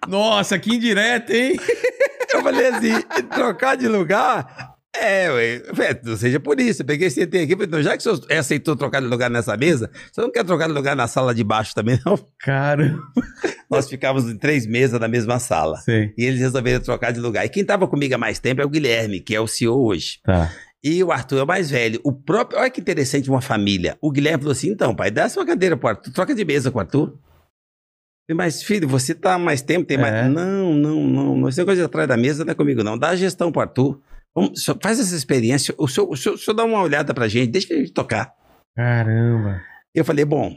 Nossa, 0.08 0.60
que 0.60 0.76
indireta, 0.76 1.36
hein? 1.36 1.58
Eu 2.34 2.43
falei 2.43 2.68
assim, 2.68 3.02
trocar 3.34 3.76
de 3.76 3.88
lugar? 3.88 4.74
É, 5.02 5.32
ué, 5.32 5.62
não 6.04 6.16
seja 6.18 6.39
por 6.39 6.60
isso. 6.60 6.82
Eu 6.82 6.86
peguei 6.86 7.08
e 7.08 7.12
sentei 7.12 7.43
aqui, 7.43 7.54
falei, 7.54 7.68
então, 7.68 7.82
já 7.82 7.91
que 7.98 8.08
o 8.08 8.16
senhor 8.16 8.32
aceitou 8.39 8.76
trocar 8.76 9.02
de 9.02 9.08
lugar 9.08 9.30
nessa 9.30 9.56
mesa, 9.58 9.89
você 10.12 10.22
não 10.22 10.32
quer 10.32 10.43
trocar 10.43 10.68
de 10.68 10.74
lugar 10.74 10.96
na 10.96 11.08
sala 11.08 11.34
de 11.34 11.43
baixo 11.43 11.74
também, 11.76 12.00
não? 12.06 12.18
Cara, 12.39 12.98
Nós 13.70 13.89
ficávamos 13.89 14.30
em 14.32 14.38
três 14.38 14.66
mesas 14.68 15.00
na 15.00 15.08
mesma 15.08 15.39
sala. 15.39 15.78
sei. 15.78 16.14
E 16.18 16.24
eles 16.26 16.39
resolveram 16.39 16.80
trocar 16.80 17.12
de 17.12 17.20
lugar. 17.20 17.46
E 17.46 17.50
quem 17.50 17.62
estava 17.62 17.88
comigo 17.88 18.14
há 18.16 18.18
mais 18.18 18.39
tempo 18.39 18.62
é 18.62 18.66
o 18.66 18.70
Guilherme, 18.70 19.20
que 19.20 19.36
é 19.36 19.39
o 19.41 19.48
CEO 19.48 19.84
hoje. 19.84 20.20
Tá. 20.24 20.52
E 20.84 21.04
o 21.04 21.12
Arthur 21.12 21.39
é 21.39 21.43
o 21.43 21.48
mais 21.48 21.70
velho. 21.72 22.00
O 22.04 22.14
próprio, 22.14 22.60
olha 22.60 22.70
que 22.70 22.80
interessante 22.80 23.28
uma 23.30 23.41
família. 23.41 23.98
O 24.00 24.12
Guilherme 24.12 24.39
falou 24.39 24.52
assim: 24.52 24.70
então, 24.70 24.96
pai, 24.96 25.10
dá 25.10 25.24
essa 25.24 25.43
cadeira 25.43 25.76
pro 25.76 25.89
Arthur, 25.89 26.12
troca 26.14 26.36
de 26.36 26.46
mesa 26.46 26.70
com 26.70 26.78
o 26.78 26.82
Arthur. 26.82 27.18
Mas, 28.36 28.64
filho, 28.64 28.88
você 28.88 29.14
tá 29.14 29.34
há 29.36 29.39
mais 29.39 29.62
tempo, 29.62 29.86
tem 29.86 29.98
É. 29.98 30.02
mais. 30.02 30.32
Não, 30.32 30.74
não, 30.74 31.04
não. 31.08 31.38
Não 31.38 31.50
esse 31.50 31.58
negócio 31.60 31.78
de 31.80 31.86
atrás 31.86 32.08
da 32.08 32.18
mesa 32.18 32.43
não 32.46 32.52
é 32.52 32.56
comigo, 32.56 32.84
não. 32.84 32.98
Dá 32.98 33.10
a 33.10 33.16
gestão 33.16 33.52
pro 33.52 33.62
Arthur. 33.62 34.00
Vamos, 34.36 34.65
faz 34.81 34.99
essa 34.99 35.15
experiência. 35.15 35.73
O 35.77 35.88
senhor, 35.88 36.09
o, 36.09 36.17
senhor, 36.17 36.36
o 36.36 36.38
senhor 36.38 36.55
dá 36.55 36.65
uma 36.65 36.81
olhada 36.81 37.13
pra 37.13 37.27
gente, 37.27 37.51
deixa 37.51 37.73
a 37.73 37.77
gente 37.77 37.93
tocar. 37.93 38.33
Caramba. 38.75 39.61
Eu 39.93 40.03
falei, 40.03 40.25
bom, 40.25 40.53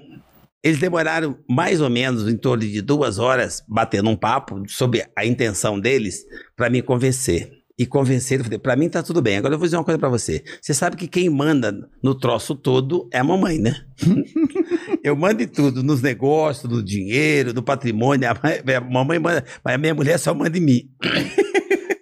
eles 0.63 0.81
demoraram 0.81 1.39
mais 1.49 1.81
ou 1.81 1.89
menos 1.89 2.29
em 2.29 2.37
torno 2.37 2.65
de 2.65 2.83
duas 2.83 3.19
horas 3.19 3.63
batendo 3.69 4.11
um 4.11 4.17
papo 4.17 4.61
sobre 4.67 5.07
a 5.17 5.25
intenção 5.25 5.79
deles 5.79 6.25
para 6.57 6.69
me 6.69 6.83
convencer. 6.83 7.57
E 7.81 7.87
convencer, 7.87 8.41
eu 8.41 8.45
falei, 8.45 8.59
pra 8.59 8.75
mim 8.75 8.89
tá 8.89 9.05
tudo 9.05 9.23
bem. 9.23 9.37
Agora 9.37 9.55
eu 9.55 9.59
vou 9.59 9.65
dizer 9.65 9.77
uma 9.77 9.85
coisa 9.85 10.01
pra 10.01 10.09
você. 10.09 10.43
Você 10.61 10.75
sabe 10.75 10.97
que 10.97 11.07
quem 11.07 11.31
manda 11.31 11.73
no 12.03 12.13
troço 12.13 12.57
todo 12.57 13.09
é 13.13 13.21
a 13.21 13.25
mamãe, 13.25 13.61
né? 13.61 13.85
eu 15.05 15.15
mando 15.15 15.45
em 15.45 15.47
tudo, 15.47 15.81
nos 15.81 16.03
negócios, 16.03 16.69
no 16.69 16.83
dinheiro, 16.83 17.55
no 17.55 17.63
patrimônio. 17.63 18.29
A 18.29 18.81
mamãe 18.81 19.21
manda, 19.21 19.45
mas 19.65 19.75
a 19.77 19.79
minha 19.79 19.95
mulher 19.95 20.19
só 20.19 20.35
manda 20.35 20.59
em 20.59 20.61
mim. 20.61 20.91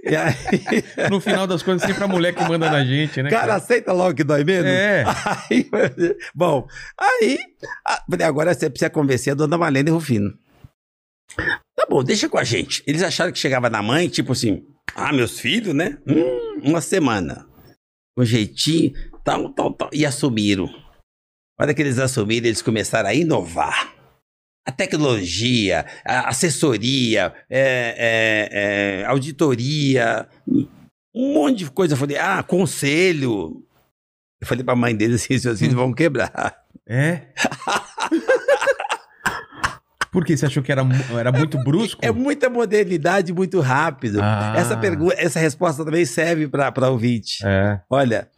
E 0.09 0.17
aí, 0.17 0.35
No 1.11 1.21
final 1.21 1.47
das 1.47 1.63
contas, 1.63 1.83
sempre 1.83 2.05
a 2.05 2.09
mulher 2.09 2.35
que 2.35 2.43
manda 2.45 2.71
na 2.71 2.85
gente, 2.85 3.23
né? 3.23 3.31
cara, 3.31 3.57
aceita 3.57 3.93
logo 3.93 4.15
que 4.15 4.25
dói 4.25 4.45
menos. 4.45 4.71
É. 4.71 5.05
Aí, 5.51 5.69
bom, 6.35 6.67
aí, 6.99 7.39
agora 8.25 8.55
você 8.55 8.71
precisa 8.71 8.91
convencer 8.91 9.33
a 9.33 9.37
dona 9.37 9.59
Marlene 9.59 9.91
Rufino. 9.91 10.39
Tá 11.37 11.87
bom, 11.89 12.03
deixa 12.03 12.29
com 12.29 12.39
a 12.39 12.45
gente. 12.45 12.83
Eles 12.87 13.03
acharam 13.03 13.33
que 13.33 13.39
chegava 13.39 13.69
na 13.69 13.83
mãe, 13.83 14.09
tipo 14.09 14.33
assim, 14.33 14.65
ah, 14.95 15.13
meus 15.13 15.41
filhos, 15.41 15.75
né? 15.75 15.99
Hum, 16.07 16.61
uma 16.63 16.81
semana. 16.81 17.47
Com 18.17 18.25
jeitinho, 18.25 18.93
tal, 19.25 19.53
tal, 19.53 19.73
tal. 19.73 19.91
E 19.93 20.07
assumiram. 20.07 20.73
Olha 21.59 21.75
que 21.75 21.83
eles 21.83 21.99
assumiram, 21.99 22.47
eles 22.47 22.63
começaram 22.63 23.09
a 23.09 23.15
inovar. 23.15 23.96
A 24.67 24.73
tecnologia, 24.73 25.87
a 26.05 26.29
assessoria, 26.29 27.33
é, 27.49 27.95
é, 27.97 29.01
é, 29.03 29.05
auditoria, 29.07 30.29
um 31.15 31.35
monte 31.35 31.59
de 31.59 31.71
coisa. 31.71 31.95
Eu 31.95 31.99
falei, 31.99 32.19
ah, 32.19 32.43
conselho. 32.43 33.63
Eu 34.41 34.47
falei 34.47 34.65
pra 34.65 34.75
mãe 34.75 34.95
dele 34.95 35.15
assim, 35.15 35.39
seus 35.39 35.61
filhos 35.61 35.75
vão 35.75 35.93
quebrar. 35.93 36.65
É? 36.87 37.23
Por 40.11 40.25
que 40.25 40.37
você 40.37 40.47
achou 40.47 40.63
que 40.63 40.73
era, 40.73 40.83
era 41.17 41.31
muito 41.31 41.63
brusco? 41.63 42.01
É 42.03 42.11
muita 42.11 42.51
modernidade, 42.51 43.33
muito 43.33 43.61
rápido. 43.61 44.19
Ah. 44.21 44.55
Essa 44.57 44.77
pergunta, 44.77 45.15
essa 45.19 45.39
resposta 45.39 45.85
também 45.85 46.05
serve 46.07 46.49
para 46.49 46.89
ouvinte. 46.89 47.47
É. 47.47 47.81
Olha, 47.89 48.29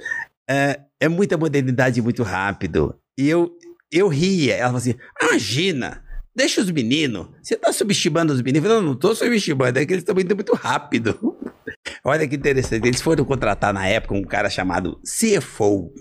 é, 0.50 0.80
é 1.00 1.08
muita 1.08 1.38
modernidade 1.38 2.02
muito 2.02 2.22
rápido. 2.24 2.96
E 3.16 3.28
eu, 3.28 3.52
eu 3.92 4.08
ria. 4.08 4.54
Ela 4.56 4.66
falou 4.66 4.78
assim: 4.78 4.94
imagina, 5.22 6.02
deixa 6.38 6.60
os 6.62 6.70
meninos. 6.70 7.26
Você 7.42 7.56
tá 7.56 7.72
subestimando 7.72 8.32
os 8.32 8.40
meninos? 8.40 8.68
Não, 8.68 8.80
não 8.80 8.94
tô 8.94 9.14
subestimando, 9.14 9.78
é 9.78 9.84
que 9.84 9.92
eles 9.92 10.02
estão 10.02 10.18
indo 10.18 10.34
muito 10.34 10.54
rápido. 10.54 11.18
Olha 12.04 12.26
que 12.26 12.36
interessante. 12.36 12.86
Eles 12.86 13.02
foram 13.02 13.24
contratar 13.24 13.74
na 13.74 13.86
época 13.86 14.14
um 14.14 14.22
cara 14.22 14.48
chamado 14.48 14.98
CFO. 15.02 15.92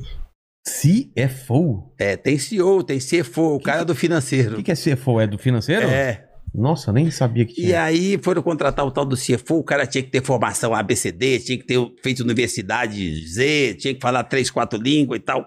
CFO? 0.66 1.94
É, 1.98 2.16
tem 2.18 2.38
CEO, 2.38 2.84
tem 2.84 3.00
CFO, 3.00 3.56
o 3.56 3.60
cara 3.62 3.84
do 3.86 3.94
O 3.94 3.96
financeiro. 3.96 4.58
que, 4.58 4.64
que 4.64 4.72
é 4.72 4.76
CFO? 4.76 5.20
É 5.20 5.28
do 5.28 5.38
financeiro? 5.38 5.88
É. 5.88 6.24
Nossa, 6.54 6.92
nem 6.92 7.12
sabia 7.12 7.46
que 7.46 7.52
E 7.52 7.66
tinha. 7.66 7.84
aí 7.84 8.18
foram 8.22 8.42
contratar 8.42 8.86
o 8.86 8.90
tal 8.92 9.06
do 9.06 9.16
CFO, 9.16 9.56
o 9.60 9.64
cara 9.64 9.86
tinha 9.86 10.02
que 10.02 10.10
ter 10.10 10.24
formação 10.24 10.74
ABCD, 10.74 11.40
tinha 11.40 11.58
que 11.58 11.66
ter 11.66 11.78
feito 12.02 12.22
universidade 12.24 13.26
Z, 13.28 13.76
tinha 13.76 13.94
que 13.94 14.00
falar 14.02 14.24
três, 14.24 14.50
quatro 14.50 14.80
línguas 14.82 15.20
e 15.20 15.24
tal. 15.24 15.46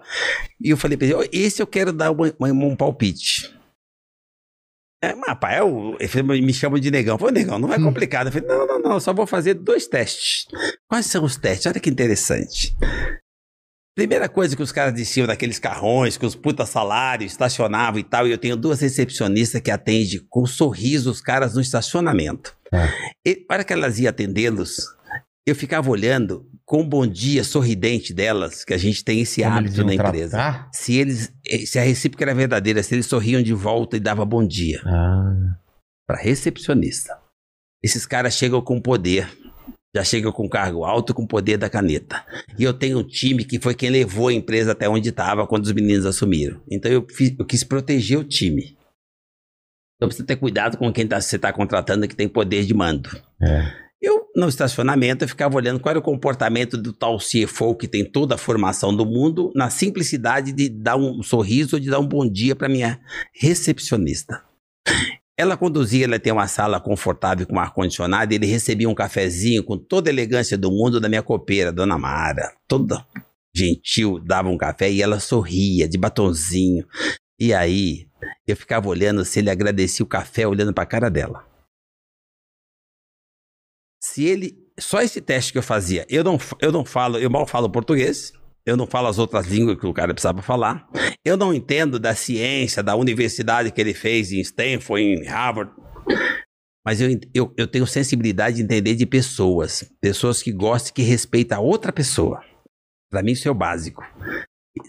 E 0.63 0.69
eu 0.69 0.77
falei 0.77 0.97
pra 0.97 1.07
ele, 1.07 1.15
"Ó, 1.15 1.23
esse 1.31 1.61
eu 1.61 1.67
quero 1.67 1.91
dar 1.91 2.11
uma- 2.11 2.33
uma- 2.39 2.65
um 2.65 2.75
palpite. 2.75 3.51
É, 5.03 5.15
mas, 5.15 5.29
rapaz, 5.29 5.57
eu, 5.57 5.97
ele 5.99 6.07
falou, 6.07 6.27
me 6.27 6.53
chama 6.53 6.79
de 6.79 6.91
negão. 6.91 7.17
Falei, 7.17 7.33
negão, 7.33 7.57
não 7.57 7.67
vai 7.67 7.79
Hum. 7.79 7.83
complicado. 7.83 8.27
Eu 8.27 8.31
falei, 8.31 8.47
não, 8.47 8.67
não, 8.67 8.79
não, 8.79 8.99
só 8.99 9.11
vou 9.11 9.25
fazer 9.25 9.55
dois 9.55 9.87
testes. 9.87 10.45
Quais 10.87 11.07
são 11.07 11.23
os 11.23 11.35
testes? 11.35 11.65
Olha 11.65 11.79
que 11.79 11.89
interessante. 11.89 12.75
Primeira 13.95 14.29
coisa 14.29 14.55
que 14.55 14.63
os 14.63 14.71
caras 14.71 14.93
desciam 14.93 15.27
daqueles 15.27 15.59
carrões, 15.59 16.17
com 16.17 16.25
os 16.25 16.35
puta 16.35 16.65
salários, 16.65 17.33
estacionavam 17.33 17.99
e 17.99 18.03
tal, 18.03 18.25
e 18.27 18.31
eu 18.31 18.37
tenho 18.37 18.55
duas 18.55 18.79
recepcionistas 18.79 19.59
que 19.59 19.69
atendem 19.69 20.25
com 20.29 20.45
sorriso 20.45 21.11
os 21.11 21.19
caras 21.19 21.55
no 21.55 21.61
estacionamento. 21.61 22.55
Ah. 22.71 22.87
E, 23.25 23.35
para 23.35 23.63
que 23.63 23.73
elas 23.73 23.99
iam 23.99 24.09
atendê-los, 24.09 24.77
eu 25.45 25.55
ficava 25.55 25.89
olhando 25.89 26.47
com 26.71 26.79
o 26.83 26.85
bom 26.85 27.05
dia 27.05 27.43
sorridente 27.43 28.13
delas, 28.13 28.63
que 28.63 28.73
a 28.73 28.77
gente 28.77 29.03
tem 29.03 29.19
esse 29.19 29.43
Como 29.43 29.53
hábito 29.57 29.83
na 29.83 29.93
iam 29.93 30.05
empresa. 30.05 30.37
tratar? 30.37 30.69
Se 30.73 30.95
eles, 30.95 31.33
eh, 31.45 31.65
se 31.65 31.77
a 31.77 31.81
recíproca 31.83 32.23
era 32.23 32.33
verdadeira, 32.33 32.81
se 32.81 32.95
eles 32.95 33.07
sorriam 33.07 33.43
de 33.43 33.51
volta 33.53 33.97
e 33.97 33.99
dava 33.99 34.23
bom 34.23 34.41
dia 34.47 34.81
Ah. 34.85 35.57
para 36.07 36.17
recepcionista. 36.21 37.19
Esses 37.83 38.05
caras 38.05 38.35
chegam 38.35 38.61
com 38.61 38.79
poder. 38.79 39.27
Já 39.93 40.01
chegam 40.05 40.31
com 40.31 40.47
cargo 40.47 40.85
alto 40.85 41.13
com 41.13 41.27
poder 41.27 41.57
da 41.57 41.69
caneta. 41.69 42.25
E 42.57 42.63
eu 42.63 42.73
tenho 42.73 42.99
um 42.99 43.03
time 43.05 43.43
que 43.43 43.59
foi 43.59 43.75
quem 43.75 43.89
levou 43.89 44.29
a 44.29 44.33
empresa 44.33 44.71
até 44.71 44.87
onde 44.87 45.09
estava 45.09 45.45
quando 45.45 45.65
os 45.65 45.73
meninos 45.73 46.05
assumiram. 46.05 46.61
Então 46.71 46.89
eu, 46.89 47.05
fiz- 47.09 47.35
eu 47.37 47.45
quis 47.45 47.65
proteger 47.65 48.17
o 48.17 48.23
time. 48.23 48.77
Então 49.97 50.07
precisa 50.07 50.25
ter 50.25 50.37
cuidado 50.37 50.77
com 50.77 50.89
quem 50.93 51.05
tá- 51.05 51.19
você 51.19 51.35
está 51.35 51.51
contratando 51.51 52.07
que 52.07 52.15
tem 52.15 52.29
poder 52.29 52.63
de 52.65 52.73
mando. 52.73 53.09
É. 53.41 53.90
Eu, 54.01 54.27
no 54.35 54.47
estacionamento, 54.47 55.23
eu 55.23 55.29
ficava 55.29 55.55
olhando 55.55 55.79
qual 55.79 55.91
era 55.91 55.99
o 55.99 56.01
comportamento 56.01 56.75
do 56.75 56.91
tal 56.91 57.19
CFO 57.19 57.75
que 57.75 57.87
tem 57.87 58.03
toda 58.03 58.33
a 58.33 58.37
formação 58.37 58.95
do 58.95 59.05
mundo, 59.05 59.51
na 59.55 59.69
simplicidade 59.69 60.51
de 60.51 60.69
dar 60.69 60.95
um 60.95 61.21
sorriso 61.21 61.75
ou 61.75 61.79
de 61.79 61.87
dar 61.87 61.99
um 61.99 62.07
bom 62.07 62.27
dia 62.27 62.55
para 62.55 62.67
minha 62.67 62.99
recepcionista. 63.31 64.43
Ela 65.37 65.55
conduzia, 65.55 66.05
ela 66.05 66.19
tem 66.19 66.33
uma 66.33 66.47
sala 66.47 66.79
confortável 66.79 67.45
com 67.45 67.59
ar-condicionado, 67.59 68.33
ele 68.33 68.47
recebia 68.47 68.89
um 68.89 68.95
cafezinho 68.95 69.63
com 69.63 69.77
toda 69.77 70.09
a 70.09 70.13
elegância 70.13 70.57
do 70.57 70.71
mundo 70.71 70.99
da 70.99 71.07
minha 71.07 71.21
copeira, 71.21 71.71
Dona 71.71 71.97
Mara. 71.97 72.53
Toda 72.67 73.05
gentil, 73.55 74.19
dava 74.19 74.49
um 74.49 74.57
café 74.57 74.91
e 74.91 75.01
ela 75.01 75.19
sorria, 75.19 75.87
de 75.87 75.97
batonzinho. 75.97 76.85
E 77.39 77.53
aí, 77.53 78.07
eu 78.47 78.55
ficava 78.55 78.87
olhando 78.87 79.23
se 79.25 79.39
ele 79.39 79.49
agradecia 79.49 80.03
o 80.03 80.09
café, 80.09 80.47
olhando 80.47 80.73
para 80.73 80.83
a 80.83 80.87
cara 80.87 81.09
dela. 81.09 81.50
Se 84.01 84.25
ele. 84.25 84.57
Só 84.79 85.01
esse 85.01 85.21
teste 85.21 85.51
que 85.51 85.57
eu 85.59 85.63
fazia, 85.63 86.07
eu 86.09 86.23
não, 86.23 86.39
eu 86.59 86.71
não 86.71 86.83
falo, 86.83 87.19
eu 87.19 87.29
mal 87.29 87.45
falo 87.45 87.69
português, 87.69 88.33
eu 88.65 88.75
não 88.75 88.87
falo 88.87 89.07
as 89.07 89.19
outras 89.19 89.45
línguas 89.45 89.77
que 89.77 89.85
o 89.85 89.93
cara 89.93 90.13
precisava 90.13 90.41
falar, 90.41 90.89
eu 91.23 91.37
não 91.37 91.53
entendo 91.53 91.99
da 91.99 92.15
ciência, 92.15 92.81
da 92.81 92.95
universidade 92.95 93.71
que 93.71 93.79
ele 93.79 93.93
fez 93.93 94.31
em 94.31 94.39
Stanford, 94.39 95.03
em 95.03 95.25
Harvard. 95.25 95.71
Mas 96.83 96.99
eu, 96.99 97.09
eu, 97.31 97.53
eu 97.55 97.67
tenho 97.67 97.85
sensibilidade 97.85 98.55
de 98.55 98.63
entender 98.63 98.95
de 98.95 99.05
pessoas. 99.05 99.87
Pessoas 100.01 100.41
que 100.41 100.51
gostam, 100.51 100.93
que 100.93 101.03
respeitam 101.03 101.59
a 101.59 101.61
outra 101.61 101.93
pessoa. 101.93 102.43
Para 103.11 103.21
mim, 103.21 103.33
isso 103.33 103.47
é 103.47 103.51
o 103.51 103.55
básico. 103.55 104.03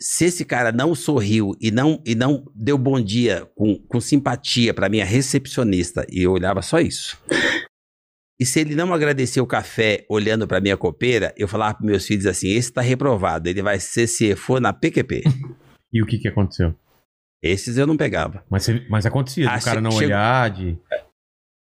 Se 0.00 0.26
esse 0.26 0.44
cara 0.44 0.72
não 0.72 0.94
sorriu 0.94 1.54
e 1.60 1.70
não, 1.70 2.02
e 2.06 2.14
não 2.14 2.44
deu 2.54 2.78
bom 2.78 2.98
dia 2.98 3.46
com, 3.54 3.76
com 3.88 4.00
simpatia 4.00 4.72
para 4.72 4.88
minha 4.88 5.04
recepcionista, 5.04 6.06
e 6.10 6.22
eu 6.22 6.32
olhava 6.32 6.62
só 6.62 6.80
isso. 6.80 7.20
E 8.42 8.46
se 8.46 8.58
ele 8.60 8.74
não 8.74 8.92
agradeceu 8.92 9.44
o 9.44 9.46
café 9.46 10.04
olhando 10.08 10.48
para 10.48 10.60
minha 10.60 10.76
copeira, 10.76 11.32
eu 11.36 11.46
falava 11.46 11.74
para 11.78 11.86
meus 11.86 12.04
filhos 12.04 12.26
assim: 12.26 12.48
esse 12.48 12.70
está 12.70 12.80
reprovado, 12.80 13.48
ele 13.48 13.62
vai 13.62 13.78
ser 13.78 14.08
CFO 14.08 14.58
na 14.58 14.72
PQP. 14.72 15.22
E 15.94 16.02
o 16.02 16.06
que, 16.06 16.18
que 16.18 16.26
aconteceu? 16.26 16.74
Esses 17.42 17.76
eu 17.76 17.86
não 17.86 17.98
pegava. 17.98 18.42
Mas, 18.50 18.66
mas 18.88 19.04
acontecia, 19.04 19.46
Ah, 19.50 19.58
o 19.58 19.62
cara 19.62 19.78
não 19.78 19.90
chegou- 19.90 20.06
olhar 20.06 20.48
de. 20.50 20.78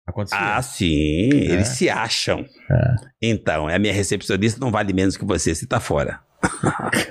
Acontecia. 0.06 0.38
Ah, 0.38 0.62
sim, 0.62 1.30
eles 1.32 1.70
se 1.70 1.90
acham. 1.90 2.46
Então, 3.22 3.70
a 3.70 3.80
minha 3.80 3.94
recepcionista 3.94 4.60
não 4.60 4.70
vale 4.70 4.92
menos 4.92 5.16
que 5.16 5.24
você, 5.24 5.56
você 5.56 5.66
tá 5.66 5.80
fora. 5.80 6.20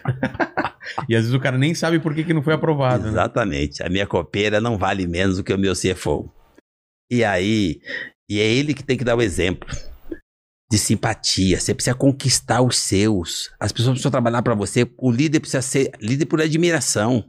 E 1.09 1.15
às 1.17 1.23
vezes 1.23 1.33
o 1.35 1.41
cara 1.41 1.59
nem 1.59 1.75
sabe 1.75 1.99
por 1.99 2.15
que, 2.15 2.23
que 2.25 2.33
não 2.33 2.43
foi 2.43 2.55
aprovado. 2.55 3.05
né? 3.05 3.09
Exatamente. 3.11 3.83
A 3.83 3.89
minha 3.89 4.07
copeira 4.07 4.61
não 4.61 4.79
vale 4.79 5.07
menos 5.07 5.37
do 5.39 5.45
que 5.45 5.53
o 5.53 5.59
meu 5.59 5.73
CFO. 5.75 6.31
E 7.11 7.25
aí, 7.25 7.81
e 8.29 8.41
é 8.41 8.45
ele 8.45 8.75
que 8.75 8.83
tem 8.83 8.97
que 8.97 9.05
dar 9.05 9.17
o 9.17 9.23
exemplo 9.23 9.69
de 10.71 10.79
simpatia. 10.79 11.61
Você 11.61 11.75
precisa 11.75 11.95
conquistar 11.95 12.61
os 12.61 12.77
seus. 12.79 13.51
As 13.59 13.73
pessoas 13.73 13.93
precisam 13.93 14.11
trabalhar 14.11 14.43
para 14.43 14.55
você. 14.55 14.89
O 14.99 15.11
líder 15.11 15.41
precisa 15.41 15.63
ser 15.63 15.93
líder 16.01 16.27
por 16.27 16.41
admiração. 16.41 17.25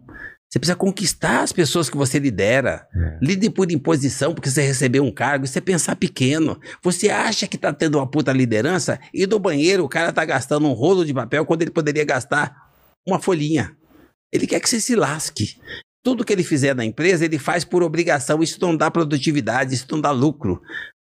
Você 0.50 0.60
precisa 0.60 0.78
conquistar 0.78 1.42
as 1.42 1.52
pessoas 1.52 1.90
que 1.90 1.98
você 1.98 2.18
lidera. 2.20 2.88
É. 2.96 3.20
Líder 3.22 3.50
por 3.50 3.70
imposição, 3.70 4.34
porque 4.34 4.50
você 4.50 4.62
recebeu 4.62 5.04
um 5.04 5.12
cargo, 5.12 5.46
isso 5.46 5.58
é 5.58 5.62
pensar 5.62 5.96
pequeno. 5.98 6.60
Você 6.82 7.10
acha 7.10 7.48
que 7.48 7.58
tá 7.58 7.74
tendo 7.74 7.98
uma 7.98 8.10
puta 8.10 8.32
liderança 8.32 9.00
e 9.14 9.26
do 9.26 9.40
banheiro 9.40 9.84
o 9.84 9.90
cara 9.90 10.14
tá 10.14 10.24
gastando 10.24 10.66
um 10.66 10.74
rolo 10.74 11.06
de 11.06 11.14
papel 11.14 11.46
quando 11.46 11.62
ele 11.64 11.72
poderia 11.72 12.06
gastar 12.06 12.56
uma 13.06 13.20
folhinha. 13.20 13.76
Ele 14.32 14.48
quer 14.48 14.60
que 14.60 14.70
você 14.70 14.80
se 14.80 14.96
lasque. 14.96 15.58
Tudo 16.04 16.24
que 16.24 16.32
ele 16.32 16.44
fizer 16.44 16.76
na 16.76 16.86
empresa, 16.86 17.26
ele 17.26 17.38
faz 17.38 17.66
por 17.66 17.84
obrigação. 17.84 18.42
Isso 18.42 18.60
não 18.62 18.76
dá 18.76 18.90
produtividade, 18.90 19.74
isso 19.74 19.88
não 19.92 20.00
dá 20.00 20.12
lucro. 20.12 20.62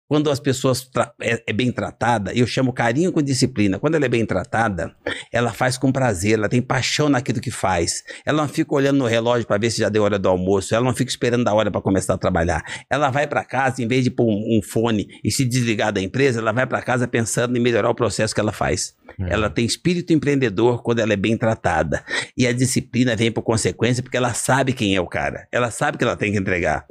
Quando 0.09 0.31
as 0.31 0.39
pessoas 0.39 0.89
é, 1.21 1.43
é 1.45 1.53
bem 1.53 1.71
tratada, 1.71 2.33
eu 2.33 2.47
chamo 2.47 2.73
carinho 2.73 3.11
com 3.11 3.21
disciplina. 3.21 3.77
Quando 3.77 3.93
ela 3.93 4.05
é 4.05 4.09
bem 4.09 4.25
tratada, 4.25 4.95
ela 5.31 5.53
faz 5.53 5.77
com 5.77 5.91
prazer, 5.91 6.33
ela 6.33 6.49
tem 6.49 6.63
paixão 6.63 7.07
naquilo 7.07 7.39
que 7.39 7.51
faz. 7.51 8.03
Ela 8.25 8.41
não 8.41 8.49
fica 8.49 8.73
olhando 8.73 8.97
no 8.97 9.05
relógio 9.05 9.45
para 9.45 9.59
ver 9.59 9.69
se 9.69 9.77
já 9.77 9.87
deu 9.87 10.01
hora 10.01 10.17
do 10.17 10.27
almoço, 10.27 10.73
ela 10.73 10.83
não 10.83 10.95
fica 10.95 11.11
esperando 11.11 11.47
a 11.47 11.53
hora 11.53 11.69
para 11.69 11.79
começar 11.79 12.15
a 12.15 12.17
trabalhar. 12.17 12.63
Ela 12.89 13.11
vai 13.11 13.27
para 13.27 13.45
casa, 13.45 13.83
em 13.83 13.87
vez 13.87 14.03
de 14.03 14.09
pôr 14.09 14.25
um, 14.25 14.57
um 14.57 14.61
fone 14.63 15.07
e 15.23 15.31
se 15.31 15.45
desligar 15.45 15.93
da 15.93 16.01
empresa, 16.01 16.39
ela 16.39 16.51
vai 16.51 16.65
para 16.65 16.81
casa 16.81 17.07
pensando 17.07 17.55
em 17.55 17.61
melhorar 17.61 17.91
o 17.91 17.95
processo 17.95 18.33
que 18.33 18.41
ela 18.41 18.51
faz. 18.51 18.95
É. 19.19 19.33
Ela 19.33 19.47
tem 19.47 19.63
espírito 19.63 20.11
empreendedor 20.11 20.81
quando 20.81 20.99
ela 20.99 21.13
é 21.13 21.17
bem 21.17 21.37
tratada. 21.37 22.03
E 22.35 22.47
a 22.47 22.51
disciplina 22.51 23.15
vem 23.15 23.31
por 23.31 23.43
consequência 23.43 24.01
porque 24.01 24.17
ela 24.17 24.33
sabe 24.33 24.73
quem 24.73 24.95
é 24.95 25.01
o 25.01 25.05
cara. 25.05 25.47
Ela 25.51 25.69
sabe 25.69 25.99
que 25.99 26.03
ela 26.03 26.15
tem 26.15 26.31
que 26.31 26.39
entregar. 26.39 26.87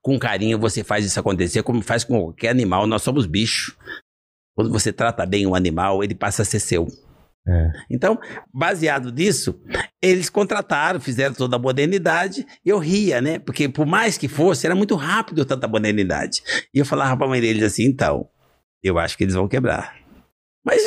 Com 0.00 0.18
carinho 0.18 0.58
você 0.58 0.82
faz 0.84 1.04
isso 1.04 1.18
acontecer, 1.18 1.62
como 1.62 1.82
faz 1.82 2.04
com 2.04 2.20
qualquer 2.20 2.50
animal. 2.50 2.86
Nós 2.86 3.02
somos 3.02 3.26
bicho. 3.26 3.76
Quando 4.54 4.70
você 4.70 4.92
trata 4.92 5.24
bem 5.24 5.46
um 5.46 5.54
animal, 5.54 6.04
ele 6.04 6.14
passa 6.14 6.42
a 6.42 6.44
ser 6.44 6.60
seu. 6.60 6.86
É. 7.46 7.72
Então, 7.90 8.18
baseado 8.52 9.10
nisso, 9.10 9.60
eles 10.00 10.30
contrataram, 10.30 11.00
fizeram 11.00 11.34
toda 11.34 11.56
a 11.56 11.58
modernidade. 11.58 12.46
E 12.64 12.68
eu 12.68 12.78
ria, 12.78 13.20
né? 13.20 13.38
Porque 13.38 13.68
por 13.68 13.86
mais 13.86 14.16
que 14.16 14.28
fosse, 14.28 14.66
era 14.66 14.74
muito 14.74 14.94
rápido 14.94 15.44
tanta 15.44 15.66
modernidade. 15.66 16.42
E 16.72 16.78
eu 16.78 16.86
falava 16.86 17.16
pra 17.16 17.26
mãe 17.26 17.40
deles 17.40 17.62
assim: 17.62 17.84
então, 17.84 18.28
eu 18.82 18.98
acho 18.98 19.16
que 19.16 19.24
eles 19.24 19.34
vão 19.34 19.48
quebrar. 19.48 19.96
Mas, 20.64 20.82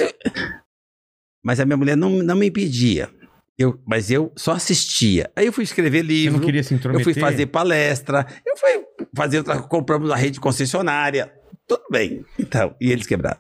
mas 1.44 1.60
a 1.60 1.66
minha 1.66 1.78
mulher 1.78 1.98
não, 1.98 2.10
não 2.10 2.36
me 2.36 2.48
impedia. 2.48 3.10
Eu, 3.58 3.82
mas 3.88 4.12
eu 4.12 4.34
só 4.36 4.52
assistia. 4.52 5.32
Aí 5.36 5.46
eu 5.46 5.54
fui 5.54 5.64
escrever 5.64 6.00
Você 6.02 6.08
livro. 6.08 6.38
não 6.40 6.46
queria 6.46 6.62
se 6.64 6.74
Eu 6.74 6.78
intrometer? 6.78 7.04
fui 7.06 7.14
fazer 7.14 7.46
palestra, 7.48 8.26
eu 8.46 8.58
fui 8.58 8.86
fazer 9.16 9.38
outra, 9.38 9.62
compramos 9.62 10.12
a 10.12 10.16
rede 10.16 10.40
concessionária. 10.40 11.32
Tudo 11.68 11.84
bem. 11.90 12.24
Então, 12.38 12.76
e 12.82 12.92
eles 12.92 13.08
quebraram. 13.08 13.40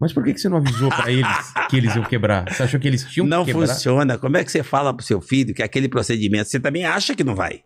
Mas 0.00 0.12
por 0.12 0.24
que, 0.24 0.34
que 0.34 0.40
você 0.40 0.48
não 0.48 0.58
avisou 0.58 0.88
pra 0.90 1.10
eles 1.10 1.26
que 1.70 1.76
eles 1.76 1.94
iam 1.94 2.04
quebrar? 2.04 2.50
Você 2.52 2.62
achou 2.62 2.78
que 2.80 2.86
eles 2.88 3.04
tinham 3.04 3.26
não 3.26 3.44
que 3.44 3.52
quebrar? 3.52 3.68
funciona. 3.68 4.18
Como 4.18 4.36
é 4.36 4.44
que 4.44 4.52
você 4.52 4.62
fala 4.62 4.94
pro 4.94 5.04
seu 5.04 5.20
filho 5.20 5.54
que 5.54 5.62
aquele 5.62 5.88
procedimento 5.88 6.48
você 6.50 6.60
também 6.60 6.84
acha 6.84 7.14
que 7.14 7.24
não 7.24 7.34
vai? 7.34 7.62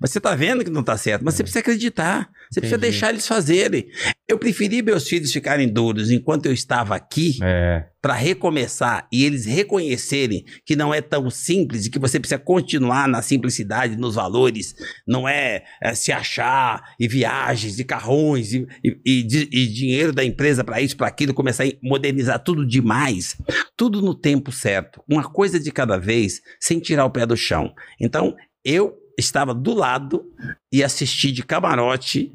Mas 0.00 0.10
você 0.10 0.18
tá 0.20 0.34
vendo 0.34 0.64
que 0.64 0.70
não 0.70 0.82
tá 0.82 0.96
certo, 0.96 1.22
mas 1.22 1.34
você 1.34 1.42
precisa 1.42 1.60
acreditar. 1.60 2.30
Você 2.56 2.60
precisa 2.60 2.78
Entendi. 2.78 2.90
deixar 2.92 3.10
eles 3.10 3.26
fazerem. 3.28 3.86
Eu 4.26 4.38
preferi 4.38 4.80
meus 4.80 5.06
filhos 5.06 5.30
ficarem 5.30 5.68
duros 5.68 6.10
enquanto 6.10 6.46
eu 6.46 6.52
estava 6.54 6.96
aqui 6.96 7.38
É. 7.42 7.84
para 8.00 8.14
recomeçar 8.14 9.06
e 9.12 9.24
eles 9.26 9.44
reconhecerem 9.44 10.42
que 10.64 10.74
não 10.74 10.94
é 10.94 11.02
tão 11.02 11.28
simples 11.28 11.84
e 11.84 11.90
que 11.90 11.98
você 11.98 12.18
precisa 12.18 12.38
continuar 12.38 13.06
na 13.08 13.20
simplicidade, 13.20 13.94
nos 13.96 14.14
valores, 14.14 14.74
não 15.06 15.28
é, 15.28 15.64
é, 15.82 15.94
se 15.94 16.10
achar 16.12 16.82
e 16.98 17.06
viagens 17.06 17.78
e 17.78 17.84
carrões 17.84 18.54
e, 18.54 18.66
e- 18.82 18.98
e 19.04 19.48
e 19.52 19.66
dinheiro 19.66 20.12
da 20.12 20.24
empresa 20.24 20.64
para 20.64 20.80
isso, 20.80 20.96
para 20.96 21.08
aquilo, 21.08 21.34
começar 21.34 21.64
a 21.64 21.72
modernizar 21.82 22.38
tudo 22.42 22.66
demais, 22.66 23.36
tudo 23.76 24.00
no 24.00 24.14
tempo 24.14 24.50
certo, 24.50 25.02
uma 25.06 25.24
coisa 25.30 25.60
de 25.60 25.70
cada 25.70 25.98
vez, 25.98 26.40
sem 26.58 26.80
tirar 26.80 27.04
o 27.04 27.10
pé 27.10 27.26
do 27.26 27.36
chão. 27.36 27.74
Então 28.00 28.34
eu 28.64 28.94
estava 29.18 29.54
do 29.54 29.74
lado 29.74 30.24
e 30.72 30.82
assisti 30.82 31.30
de 31.32 31.42
camarote 31.42 32.32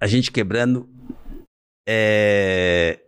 a 0.00 0.06
gente 0.06 0.30
quebrando 0.32 0.88
é, 1.88 2.98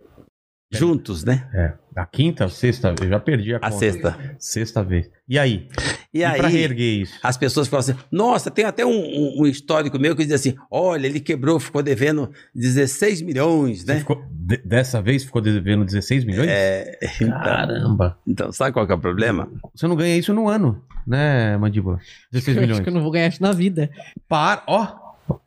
juntos, 0.72 1.24
né? 1.24 1.48
É. 1.54 1.74
A 1.94 2.06
quinta 2.06 2.44
ou 2.44 2.50
sexta? 2.50 2.94
Eu 3.02 3.08
já 3.08 3.20
perdi 3.20 3.52
a 3.54 3.58
A 3.58 3.60
conta. 3.60 3.76
sexta. 3.78 4.36
Sexta 4.38 4.82
vez. 4.82 5.10
E 5.28 5.38
aí? 5.38 5.68
E, 6.12 6.20
pra 6.20 6.46
aí, 6.48 6.52
reerguer 6.52 7.02
isso? 7.02 7.18
as 7.22 7.36
pessoas 7.36 7.68
falam 7.68 7.80
assim: 7.80 7.94
nossa, 8.10 8.50
tem 8.50 8.64
até 8.64 8.84
um, 8.84 8.90
um- 8.90 9.42
um 9.42 9.46
histórico 9.46 9.98
meu 9.98 10.16
que 10.16 10.24
diz 10.24 10.32
assim: 10.32 10.54
olha, 10.70 11.06
ele 11.06 11.20
quebrou, 11.20 11.60
ficou 11.60 11.82
devendo 11.82 12.30
16 12.54 13.20
milhões, 13.20 13.84
né? 13.84 13.98
ficou- 13.98 14.24
de- 14.30 14.56
dessa 14.64 15.02
vez 15.02 15.22
ficou 15.22 15.42
devendo 15.42 15.84
16 15.84 16.24
milhões? 16.24 16.48
É, 16.50 16.98
então, 17.20 17.28
Caramba. 17.40 18.18
então, 18.26 18.50
sabe 18.52 18.72
qual 18.72 18.86
que 18.86 18.92
é 18.92 18.96
o 18.96 19.00
problema? 19.00 19.50
Você 19.74 19.86
não 19.86 19.94
ganha 19.96 20.16
isso 20.16 20.32
no 20.32 20.48
ano, 20.48 20.82
né, 21.06 21.56
Mandíbula? 21.58 21.98
16 22.32 22.56
Eu 22.56 22.60
milhões. 22.62 22.78
acho 22.78 22.82
que 22.84 22.88
eu 22.88 22.94
não 22.94 23.02
vou 23.02 23.10
ganhar 23.12 23.28
isso 23.28 23.42
na 23.42 23.52
vida. 23.52 23.90
Para, 24.28 24.62
ó. 24.66 25.01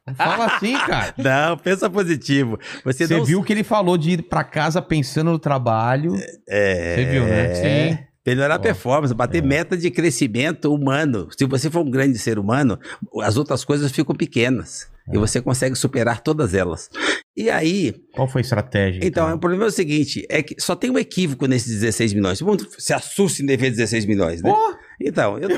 Não 0.05 0.15
fala 0.15 0.45
assim, 0.55 0.73
cara. 0.79 1.13
Não, 1.17 1.57
pensa 1.57 1.89
positivo. 1.89 2.59
Você, 2.83 3.07
Você 3.07 3.17
não 3.17 3.25
viu 3.25 3.43
que 3.43 3.53
ele 3.53 3.63
falou 3.63 3.97
de 3.97 4.11
ir 4.11 4.21
pra 4.23 4.43
casa 4.43 4.81
pensando 4.81 5.31
no 5.31 5.39
trabalho. 5.39 6.15
É, 6.47 6.95
Você 6.95 7.05
viu, 7.05 7.25
né? 7.25 7.55
Sim. 7.55 7.97
Melhorar 8.25 8.55
a 8.55 8.59
performance, 8.59 9.13
bater 9.13 9.43
é. 9.43 9.45
meta 9.45 9.77
de 9.77 9.91
crescimento 9.91 10.73
humano. 10.73 11.27
Se 11.37 11.45
você 11.45 11.69
for 11.69 11.81
um 11.81 11.91
grande 11.91 12.17
ser 12.17 12.39
humano, 12.39 12.79
as 13.21 13.37
outras 13.37 13.63
coisas 13.63 13.91
ficam 13.91 14.15
pequenas. 14.15 14.89
É. 15.07 15.15
E 15.15 15.19
você 15.19 15.39
consegue 15.39 15.75
superar 15.75 16.21
todas 16.21 16.55
elas. 16.55 16.89
E 17.37 17.49
aí, 17.49 17.93
Qual 18.13 18.27
foi 18.29 18.39
a 18.39 18.43
estratégia? 18.43 19.01
Então, 19.03 19.33
o 19.33 19.37
problema 19.37 19.65
é 19.65 19.67
o 19.67 19.71
seguinte: 19.71 20.25
é 20.29 20.41
que 20.41 20.55
só 20.57 20.73
tem 20.75 20.89
um 20.89 20.97
equívoco 20.97 21.45
nesses 21.47 21.73
16 21.81 22.13
milhões. 22.13 22.39
Todo 22.39 22.47
mundo 22.47 22.67
se 22.77 22.93
assusta 22.93 23.43
em 23.43 23.45
dever 23.45 23.71
16 23.71 24.05
milhões, 24.05 24.41
né? 24.41 24.49
Pô, 24.49 24.73
Então, 25.01 25.37
eu 25.37 25.49
eu, 25.49 25.57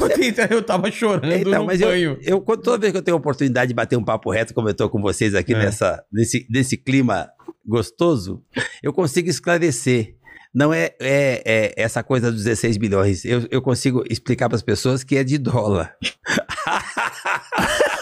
eu 0.50 0.64
tava 0.64 0.90
chorando 0.90 1.32
Então, 1.32 1.66
mas 1.66 1.80
eu, 1.80 1.88
banho. 1.90 2.18
eu, 2.24 2.42
quando- 2.42 2.64
toda 2.64 2.80
vez 2.80 2.92
que 2.92 2.98
eu 2.98 3.02
tenho 3.04 3.16
a 3.16 3.20
oportunidade 3.20 3.68
de 3.70 3.76
bater 3.76 3.96
um 3.96 4.04
papo 4.04 4.32
reto, 4.32 4.56
como 4.56 4.68
eu 4.68 4.74
tô 4.74 4.90
com 4.90 5.00
vocês 5.00 5.36
aqui 5.36 5.54
É. 5.54 5.60
nessa, 5.60 6.04
nesse, 6.12 6.48
nesse 6.50 6.78
clima 6.78 7.30
gostoso, 7.64 8.42
eu 8.82 8.92
consigo 8.92 9.30
esclarecer. 9.30 10.16
Não 10.56 10.74
é, 10.74 10.96
é- 11.00 11.44
é 11.46 11.74
essa 11.78 12.02
coisa 12.02 12.32
dos 12.32 12.44
16 12.46 12.80
milhões. 12.80 13.24
Eu, 13.24 13.46
eu 13.52 13.62
consigo 13.62 14.04
explicar 14.10 14.50
para 14.50 14.56
as 14.56 14.64
pessoas 14.64 15.04
que 15.04 15.16
é 15.16 15.24
de 15.24 15.38
dólar. 15.38 15.96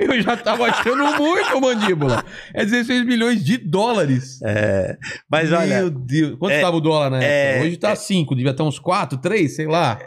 Eu 0.00 0.20
já 0.22 0.36
tava 0.36 0.66
achando 0.66 1.04
muito, 1.18 1.60
mandíbula. 1.60 2.24
É 2.54 2.64
16 2.64 3.04
milhões 3.04 3.44
de 3.44 3.58
dólares. 3.58 4.40
É, 4.42 4.96
mas 5.30 5.52
olha, 5.52 5.80
Meu 5.80 5.90
Deus. 5.90 6.38
Quanto 6.38 6.52
é- 6.52 6.56
estava 6.56 6.76
o 6.76 6.80
dólar 6.80 7.10
na 7.10 7.18
época? 7.18 7.32
é- 7.32 7.62
Hoje 7.62 7.76
tá 7.76 7.94
5, 7.94 8.34
devia 8.34 8.52
estar 8.52 8.64
uns 8.64 8.78
4, 8.78 9.18
3, 9.18 9.54
sei 9.54 9.66
lá. 9.66 9.98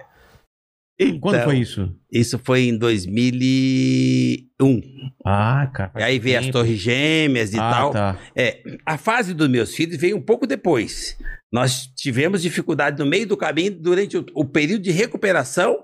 Quando 1.19 1.35
então, 1.35 1.45
foi 1.45 1.57
isso? 1.57 1.93
isso 2.11 2.39
foi 2.39 2.63
em 2.63 2.77
2001. 2.77 4.81
Ah, 5.25 5.69
cara. 5.73 5.91
E 5.97 6.03
aí 6.03 6.19
veio 6.19 6.37
as 6.37 6.45
tempo. 6.45 6.57
torres 6.57 6.79
gêmeas 6.79 7.53
e 7.53 7.59
ah, 7.59 7.71
tal. 7.71 7.91
Tá. 7.91 8.17
É, 8.35 8.61
a 8.85 8.97
fase 8.97 9.33
dos 9.33 9.49
meus 9.49 9.75
filhos 9.75 9.97
veio 9.97 10.15
um 10.15 10.21
pouco 10.21 10.47
depois. 10.47 11.17
Nós 11.53 11.85
tivemos 11.95 12.41
dificuldade 12.41 12.97
no 12.97 13.05
meio 13.07 13.27
do 13.27 13.37
caminho, 13.37 13.77
durante 13.79 14.17
o, 14.17 14.25
o 14.33 14.43
período 14.43 14.81
de 14.81 14.89
recuperação, 14.89 15.77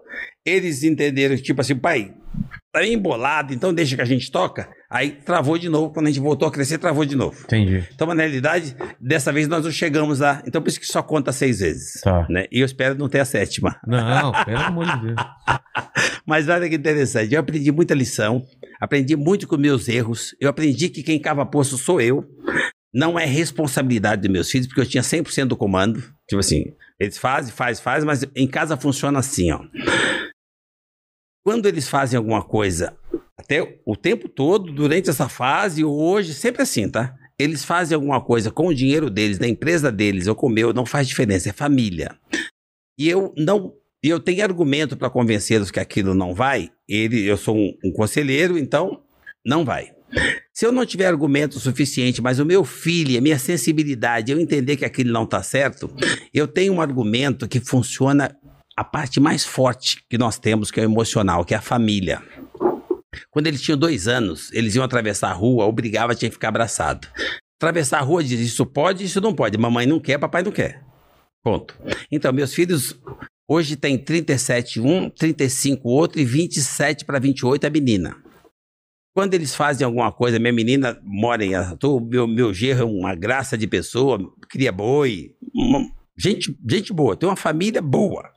eles 0.44 0.84
entenderam, 0.84 1.38
tipo 1.38 1.62
assim, 1.62 1.76
pai, 1.76 2.12
tá 2.74 2.84
embolado, 2.84 3.54
então 3.54 3.72
deixa 3.72 3.96
que 3.96 4.02
a 4.02 4.06
gente 4.06 4.32
toca. 4.32 4.68
Aí 4.90 5.12
travou 5.12 5.60
de 5.60 5.70
novo, 5.70 5.94
quando 5.94 6.08
a 6.08 6.10
gente 6.10 6.20
voltou 6.20 6.48
a 6.48 6.52
crescer, 6.52 6.80
travou 6.80 7.06
de 7.06 7.16
novo. 7.16 7.40
Entendi. 7.44 7.88
Então, 7.94 8.08
na 8.08 8.24
realidade, 8.24 8.76
dessa 9.00 9.32
vez 9.32 9.48
nós 9.48 9.64
não 9.64 9.72
chegamos 9.72 10.20
lá. 10.20 10.42
Então, 10.48 10.60
por 10.60 10.70
isso 10.70 10.80
que 10.80 10.88
só 10.88 11.04
conta 11.04 11.32
seis 11.32 11.60
vezes. 11.60 12.02
Tá. 12.02 12.26
Né? 12.28 12.48
E 12.52 12.62
eu 12.62 12.66
espero 12.66 12.98
não 12.98 13.08
ter 13.08 13.20
a 13.20 13.26
sétima. 13.26 13.80
Não, 13.86 14.32
pelo 14.44 14.58
amor 14.58 14.86
de 14.86 15.06
Deus. 15.06 15.16
Mas 16.26 16.50
olha 16.50 16.68
que 16.68 16.76
interessante, 16.76 17.32
eu 17.32 17.40
aprendi 17.40 17.72
muita 17.72 17.94
lição, 17.94 18.44
aprendi 18.80 19.16
muito 19.16 19.48
com 19.48 19.58
meus 19.58 19.88
erros, 19.88 20.36
eu 20.40 20.50
aprendi 20.50 20.90
que 20.90 21.04
quem 21.04 21.20
cava 21.20 21.46
poço 21.46 21.78
sou 21.78 22.00
eu, 22.00 22.24
não 22.94 23.20
é 23.20 23.26
responsabilidade 23.26 24.22
dos 24.24 24.32
meus 24.32 24.50
filhos, 24.50 24.68
porque 24.68 24.82
eu 24.82 24.86
tinha 24.86 25.04
100% 25.04 25.46
do 25.46 25.58
comando, 25.58 26.02
tipo 26.28 26.40
assim, 26.40 26.66
eles 27.00 27.18
fazem, 27.18 27.54
faz, 27.54 27.80
faz, 27.80 28.04
mas 28.04 28.26
em 28.36 28.48
casa 28.48 28.76
funciona 28.76 29.20
assim, 29.20 29.52
ó. 29.52 29.62
Quando 31.46 31.68
eles 31.68 31.88
fazem 31.88 32.18
alguma 32.18 32.44
coisa, 32.44 32.98
até 33.38 33.80
o 33.86 33.96
tempo 33.96 34.28
todo, 34.28 34.72
durante 34.72 35.10
essa 35.10 35.30
fase, 35.30 35.84
hoje, 35.84 36.34
sempre 36.34 36.62
assim, 36.62 36.90
tá? 36.90 37.16
Eles 37.40 37.64
fazem 37.64 37.96
alguma 37.96 38.22
coisa 38.22 38.52
com 38.52 38.68
o 38.68 38.76
dinheiro 38.76 39.10
deles, 39.10 39.38
da 39.38 39.48
empresa 39.48 39.92
deles, 39.92 40.28
ou 40.28 40.36
com 40.36 40.48
o 40.48 40.50
meu, 40.50 40.74
não 40.74 40.86
faz 40.86 41.08
diferença, 41.08 41.50
é 41.50 41.54
família. 41.54 42.18
E 43.00 43.08
eu 43.08 43.34
não 43.38 43.74
e 44.04 44.08
eu 44.08 44.20
tenho 44.20 44.44
argumento 44.44 44.96
para 44.96 45.10
convencê-los 45.10 45.72
que 45.72 45.80
aquilo 45.80 46.14
não 46.14 46.34
vai, 46.34 46.72
ele, 46.88 47.26
eu 47.26 47.36
sou 47.36 47.56
um, 47.56 47.74
um 47.84 47.92
conselheiro, 47.92 48.58
então 48.58 49.04
não 49.46 49.66
vai. 49.66 49.94
Se 50.60 50.66
eu 50.66 50.74
não 50.74 50.86
tiver 50.86 51.06
argumento 51.06 51.58
suficiente, 51.58 52.22
mas 52.22 52.38
o 52.38 52.46
meu 52.46 52.66
filho, 52.66 53.18
a 53.18 53.22
minha 53.22 53.40
sensibilidade, 53.40 54.30
eu 54.30 54.38
entender 54.38 54.76
que 54.76 54.84
aquilo 54.84 55.10
não 55.10 55.24
está 55.24 55.42
certo, 55.42 55.90
eu 56.34 56.50
tenho 56.50 56.74
um 56.74 56.82
argumento 56.82 57.48
que 57.48 57.62
funciona 57.62 58.36
a 58.76 58.84
parte 58.84 59.22
mais 59.22 59.46
forte 59.46 60.04
que 60.10 60.18
nós 60.18 60.38
temos, 60.38 60.70
que 60.70 60.82
é 60.82 60.84
o 60.84 60.92
emocional, 60.92 61.46
que 61.46 61.54
é 61.54 61.58
a 61.58 61.62
família. 61.62 62.22
Quando 63.32 63.48
eles 63.48 63.62
tinham 63.62 63.78
dois 63.78 64.06
anos, 64.06 64.52
eles 64.52 64.76
iam 64.76 64.84
atravessar 64.84 65.30
a 65.30 65.34
rua, 65.34 65.64
obrigava, 65.64 66.14
tinha 66.14 66.28
que 66.28 66.36
ficar 66.36 66.50
abraçado. 66.50 67.08
Atravessar 67.58 68.00
a 68.00 68.04
rua 68.04 68.22
diz, 68.22 68.42
isso 68.42 68.66
pode, 68.66 69.06
isso 69.06 69.22
não 69.22 69.34
pode. 69.34 69.58
Mamãe 69.58 69.86
não 69.86 69.98
quer, 69.98 70.18
papai 70.18 70.44
não 70.44 70.52
quer. 70.52 70.84
Ponto. 71.42 71.74
Então, 72.12 72.34
meus 72.34 72.54
filhos 72.54 73.00
hoje 73.48 73.78
têm 73.78 73.98
37 73.98 74.82
um, 74.82 75.10
35 75.10 75.88
outro 75.88 76.20
e 76.20 76.26
27 76.26 77.06
para 77.06 77.18
28 77.18 77.66
a 77.66 77.70
menina. 77.70 78.29
Quando 79.20 79.34
eles 79.34 79.54
fazem 79.54 79.84
alguma 79.84 80.14
coisa, 80.14 80.40
minha 80.40 80.54
menina 80.54 80.98
mora 81.04 81.44
em 81.44 81.54
Aratu, 81.54 82.00
meu, 82.00 82.26
meu 82.26 82.54
gerro 82.54 82.84
é 82.84 82.86
uma 82.86 83.14
graça 83.14 83.58
de 83.58 83.68
pessoa, 83.68 84.18
cria 84.48 84.72
boi, 84.72 85.36
uma- 85.54 85.92
gente, 86.18 86.58
gente 86.66 86.94
boa, 86.94 87.18
tem 87.18 87.28
uma 87.28 87.36
família 87.36 87.82
boa. 87.82 88.32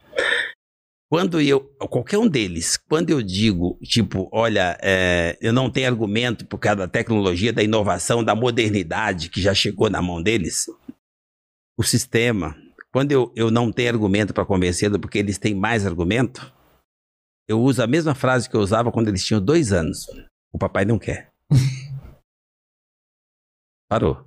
Quando 1.09 1.41
eu, 1.41 1.61
qualquer 1.89 2.19
um 2.19 2.27
deles, 2.27 2.77
quando 2.77 3.11
eu 3.11 3.23
digo, 3.23 3.79
tipo, 3.85 4.29
olha, 4.33 4.77
é, 4.83 5.39
eu 5.41 5.53
não 5.53 5.71
tenho 5.71 5.87
argumento 5.87 6.45
por 6.47 6.59
causa 6.59 6.79
da 6.79 6.89
tecnologia, 6.89 7.53
da 7.53 7.63
inovação, 7.63 8.25
da 8.25 8.35
modernidade 8.35 9.31
que 9.31 9.41
já 9.41 9.55
chegou 9.55 9.89
na 9.89 10.03
mão 10.03 10.21
deles, 10.21 10.65
o 11.79 11.85
sistema, 11.85 12.57
quando 12.93 13.13
eu, 13.13 13.33
eu 13.37 13.53
não 13.53 13.71
tenho 13.71 13.91
argumento 13.91 14.35
para 14.35 14.45
convencê-lo, 14.45 14.99
porque 14.99 15.19
eles 15.19 15.39
têm 15.39 15.55
mais 15.55 15.87
argumento, 15.87 16.53
eu 17.49 17.61
uso 17.61 17.81
a 17.85 17.87
mesma 17.87 18.17
frase 18.17 18.51
que 18.51 18.57
eu 18.57 18.61
usava 18.61 18.91
quando 18.91 19.07
eles 19.07 19.25
tinham 19.25 19.41
dois 19.41 19.73
anos. 19.73 20.07
O 20.53 20.59
papai 20.59 20.85
não 20.85 20.99
quer. 20.99 21.33
Parou. 23.89 24.27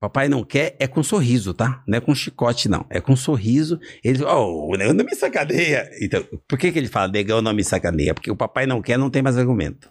Papai 0.00 0.28
não 0.28 0.44
quer 0.44 0.76
é 0.78 0.86
com 0.86 1.02
sorriso, 1.02 1.54
tá? 1.54 1.82
Não 1.86 1.96
é 1.96 2.00
com 2.00 2.14
chicote, 2.14 2.68
não. 2.68 2.86
É 2.90 3.00
com 3.00 3.16
sorriso. 3.16 3.80
Ele 4.04 4.22
oh, 4.24 4.68
o 4.70 4.76
negão 4.76 4.92
não 4.94 5.04
me 5.04 5.14
sacaneia. 5.14 5.90
Então, 6.00 6.22
por 6.46 6.58
que, 6.58 6.70
que 6.70 6.78
ele 6.78 6.88
fala, 6.88 7.10
negão 7.10 7.40
não 7.40 7.54
me 7.54 7.64
sacaneia? 7.64 8.14
Porque 8.14 8.30
o 8.30 8.36
papai 8.36 8.66
não 8.66 8.82
quer, 8.82 8.98
não 8.98 9.10
tem 9.10 9.22
mais 9.22 9.38
argumento. 9.38 9.90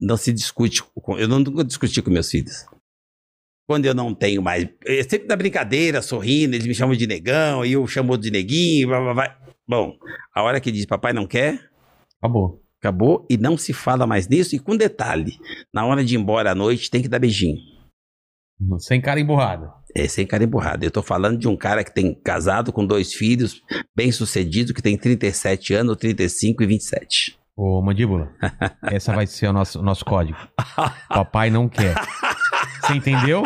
Não 0.00 0.16
se 0.16 0.32
discute. 0.32 0.82
com- 0.82 1.18
Eu 1.18 1.26
não 1.28 1.40
nunca 1.40 1.64
discuti 1.64 2.00
com 2.00 2.10
meus 2.10 2.30
filhos. 2.30 2.64
Quando 3.68 3.86
eu 3.86 3.94
não 3.94 4.14
tenho 4.14 4.40
mais. 4.40 4.68
É 4.86 5.02
sempre 5.02 5.28
na 5.28 5.36
brincadeira, 5.36 6.02
sorrindo, 6.02 6.54
eles 6.54 6.66
me 6.66 6.74
chamam 6.74 6.96
de 6.96 7.06
negão, 7.06 7.64
e 7.64 7.72
eu 7.72 7.86
chamo 7.86 8.16
de 8.16 8.30
neguinho, 8.30 8.88
blá, 8.88 9.00
blá, 9.00 9.14
blá. 9.14 9.40
Bom, 9.68 9.96
a 10.34 10.42
hora 10.42 10.60
que 10.60 10.72
diz 10.72 10.86
papai 10.86 11.12
não 11.12 11.26
quer, 11.26 11.70
Acabou. 12.18 12.59
Acabou 12.80 13.26
e 13.30 13.36
não 13.36 13.56
se 13.56 13.72
fala 13.72 14.06
mais 14.06 14.26
nisso. 14.26 14.56
E 14.56 14.58
com 14.58 14.76
detalhe, 14.76 15.38
na 15.72 15.84
hora 15.84 16.04
de 16.04 16.14
ir 16.14 16.18
embora 16.18 16.52
à 16.52 16.54
noite 16.54 16.90
tem 16.90 17.02
que 17.02 17.08
dar 17.08 17.18
beijinho. 17.18 17.58
Sem 18.78 19.00
cara 19.00 19.20
emburrada. 19.20 19.72
É, 19.94 20.06
sem 20.06 20.26
cara 20.26 20.44
emburrada. 20.44 20.84
Eu 20.84 20.90
tô 20.90 21.02
falando 21.02 21.38
de 21.38 21.48
um 21.48 21.56
cara 21.56 21.82
que 21.82 21.92
tem 21.92 22.14
casado 22.14 22.72
com 22.72 22.86
dois 22.86 23.12
filhos, 23.12 23.62
bem 23.96 24.12
sucedido, 24.12 24.74
que 24.74 24.82
tem 24.82 24.96
37 24.96 25.74
anos, 25.74 25.96
35 25.96 26.62
e 26.62 26.66
27. 26.66 27.38
Ô, 27.56 27.82
mandíbula, 27.82 28.32
essa 28.90 29.12
vai 29.12 29.26
ser 29.26 29.48
o 29.48 29.52
nosso, 29.52 29.80
o 29.80 29.82
nosso 29.82 30.04
código. 30.04 30.38
Papai 31.08 31.50
não 31.50 31.68
quer. 31.68 31.94
Você 32.80 32.94
entendeu? 32.94 33.42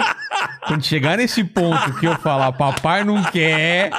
Quando 0.67 0.85
chegar 0.85 1.19
nesse 1.19 1.43
ponto 1.45 1.95
que 1.99 2.07
eu 2.07 2.17
falar 2.19 2.53
papai 2.53 3.05
não 3.05 3.23
quer. 3.25 3.91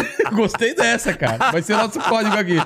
Gostei 0.32 0.74
dessa, 0.74 1.14
cara. 1.14 1.50
Vai 1.50 1.62
ser 1.62 1.76
nosso 1.76 2.00
código 2.00 2.36
aqui. 2.36 2.56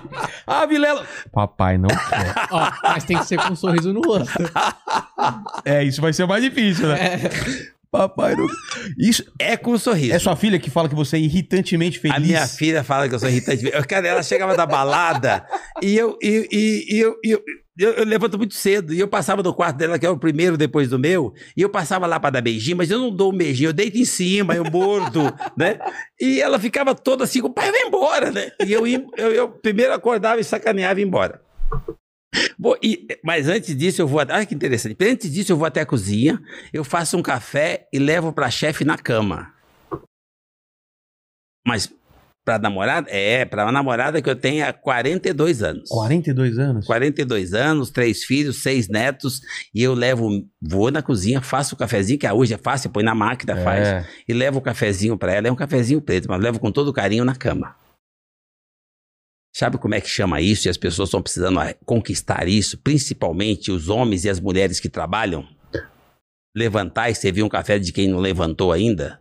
Ah, 0.46 0.66
Vilela. 0.66 1.06
Papai 1.32 1.78
não 1.78 1.88
quer. 1.88 2.34
Ó, 2.50 2.70
mas 2.82 3.04
tem 3.04 3.18
que 3.18 3.24
ser 3.24 3.38
com 3.38 3.52
um 3.52 3.56
sorriso 3.56 3.92
no 3.92 4.00
rosto. 4.00 4.38
É, 5.64 5.84
isso 5.84 6.00
vai 6.00 6.12
ser 6.12 6.26
mais 6.26 6.42
difícil, 6.42 6.88
né? 6.88 7.20
Papai 7.90 8.36
não. 8.36 8.46
Isso. 8.98 9.24
É 9.38 9.56
com 9.56 9.72
um 9.72 9.78
sorriso. 9.78 10.14
É 10.14 10.18
sua 10.18 10.36
filha 10.36 10.58
que 10.60 10.70
fala 10.70 10.88
que 10.88 10.94
você 10.94 11.16
é 11.16 11.20
irritantemente 11.20 11.98
feliz. 11.98 12.16
A 12.16 12.20
minha 12.20 12.46
filha 12.46 12.84
fala 12.84 13.08
que 13.08 13.14
eu 13.14 13.18
sou 13.18 13.28
irritante. 13.28 13.68
Cara, 13.88 14.06
ela 14.06 14.22
chegava 14.22 14.56
da 14.56 14.64
balada 14.64 15.44
e 15.82 15.96
eu, 15.96 16.16
e, 16.22 16.48
e- 16.52 16.96
e 16.96 17.00
eu, 17.00 17.16
eu, 17.24 17.42
eu, 17.76 17.90
eu 17.94 18.04
levanto 18.04 18.38
muito 18.38 18.54
cedo. 18.54 18.94
E 18.94 19.00
eu 19.00 19.08
passava 19.08 19.42
no 19.42 19.52
quarto 19.52 19.76
dela, 19.76 19.98
que 19.98 20.06
é 20.06 20.10
o 20.10 20.16
primeiro 20.16 20.56
depois 20.56 20.88
do 20.88 21.00
meu, 21.00 21.34
e 21.56 21.62
eu 21.62 21.68
passava 21.68 22.06
lá 22.06 22.20
pra 22.20 22.30
dar 22.30 22.40
beijinho, 22.40 22.76
mas 22.76 22.90
eu 22.92 22.98
não 23.00 23.10
dou 23.10 23.32
um 23.32 23.36
beijinho, 23.36 23.70
eu 23.70 23.72
deito 23.72 23.98
em 23.98 24.04
cima, 24.04 24.54
eu 24.54 24.64
mordo, 24.70 25.22
né? 25.58 25.78
E 26.20 26.40
ela 26.40 26.60
ficava 26.60 26.94
toda 26.94 27.24
assim, 27.24 27.40
o 27.42 27.50
pai 27.50 27.72
vai 27.72 27.82
embora, 27.82 28.30
né? 28.30 28.52
E 28.64 28.72
eu, 28.72 28.86
eu, 28.86 29.32
eu 29.32 29.48
primeiro 29.48 29.92
acordava 29.92 30.40
e 30.40 30.44
sacaneava 30.44 31.00
e 31.00 31.02
ia 31.02 31.06
embora. 31.08 31.40
Bom, 32.58 32.74
e- 32.82 33.06
mas 33.24 33.48
antes 33.48 33.76
disso 33.76 34.00
eu 34.02 34.06
vou. 34.08 34.20
Olha 34.20 34.46
que 34.46 34.54
interessante. 34.54 34.96
Antes 35.00 35.32
disso 35.32 35.52
eu 35.52 35.56
vou 35.56 35.66
até 35.66 35.80
a 35.80 35.86
cozinha, 35.86 36.40
eu 36.72 36.84
faço 36.84 37.16
um 37.16 37.22
café 37.22 37.88
e 37.92 37.98
levo 37.98 38.32
pra 38.32 38.50
chefe 38.50 38.84
na 38.84 38.96
cama. 38.96 39.52
Mas 41.66 41.92
pra 42.44 42.58
namorada? 42.58 43.08
É, 43.10 43.44
pra 43.44 43.64
uma 43.66 43.72
namorada 43.72 44.20
que 44.22 44.28
eu 44.30 44.34
tenho 44.34 44.66
há 44.66 44.72
42 44.72 45.62
anos. 45.62 45.88
42 45.90 46.58
anos? 46.58 46.86
42 46.86 47.52
anos, 47.54 47.90
três 47.90 48.24
filhos, 48.24 48.62
seis 48.62 48.88
netos, 48.88 49.40
e 49.74 49.82
eu 49.82 49.92
levo, 49.94 50.28
vou 50.60 50.90
na 50.90 51.02
cozinha, 51.02 51.40
faço 51.42 51.74
o 51.74 51.78
cafezinho, 51.78 52.18
que 52.18 52.28
hoje 52.30 52.54
é 52.54 52.58
fácil, 52.58 52.90
põe 52.90 53.04
na 53.04 53.14
máquina, 53.14 53.56
faz, 53.62 53.86
É. 53.88 54.06
e 54.26 54.32
levo 54.32 54.58
o 54.58 54.62
cafezinho 54.62 55.18
pra 55.18 55.32
ela, 55.32 55.48
é 55.48 55.52
um 55.52 55.56
cafezinho 55.56 56.00
preto, 56.00 56.26
mas 56.28 56.40
levo 56.40 56.58
com 56.58 56.72
todo 56.72 56.92
carinho 56.92 57.24
na 57.24 57.36
cama. 57.36 57.76
Sabe 59.54 59.78
como 59.78 59.94
é 59.94 60.00
que 60.00 60.08
chama 60.08 60.40
isso? 60.40 60.68
E 60.68 60.70
as 60.70 60.76
pessoas 60.76 61.08
estão 61.08 61.20
precisando 61.20 61.58
conquistar 61.84 62.46
isso, 62.46 62.78
principalmente 62.78 63.70
os 63.70 63.88
homens 63.88 64.24
e 64.24 64.30
as 64.30 64.40
mulheres 64.40 64.78
que 64.78 64.88
trabalham. 64.88 65.46
Levantar 66.56 67.10
e 67.10 67.14
servir 67.14 67.42
um 67.42 67.48
café 67.48 67.78
de 67.78 67.92
quem 67.92 68.08
não 68.08 68.18
levantou 68.18 68.72
ainda. 68.72 69.20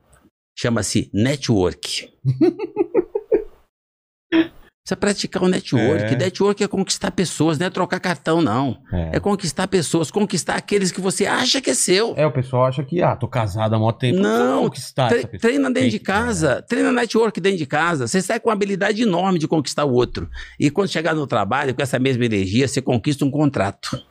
Chama-se 0.58 1.10
network. 1.14 2.12
Precisa 4.90 4.98
praticar 4.98 5.44
o 5.44 5.48
network. 5.48 6.14
É. 6.14 6.18
Network 6.18 6.64
é 6.64 6.68
conquistar 6.68 7.12
pessoas, 7.12 7.60
não 7.60 7.68
é 7.68 7.70
trocar 7.70 8.00
cartão, 8.00 8.42
não. 8.42 8.78
É. 8.92 9.18
É 9.18 9.20
conquistar 9.20 9.68
pessoas, 9.68 10.10
conquistar 10.10 10.56
aqueles 10.56 10.92
que 10.92 11.00
você 11.02 11.26
acha 11.26 11.62
que 11.62 11.70
é 11.70 11.74
seu. 11.74 12.14
É, 12.18 12.26
o 12.26 12.32
pessoal 12.32 12.66
acha 12.66 12.84
que, 12.84 13.02
ah, 13.02 13.16
tô 13.16 13.28
casado 13.28 13.76
há 13.76 13.80
muito 13.80 13.98
tempo. 14.00 14.20
Não, 14.20 14.64
conquistar 14.64 15.10
Tre- 15.10 15.26
treina 15.38 15.70
dentro 15.70 15.90
de 15.92 16.00
casa, 16.00 16.64
treina 16.68 16.92
network 16.92 17.40
dentro 17.40 17.60
de 17.60 17.66
casa. 17.66 18.08
Você 18.08 18.22
sai 18.22 18.40
com 18.40 18.50
uma 18.50 18.54
habilidade 18.54 19.02
enorme 19.04 19.38
de 19.38 19.48
conquistar 19.48 19.86
o 19.86 19.92
outro. 19.94 20.30
E 20.60 20.70
quando 20.72 20.90
chegar 20.90 21.14
no 21.14 21.28
trabalho, 21.28 21.76
com 21.76 21.82
essa 21.82 22.00
mesma 22.00 22.26
energia, 22.26 22.68
você 22.68 22.82
conquista 22.82 23.24
um 23.26 23.32
contrato. 23.32 24.02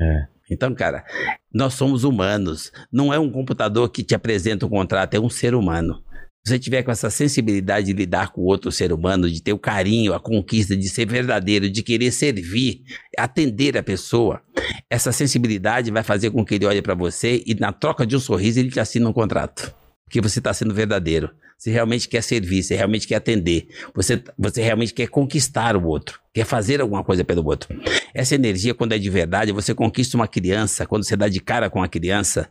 É. 0.00 0.26
Então, 0.48 0.72
cara, 0.72 1.04
nós 1.52 1.74
somos 1.74 2.04
humanos. 2.04 2.70
Não 2.92 3.12
é 3.12 3.18
um 3.18 3.30
computador 3.30 3.88
que 3.88 4.04
te 4.04 4.14
apresenta 4.14 4.64
um 4.64 4.68
contrato, 4.68 5.14
é 5.14 5.20
um 5.20 5.28
ser 5.28 5.54
humano. 5.56 6.00
Se 6.46 6.50
você 6.50 6.58
tiver 6.60 6.84
com 6.84 6.92
essa 6.92 7.10
sensibilidade 7.10 7.88
de 7.88 7.92
lidar 7.92 8.30
com 8.30 8.40
o 8.40 8.44
outro 8.44 8.70
ser 8.70 8.92
humano, 8.92 9.28
de 9.28 9.42
ter 9.42 9.52
o 9.52 9.58
carinho, 9.58 10.14
a 10.14 10.20
conquista, 10.20 10.76
de 10.76 10.88
ser 10.88 11.04
verdadeiro, 11.04 11.68
de 11.68 11.82
querer 11.82 12.12
servir, 12.12 12.84
atender 13.18 13.76
a 13.76 13.82
pessoa, 13.82 14.40
essa 14.88 15.10
sensibilidade 15.10 15.90
vai 15.90 16.04
fazer 16.04 16.30
com 16.30 16.44
que 16.44 16.54
ele 16.54 16.64
olhe 16.64 16.80
para 16.80 16.94
você 16.94 17.42
e 17.44 17.56
na 17.56 17.72
troca 17.72 18.06
de 18.06 18.14
um 18.14 18.20
sorriso 18.20 18.60
ele 18.60 18.70
te 18.70 18.78
assina 18.78 19.08
um 19.08 19.12
contrato. 19.12 19.74
Porque 20.04 20.20
você 20.20 20.38
está 20.38 20.54
sendo 20.54 20.72
verdadeiro. 20.72 21.32
Você 21.58 21.70
realmente 21.70 22.06
quer 22.08 22.22
servir, 22.22 22.62
você 22.62 22.76
realmente 22.76 23.06
quer 23.06 23.16
atender. 23.16 23.68
Você, 23.94 24.22
você 24.38 24.62
realmente 24.62 24.92
quer 24.92 25.08
conquistar 25.08 25.74
o 25.74 25.86
outro, 25.86 26.20
quer 26.34 26.44
fazer 26.44 26.82
alguma 26.82 27.02
coisa 27.02 27.24
pelo 27.24 27.44
outro. 27.46 27.74
Essa 28.12 28.34
energia, 28.34 28.74
quando 28.74 28.92
é 28.92 28.98
de 28.98 29.08
verdade, 29.08 29.52
você 29.52 29.74
conquista 29.74 30.16
uma 30.16 30.28
criança, 30.28 30.86
quando 30.86 31.04
você 31.04 31.16
dá 31.16 31.28
de 31.28 31.40
cara 31.40 31.70
com 31.70 31.82
a 31.82 31.88
criança 31.88 32.48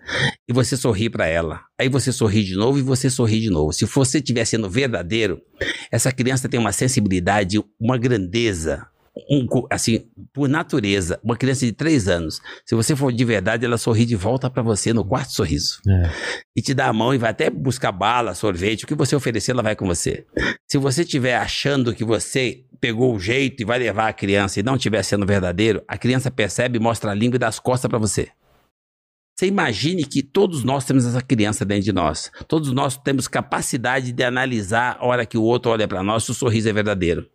e 0.48 0.54
você 0.54 0.76
sorri 0.76 1.10
para 1.10 1.28
ela. 1.28 1.62
Aí 1.80 1.88
você 1.88 2.12
sorri 2.12 2.44
de 2.44 2.56
novo 2.56 2.80
e 2.80 2.82
você 2.82 3.10
sorri 3.10 3.40
de 3.40 3.50
novo. 3.50 3.72
Se 3.72 3.86
você 3.86 4.18
estiver 4.18 4.46
sendo 4.46 4.70
verdadeiro, 4.70 5.40
essa 5.92 6.12
criança 6.12 6.50
tem 6.50 6.60
uma 6.60 6.72
sensibilidade, 6.72 7.62
uma 7.80 7.98
grandeza, 7.98 8.88
um 9.30 9.48
assim, 9.70 10.06
por 10.34 10.50
natureza, 10.50 11.20
uma 11.24 11.38
criança 11.38 11.66
de 11.66 11.72
três 11.72 12.08
anos. 12.08 12.42
Se 12.66 12.76
você 12.76 12.96
for 12.96 13.14
de 13.14 13.24
verdade, 13.24 13.66
ela 13.66 13.78
sorri 13.78 14.06
de 14.06 14.16
volta 14.16 14.50
para 14.50 14.62
você 14.62 14.92
no 14.94 15.06
quarto 15.06 15.32
sorriso 15.32 15.80
É. 15.88 16.10
e 16.56 16.62
te 16.62 16.74
dá 16.74 16.88
a 16.88 16.94
mão 16.94 17.14
e 17.14 17.18
vai 17.18 17.32
até 17.32 17.50
buscar 17.50 17.92
bala, 17.92 18.34
sorvete, 18.36 18.84
o 18.84 18.88
que 18.88 18.96
você 18.96 19.16
oferecer, 19.16 19.52
ela 19.52 19.64
vai 19.64 19.76
com 19.76 19.86
você. 19.86 20.26
Se 20.70 20.78
você 20.78 21.04
estiver 21.04 21.36
achando 21.38 21.94
que 21.94 22.04
você 22.04 22.64
pegou 22.82 23.16
o 23.16 23.20
jeito 23.20 23.62
e 23.62 23.66
vai 23.66 23.80
levar 23.80 24.10
a 24.10 24.14
criança 24.14 24.60
e 24.60 24.64
não 24.64 24.76
estiver 24.76 25.02
sendo 25.02 25.26
verdadeiro, 25.26 25.82
a 25.88 25.98
criança 25.98 26.30
percebe, 26.30 26.78
mostra 26.78 27.12
a 27.12 27.14
língua 27.16 27.38
e 27.38 27.40
dá 27.40 27.48
as 27.48 27.58
costas 27.60 27.90
para 27.90 27.98
você. 27.98 28.30
Você 29.38 29.48
imagine 29.48 30.06
que 30.06 30.24
todos 30.24 30.64
nós 30.64 30.86
temos 30.86 31.06
essa 31.06 31.22
criança 31.22 31.66
dentro 31.66 31.84
de 31.84 31.92
nós. 31.92 32.32
Todos 32.48 32.72
nós 32.72 32.96
temos 32.96 33.28
capacidade 33.28 34.14
de 34.14 34.24
analisar 34.24 34.98
a 34.98 35.06
hora 35.06 35.26
que 35.26 35.38
o 35.38 35.42
outro 35.44 35.72
olha 35.72 35.88
para 35.88 36.02
nós 36.02 36.24
se 36.24 36.32
o 36.32 36.34
sorriso 36.34 36.70
é 36.70 36.74
verdadeiro. 36.74 37.28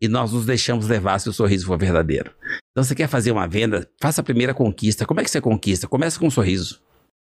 E 0.00 0.08
nós 0.08 0.32
nos 0.32 0.46
deixamos 0.46 0.88
levar 0.88 1.18
se 1.18 1.28
o 1.28 1.32
sorriso 1.32 1.66
for 1.66 1.78
verdadeiro. 1.78 2.32
Então, 2.70 2.82
você 2.82 2.94
quer 2.94 3.08
fazer 3.08 3.32
uma 3.32 3.46
venda, 3.46 3.88
faça 4.00 4.20
a 4.20 4.24
primeira 4.24 4.54
conquista. 4.54 5.04
Como 5.04 5.20
é 5.20 5.24
que 5.24 5.30
você 5.30 5.40
conquista? 5.40 5.86
Começa 5.86 6.18
com 6.18 6.26
um 6.26 6.30
sorriso 6.30 6.80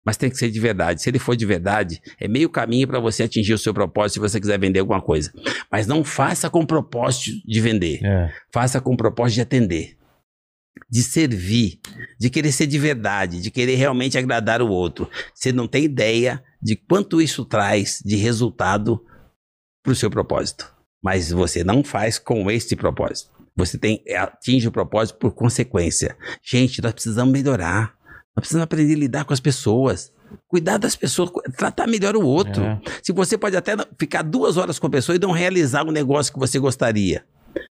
mas 0.06 0.18
tem 0.18 0.30
que 0.30 0.38
ser 0.38 0.52
de 0.52 0.60
verdade. 0.60 1.02
Se 1.02 1.10
ele 1.10 1.20
for 1.20 1.36
de 1.36 1.46
verdade, 1.46 2.02
é 2.20 2.28
meio 2.28 2.50
caminho 2.50 2.88
para 2.88 3.00
você 3.00 3.24
atingir 3.24 3.54
o 3.54 3.58
seu 3.58 3.74
propósito 3.74 4.16
se 4.16 4.20
você 4.20 4.40
quiser 4.40 4.60
vender 4.60 4.80
alguma 4.80 5.02
coisa. 5.02 5.32
Mas 5.72 5.88
não 5.88 6.04
faça 6.04 6.50
com 6.50 6.66
propósito 6.66 7.32
de 7.46 7.62
vender. 7.62 8.04
É. 8.04 8.34
Faça 8.52 8.82
com 8.82 8.96
propósito 8.96 9.36
de 9.36 9.42
atender, 9.42 9.98
de 10.90 11.02
servir, 11.02 11.80
de 12.20 12.30
querer 12.30 12.52
ser 12.52 12.68
de 12.68 12.78
verdade, 12.78 13.42
de 13.42 13.50
querer 13.50 13.76
realmente 13.76 14.18
agradar 14.18 14.62
o 14.62 14.70
outro. 14.70 15.10
Você 15.34 15.52
não 15.52 15.68
tem 15.68 15.86
ideia 15.86 16.44
de 16.62 16.76
quanto 16.76 17.22
isso 17.22 17.46
traz 17.46 18.02
de 18.04 18.16
resultado 18.16 19.04
para 19.82 19.94
o 19.94 19.96
seu 19.96 20.10
propósito. 20.10 20.74
Mas 21.04 21.32
você 21.32 21.64
não 21.64 21.84
faz 21.84 22.18
com 22.18 22.50
este 22.50 22.76
propósito. 22.76 23.30
Você 23.56 23.78
tem 23.78 24.04
atinge 24.18 24.68
o 24.68 24.72
propósito 24.72 25.20
por 25.20 25.32
consequência. 25.34 26.18
Gente, 26.42 26.82
nós 26.82 26.94
precisamos 26.94 27.32
melhorar. 27.32 27.94
Nós 28.36 28.42
precisamos 28.42 28.64
aprender 28.64 28.94
a 28.94 28.98
lidar 28.98 29.26
com 29.26 29.34
as 29.34 29.40
pessoas. 29.40 30.12
Cuidar 30.48 30.78
das 30.78 30.96
pessoas, 30.96 31.30
tratar 31.56 31.86
melhor 31.86 32.16
o 32.16 32.26
outro. 32.26 32.64
É. 32.64 32.82
Se 33.04 33.12
você 33.12 33.38
pode 33.38 33.56
até 33.56 33.74
ficar 34.00 34.24
duas 34.24 34.58
horas 34.58 34.80
com 34.80 34.88
a 34.88 34.90
pessoa 34.90 35.16
e 35.16 35.20
não 35.20 35.32
realizar 35.32 35.86
um 35.86 35.92
negócio 35.92 36.34
que 36.34 36.40
você 36.40 36.58
gostaria. 36.58 37.24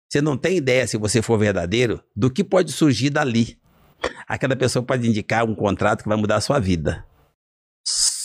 Você 0.08 0.22
não 0.22 0.38
tem 0.38 0.58
ideia, 0.58 0.86
se 0.86 0.96
você 0.96 1.24
for 1.24 1.40
verdadeiro, 1.40 2.04
do 2.16 2.30
que 2.30 2.44
pode 2.44 2.72
surgir 2.72 3.10
dali. 3.10 3.58
Aquela 4.28 4.56
pessoa 4.56 4.84
pode 4.84 5.08
indicar 5.08 5.44
um 5.44 5.56
contrato 5.56 6.04
que 6.04 6.10
vai 6.10 6.18
mudar 6.18 6.36
a 6.36 6.42
sua 6.42 6.60
vida. 6.60 7.04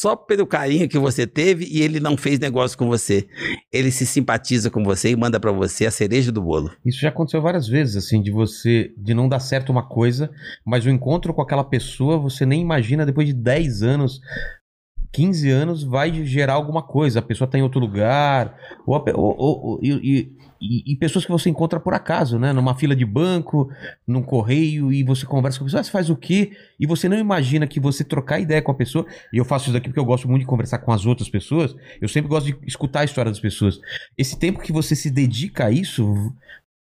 Só 0.01 0.15
pelo 0.15 0.47
carinho 0.47 0.89
que 0.89 0.97
você 0.97 1.27
teve 1.27 1.65
e 1.69 1.83
ele 1.83 1.99
não 1.99 2.17
fez 2.17 2.39
negócio 2.39 2.79
com 2.79 2.87
você. 2.87 3.27
Ele 3.73 3.91
se 3.91 4.07
simpatiza 4.07 4.71
com 4.71 4.85
você 4.85 5.11
e 5.11 5.17
manda 5.17 5.41
pra 5.41 5.51
você 5.51 5.87
a 5.87 5.91
cereja 5.91 6.31
do 6.31 6.41
bolo. 6.41 6.71
Isso 6.87 7.01
já 7.01 7.09
aconteceu 7.09 7.43
várias 7.43 7.67
vezes, 7.67 7.97
assim, 7.97 8.23
de 8.23 8.31
você, 8.31 8.93
de 8.97 9.13
não 9.13 9.29
dar 9.29 9.41
certo 9.41 9.71
uma 9.71 9.83
coisa, 9.89 10.31
mas 10.65 10.87
o 10.87 10.91
encontro 10.91 11.35
com 11.35 11.43
aquela 11.43 11.65
pessoa, 11.65 12.17
você 12.17 12.47
nem 12.47 12.61
imagina, 12.63 13.05
depois 13.05 13.27
de 13.27 13.33
10 13.35 13.83
anos, 13.83 14.21
15 15.13 15.51
anos, 15.51 15.83
vai 15.83 16.25
gerar 16.25 16.53
alguma 16.53 16.83
coisa. 16.83 17.19
A 17.19 17.23
pessoa 17.23 17.51
tá 17.51 17.59
em 17.59 17.63
outro 17.63 17.81
lugar, 17.81 18.57
ou, 18.87 18.95
a 18.95 19.03
ou- 19.17 19.35
ou- 19.37 19.65
ou- 19.65 19.81
e, 19.83 20.31
e- 20.61 20.93
e- 20.93 20.97
pessoas 20.97 21.25
que 21.25 21.31
você 21.31 21.49
encontra 21.51 21.79
por 21.81 21.95
acaso, 21.95 22.39
né? 22.39 22.53
Numa 22.53 22.75
fila 22.75 22.95
de 22.97 23.05
banco, 23.05 23.71
num 24.07 24.23
correio, 24.23 24.93
e 24.93 25.03
você 25.03 25.25
conversa 25.27 25.59
com 25.59 25.65
a 25.65 25.67
pessoa, 25.67 25.81
ah, 25.81 25.85
você 25.85 25.91
faz 25.91 26.11
o 26.11 26.17
quê? 26.17 26.53
E 26.79 26.87
você 26.87 27.09
não 27.09 27.19
imagina 27.19 27.67
que 27.67 27.79
você 27.81 28.03
trocar 28.05 28.41
ideia 28.41 28.61
com 28.63 28.73
a 28.73 28.75
pessoa, 28.75 29.07
e 29.33 29.39
eu 29.39 29.45
faço 29.45 29.67
isso 29.67 29.73
daqui 29.73 29.89
porque 29.89 30.01
eu 30.01 30.05
gosto 30.05 30.29
muito 30.29 30.41
de 30.43 30.47
conversar 30.49 30.79
com 30.79 30.93
as 30.93 31.07
outras 31.07 31.29
pessoas, 31.29 31.75
eu 32.01 32.09
sempre 32.09 32.29
gosto 32.29 32.47
de 32.47 32.57
escutar 32.67 33.01
a 33.01 33.05
história 33.05 33.31
das 33.31 33.41
pessoas. 33.41 33.81
Esse 34.17 34.39
tempo 34.39 34.61
que 34.61 34.73
você 34.73 34.95
se 34.97 35.11
dedica 35.11 35.67
a 35.67 35.71
isso, 35.71 36.13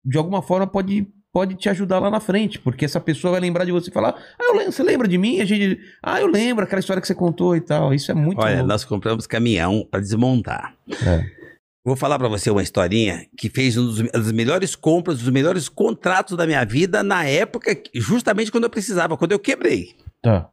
de 0.04 0.18
alguma 0.18 0.42
forma 0.42 0.66
pode, 0.68 1.08
pode 1.34 1.56
te 1.56 1.68
ajudar 1.68 2.00
lá 2.00 2.10
na 2.10 2.20
frente, 2.22 2.58
porque 2.60 2.86
essa 2.86 3.00
pessoa 3.00 3.32
vai 3.34 3.42
lembrar 3.42 3.66
de 3.66 3.72
você 3.72 3.90
e 3.90 3.94
falar: 3.94 4.16
Ah, 4.40 4.54
lembro, 4.56 4.72
você 4.72 4.84
lembra 4.84 5.08
de 5.08 5.18
mim? 5.18 5.42
A 5.42 5.46
gente, 5.46 5.80
ah, 6.02 6.22
eu 6.22 6.28
lembro 6.28 6.64
aquela 6.64 6.80
história 6.80 7.02
que 7.02 7.08
você 7.08 7.16
contou 7.16 7.56
e 7.56 7.62
tal. 7.62 7.94
Isso 7.94 8.10
é 8.12 8.14
muito 8.14 8.40
Olha, 8.42 8.56
louco. 8.56 8.68
nós 8.70 8.86
compramos 8.86 9.28
caminhão 9.28 9.86
para 9.92 10.00
desmontar. 10.00 10.76
É. 11.06 11.45
Vou 11.86 11.96
falar 11.96 12.18
para 12.18 12.28
você 12.28 12.50
uma 12.50 12.64
historinha 12.64 13.28
que 13.38 13.48
fez 13.48 13.78
um 13.78 13.86
dos, 13.86 14.00
uma 14.00 14.10
das 14.10 14.32
melhores 14.32 14.76
compras, 14.76 15.20
dos 15.20 15.30
melhores 15.30 15.70
contratos 15.70 16.36
da 16.36 16.48
minha 16.48 16.66
vida 16.66 17.04
na 17.04 17.26
época, 17.26 17.80
justamente 17.94 18.52
quando 18.52 18.64
eu 18.64 18.72
precisava, 18.72 19.16
quando 19.16 19.34
eu 19.34 19.40
quebrei. 19.40 19.96
Tá. 20.20 20.50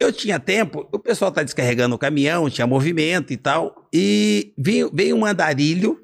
Eu 0.00 0.10
tinha 0.10 0.40
tempo, 0.40 0.88
o 0.90 0.98
pessoal 0.98 1.30
tá 1.30 1.42
descarregando 1.42 1.94
o 1.94 1.98
caminhão, 1.98 2.48
tinha 2.48 2.66
movimento 2.66 3.30
e 3.30 3.36
tal, 3.36 3.88
e 3.92 4.54
veio, 4.56 4.90
veio 4.92 5.14
um 5.14 5.26
andarilho 5.26 6.00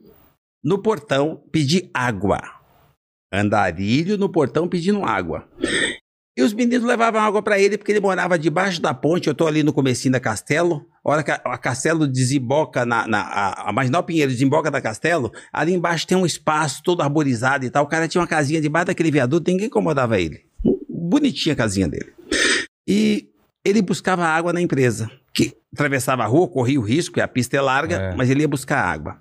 no 0.62 0.82
portão 0.82 1.42
pedir 1.50 1.90
água. 1.94 2.38
Andarilho 3.32 4.18
no 4.18 4.28
portão 4.28 4.68
pedindo 4.68 5.06
água. 5.06 5.48
E 6.38 6.42
os 6.42 6.52
meninos 6.52 6.86
levavam 6.86 7.20
água 7.20 7.42
pra 7.42 7.58
ele 7.58 7.76
porque 7.76 7.90
ele 7.90 7.98
morava 7.98 8.38
debaixo 8.38 8.80
da 8.80 8.94
ponte. 8.94 9.26
Eu 9.26 9.34
tô 9.34 9.44
ali 9.48 9.64
no 9.64 9.72
comecinho 9.72 10.12
da 10.12 10.20
Castelo. 10.20 10.86
A 11.04 11.10
hora 11.10 11.22
que 11.24 11.32
a, 11.32 11.34
a 11.44 11.58
Castelo 11.58 12.06
desemboca 12.06 12.86
na. 12.86 13.08
na 13.08 13.22
a, 13.22 13.70
a 13.70 13.72
Marginal 13.72 14.04
Pinheiro 14.04 14.30
desemboca 14.30 14.70
da 14.70 14.80
Castelo, 14.80 15.32
ali 15.52 15.74
embaixo 15.74 16.06
tem 16.06 16.16
um 16.16 16.24
espaço 16.24 16.80
todo 16.84 17.02
arborizado 17.02 17.64
e 17.66 17.70
tal. 17.70 17.82
O 17.82 17.88
cara 17.88 18.06
tinha 18.06 18.20
uma 18.20 18.28
casinha 18.28 18.60
debaixo 18.60 18.86
daquele 18.86 19.10
viaduto, 19.10 19.50
ninguém 19.50 19.66
incomodava 19.66 20.20
ele. 20.20 20.42
Bonitinha 20.88 21.54
a 21.54 21.56
casinha 21.56 21.88
dele. 21.88 22.12
E 22.86 23.28
ele 23.64 23.82
buscava 23.82 24.24
água 24.24 24.52
na 24.52 24.60
empresa. 24.60 25.10
Que 25.34 25.54
atravessava 25.72 26.22
a 26.22 26.26
rua, 26.26 26.46
corria 26.46 26.78
o 26.78 26.84
risco, 26.84 27.18
e 27.18 27.22
a 27.22 27.26
pista 27.26 27.56
é 27.56 27.60
larga, 27.60 27.96
É. 27.96 28.14
mas 28.14 28.30
ele 28.30 28.42
ia 28.42 28.48
buscar 28.48 28.78
água. 28.84 29.18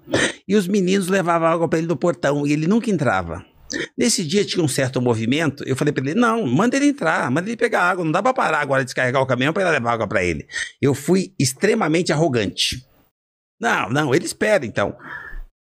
E 0.47 0.55
os 0.55 0.67
meninos 0.67 1.07
levavam 1.07 1.47
água 1.47 1.67
pra 1.67 1.79
ele 1.79 1.87
no 1.87 1.97
portão 1.97 2.45
e 2.45 2.53
ele 2.53 2.67
nunca 2.67 2.91
entrava. 2.91 3.43
Nesse 3.97 4.23
dia 4.23 4.45
tinha 4.45 4.63
um 4.63 4.67
certo 4.67 5.01
movimento, 5.01 5.63
eu 5.65 5.75
falei 5.75 5.93
pra 5.93 6.03
ele: 6.03 6.19
não, 6.19 6.45
manda 6.45 6.75
ele 6.75 6.87
entrar, 6.87 7.29
manda 7.29 7.49
ele 7.49 7.57
pegar 7.57 7.81
água, 7.81 8.03
não 8.03 8.11
dá 8.11 8.23
pra 8.23 8.33
parar 8.33 8.61
agora 8.61 8.81
de 8.81 8.85
descarregar 8.85 9.21
o 9.21 9.25
caminhão 9.25 9.53
ele 9.55 9.69
levar 9.69 9.93
água 9.93 10.07
pra 10.07 10.23
ele. 10.23 10.47
Eu 10.81 10.93
fui 10.93 11.33
extremamente 11.39 12.11
arrogante. 12.11 12.85
Não, 13.59 13.89
não, 13.89 14.13
ele 14.13 14.25
espera 14.25 14.65
então. 14.65 14.95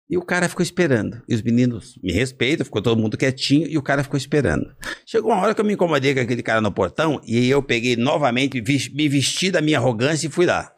E 0.10 0.18
o 0.18 0.22
cara 0.22 0.50
ficou 0.50 0.62
esperando. 0.64 1.22
E 1.28 1.34
os 1.34 1.42
meninos 1.42 1.98
me 2.04 2.12
respeitam, 2.12 2.66
ficou 2.66 2.82
todo 2.82 3.00
mundo 3.00 3.18
quietinho 3.18 3.68
e 3.68 3.78
o 3.78 3.82
cara 3.82 4.04
ficou 4.04 4.18
esperando. 4.18 4.76
Chegou 5.06 5.32
uma 5.32 5.42
hora 5.42 5.56
que 5.56 5.62
eu 5.62 5.66
me 5.66 5.74
incomodei 5.74 6.14
com 6.14 6.20
aquele 6.20 6.44
cara 6.44 6.62
no 6.62 6.72
portão 6.72 7.22
e 7.26 7.50
eu 7.50 7.64
peguei 7.64 7.96
novamente, 7.96 8.62
me 8.94 9.10
vesti 9.10 9.50
da 9.50 9.62
minha 9.62 9.78
arrogância 9.78 10.28
e 10.28 10.30
fui 10.30 10.46
lá. 10.46 10.72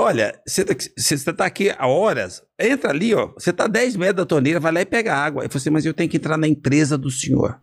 Olha, 0.00 0.40
você 0.46 0.64
tá, 0.64 0.74
você 0.96 1.32
tá 1.32 1.44
aqui 1.44 1.70
há 1.76 1.86
horas, 1.86 2.42
entra 2.58 2.90
ali, 2.90 3.12
ó. 3.14 3.32
Você 3.34 3.52
tá 3.52 3.64
a 3.64 3.68
10 3.68 3.96
metros 3.96 4.16
da 4.18 4.26
torneira, 4.26 4.60
vai 4.60 4.70
lá 4.72 4.80
e 4.80 4.86
pega 4.86 5.14
água. 5.14 5.42
Eu 5.42 5.48
falei 5.50 5.60
assim, 5.60 5.70
mas 5.70 5.84
eu 5.84 5.92
tenho 5.92 6.08
que 6.08 6.16
entrar 6.18 6.36
na 6.36 6.46
empresa 6.46 6.96
do 6.96 7.10
senhor. 7.10 7.60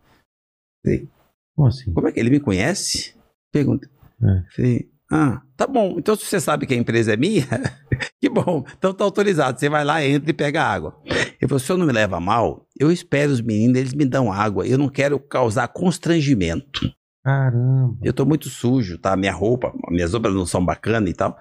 Falei, 0.84 1.08
Como 1.54 1.68
assim? 1.68 1.92
como 1.92 2.08
é 2.08 2.12
que 2.12 2.20
ele 2.20 2.28
me 2.30 2.38
conhece? 2.40 3.14
Pergunta. 3.50 3.88
É. 4.22 4.54
Falei, 4.54 4.90
ah, 5.10 5.40
tá 5.56 5.66
bom. 5.66 5.96
Então 5.98 6.14
se 6.14 6.26
você 6.26 6.38
sabe 6.38 6.66
que 6.66 6.74
a 6.74 6.76
empresa 6.76 7.14
é 7.14 7.16
minha, 7.16 7.46
que 8.20 8.28
bom. 8.28 8.64
Então 8.76 8.92
tá 8.92 9.02
autorizado. 9.02 9.58
Você 9.58 9.70
vai 9.70 9.82
lá, 9.84 10.04
entra 10.04 10.30
e 10.30 10.34
pega 10.34 10.62
água. 10.62 11.00
Ele 11.06 11.48
falou, 11.48 11.58
se 11.58 11.64
o 11.64 11.66
senhor 11.68 11.78
não 11.78 11.86
me 11.86 11.92
leva 11.92 12.20
mal, 12.20 12.66
eu 12.78 12.92
espero 12.92 13.32
os 13.32 13.40
meninos, 13.40 13.78
eles 13.78 13.94
me 13.94 14.04
dão 14.04 14.30
água. 14.30 14.66
Eu 14.66 14.76
não 14.76 14.90
quero 14.90 15.18
causar 15.18 15.68
constrangimento. 15.68 16.94
Caramba. 17.24 17.96
Eu 18.02 18.12
tô 18.12 18.26
muito 18.26 18.48
sujo, 18.50 18.98
tá? 18.98 19.16
Minha 19.16 19.32
roupa, 19.32 19.72
minhas 19.88 20.12
roupas 20.12 20.34
não 20.34 20.44
são 20.46 20.64
bacanas 20.64 21.10
e 21.10 21.14
tal. 21.14 21.36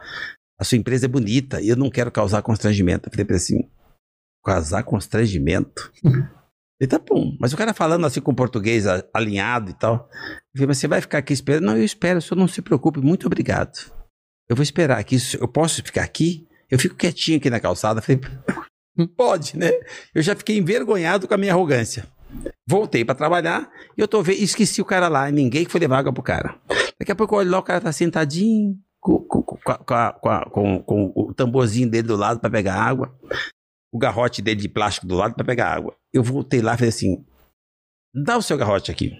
A 0.59 0.63
sua 0.63 0.77
empresa 0.77 1.05
é 1.05 1.09
bonita 1.09 1.61
e 1.61 1.69
eu 1.69 1.75
não 1.75 1.89
quero 1.89 2.11
causar 2.11 2.41
constrangimento. 2.41 3.07
Eu 3.07 3.11
falei 3.11 3.25
pra 3.25 3.35
ele 3.35 3.43
assim, 3.43 3.69
causar 4.43 4.83
constrangimento? 4.83 5.91
Ele 6.77 6.89
tá 6.89 6.99
bom. 6.99 7.37
Mas 7.39 7.53
o 7.53 7.57
cara 7.57 7.73
falando 7.73 8.05
assim 8.05 8.19
com 8.19 8.35
português 8.35 8.85
alinhado 9.13 9.71
e 9.71 9.73
tal. 9.73 10.09
Eu 10.11 10.57
falei, 10.57 10.67
mas 10.67 10.77
você 10.77 10.89
vai 10.89 10.99
ficar 10.99 11.19
aqui 11.19 11.31
esperando? 11.31 11.63
Não, 11.63 11.77
eu 11.77 11.85
espero, 11.85 12.19
o 12.19 12.21
senhor 12.21 12.37
não 12.37 12.49
se 12.49 12.61
preocupe, 12.61 12.99
muito 12.99 13.27
obrigado. 13.27 13.91
Eu 14.49 14.57
vou 14.57 14.63
esperar 14.63 14.99
aqui, 14.99 15.15
eu 15.39 15.47
posso 15.47 15.81
ficar 15.81 16.03
aqui? 16.03 16.45
Eu 16.69 16.77
fico 16.77 16.95
quietinho 16.95 17.37
aqui 17.37 17.49
na 17.49 17.61
calçada. 17.61 17.99
Eu 17.99 18.03
falei, 18.03 18.21
pode, 19.15 19.57
né? 19.57 19.71
Eu 20.13 20.21
já 20.21 20.35
fiquei 20.35 20.57
envergonhado 20.57 21.27
com 21.29 21.33
a 21.33 21.37
minha 21.37 21.53
arrogância. 21.53 22.05
Voltei 22.67 23.05
pra 23.05 23.15
trabalhar 23.15 23.69
e 23.97 24.01
eu 24.01 24.07
tô 24.07 24.21
vendo, 24.21 24.41
esqueci 24.41 24.81
o 24.81 24.85
cara 24.85 25.07
lá, 25.07 25.31
ninguém 25.31 25.63
que 25.63 25.71
foi 25.71 25.79
levar 25.79 25.99
água 25.99 26.11
pro 26.11 26.23
cara. 26.23 26.59
Daqui 26.99 27.11
a 27.11 27.15
pouco 27.15 27.35
eu 27.35 27.39
olho 27.39 27.51
lá, 27.51 27.59
o 27.59 27.63
cara 27.63 27.79
tá 27.79 27.91
sentadinho, 27.91 28.77
com, 29.05 29.43
com, 29.43 29.43
com, 30.49 30.83
com, 30.83 31.13
o 31.15 31.33
tamborzinho 31.33 31.89
dele 31.89 32.07
do 32.07 32.15
lado 32.15 32.39
pra 32.39 32.49
pegar 32.49 32.73
água, 32.73 33.15
o 33.93 33.99
garrote 33.99 34.41
dele 34.41 34.59
de 34.59 34.67
plástico 34.67 35.05
do 35.05 35.13
lado 35.13 35.35
pra 35.35 35.45
pegar 35.45 35.71
água. 35.71 35.95
Eu 36.11 36.23
voltei 36.23 36.59
lá 36.59 36.73
e 36.73 36.77
falei 36.77 36.89
assim: 36.89 37.23
dá 38.13 38.35
o 38.35 38.41
seu 38.41 38.57
garrote 38.57 38.89
aqui. 38.89 39.13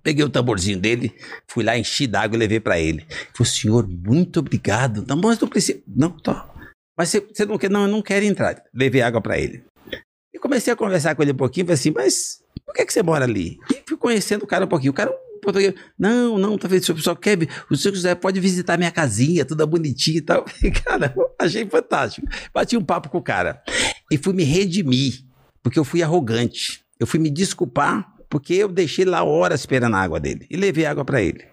Peguei 0.00 0.24
o 0.24 0.30
tamborzinho 0.30 0.78
dele, 0.78 1.12
fui 1.50 1.64
lá, 1.64 1.76
enchi 1.76 2.06
d'água 2.06 2.36
e 2.36 2.38
levei 2.38 2.60
pra 2.60 2.78
ele. 2.78 3.04
Falei, 3.34 3.52
senhor, 3.52 3.86
muito 3.88 4.38
obrigado. 4.38 5.04
Não, 5.06 5.16
mas 5.16 5.40
não 5.40 5.48
precisa. 5.48 5.82
Não, 5.86 6.16
tá. 6.16 6.48
Mas 6.96 7.08
você, 7.10 7.44
não 7.44 7.58
quer? 7.58 7.68
Não, 7.68 7.82
eu 7.82 7.88
não 7.88 8.00
quero 8.00 8.24
entrar. 8.24 8.62
Levei 8.72 9.02
água 9.02 9.20
pra 9.20 9.36
ele. 9.38 9.64
E 10.32 10.38
comecei 10.38 10.72
a 10.72 10.76
conversar 10.76 11.16
com 11.16 11.22
ele 11.22 11.32
um 11.32 11.36
pouquinho, 11.36 11.66
falei 11.66 11.74
assim, 11.74 11.90
mas 11.90 12.42
por 12.64 12.74
que, 12.74 12.86
que 12.86 12.92
você 12.92 13.02
mora 13.02 13.24
ali? 13.24 13.58
E 13.70 13.82
fui 13.88 13.96
conhecendo 13.96 14.44
o 14.44 14.46
cara 14.46 14.64
um 14.64 14.68
pouquinho. 14.68 14.92
O 14.92 14.94
cara, 14.94 15.12
não, 15.98 16.38
não, 16.38 16.58
tá 16.58 16.68
vendo? 16.68 16.84
Se 16.84 16.92
o 16.92 16.94
pessoal 16.94 17.16
quer, 17.16 17.38
o 17.70 17.76
senhor 17.76 17.92
quiser, 17.92 18.14
pode 18.16 18.40
visitar 18.40 18.78
minha 18.78 18.90
casinha, 18.90 19.44
toda 19.44 19.66
bonitinha 19.66 20.18
e 20.18 20.22
tal. 20.22 20.44
E, 20.62 20.70
cara, 20.72 21.14
achei 21.38 21.66
fantástico. 21.66 22.26
Bati 22.52 22.76
um 22.76 22.84
papo 22.84 23.08
com 23.08 23.18
o 23.18 23.22
cara. 23.22 23.62
E 24.10 24.16
fui 24.16 24.32
me 24.32 24.44
redimir, 24.44 25.24
porque 25.62 25.78
eu 25.78 25.84
fui 25.84 26.02
arrogante. 26.02 26.84
Eu 26.98 27.06
fui 27.06 27.20
me 27.20 27.30
desculpar, 27.30 28.14
porque 28.28 28.54
eu 28.54 28.68
deixei 28.68 29.04
lá 29.04 29.22
horas 29.22 29.60
esperando 29.60 29.94
a 29.96 30.00
água 30.00 30.18
dele. 30.18 30.46
E 30.50 30.56
levei 30.56 30.84
água 30.86 31.04
pra 31.04 31.22
ele. 31.22 31.44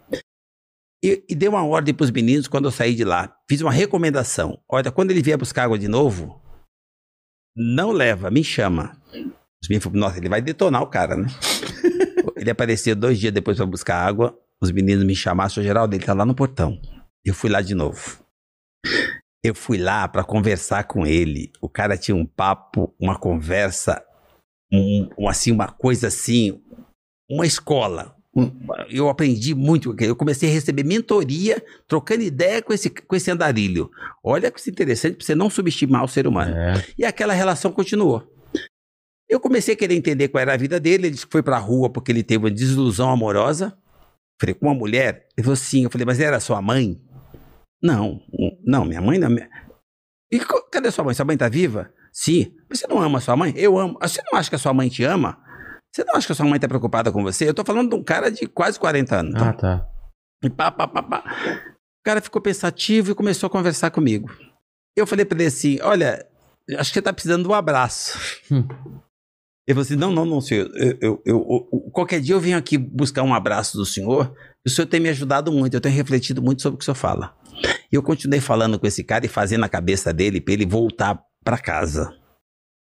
E, 1.04 1.24
e 1.30 1.36
dei 1.36 1.48
uma 1.48 1.64
ordem 1.64 1.94
pros 1.94 2.10
meninos 2.10 2.48
quando 2.48 2.66
eu 2.66 2.72
saí 2.72 2.96
de 2.96 3.04
lá. 3.04 3.36
Fiz 3.48 3.62
uma 3.62 3.72
recomendação. 3.72 4.60
Olha, 4.68 4.92
quando 4.92 5.12
ele 5.12 5.22
vier 5.22 5.38
buscar 5.38 5.66
água 5.66 5.78
de 5.78 5.88
novo, 5.88 6.42
não 7.56 7.92
leva, 7.92 8.32
me 8.32 8.44
chama. 8.44 8.98
Os 9.62 9.70
meninos 9.70 9.84
falaram, 9.84 10.00
nossa, 10.00 10.18
ele 10.18 10.30
vai 10.30 10.42
detonar 10.42 10.82
o 10.82 10.88
cara, 10.88 11.16
né? 11.16 11.28
Ele 12.46 12.52
apareceu 12.52 12.96
dois 12.96 13.20
dias 13.20 13.34
depois 13.34 13.58
para 13.58 13.66
buscar 13.66 13.98
água. 13.98 14.38
Os 14.62 14.72
meninos 14.72 15.04
me 15.04 15.16
chamaram, 15.16 15.50
seu 15.50 15.64
Geraldo, 15.64 15.96
ele 15.96 16.06
tá 16.06 16.14
lá 16.14 16.26
no 16.26 16.34
portão. 16.36 16.80
Eu 17.26 17.34
fui 17.34 17.50
lá 17.50 17.62
de 17.62 17.76
novo. 17.76 18.20
Eu 19.44 19.54
fui 19.54 19.78
lá 19.78 20.08
para 20.08 20.24
conversar 20.24 20.86
com 20.86 21.06
ele. 21.06 21.52
O 21.62 21.68
cara 21.70 21.98
tinha 21.98 22.16
um 22.16 22.26
papo, 22.26 22.94
uma 23.00 23.18
conversa, 23.20 24.04
um, 24.72 25.10
um, 25.18 25.28
assim, 25.30 25.52
uma 25.52 25.68
coisa 25.68 26.08
assim, 26.08 26.62
uma 27.30 27.46
escola. 27.46 28.16
Um- 28.36 28.52
eu 28.90 29.08
aprendi 29.10 29.54
muito. 29.54 29.96
Eu 30.00 30.16
comecei 30.16 30.50
a 30.50 30.52
receber 30.52 30.84
mentoria, 30.84 31.64
trocando 31.88 32.22
ideia 32.24 32.62
com 32.62 32.74
esse, 32.74 32.90
com 32.90 33.16
esse 33.16 33.30
andarilho. 33.32 33.90
Olha 34.24 34.52
que 34.52 34.70
interessante 34.70 35.16
para 35.16 35.26
você 35.26 35.36
não 35.36 35.50
subestimar 35.50 36.04
o 36.04 36.08
ser 36.08 36.28
humano. 36.28 36.56
É. 36.56 36.86
E 36.98 37.06
aquela 37.06 37.34
relação 37.34 37.72
continuou. 37.72 38.24
Eu 39.30 39.39
comecei 39.39 39.73
a 39.73 39.77
querer 39.77 39.95
entender 39.95 40.27
qual 40.27 40.41
era 40.41 40.53
a 40.53 40.57
vida 40.57 40.80
dele. 40.80 41.07
Ele 41.07 41.11
disse 41.14 41.26
que 41.26 41.31
foi 41.31 41.41
pra 41.43 41.57
rua 41.57 41.89
porque 41.89 42.11
ele 42.11 42.23
teve 42.23 42.43
uma 42.45 42.52
desilusão 42.52 43.10
amorosa. 43.10 43.77
Falei, 44.39 44.53
com 44.53 44.68
uma 44.68 44.76
mulher? 44.76 45.27
Ele 45.35 45.43
falou 45.43 45.56
sim. 45.56 45.84
Eu 45.84 45.89
falei, 45.89 46.06
mas 46.06 46.19
era 46.19 46.39
sua 46.39 46.61
mãe? 46.61 47.02
Não, 47.81 48.22
não, 48.64 48.85
minha 48.85 49.02
mãe 49.02 49.18
não. 49.18 49.30
Minha... 49.30 49.49
E 50.31 50.39
cadê 50.72 50.91
sua 50.91 51.03
mãe? 51.03 51.14
Sua 51.14 51.26
mãe 51.26 51.38
tá 51.38 51.47
viva? 51.49 51.91
Sim. 52.11 52.53
Mas 52.69 52.80
você 52.80 52.88
não 52.88 53.02
ama 53.02 53.19
sua 53.19 53.35
mãe? 53.35 53.53
Eu 53.56 53.77
amo. 53.77 53.97
Ah, 54.02 54.07
Você 54.07 54.22
não 54.31 54.38
acha 54.39 54.49
que 54.49 54.56
a 54.56 54.60
sua 54.60 54.73
mãe 54.73 54.89
te 54.89 55.03
ama? 55.03 55.38
Você 55.93 56.03
não 56.03 56.15
acha 56.15 56.27
que 56.27 56.34
a 56.34 56.35
sua 56.35 56.45
mãe 56.45 56.60
tá 56.60 56.68
preocupada 56.68 57.11
com 57.11 57.23
você? 57.23 57.47
Eu 57.47 57.53
tô 57.53 57.64
falando 57.64 57.89
de 57.89 57.95
um 57.95 58.03
cara 58.03 58.30
de 58.30 58.47
quase 58.47 58.80
40 58.80 59.15
anos. 59.19 59.41
Ah, 59.41 59.53
tá. 59.53 59.88
E 60.43 60.49
pá, 60.49 60.69
pá, 60.72 60.88
pá, 60.88 61.02
pá. 61.02 61.23
O 61.99 62.03
cara 62.06 62.22
ficou 62.22 62.41
pensativo 62.41 63.11
e 63.11 63.15
começou 63.15 63.47
a 63.47 63.49
conversar 63.49 63.91
comigo. 63.91 64.30
Eu 64.95 65.07
falei 65.07 65.26
pra 65.26 65.38
ele 65.38 65.47
assim: 65.47 65.80
olha, 65.81 66.26
acho 66.77 66.91
que 66.91 66.95
você 66.95 67.02
tá 67.02 67.14
precisando 67.14 67.43
de 67.43 67.49
um 67.49 67.53
abraço. 67.53 68.19
Hum. 68.52 68.68
Ele 69.68 69.74
falou 69.76 69.82
assim: 69.82 69.96
não, 69.96 70.12
não, 70.12 70.26
não, 70.26 70.42
senhor. 70.42 70.70
Eu, 70.76 70.98
eu, 71.02 71.22
eu- 71.26 71.68
eu- 71.74 71.92
qualquer 71.92 72.22
dia 72.22 72.36
eu 72.36 72.40
venho 72.40 72.58
aqui 72.58 72.78
buscar 72.78 73.24
um 73.24 73.34
abraço 73.34 73.78
do 73.78 73.86
senhor. 73.86 74.34
O 74.66 74.70
senhor 74.70 74.88
tem 74.88 75.00
me 75.00 75.10
ajudado 75.10 75.52
muito, 75.52 75.74
eu 75.76 75.82
tenho 75.82 75.96
refletido 75.96 76.42
muito 76.42 76.62
sobre 76.62 76.76
o 76.76 76.78
que 76.78 76.84
o 76.84 76.86
senhor 76.86 76.96
fala. 76.96 77.34
E 77.92 77.96
eu 77.96 78.04
continuei 78.04 78.40
falando 78.42 78.78
com 78.80 78.86
esse 78.88 79.04
cara 79.04 79.26
e 79.26 79.30
fazendo 79.30 79.64
a 79.64 79.70
cabeça 79.70 80.14
dele 80.14 80.42
pra 80.42 80.54
ele 80.54 80.66
voltar 80.66 81.20
pra 81.44 81.58
casa. 81.58 82.12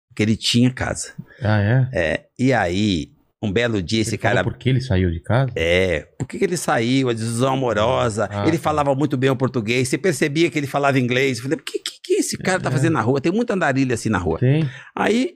Porque 0.10 0.24
ele 0.24 0.36
tinha 0.38 0.72
casa. 0.72 1.14
Ah, 1.42 1.60
é? 1.62 1.90
É, 1.94 2.26
e 2.38 2.52
aí, 2.54 3.12
um 3.42 3.52
belo 3.52 3.82
dia, 3.82 4.02
esse 4.02 4.12
Ele 4.12 4.18
cara. 4.18 4.44
por 4.44 4.58
que 4.58 4.70
ele 4.70 4.82
saiu 4.82 5.10
de 5.12 5.22
casa? 5.22 5.52
É, 5.56 6.02
por 6.18 6.28
que, 6.28 6.44
ele 6.44 6.58
saiu? 6.58 7.10
A 7.10 7.14
desilusão 7.14 7.54
amorosa. 7.54 8.28
Ah, 8.30 8.46
ele 8.48 8.58
tá. 8.58 8.64
falava 8.64 8.94
muito 8.94 9.16
bem 9.16 9.30
o 9.30 9.36
português. 9.36 9.88
Você 9.88 9.98
percebia 9.98 10.50
que 10.50 10.58
ele 10.60 10.68
falava 10.68 11.00
inglês. 11.00 11.38
Eu 11.38 11.44
falei, 11.44 11.58
o 11.58 11.64
que, 11.64 11.80
que, 11.80 12.00
que 12.04 12.14
esse 12.16 12.38
cara 12.38 12.60
tá 12.60 12.70
É. 12.70 12.72
fazendo 12.72 12.94
na 12.94 13.02
rua? 13.02 13.22
Tem 13.22 13.32
muita 13.32 13.54
andarilha 13.54 13.94
assim 13.94 14.10
na 14.10 14.18
rua. 14.18 14.38
Tem. 14.40 14.70
Aí 14.96 15.36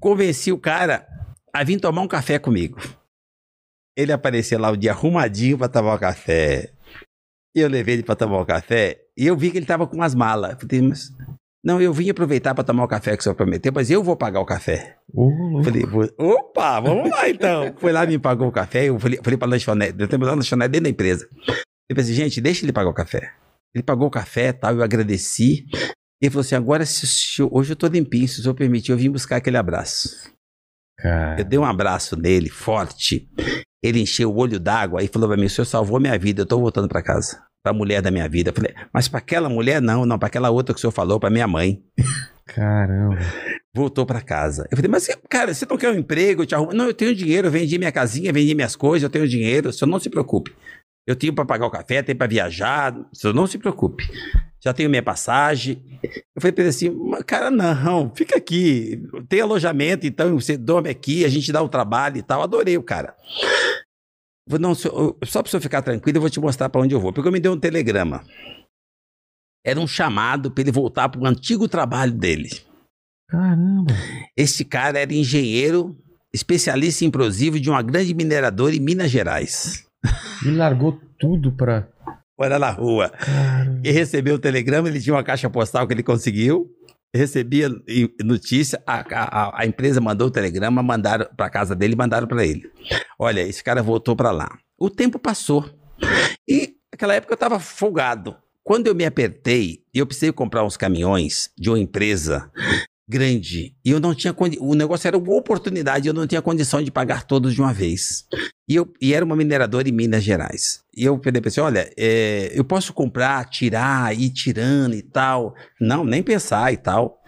convenci 0.00 0.52
o 0.52 0.58
cara 0.58 1.06
a 1.52 1.64
vir 1.64 1.80
tomar 1.80 2.02
um 2.02 2.08
café 2.08 2.38
comigo. 2.38 2.78
Ele 3.96 4.12
apareceu 4.12 4.58
lá 4.58 4.70
o 4.70 4.76
dia 4.76 4.92
arrumadinho 4.92 5.58
pra 5.58 5.68
tomar 5.68 5.94
o 5.94 5.98
café. 5.98 6.72
Eu 7.54 7.68
levei 7.68 7.94
ele 7.94 8.02
pra 8.02 8.14
tomar 8.14 8.40
o 8.40 8.46
café. 8.46 9.00
E 9.16 9.26
eu 9.26 9.36
vi 9.36 9.50
que 9.50 9.58
ele 9.58 9.66
tava 9.66 9.86
com 9.86 9.96
umas 9.96 10.14
malas. 10.14 10.56
Falei, 10.60 10.82
mas. 10.82 11.10
Não, 11.64 11.80
eu 11.80 11.92
vim 11.92 12.08
aproveitar 12.08 12.54
pra 12.54 12.62
tomar 12.62 12.84
o 12.84 12.88
café 12.88 13.16
que 13.16 13.20
o 13.20 13.22
senhor 13.24 13.34
prometeu, 13.34 13.72
mas 13.74 13.90
eu 13.90 14.02
vou 14.02 14.16
pagar 14.16 14.40
o 14.40 14.46
café. 14.46 14.96
Louco. 15.12 15.64
Falei, 15.64 15.82
opa, 16.16 16.80
vamos 16.80 17.10
lá 17.10 17.28
então. 17.28 17.74
Foi 17.78 17.90
lá, 17.90 18.06
me 18.06 18.18
pagou 18.18 18.46
o 18.46 18.52
café. 18.52 18.84
Eu 18.84 18.98
falei, 19.00 19.18
falei 19.22 19.36
pra 19.36 19.48
lanchonete, 19.48 19.96
eu 19.98 20.06
tenho 20.06 20.22
uma 20.22 20.34
lanchonete 20.34 20.70
dentro 20.70 20.84
da 20.84 20.90
empresa. 20.90 21.28
Eu 21.90 21.96
pensei, 21.96 22.14
gente, 22.14 22.40
deixa 22.40 22.64
ele 22.64 22.72
pagar 22.72 22.90
o 22.90 22.94
café. 22.94 23.32
Ele 23.74 23.82
pagou 23.82 24.06
o 24.06 24.10
café 24.10 24.52
tal, 24.52 24.76
eu 24.76 24.82
agradeci. 24.82 25.66
Ele 26.20 26.30
falou 26.30 26.40
assim: 26.40 26.54
agora, 26.54 26.84
se 26.84 27.06
hoje 27.42 27.72
eu 27.72 27.76
tô 27.76 27.86
limpinho, 27.86 28.28
se 28.28 28.40
o 28.40 28.42
senhor 28.42 28.54
permitir, 28.54 28.92
eu 28.92 28.98
vim 28.98 29.10
buscar 29.10 29.36
aquele 29.36 29.56
abraço. 29.56 30.32
Cara. 30.98 31.40
Eu 31.40 31.44
dei 31.44 31.58
um 31.58 31.64
abraço 31.64 32.16
nele, 32.16 32.48
forte. 32.48 33.28
Ele 33.82 34.00
encheu 34.00 34.32
o 34.32 34.36
olho 34.36 34.58
d'água 34.58 35.02
e 35.02 35.08
falou 35.08 35.28
pra 35.28 35.36
mim: 35.36 35.46
o 35.46 35.50
senhor 35.50 35.66
salvou 35.66 36.00
minha 36.00 36.18
vida, 36.18 36.42
eu 36.42 36.46
tô 36.46 36.58
voltando 36.58 36.88
pra 36.88 37.02
casa. 37.02 37.42
Pra 37.62 37.72
mulher 37.72 38.00
da 38.00 38.10
minha 38.10 38.28
vida. 38.28 38.50
Eu 38.50 38.54
falei, 38.54 38.74
mas 38.92 39.08
pra 39.08 39.18
aquela 39.18 39.48
mulher, 39.48 39.80
não, 39.80 40.06
não, 40.06 40.18
pra 40.18 40.28
aquela 40.28 40.50
outra 40.50 40.74
que 40.74 40.78
o 40.78 40.80
senhor 40.80 40.92
falou, 40.92 41.20
pra 41.20 41.30
minha 41.30 41.46
mãe. 41.46 41.82
Caramba. 42.46 43.18
Voltou 43.76 44.06
pra 44.06 44.20
casa. 44.20 44.66
Eu 44.70 44.76
falei, 44.76 44.90
mas, 44.90 45.06
cara, 45.28 45.52
você 45.52 45.66
não 45.66 45.76
quer 45.76 45.90
um 45.90 45.98
emprego? 45.98 46.42
Eu 46.42 46.46
te 46.46 46.54
arrumo. 46.54 46.72
Não, 46.72 46.86
eu 46.86 46.94
tenho 46.94 47.14
dinheiro, 47.14 47.48
eu 47.48 47.52
vendi 47.52 47.78
minha 47.78 47.92
casinha, 47.92 48.32
vendi 48.32 48.54
minhas 48.54 48.74
coisas, 48.74 49.02
eu 49.02 49.10
tenho 49.10 49.28
dinheiro, 49.28 49.68
o 49.68 49.72
senhor 49.72 49.90
não 49.90 50.00
se 50.00 50.08
preocupe. 50.08 50.54
Eu 51.06 51.14
tenho 51.14 51.32
pra 51.32 51.44
pagar 51.44 51.66
o 51.66 51.70
café, 51.70 52.02
tenho 52.02 52.18
pra 52.18 52.26
viajar, 52.26 52.96
o 52.96 53.14
senhor 53.14 53.34
não 53.34 53.46
se 53.46 53.58
preocupe. 53.58 54.04
Já 54.60 54.72
tenho 54.72 54.90
minha 54.90 55.02
passagem. 55.02 56.00
Eu 56.02 56.40
falei 56.42 56.52
pra 56.52 56.62
ele 56.62 56.70
assim, 56.70 56.90
"Mas, 56.90 57.22
cara, 57.22 57.50
não, 57.50 58.12
fica 58.14 58.36
aqui. 58.36 59.02
Tem 59.28 59.40
alojamento, 59.40 60.06
então 60.06 60.38
você 60.38 60.56
dorme 60.56 60.88
aqui, 60.90 61.24
a 61.24 61.28
gente 61.28 61.52
dá 61.52 61.62
o 61.62 61.68
trabalho 61.68 62.16
e 62.18 62.22
tal. 62.22 62.42
Adorei 62.42 62.76
o 62.76 62.82
cara. 62.82 63.14
Eu 64.46 64.52
falei, 64.52 64.62
não, 64.62 64.74
senhor, 64.74 65.16
só 65.24 65.42
pra 65.42 65.50
você 65.50 65.60
ficar 65.60 65.82
tranquilo, 65.82 66.16
eu 66.16 66.22
vou 66.22 66.30
te 66.30 66.40
mostrar 66.40 66.68
pra 66.68 66.80
onde 66.80 66.94
eu 66.94 67.00
vou. 67.00 67.12
Porque 67.12 67.28
eu 67.28 67.32
me 67.32 67.38
deu 67.38 67.52
um 67.52 67.60
telegrama. 67.60 68.24
Era 69.64 69.78
um 69.78 69.86
chamado 69.86 70.50
pra 70.50 70.62
ele 70.62 70.72
voltar 70.72 71.08
pro 71.08 71.26
antigo 71.26 71.68
trabalho 71.68 72.12
dele. 72.12 72.48
Caramba. 73.28 73.92
Esse 74.34 74.64
cara 74.64 74.98
era 74.98 75.12
engenheiro, 75.12 75.96
especialista 76.32 77.04
em 77.04 77.08
implosivo 77.08 77.60
de 77.60 77.68
uma 77.68 77.82
grande 77.82 78.14
mineradora 78.14 78.74
em 78.74 78.80
Minas 78.80 79.10
Gerais. 79.10 79.86
Ele 80.42 80.56
largou 80.56 80.98
tudo 81.18 81.52
pra. 81.52 81.86
Olha 82.38 82.58
na 82.58 82.70
rua. 82.70 83.12
E 83.82 83.90
recebeu 83.90 84.36
o 84.36 84.38
telegrama, 84.38 84.88
ele 84.88 85.00
tinha 85.00 85.14
uma 85.14 85.24
caixa 85.24 85.50
postal 85.50 85.86
que 85.86 85.92
ele 85.94 86.02
conseguiu. 86.02 86.70
Recebia 87.14 87.68
notícia, 88.22 88.80
a, 88.86 89.00
a- 89.00 89.62
a 89.62 89.66
empresa 89.66 90.00
mandou 90.00 90.28
o 90.28 90.30
telegrama, 90.30 90.82
mandaram 90.82 91.26
para 91.36 91.50
casa 91.50 91.74
dele 91.74 91.94
e 91.94 91.96
mandaram 91.96 92.26
para 92.28 92.44
ele. 92.46 92.70
Olha, 93.18 93.40
esse 93.40 93.64
cara 93.64 93.82
voltou 93.82 94.14
para 94.14 94.30
lá. 94.30 94.58
O 94.78 94.88
tempo 94.90 95.18
passou. 95.18 95.68
E 96.46 96.76
naquela 96.92 97.14
época 97.14 97.32
eu 97.32 97.36
estava 97.36 97.58
folgado. 97.58 98.36
Quando 98.62 98.86
eu 98.86 98.94
me 98.94 99.06
apertei 99.06 99.82
e 99.94 99.98
eu 99.98 100.06
precisei 100.06 100.30
comprar 100.30 100.62
uns 100.62 100.76
caminhões 100.76 101.50
de 101.56 101.70
uma 101.70 101.78
empresa 101.78 102.50
grande 103.08 103.74
e 103.84 103.90
eu 103.90 103.98
não 103.98 104.14
tinha 104.14 104.32
condi- 104.34 104.58
o 104.60 104.74
negócio 104.74 105.08
era 105.08 105.16
uma 105.16 105.34
oportunidade, 105.34 106.06
eu 106.06 106.14
não 106.14 106.26
tinha 106.26 106.42
condição 106.42 106.82
de 106.82 106.90
pagar 106.90 107.24
todos 107.24 107.54
de 107.54 107.60
uma 107.60 107.72
vez. 107.72 108.26
E, 108.68 108.74
eu, 108.74 108.92
e 109.00 109.14
era 109.14 109.24
uma 109.24 109.34
mineradora 109.34 109.88
em 109.88 109.92
Minas 109.92 110.22
Gerais. 110.22 110.82
E 110.94 111.04
eu 111.04 111.18
falei 111.22 111.40
pra 111.40 111.50
você, 111.50 111.60
olha, 111.60 111.90
é, 111.96 112.52
eu 112.54 112.64
posso 112.64 112.92
comprar, 112.92 113.48
tirar, 113.48 114.14
ir 114.14 114.28
tirando 114.30 114.94
e 114.94 115.00
tal. 115.02 115.54
Não, 115.80 116.04
nem 116.04 116.22
pensar 116.22 116.70
e 116.72 116.76
tal. 116.76 117.18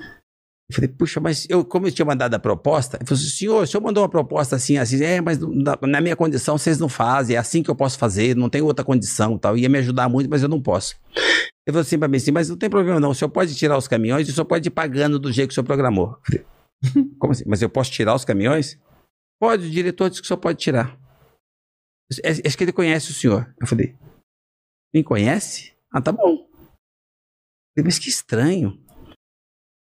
Eu 0.71 0.75
falei, 0.75 0.89
puxa, 0.89 1.19
mas 1.19 1.49
eu, 1.51 1.65
como 1.65 1.89
eu 1.89 1.91
tinha 1.91 2.07
mandado 2.07 2.33
a 2.33 2.39
proposta, 2.39 2.97
ele 2.97 3.05
falou 3.05 3.21
assim, 3.21 3.31
senhor, 3.31 3.65
o 3.65 3.67
senhor 3.67 3.83
mandou 3.83 4.05
uma 4.05 4.09
proposta 4.09 4.55
assim, 4.55 4.79
assim, 4.79 5.03
é, 5.03 5.21
mas 5.21 5.37
na, 5.41 5.77
na 5.83 6.01
minha 6.01 6.15
condição 6.15 6.57
vocês 6.57 6.79
não 6.79 6.89
fazem, 6.89 7.35
é 7.35 7.41
assim 7.41 7.61
que 7.61 7.69
eu 7.69 7.75
posso 7.75 7.99
fazer, 7.99 8.37
não 8.37 8.49
tem 8.49 8.63
outra 8.63 8.85
condição 8.85 9.37
tal. 9.37 9.59
Ia 9.59 9.69
me 9.69 9.79
ajudar 9.79 10.09
muito, 10.09 10.31
mas 10.31 10.45
eu 10.45 10.49
não 10.49 10.63
posso. 10.63 10.95
Ele 11.13 11.73
falou 11.73 11.81
assim 11.81 11.99
pra 11.99 12.07
mim 12.07 12.19
assim, 12.19 12.31
mas 12.31 12.49
não 12.49 12.57
tem 12.57 12.71
problema 12.71 13.01
não, 13.01 13.11
o 13.11 13.15
senhor 13.15 13.31
pode 13.31 13.57
tirar 13.57 13.77
os 13.77 13.89
caminhões 13.89 14.29
e 14.29 14.31
o 14.31 14.35
senhor 14.35 14.45
pode 14.45 14.69
ir 14.69 14.71
pagando 14.71 15.19
do 15.19 15.33
jeito 15.33 15.49
que 15.49 15.53
o 15.53 15.55
senhor 15.57 15.67
programou. 15.67 16.13
Eu 16.13 16.21
falei, 16.25 16.47
como 17.19 17.33
assim? 17.33 17.45
Mas 17.49 17.63
eu 17.63 17.69
posso 17.69 17.91
tirar 17.91 18.15
os 18.15 18.25
caminhões? 18.25 18.79
Pode, 19.41 19.67
o 19.67 19.71
diretor 19.71 20.09
disse 20.09 20.23
que 20.23 20.27
o 20.27 20.29
senhor 20.29 20.39
pode 20.39 20.61
tirar. 20.61 20.97
É, 22.23 22.31
Acho 22.47 22.57
que 22.57 22.63
ele 22.63 22.73
conhece 22.73 23.11
o 23.11 23.15
senhor. 23.15 23.53
Eu 23.61 23.67
falei, 23.67 23.97
me 24.95 25.03
conhece? 25.03 25.75
Ah, 25.93 26.01
tá 26.01 26.13
bom. 26.13 26.31
Eu 26.31 26.47
falei, 27.75 27.85
mas 27.87 27.99
que 27.99 28.09
estranho. 28.09 28.81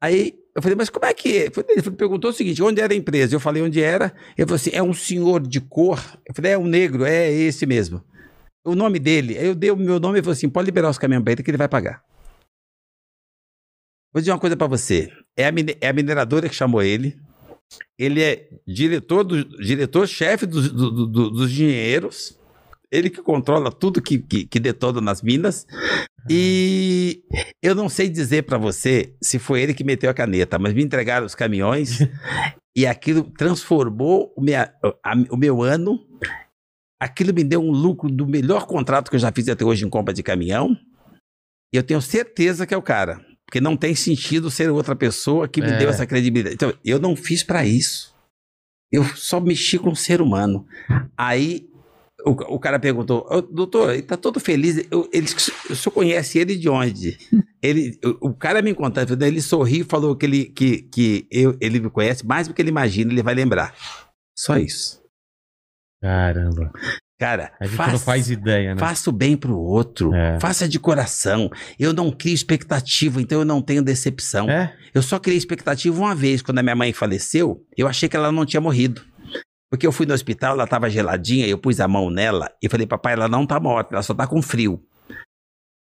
Aí 0.02 0.40
eu 0.60 0.62
falei, 0.62 0.76
mas 0.76 0.90
como 0.90 1.06
é 1.06 1.14
que 1.14 1.38
é? 1.38 1.46
Ele 1.70 1.92
perguntou 1.92 2.30
o 2.30 2.34
seguinte: 2.34 2.62
onde 2.62 2.80
era 2.82 2.94
a 2.94 2.96
empresa? 2.96 3.36
Eu 3.36 3.40
falei, 3.40 3.62
onde 3.64 3.82
era? 3.82 4.14
Ele 4.38 4.46
falou 4.46 4.56
assim: 4.56 4.72
é 4.74 4.84
um 4.84 4.94
senhor 4.94 5.42
de 5.46 5.60
cor. 5.62 6.00
Eu 6.28 6.34
falei, 6.36 6.52
é 6.54 6.58
um 6.58 6.66
negro, 6.68 7.06
é 7.06 7.32
esse 7.32 7.66
mesmo. 7.66 8.04
O 8.66 8.76
nome 8.76 9.00
dele. 9.00 9.36
Eu 9.38 9.56
dei 9.56 9.72
o 9.72 9.76
meu 9.78 10.00
nome 10.00 10.20
e 10.20 10.22
falou 10.22 10.34
assim: 10.34 10.50
pode 10.50 10.66
liberar 10.66 10.90
os 10.90 10.98
caminhões 10.98 11.24
pra 11.24 11.34
ele 11.34 11.44
que 11.44 11.50
ele 11.50 11.58
vai 11.58 11.68
pagar. 11.68 12.04
Vou 14.14 14.20
dizer 14.22 14.32
uma 14.32 14.40
coisa 14.40 14.58
pra 14.58 14.68
você. 14.68 15.12
É 15.38 15.46
a, 15.46 15.52
é 15.82 15.88
a 15.90 15.94
mineradora 15.94 16.50
que 16.50 16.56
chamou 16.56 16.82
ele. 16.82 17.18
Ele 17.98 18.22
é 18.24 18.50
diretor 18.68 19.24
do 19.24 19.44
diretor-chefe 19.60 20.46
dos, 20.46 20.72
do- 20.72 20.92
do- 20.92 21.06
do- 21.08 21.30
dos 21.30 21.52
engenheiros. 21.52 22.38
Ele 22.92 23.10
que 23.10 23.22
controla 23.22 23.72
tudo 23.72 24.02
que, 24.02 24.18
que, 24.18 24.46
que 24.46 24.60
detona 24.60 25.00
nas 25.00 25.22
minas. 25.22 25.68
E 26.30 27.24
eu 27.62 27.76
não 27.76 27.88
sei 27.90 28.10
dizer 28.10 28.44
pra 28.44 28.58
você 28.58 29.14
se 29.22 29.38
foi 29.38 29.62
ele 29.62 29.74
que 29.74 29.84
meteu 29.84 30.10
a 30.10 30.14
caneta, 30.14 30.58
mas 30.58 30.74
me 30.74 30.84
entregaram 30.84 31.26
os 31.26 31.36
caminhões 31.36 32.00
e 32.76 32.86
aquilo 32.88 33.24
transformou 33.38 34.34
o, 34.36 34.42
minha- 34.42 34.74
a- 35.04 35.14
o 35.30 35.38
meu 35.38 35.62
ano. 35.62 36.00
Aquilo 37.02 37.34
me 37.34 37.44
deu 37.44 37.62
um 37.62 37.72
lucro 37.72 38.10
do 38.10 38.28
melhor 38.28 38.66
contrato 38.66 39.10
que 39.10 39.16
eu 39.16 39.20
já 39.20 39.32
fiz 39.32 39.48
até 39.48 39.64
hoje 39.64 39.86
em 39.86 39.90
compra 39.90 40.14
de 40.14 40.22
caminhão. 40.24 40.76
E 41.74 41.78
eu 41.78 41.84
tenho 41.84 42.02
certeza 42.02 42.66
que 42.68 42.74
é 42.74 42.78
o 42.78 42.82
cara. 42.82 43.24
Porque 43.46 43.62
não 43.62 43.78
tem 43.78 43.96
sentido 43.96 44.52
ser 44.52 44.70
outra 44.70 44.96
pessoa 44.96 45.48
que 45.48 45.62
me 45.62 45.70
É. 45.70 45.78
deu 45.78 45.90
essa 45.90 46.06
credibilidade. 46.06 46.56
Então, 46.56 46.74
eu 46.84 47.00
não 47.00 47.16
fiz 47.16 47.42
pra 47.42 47.66
isso. 47.66 48.14
Eu 48.92 49.04
só 49.16 49.40
mexi 49.40 49.80
com 49.80 49.90
o 49.92 49.96
ser 49.96 50.22
humano. 50.22 50.68
Aí 51.18 51.70
o, 52.26 52.32
o 52.56 52.60
cara 52.60 52.80
perguntou, 52.80 53.26
"Ô, 53.30 53.42
doutor, 53.42 53.94
ele 53.94 54.02
tá 54.04 54.18
todo 54.18 54.40
feliz. 54.40 54.86
Eu, 54.92 55.10
ele, 55.14 55.26
o 55.70 55.76
senhor 55.76 55.94
conhece 55.94 56.38
ele 56.40 56.56
de 56.56 56.70
onde? 56.70 57.18
Ele, 57.62 58.00
o, 58.22 58.30
o 58.30 58.34
cara 58.34 58.62
me 58.62 58.74
contou, 58.74 59.04
ele 59.22 59.42
sorriu 59.42 59.82
e 59.82 59.84
falou 59.84 60.16
que, 60.16 60.26
ele, 60.26 60.46
que, 60.46 60.84
que 60.84 61.28
eu, 61.30 61.58
ele 61.60 61.82
me 61.82 61.90
conhece 61.90 62.26
mais 62.26 62.48
do 62.48 62.54
que 62.54 62.62
ele 62.62 62.70
imagina, 62.70 63.12
ele 63.12 63.22
vai 63.22 63.36
lembrar. 63.36 63.76
Só 64.34 64.58
isso. 64.58 65.02
Caramba. 66.02 66.72
Cara, 67.20 67.52
A 67.60 67.66
gente 67.66 67.76
faça- 67.76 67.92
não 67.92 68.00
faz 68.00 68.30
ideia, 68.30 68.74
né? 68.74 68.80
Faça 68.80 69.10
o 69.10 69.14
bem 69.14 69.36
pro 69.36 69.58
outro. 69.60 70.16
É. 70.16 70.40
Faça 70.40 70.70
de 70.70 70.80
coração. 70.80 71.50
Eu 71.78 71.92
não 71.92 72.12
crio 72.12 72.34
expectativa, 72.34 73.22
então 73.22 73.40
eu 73.40 73.46
não 73.46 73.62
tenho 73.62 73.84
decepção. 73.84 74.50
É? 74.50 74.74
Eu 74.94 75.02
só 75.02 75.20
criei 75.20 75.38
expectativa 75.38 76.00
uma 76.00 76.16
vez, 76.16 76.42
quando 76.42 76.60
a 76.60 76.64
minha 76.64 76.78
mãe 76.78 76.94
faleceu, 76.94 77.62
eu 77.76 77.90
achei 77.90 78.08
que 78.08 78.16
ela 78.16 78.32
não 78.32 78.46
tinha 78.46 78.62
morrido. 78.62 79.02
Porque 79.70 79.86
eu 79.86 79.92
fui 79.92 80.06
no 80.06 80.14
hospital, 80.14 80.54
ela 80.54 80.66
tava 80.66 80.90
geladinha, 80.90 81.46
eu 81.48 81.58
pus 81.58 81.80
a 81.80 81.88
mão 81.88 82.10
nela 82.10 82.52
e 82.62 82.68
falei, 82.68 82.88
papai, 82.88 83.14
ela 83.14 83.28
não 83.28 83.46
tá 83.46 83.60
morta, 83.60 83.94
ela 83.94 84.02
só 84.04 84.14
tá 84.14 84.26
com 84.26 84.42
frio. 84.42 84.84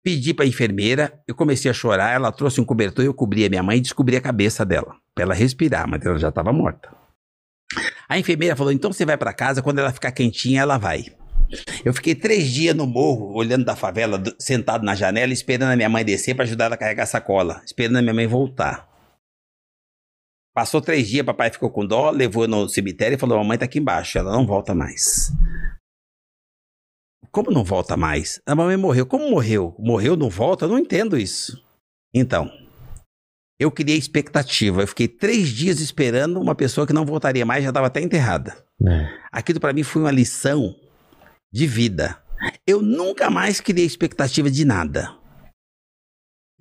Pedi 0.03 0.33
pra 0.33 0.45
enfermeira, 0.45 1.19
eu 1.27 1.35
comecei 1.35 1.69
a 1.69 1.73
chorar, 1.73 2.11
ela 2.13 2.31
trouxe 2.31 2.61
um 2.61 2.65
cobertor, 2.65 3.03
eu 3.03 3.13
cobri 3.13 3.45
a 3.45 3.49
minha 3.49 3.63
mãe 3.63 3.77
e 3.77 3.81
descobri 3.81 4.15
a 4.15 4.21
cabeça 4.21 4.65
dela, 4.65 4.95
pra 5.13 5.23
ela 5.23 5.33
respirar, 5.33 5.87
mas 5.89 6.05
ela 6.05 6.17
já 6.17 6.31
tava 6.31 6.53
morta. 6.53 6.89
A 8.07 8.17
enfermeira 8.17 8.55
falou, 8.55 8.71
então 8.71 8.93
você 8.93 9.05
vai 9.05 9.17
pra 9.17 9.33
casa, 9.33 9.61
quando 9.61 9.79
ela 9.79 9.91
ficar 9.91 10.11
quentinha, 10.11 10.61
ela 10.61 10.77
vai. 10.77 11.05
Eu 11.83 11.93
fiquei 11.93 12.13
três 12.15 12.49
dias 12.49 12.75
no 12.75 12.85
morro, 12.87 13.33
olhando 13.35 13.65
da 13.65 13.75
favela, 13.75 14.17
do- 14.17 14.35
sentado 14.39 14.83
na 14.85 14.95
janela, 14.95 15.33
esperando 15.33 15.71
a 15.71 15.75
minha 15.75 15.89
mãe 15.89 16.05
descer 16.05 16.35
pra 16.35 16.43
ajudar 16.45 16.65
ela 16.65 16.75
a 16.75 16.77
carregar 16.77 17.03
a 17.03 17.07
sacola, 17.07 17.61
esperando 17.65 17.97
a 17.97 18.01
minha 18.01 18.13
mãe 18.13 18.27
voltar. 18.27 18.87
Passou 20.53 20.81
três 20.81 21.07
dias, 21.07 21.25
papai 21.25 21.51
ficou 21.51 21.69
com 21.69 21.85
dó, 21.85 22.09
levou 22.09 22.47
no 22.47 22.67
cemitério 22.67 23.15
e 23.15 23.19
falou: 23.19 23.37
Mamãe 23.37 23.57
tá 23.57 23.65
aqui 23.65 23.79
embaixo, 23.79 24.17
ela 24.17 24.31
não 24.31 24.45
volta 24.45 24.73
mais. 24.73 25.31
Como 27.31 27.51
não 27.51 27.63
volta 27.63 27.95
mais? 27.95 28.41
A 28.45 28.55
mamãe 28.55 28.75
morreu. 28.75 29.05
Como 29.05 29.29
morreu? 29.29 29.75
Morreu, 29.77 30.15
não 30.15 30.29
volta? 30.29 30.65
Eu 30.65 30.69
não 30.69 30.79
entendo 30.79 31.17
isso. 31.17 31.63
Então, 32.13 32.51
eu 33.59 33.69
criei 33.69 33.97
expectativa. 33.97 34.81
Eu 34.81 34.87
fiquei 34.87 35.07
três 35.07 35.49
dias 35.49 35.79
esperando 35.79 36.39
uma 36.39 36.55
pessoa 36.55 36.87
que 36.87 36.93
não 36.93 37.05
voltaria 37.05 37.45
mais, 37.45 37.63
já 37.63 37.69
estava 37.69 37.87
até 37.87 38.01
enterrada. 38.01 38.57
É. 38.87 39.09
Aquilo 39.31 39.59
para 39.59 39.73
mim 39.73 39.83
foi 39.83 40.01
uma 40.01 40.11
lição 40.11 40.75
de 41.51 41.67
vida. 41.67 42.17
Eu 42.65 42.81
nunca 42.81 43.29
mais 43.29 43.59
criei 43.59 43.85
expectativa 43.85 44.49
de 44.49 44.65
nada. 44.65 45.18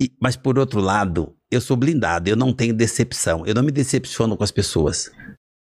E- 0.00 0.12
mas 0.20 0.36
por 0.36 0.58
outro 0.58 0.80
lado, 0.80 1.34
eu 1.50 1.60
sou 1.60 1.76
blindado, 1.76 2.28
eu 2.28 2.36
não 2.36 2.52
tenho 2.52 2.74
decepção. 2.74 3.44
Eu 3.46 3.54
não 3.54 3.62
me 3.62 3.72
decepciono 3.72 4.36
com 4.36 4.44
as 4.44 4.50
pessoas. 4.50 5.10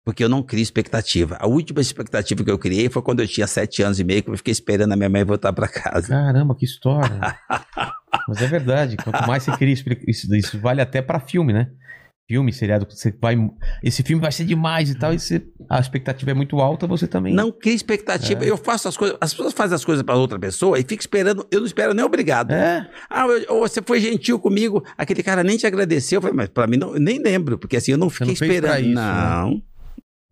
Porque 0.05 0.25
eu 0.25 0.29
não 0.29 0.43
crio 0.43 0.63
expectativa. 0.63 1.37
A 1.39 1.47
última 1.47 1.81
expectativa 1.81 2.43
que 2.43 2.51
eu 2.51 2.59
criei 2.59 2.89
foi 2.91 3.01
quando 3.03 3.21
eu 3.21 3.29
tinha 3.29 3.47
sete 3.47 3.83
anos 3.85 4.01
e 4.01 4.05
meio, 4.05 4.21
que 4.23 4.31
eu 4.31 4.37
fiquei 4.37 4.51
esperando 4.51 4.93
a 4.93 4.97
minha 4.97 5.09
mãe 5.09 5.25
voltar 5.25 5.53
para 5.53 5.69
casa. 5.69 6.09
Caramba, 6.09 6.57
que 6.57 6.65
história. 6.65 7.21
Mas 8.29 8.43
é 8.43 8.47
verdade. 8.49 8.97
Quanto 8.97 9.25
mais 9.27 9.45
você 9.45 9.65
explicar. 9.65 10.03
Isso, 10.09 10.35
isso 10.35 10.59
vale 10.59 10.81
até 10.81 11.01
pra 11.01 11.21
filme, 11.21 11.53
né? 11.53 11.71
Filme, 12.29 12.53
seriado. 12.53 12.87
Você 12.89 13.13
vai, 13.21 13.37
esse 13.83 14.03
filme 14.03 14.23
vai 14.23 14.31
ser 14.33 14.45
demais 14.45 14.89
e 14.91 14.95
tal. 14.95 15.13
E 15.13 15.19
você, 15.19 15.45
a 15.69 15.79
expectativa 15.81 16.31
é 16.31 16.35
muito 16.35 16.61
alta, 16.61 16.87
você 16.87 17.07
também. 17.07 17.35
Não 17.35 17.51
cria 17.51 17.75
expectativa. 17.75 18.45
Eu 18.45 18.57
faço 18.57 18.89
as 18.89 18.97
coisas. 18.97 19.19
As 19.21 19.35
pessoas 19.35 19.53
fazem 19.53 19.75
as 19.75 19.85
coisas 19.85 20.03
para 20.05 20.15
outra 20.15 20.39
pessoa 20.39 20.79
e 20.79 20.83
fica 20.83 21.01
esperando. 21.03 21.47
Eu 21.51 21.61
não 21.61 21.67
espero 21.67 21.93
nem 21.93 22.05
obrigado. 22.05 22.53
É? 22.53 22.89
Ah, 23.11 23.27
eu- 23.27 23.57
ou 23.57 23.61
você 23.69 23.83
foi 23.83 24.01
gentil 24.01 24.39
comigo, 24.39 24.83
aquele 24.97 25.23
cara 25.23 25.43
nem 25.43 25.57
te 25.57 25.67
agradeceu. 25.67 26.19
Eu 26.19 26.23
falei, 26.23 26.37
mas 26.37 26.49
pra 26.49 26.67
mim 26.67 26.77
não, 26.77 26.95
eu 26.95 27.01
nem 27.01 27.19
lembro, 27.21 27.59
porque 27.59 27.77
assim, 27.77 27.93
eu 27.93 27.99
não 27.99 28.09
fiquei 28.09 28.27
não 28.27 28.33
esperando. 28.35 28.81
isso, 28.81 28.95
né? 28.95 28.95
não. 28.95 29.63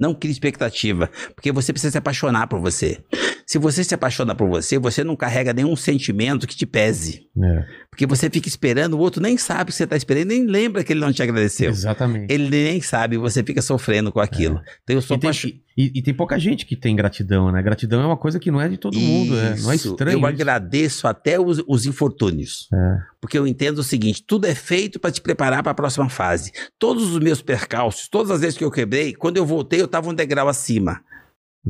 Não 0.01 0.15
crie 0.15 0.33
expectativa, 0.33 1.11
porque 1.35 1.53
você 1.53 1.75
precisa 1.75 1.91
se 1.91 1.99
apaixonar 1.99 2.47
por 2.47 2.59
você. 2.59 3.05
Se 3.51 3.59
você 3.59 3.83
se 3.83 3.93
apaixona 3.93 4.33
por 4.33 4.49
você, 4.49 4.79
você 4.79 5.03
não 5.03 5.17
carrega 5.17 5.53
nenhum 5.53 5.75
sentimento 5.75 6.47
que 6.47 6.55
te 6.55 6.65
pese. 6.65 7.27
É, 7.43 7.65
Porque 7.91 8.07
você 8.07 8.31
fica 8.31 8.47
esperando, 8.47 8.95
o 8.95 8.99
outro 9.01 9.21
nem 9.21 9.37
sabe 9.37 9.63
o 9.63 9.67
que 9.73 9.75
você 9.75 9.83
está 9.83 9.97
esperando, 9.97 10.29
nem 10.29 10.47
lembra 10.47 10.85
que 10.85 10.93
ele 10.93 11.01
não 11.01 11.13
te 11.13 11.21
agradeceu. 11.21 11.69
exatamente. 11.69 12.33
Ele 12.33 12.49
nem 12.49 12.81
sabe, 12.81 13.17
você 13.17 13.43
fica 13.43 13.61
sofrendo 13.61 14.13
com 14.13 14.21
aquilo. 14.21 14.61
Então 14.85 14.95
eu 14.95 15.03
sou 15.03 15.17
E 15.17 15.19
apaixonado. 15.19 15.59
e- 15.77 15.91
e 15.97 16.01
tem 16.01 16.15
pouca 16.15 16.39
gente 16.39 16.65
que 16.65 16.77
tem 16.77 16.95
gratidão, 16.95 17.51
né? 17.51 17.61
Gratidão 17.61 18.01
é 18.01 18.07
uma 18.07 18.17
coisa 18.17 18.39
que 18.39 18.53
não 18.53 18.61
é 18.61 18.69
de 18.69 18.77
todo 18.77 18.97
mundo, 19.01 19.37
é, 19.37 19.57
não 19.59 19.73
é 19.73 19.75
Isso. 19.75 19.89
estranho. 19.91 20.15
Eu 20.15 20.19
isso. 20.19 20.27
agradeço 20.29 21.09
até 21.09 21.41
os, 21.41 21.61
os 21.67 21.87
infortúnios. 21.87 22.69
É. 22.73 22.99
Porque 23.21 23.37
eu 23.37 23.49
entendo 23.49 23.79
o 23.79 23.83
seguinte: 23.83 24.23
tudo 24.25 24.45
é 24.47 24.55
feito 24.55 25.01
para 25.01 25.11
te 25.11 25.21
preparar 25.21 25.65
para 25.65 25.73
a 25.73 25.75
próxima 25.75 26.09
fase. 26.09 26.53
Todos 26.79 27.13
os 27.13 27.19
meus 27.19 27.43
percalços, 27.43 28.07
todas 28.07 28.31
as 28.31 28.43
vezes 28.43 28.57
que 28.57 28.63
eu 28.65 28.71
quebrei, 28.71 29.13
quando 29.13 29.39
eu 29.39 29.45
voltei, 29.45 29.81
eu 29.81 29.87
estava 29.87 30.09
um 30.09 30.15
degrau 30.15 30.47
acima. 30.49 31.01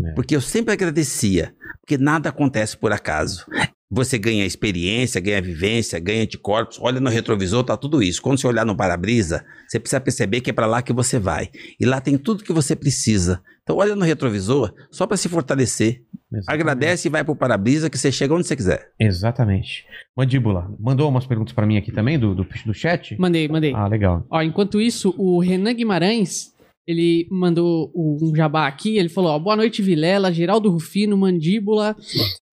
É. 0.04 0.12
Porque 0.12 0.34
eu 0.34 0.40
sempre 0.40 0.72
agradecia. 0.72 1.54
Porque 1.80 1.98
nada 1.98 2.28
acontece 2.28 2.76
por 2.76 2.92
acaso. 2.92 3.44
Você 3.90 4.16
ganha 4.16 4.46
experiência, 4.46 5.20
ganha 5.20 5.42
vivência, 5.42 5.98
ganha 5.98 6.22
anticorpos. 6.22 6.78
Olha 6.80 7.00
no 7.00 7.10
retrovisor, 7.10 7.64
tá 7.64 7.76
tudo 7.76 8.00
isso. 8.00 8.22
Quando 8.22 8.38
você 8.38 8.46
olhar 8.46 8.64
no 8.64 8.76
para-brisa, 8.76 9.44
você 9.66 9.80
precisa 9.80 10.00
perceber 10.00 10.40
que 10.40 10.50
é 10.50 10.52
para 10.52 10.66
lá 10.66 10.80
que 10.80 10.92
você 10.92 11.18
vai. 11.18 11.50
E 11.78 11.84
lá 11.84 12.00
tem 12.00 12.16
tudo 12.16 12.44
que 12.44 12.52
você 12.52 12.76
precisa. 12.76 13.42
Então 13.64 13.76
olha 13.76 13.96
no 13.96 14.04
retrovisor 14.04 14.72
só 14.92 15.08
para 15.08 15.16
se 15.16 15.28
fortalecer. 15.28 16.04
Exatamente. 16.32 16.46
Agradece 16.48 17.08
e 17.08 17.10
vai 17.10 17.24
pro 17.24 17.34
para-brisa 17.34 17.90
que 17.90 17.98
você 17.98 18.12
chega 18.12 18.32
onde 18.32 18.46
você 18.46 18.54
quiser. 18.54 18.92
Exatamente. 19.00 19.84
Mandíbula, 20.16 20.72
mandou 20.78 21.08
umas 21.08 21.26
perguntas 21.26 21.52
pra 21.52 21.66
mim 21.66 21.76
aqui 21.76 21.90
também 21.90 22.16
do, 22.16 22.32
do, 22.32 22.46
do 22.64 22.72
chat? 22.72 23.16
Mandei, 23.18 23.48
mandei. 23.48 23.74
Ah, 23.74 23.88
legal. 23.88 24.24
Ó, 24.30 24.40
enquanto 24.40 24.80
isso, 24.80 25.12
o 25.18 25.40
Renan 25.40 25.74
Guimarães, 25.74 26.54
ele 26.90 27.28
mandou 27.30 27.92
um 27.94 28.34
jabá 28.34 28.66
aqui, 28.66 28.98
ele 28.98 29.08
falou, 29.08 29.30
ó, 29.30 29.38
boa 29.38 29.54
noite 29.54 29.80
Vilela, 29.80 30.32
Geraldo 30.32 30.68
Rufino, 30.68 31.16
Mandíbula, 31.16 31.96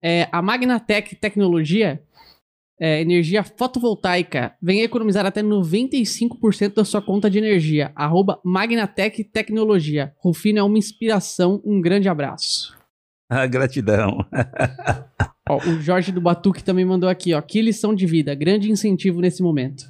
é, 0.00 0.28
a 0.30 0.40
Magnatec 0.40 1.16
Tecnologia, 1.16 2.00
é, 2.80 3.00
energia 3.00 3.42
fotovoltaica, 3.42 4.54
vem 4.62 4.82
economizar 4.82 5.26
até 5.26 5.42
95% 5.42 6.74
da 6.74 6.84
sua 6.84 7.02
conta 7.02 7.28
de 7.28 7.38
energia, 7.38 7.90
arroba 7.96 8.40
Magnatec 8.44 9.24
Tecnologia. 9.24 10.14
Rufino 10.18 10.60
é 10.60 10.62
uma 10.62 10.78
inspiração, 10.78 11.60
um 11.64 11.80
grande 11.80 12.08
abraço. 12.08 12.76
Ah, 13.30 13.46
gratidão. 13.46 14.24
Ó, 15.46 15.58
o 15.58 15.82
Jorge 15.82 16.10
do 16.10 16.18
Batuque 16.18 16.64
também 16.64 16.86
mandou 16.86 17.10
aqui, 17.10 17.34
ó, 17.34 17.42
que 17.42 17.60
lição 17.60 17.94
de 17.94 18.06
vida, 18.06 18.34
grande 18.34 18.70
incentivo 18.70 19.20
nesse 19.20 19.42
momento. 19.42 19.84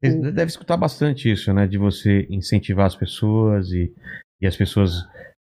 Deve 0.00 0.44
escutar 0.44 0.76
bastante 0.76 1.30
isso, 1.30 1.52
né? 1.52 1.66
De 1.66 1.76
você 1.76 2.26
incentivar 2.30 2.86
as 2.86 2.96
pessoas 2.96 3.70
e, 3.70 3.92
e 4.40 4.46
as 4.46 4.56
pessoas 4.56 5.04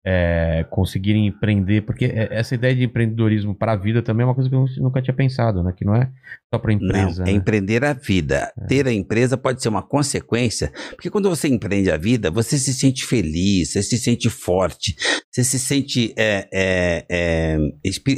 é, 0.06 0.66
conseguirem 0.68 1.26
empreender, 1.26 1.80
porque 1.80 2.04
é- 2.04 2.28
essa 2.30 2.54
ideia 2.54 2.76
de 2.76 2.84
empreendedorismo 2.84 3.54
para 3.54 3.72
a 3.72 3.76
vida 3.76 4.02
também 4.02 4.22
é 4.22 4.26
uma 4.26 4.34
coisa 4.34 4.50
que 4.50 4.54
eu 4.54 4.66
nunca 4.78 5.00
tinha 5.00 5.14
pensado, 5.14 5.62
né? 5.62 5.72
Que 5.74 5.84
não 5.84 5.96
é 5.96 6.10
só 6.52 6.58
para 6.58 6.74
empresa. 6.74 7.22
Não, 7.22 7.30
é 7.30 7.32
né? 7.32 7.38
empreender 7.38 7.82
a 7.84 7.94
vida. 7.94 8.52
Ter 8.68 8.86
a 8.86 8.92
empresa 8.92 9.38
pode 9.38 9.62
ser 9.62 9.70
uma 9.70 9.82
consequência, 9.82 10.70
porque 10.90 11.08
quando 11.08 11.30
você 11.30 11.48
empreende 11.48 11.90
a 11.90 11.96
vida, 11.96 12.30
você 12.30 12.58
se 12.58 12.74
sente 12.74 13.06
feliz, 13.06 13.72
você 13.72 13.82
se 13.82 13.96
sente 13.96 14.28
forte, 14.28 14.94
você 15.30 15.42
se 15.42 15.58
sente 15.58 16.12
é, 16.18 16.48
é, 16.52 17.06
é, 17.08 17.58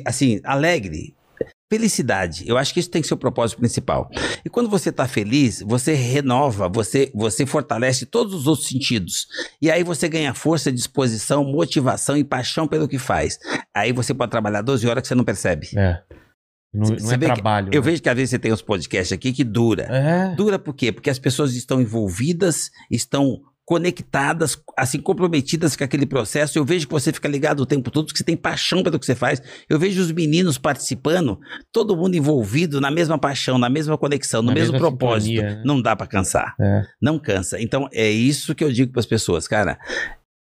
assim, 0.04 0.40
alegre. 0.42 1.14
Felicidade, 1.68 2.44
eu 2.46 2.56
acho 2.56 2.72
que 2.72 2.78
isso 2.78 2.90
tem 2.90 3.02
que 3.02 3.08
ser 3.08 3.14
o 3.14 3.18
propósito 3.18 3.58
principal. 3.58 4.08
E 4.44 4.48
quando 4.48 4.70
você 4.70 4.90
está 4.90 5.08
feliz, 5.08 5.62
você 5.66 5.94
renova, 5.94 6.68
você, 6.68 7.10
você 7.12 7.44
fortalece 7.44 8.06
todos 8.06 8.32
os 8.34 8.46
outros 8.46 8.68
sentidos. 8.68 9.26
E 9.60 9.68
aí 9.68 9.82
você 9.82 10.08
ganha 10.08 10.32
força, 10.32 10.70
disposição, 10.70 11.42
motivação 11.42 12.16
e 12.16 12.22
paixão 12.22 12.68
pelo 12.68 12.86
que 12.86 12.98
faz. 12.98 13.36
Aí 13.74 13.92
você 13.92 14.14
pode 14.14 14.30
trabalhar 14.30 14.62
12 14.62 14.86
horas 14.86 15.02
que 15.02 15.08
você 15.08 15.16
não 15.16 15.24
percebe. 15.24 15.68
É. 15.76 16.02
Não, 16.72 16.88
não 16.88 17.12
é 17.12 17.18
trabalho. 17.18 17.70
Eu 17.72 17.80
né? 17.80 17.90
vejo 17.90 18.02
que 18.02 18.08
às 18.08 18.14
vezes 18.14 18.30
você 18.30 18.38
tem 18.38 18.52
uns 18.52 18.62
podcasts 18.62 19.12
aqui 19.12 19.32
que 19.32 19.42
dura. 19.42 19.84
É. 19.84 20.34
Dura 20.36 20.60
por 20.60 20.74
quê? 20.74 20.92
Porque 20.92 21.10
as 21.10 21.18
pessoas 21.18 21.54
estão 21.54 21.80
envolvidas, 21.80 22.70
estão 22.88 23.40
conectadas, 23.66 24.56
assim, 24.78 25.00
comprometidas 25.00 25.74
com 25.74 25.82
aquele 25.82 26.06
processo. 26.06 26.56
Eu 26.56 26.64
vejo 26.64 26.86
que 26.86 26.92
você 26.92 27.12
fica 27.12 27.28
ligado 27.28 27.60
o 27.60 27.66
tempo 27.66 27.90
todo, 27.90 28.12
que 28.12 28.18
você 28.18 28.24
tem 28.24 28.36
paixão 28.36 28.82
pelo 28.82 28.96
que 28.98 29.04
você 29.04 29.14
faz. 29.16 29.42
Eu 29.68 29.76
vejo 29.78 30.00
os 30.00 30.12
meninos 30.12 30.56
participando, 30.56 31.38
todo 31.72 31.96
mundo 31.96 32.14
envolvido 32.14 32.80
na 32.80 32.90
mesma 32.92 33.18
paixão, 33.18 33.58
na 33.58 33.68
mesma 33.68 33.98
conexão, 33.98 34.40
no 34.40 34.48
Na 34.48 34.54
mesmo 34.54 34.78
propósito. 34.78 35.34
sintonia, 35.34 35.56
né? 35.56 35.62
Não 35.66 35.82
dá 35.82 35.96
pra 35.96 36.06
cansar. 36.06 36.54
É. 36.60 36.82
Não 37.02 37.18
cansa. 37.18 37.60
Então, 37.60 37.88
é 37.92 38.08
isso 38.08 38.54
que 38.54 38.62
eu 38.62 38.70
digo 38.72 38.92
para 38.92 39.00
as 39.00 39.06
pessoas, 39.06 39.48
cara. 39.48 39.76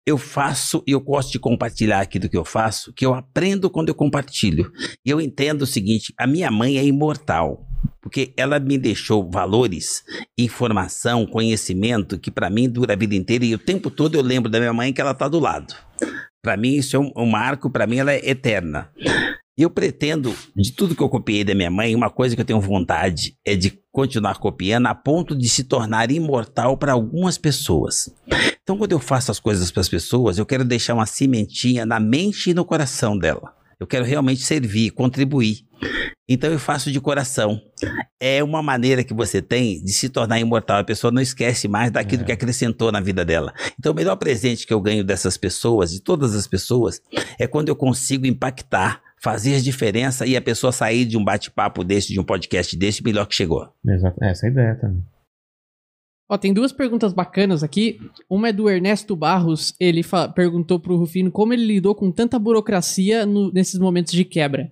Eu 0.06 0.18
faço 0.18 0.82
e 0.88 0.92
eu 0.92 1.02
gosto 1.02 1.34
de 1.34 1.40
compartilhar 1.40 2.00
aquilo 2.00 2.30
que 2.30 2.38
eu 2.38 2.46
faço, 2.46 2.94
que 2.94 3.06
eu 3.06 3.14
aprendo 3.14 3.70
quando 3.70 3.90
eu 3.90 3.96
compartilho. 3.96 4.72
E 5.06 5.10
eu 5.10 5.20
entendo 5.20 5.64
o 5.64 5.68
seguinte: 5.68 6.14
a 6.18 6.26
minha 6.26 6.50
mãe 6.50 6.78
é 6.78 6.86
imortal, 6.86 7.67
porque 8.02 8.34
ela 8.38 8.60
me 8.60 8.78
deixou 8.78 9.30
valores, 9.30 10.04
informação, 10.38 11.26
conhecimento 11.26 12.18
que 12.18 12.32
para 12.32 12.50
mim 12.50 12.70
dura 12.70 12.94
a 12.94 12.98
vida 12.98 13.16
inteira 13.16 13.46
e 13.46 13.54
o 13.54 13.60
tempo 13.60 13.90
todo 13.90 14.16
eu 14.16 14.22
lembro 14.22 14.50
da 14.50 14.60
minha 14.60 14.74
mãe 14.74 14.94
que 14.94 15.02
ela 15.02 15.14
tá 15.14 15.28
do 15.28 15.40
lado. 15.40 15.74
Para 16.42 16.56
mim 16.56 16.76
isso 16.76 16.96
é 16.96 17.00
um, 17.00 17.12
um 17.16 17.26
marco, 17.26 17.70
para 17.70 17.88
mim 17.88 17.98
ela 17.98 18.14
é 18.14 18.30
eterna. 18.30 18.90
E 19.58 19.64
eu 19.64 19.72
pretendo, 19.72 20.36
de 20.56 20.72
tudo 20.72 20.96
que 20.96 21.02
eu 21.02 21.10
copiei 21.10 21.44
da 21.44 21.56
minha 21.56 21.72
mãe, 21.72 21.96
uma 21.96 22.12
coisa 22.12 22.36
que 22.36 22.42
eu 22.42 22.46
tenho 22.46 22.62
vontade 22.62 23.36
é 23.44 23.56
de 23.56 23.80
continuar 23.92 24.38
copiando 24.38 24.86
a 24.86 24.94
ponto 24.94 25.36
de 25.36 25.50
se 25.50 25.64
tornar 25.64 26.12
imortal 26.12 26.78
para 26.78 26.92
algumas 26.92 27.40
pessoas. 27.40 28.08
Então, 28.62 28.78
quando 28.78 28.92
eu 28.92 29.00
faço 29.00 29.32
as 29.32 29.40
coisas 29.40 29.72
para 29.72 29.82
as 29.82 29.90
pessoas, 29.90 30.38
eu 30.38 30.46
quero 30.46 30.64
deixar 30.64 30.94
uma 30.94 31.08
sementinha 31.08 31.88
na 31.88 32.00
mente 32.00 32.52
e 32.52 32.54
no 32.54 32.64
coração 32.64 33.18
dela. 33.18 33.52
Eu 33.80 33.88
quero 33.88 34.06
realmente 34.06 34.42
servir, 34.42 34.92
contribuir. 34.92 35.67
Então, 36.30 36.52
eu 36.52 36.60
faço 36.60 36.92
de 36.92 37.00
coração. 37.00 37.62
É 38.20 38.44
uma 38.44 38.62
maneira 38.62 39.04
que 39.04 39.14
você 39.14 39.42
tem 39.42 39.82
de 39.84 39.94
se 39.94 40.10
tornar 40.10 40.40
imortal. 40.40 40.80
A 40.80 40.84
pessoa 40.84 41.12
não 41.12 41.22
esquece 41.22 41.68
mais 41.68 41.90
daquilo 41.92 42.24
É. 42.24 42.26
que 42.26 42.32
acrescentou 42.32 42.92
na 42.92 43.00
vida 43.00 43.24
dela. 43.24 43.54
Então, 43.80 43.92
o 43.94 43.96
melhor 43.96 44.16
presente 44.18 44.68
que 44.68 44.74
eu 44.74 44.82
ganho 44.82 45.04
dessas 45.04 45.38
pessoas, 45.38 45.92
de 45.92 46.02
todas 46.02 46.36
as 46.36 46.46
pessoas, 46.48 47.02
é 47.40 47.48
quando 47.48 47.70
eu 47.70 47.76
consigo 47.76 48.26
impactar, 48.26 49.02
fazer 49.20 49.62
diferença 49.62 50.26
e 50.26 50.36
a 50.36 50.42
pessoa 50.42 50.72
sair 50.72 51.06
de 51.06 51.18
um 51.18 51.24
bate-papo 51.24 51.84
desse, 51.84 52.14
de 52.14 52.20
um 52.20 52.24
podcast 52.24 52.76
desse, 52.78 53.04
melhor 53.04 53.26
que 53.26 53.34
chegou. 53.36 53.68
Exato. 53.88 54.24
Essa 54.24 54.46
é 54.46 54.50
a 54.50 54.52
ideia 54.52 54.76
também. 54.76 55.04
Ó, 56.30 56.38
tem 56.38 56.54
duas 56.54 56.74
perguntas 56.74 57.14
bacanas 57.14 57.64
aqui. 57.64 58.02
Uma 58.30 58.50
é 58.50 58.54
do 58.54 58.70
Ernesto 58.70 59.16
Barros. 59.16 59.74
Ele 59.80 60.02
perguntou 60.36 60.78
pro 60.78 60.98
Rufino 60.98 61.32
como 61.32 61.54
ele 61.54 61.66
lidou 61.66 61.96
com 61.96 62.12
tanta 62.12 62.38
burocracia 62.38 63.26
no- 63.26 63.50
nesses 63.54 63.80
momentos 63.80 64.12
de 64.12 64.26
quebra. 64.26 64.70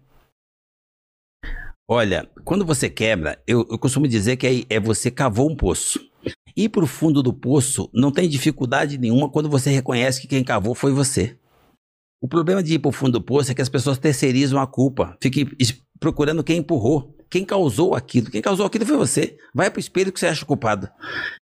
Olha, 1.87 2.27
quando 2.43 2.65
você 2.65 2.89
quebra, 2.89 3.41
eu, 3.45 3.65
eu 3.69 3.77
costumo 3.77 4.07
dizer 4.07 4.37
que 4.37 4.65
é, 4.69 4.75
é 4.75 4.79
você 4.79 5.11
cavou 5.11 5.49
um 5.49 5.55
poço. 5.55 5.99
Ir 6.57 6.69
para 6.69 6.83
o 6.83 6.87
fundo 6.87 7.21
do 7.21 7.33
poço 7.33 7.89
não 7.93 8.11
tem 8.11 8.27
dificuldade 8.27 8.97
nenhuma 8.97 9.29
quando 9.29 9.49
você 9.49 9.69
reconhece 9.69 10.21
que 10.21 10.27
quem 10.27 10.43
cavou 10.43 10.73
foi 10.73 10.91
você. 10.91 11.37
O 12.19 12.27
problema 12.27 12.63
de 12.63 12.73
ir 12.75 12.79
para 12.79 12.89
o 12.89 12.93
fundo 12.93 13.19
do 13.19 13.21
poço 13.21 13.51
é 13.51 13.53
que 13.53 13.61
as 13.61 13.69
pessoas 13.69 13.99
terceirizam 13.99 14.59
a 14.59 14.65
culpa, 14.65 15.15
fiquem 15.21 15.47
procurando 15.99 16.43
quem 16.43 16.57
empurrou, 16.57 17.15
quem 17.29 17.45
causou 17.45 17.93
aquilo. 17.93 18.31
Quem 18.31 18.41
causou 18.41 18.65
aquilo 18.65 18.85
foi 18.85 18.97
você. 18.97 19.37
Vai 19.53 19.69
para 19.69 19.77
o 19.77 19.79
espelho 19.79 20.11
que 20.11 20.19
você 20.19 20.27
acha 20.27 20.45
culpado. 20.45 20.89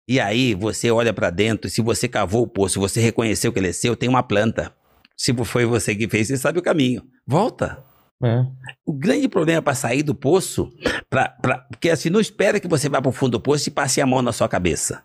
E 0.08 0.18
aí 0.18 0.54
você 0.54 0.90
olha 0.90 1.12
para 1.12 1.30
dentro, 1.30 1.70
se 1.70 1.80
você 1.80 2.08
cavou 2.08 2.42
o 2.42 2.48
poço, 2.48 2.80
você 2.80 3.00
reconheceu 3.00 3.52
que 3.52 3.58
ele 3.58 3.68
é 3.68 3.72
seu, 3.72 3.94
tem 3.94 4.08
uma 4.08 4.22
planta. 4.22 4.74
Se 5.16 5.32
foi 5.44 5.66
você 5.66 5.94
que 5.94 6.08
fez, 6.08 6.28
você 6.28 6.36
sabe 6.36 6.58
o 6.58 6.62
caminho. 6.62 7.02
Volta. 7.26 7.91
É. 8.22 8.46
O 8.86 8.92
grande 8.92 9.28
problema 9.28 9.60
para 9.60 9.74
sair 9.74 10.02
do 10.02 10.14
poço, 10.14 10.72
pra, 11.10 11.28
pra, 11.28 11.58
porque 11.58 11.90
assim, 11.90 12.08
não 12.08 12.20
espera 12.20 12.60
que 12.60 12.68
você 12.68 12.88
vá 12.88 13.02
para 13.02 13.08
o 13.08 13.12
fundo 13.12 13.32
do 13.32 13.40
poço 13.40 13.68
e 13.68 13.72
passe 13.72 14.00
a 14.00 14.06
mão 14.06 14.22
na 14.22 14.32
sua 14.32 14.48
cabeça. 14.48 15.04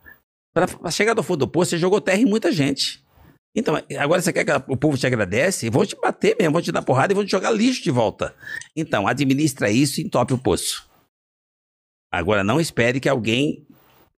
Para 0.53 0.91
chegar 0.91 1.15
no 1.15 1.23
fundo 1.23 1.39
do 1.39 1.48
poço, 1.48 1.72
você 1.72 1.77
jogou 1.77 1.99
terra 1.99 2.19
em 2.19 2.26
muita 2.26 2.52
gente. 2.52 3.03
Então, 3.56 3.76
agora 3.98 4.22
você 4.22 4.31
quer 4.31 4.45
que 4.45 4.72
o 4.72 4.77
povo 4.77 4.98
te 4.98 5.07
agradece? 5.07 5.69
Vão 5.69 5.84
te 5.84 5.95
bater 5.99 6.35
mesmo, 6.38 6.53
vão 6.53 6.61
te 6.61 6.72
dar 6.72 6.84
porrada 6.84 7.11
e 7.11 7.15
vão 7.15 7.26
te 7.26 7.31
jogar 7.31 7.49
lixo 7.49 7.84
de 7.84 7.89
volta. 7.89 8.35
Então, 8.76 9.07
administra 9.07 9.72
isso 9.72 9.99
e 9.99 10.03
entope 10.03 10.34
o 10.34 10.38
poço. 10.38 10.88
Agora, 12.11 12.44
não 12.44 12.60
espere 12.60 12.99
que 12.99 13.10
alguém 13.10 13.65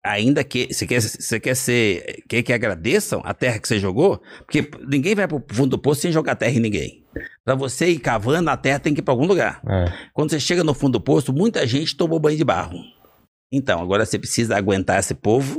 ainda 0.05 0.43
que 0.43 0.73
você 0.73 0.87
quer, 0.87 1.01
você 1.01 1.41
quer 1.41 1.55
ser 1.55 2.25
quer 2.29 2.43
que 2.43 2.53
agradeçam 2.53 3.21
a 3.25 3.35
terra 3.35 3.59
que 3.59 3.69
você 3.69 3.79
jogou, 3.79 4.21
porque 4.39 4.69
ninguém 4.89 5.15
vai 5.15 5.29
pro 5.29 5.43
fundo 5.51 5.71
do 5.71 5.79
poço 5.79 6.03
sem 6.03 6.13
jogar 6.13 6.35
terra 6.35 6.57
em 6.57 6.61
ninguém. 6.61 7.05
Para 7.49 7.55
você 7.55 7.89
ir 7.89 7.99
cavando, 7.99 8.51
a 8.51 8.59
terra 8.59 8.79
tem 8.79 8.93
que 8.93 9.01
ir 9.01 9.03
para 9.03 9.15
algum 9.15 9.25
lugar. 9.25 9.63
É. 9.67 9.91
Quando 10.13 10.29
você 10.29 10.39
chega 10.39 10.63
no 10.63 10.75
fundo 10.75 10.99
do 10.99 11.01
poço, 11.01 11.33
muita 11.33 11.67
gente 11.67 11.97
tomou 11.97 12.21
banho 12.21 12.37
de 12.37 12.45
barro. 12.45 12.79
Então, 13.51 13.81
agora 13.81 14.05
você 14.05 14.19
precisa 14.19 14.55
aguentar 14.55 14.99
esse 14.99 15.15
povo. 15.15 15.59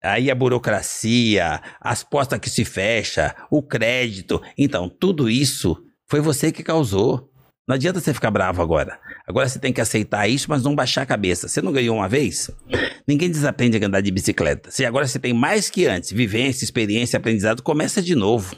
Aí 0.00 0.30
a 0.30 0.34
burocracia, 0.36 1.60
as 1.80 2.04
portas 2.04 2.38
que 2.38 2.48
se 2.48 2.64
fecha, 2.64 3.34
o 3.50 3.64
crédito. 3.64 4.40
Então, 4.56 4.88
tudo 4.88 5.28
isso 5.28 5.76
foi 6.08 6.20
você 6.20 6.52
que 6.52 6.62
causou. 6.62 7.32
Não 7.68 7.74
adianta 7.74 7.98
você 7.98 8.14
ficar 8.14 8.30
bravo 8.30 8.62
agora. 8.62 8.96
Agora 9.26 9.48
você 9.48 9.58
tem 9.58 9.72
que 9.72 9.80
aceitar 9.80 10.28
isso, 10.28 10.48
mas 10.48 10.62
não 10.62 10.76
baixar 10.76 11.02
a 11.02 11.06
cabeça. 11.06 11.48
Você 11.48 11.60
não 11.60 11.72
ganhou 11.72 11.96
uma 11.96 12.08
vez? 12.08 12.48
Ninguém 13.08 13.28
desaprende 13.28 13.76
a 13.76 13.84
andar 13.84 14.02
de 14.02 14.12
bicicleta. 14.12 14.70
Se 14.70 14.86
agora 14.86 15.04
você 15.04 15.18
tem 15.18 15.32
mais 15.32 15.68
que 15.68 15.84
antes, 15.84 16.12
vivência, 16.12 16.64
experiência, 16.64 17.16
aprendizado, 17.16 17.60
começa 17.60 18.00
de 18.00 18.14
novo. 18.14 18.54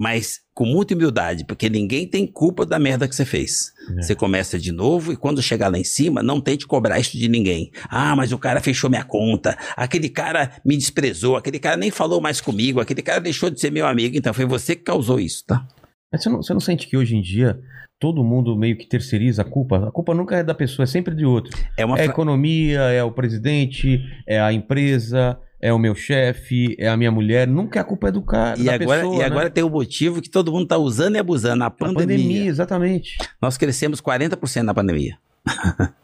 Mas 0.00 0.40
com 0.54 0.64
muita 0.64 0.94
humildade, 0.94 1.44
porque 1.44 1.68
ninguém 1.68 2.08
tem 2.08 2.26
culpa 2.26 2.64
da 2.64 2.78
merda 2.78 3.06
que 3.06 3.14
você 3.14 3.26
fez. 3.26 3.70
É. 3.90 4.00
Você 4.00 4.14
começa 4.14 4.58
de 4.58 4.72
novo 4.72 5.12
e 5.12 5.16
quando 5.16 5.42
chegar 5.42 5.68
lá 5.68 5.76
em 5.76 5.84
cima, 5.84 6.22
não 6.22 6.40
tente 6.40 6.66
cobrar 6.66 6.98
isso 6.98 7.18
de 7.18 7.28
ninguém. 7.28 7.70
Ah, 7.86 8.16
mas 8.16 8.32
o 8.32 8.38
cara 8.38 8.62
fechou 8.62 8.88
minha 8.88 9.04
conta, 9.04 9.58
aquele 9.76 10.08
cara 10.08 10.52
me 10.64 10.74
desprezou, 10.74 11.36
aquele 11.36 11.58
cara 11.58 11.76
nem 11.76 11.90
falou 11.90 12.18
mais 12.18 12.40
comigo, 12.40 12.80
aquele 12.80 13.02
cara 13.02 13.20
deixou 13.20 13.50
de 13.50 13.60
ser 13.60 13.70
meu 13.70 13.86
amigo, 13.86 14.16
então 14.16 14.32
foi 14.32 14.46
você 14.46 14.74
que 14.74 14.84
causou 14.84 15.20
isso, 15.20 15.44
tá? 15.46 15.68
Mas 16.10 16.22
você 16.22 16.30
não, 16.30 16.42
você 16.42 16.54
não 16.54 16.60
sente 16.60 16.86
que 16.86 16.96
hoje 16.96 17.14
em 17.14 17.20
dia 17.20 17.60
todo 17.98 18.24
mundo 18.24 18.56
meio 18.56 18.78
que 18.78 18.88
terceiriza 18.88 19.42
a 19.42 19.44
culpa? 19.44 19.88
A 19.88 19.92
culpa 19.92 20.14
nunca 20.14 20.34
é 20.34 20.42
da 20.42 20.54
pessoa, 20.54 20.84
é 20.84 20.86
sempre 20.86 21.14
de 21.14 21.26
outro. 21.26 21.52
É 21.76 21.84
uma 21.84 21.98
É 21.98 22.02
a 22.02 22.06
economia, 22.06 22.80
é 22.80 23.04
o 23.04 23.12
presidente, 23.12 24.00
é 24.26 24.40
a 24.40 24.50
empresa, 24.50 25.38
é 25.60 25.72
o 25.72 25.78
meu 25.78 25.94
chefe, 25.94 26.74
é 26.78 26.88
a 26.88 26.96
minha 26.96 27.10
mulher. 27.10 27.46
Nunca 27.46 27.80
a 27.80 27.84
culpa 27.84 28.08
é 28.08 28.12
do 28.12 28.22
cara, 28.22 28.58
E 28.58 28.64
da 28.64 28.74
agora, 28.74 29.00
pessoa, 29.00 29.16
e 29.16 29.18
né? 29.18 29.24
agora 29.24 29.50
tem 29.50 29.62
o 29.62 29.68
motivo 29.70 30.22
que 30.22 30.30
todo 30.30 30.50
mundo 30.50 30.66
tá 30.66 30.78
usando 30.78 31.16
e 31.16 31.18
abusando, 31.18 31.62
a 31.64 31.66
A 31.66 31.70
pandemia. 31.70 32.16
pandemia, 32.16 32.46
exatamente. 32.46 33.18
Nós 33.40 33.58
crescemos 33.58 34.00
40% 34.00 34.62
na 34.62 34.74
pandemia. 34.74 35.18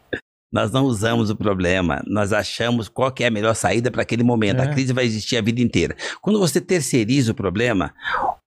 nós 0.53 0.71
não 0.71 0.85
usamos 0.85 1.31
o 1.31 1.37
problema, 1.37 2.03
nós 2.07 2.33
achamos 2.33 2.89
qual 2.89 3.11
que 3.11 3.25
é 3.25 3.27
a 3.27 3.31
melhor 3.31 3.55
saída 3.55 3.91
para 3.91 4.03
aquele 4.03 4.23
momento. 4.23 4.61
É. 4.61 4.65
A 4.65 4.69
crise 4.69 4.93
vai 4.93 5.05
existir 5.05 5.37
a 5.37 5.43
vida 5.43 5.61
inteira. 5.61 5.97
Quando 6.21 6.39
você 6.39 6.61
terceiriza 6.61 7.33
o 7.33 7.35
problema, 7.35 7.93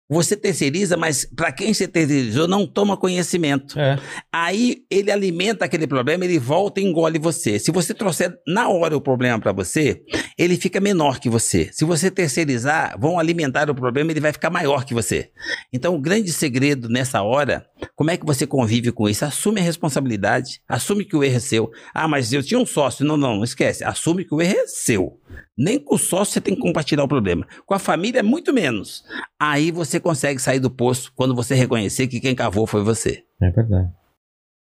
você 0.09 0.35
terceiriza, 0.35 0.97
mas 0.97 1.23
para 1.23 1.51
quem 1.51 1.71
você 1.71 1.87
terceirizou 1.87 2.47
não 2.47 2.65
toma 2.65 2.97
conhecimento. 2.97 3.79
É. 3.79 3.99
Aí 4.31 4.83
ele 4.89 5.11
alimenta 5.11 5.65
aquele 5.65 5.85
problema, 5.85 6.25
ele 6.25 6.39
volta 6.39 6.81
e 6.81 6.83
engole 6.83 7.19
você. 7.19 7.59
Se 7.59 7.71
você 7.71 7.93
trouxer 7.93 8.35
na 8.47 8.69
hora 8.69 8.97
o 8.97 9.01
problema 9.01 9.39
para 9.39 9.51
você, 9.51 10.01
ele 10.37 10.57
fica 10.57 10.79
menor 10.79 11.19
que 11.19 11.29
você. 11.29 11.69
Se 11.71 11.85
você 11.85 12.09
terceirizar, 12.09 12.97
vão 12.99 13.19
alimentar 13.19 13.69
o 13.69 13.75
problema, 13.75 14.11
ele 14.11 14.19
vai 14.19 14.33
ficar 14.33 14.49
maior 14.49 14.83
que 14.83 14.95
você. 14.95 15.29
Então, 15.71 15.93
o 15.93 16.01
grande 16.01 16.31
segredo 16.31 16.89
nessa 16.89 17.21
hora, 17.21 17.65
como 17.95 18.09
é 18.09 18.17
que 18.17 18.25
você 18.25 18.47
convive 18.47 18.91
com 18.91 19.07
isso? 19.07 19.25
Assume 19.25 19.61
a 19.61 19.63
responsabilidade, 19.63 20.61
assume 20.67 21.05
que 21.05 21.15
o 21.15 21.23
erro 21.23 21.37
é 21.37 21.39
seu. 21.39 21.71
Ah, 21.93 22.07
mas 22.07 22.33
eu 22.33 22.41
tinha 22.41 22.59
um 22.59 22.65
sócio. 22.65 23.05
Não, 23.05 23.15
não, 23.15 23.35
não 23.35 23.43
esquece. 23.43 23.83
Assume 23.83 24.25
que 24.25 24.33
o 24.33 24.41
erro 24.41 24.57
é 24.57 24.67
seu. 24.67 25.19
Nem 25.59 25.77
com 25.77 25.95
o 25.95 25.97
sócio 25.97 26.33
você 26.33 26.39
tem 26.41 26.55
que 26.55 26.61
compartilhar 26.61 27.03
o 27.03 27.07
problema. 27.07 27.45
Com 27.65 27.73
a 27.73 27.79
família, 27.79 28.23
muito 28.23 28.53
menos. 28.53 29.03
Aí 29.37 29.71
você 29.71 29.99
consegue 29.99 30.39
sair 30.41 30.59
do 30.59 30.71
poço 30.71 31.11
quando 31.13 31.35
você 31.35 31.53
reconhecer 31.53 32.07
que 32.07 32.21
quem 32.21 32.33
cavou 32.33 32.65
foi 32.65 32.81
você. 32.81 33.25
É 33.41 33.51
verdade. 33.51 33.91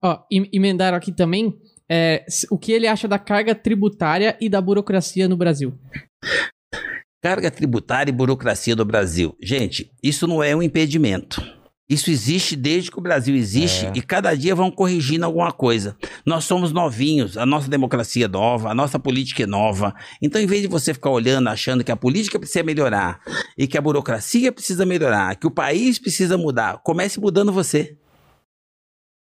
Ó, 0.02 0.18
em- 0.30 0.48
emendaram 0.52 0.98
aqui 0.98 1.10
também 1.10 1.58
é, 1.90 2.26
o 2.50 2.58
que 2.58 2.70
ele 2.72 2.86
acha 2.86 3.08
da 3.08 3.18
carga 3.18 3.54
tributária 3.54 4.36
e 4.40 4.48
da 4.50 4.60
burocracia 4.60 5.26
no 5.26 5.36
Brasil. 5.38 5.72
Carga 7.22 7.50
tributária 7.50 8.10
e 8.10 8.14
burocracia 8.14 8.76
do 8.76 8.84
Brasil. 8.84 9.34
Gente, 9.42 9.90
isso 10.02 10.26
não 10.26 10.42
é 10.42 10.54
um 10.54 10.62
impedimento. 10.62 11.40
Isso 11.88 12.10
existe 12.10 12.56
desde 12.56 12.90
que 12.90 12.98
o 12.98 13.02
Brasil 13.02 13.36
existe 13.36 13.86
É. 13.86 13.92
e 13.94 14.00
cada 14.00 14.34
dia 14.34 14.54
vão 14.54 14.70
corrigindo 14.70 15.26
alguma 15.26 15.52
coisa. 15.52 15.96
Nós 16.24 16.44
somos 16.44 16.72
novinhos, 16.72 17.36
a 17.36 17.44
nossa 17.44 17.68
democracia 17.68 18.24
é 18.24 18.28
nova, 18.28 18.70
a 18.70 18.74
nossa 18.74 18.98
política 18.98 19.42
é 19.42 19.46
nova. 19.46 19.94
Então, 20.22 20.40
em 20.40 20.46
vez 20.46 20.62
de 20.62 20.68
você 20.68 20.94
ficar 20.94 21.10
olhando, 21.10 21.48
achando 21.48 21.84
que 21.84 21.92
a 21.92 21.96
política 21.96 22.38
precisa 22.38 22.62
melhorar 22.62 23.20
e 23.58 23.66
que 23.66 23.76
a 23.76 23.82
burocracia 23.82 24.50
precisa 24.50 24.86
melhorar, 24.86 25.36
que 25.36 25.46
o 25.46 25.50
país 25.50 25.98
precisa 25.98 26.38
mudar, 26.38 26.80
comece 26.82 27.20
mudando 27.20 27.52
você. 27.52 27.96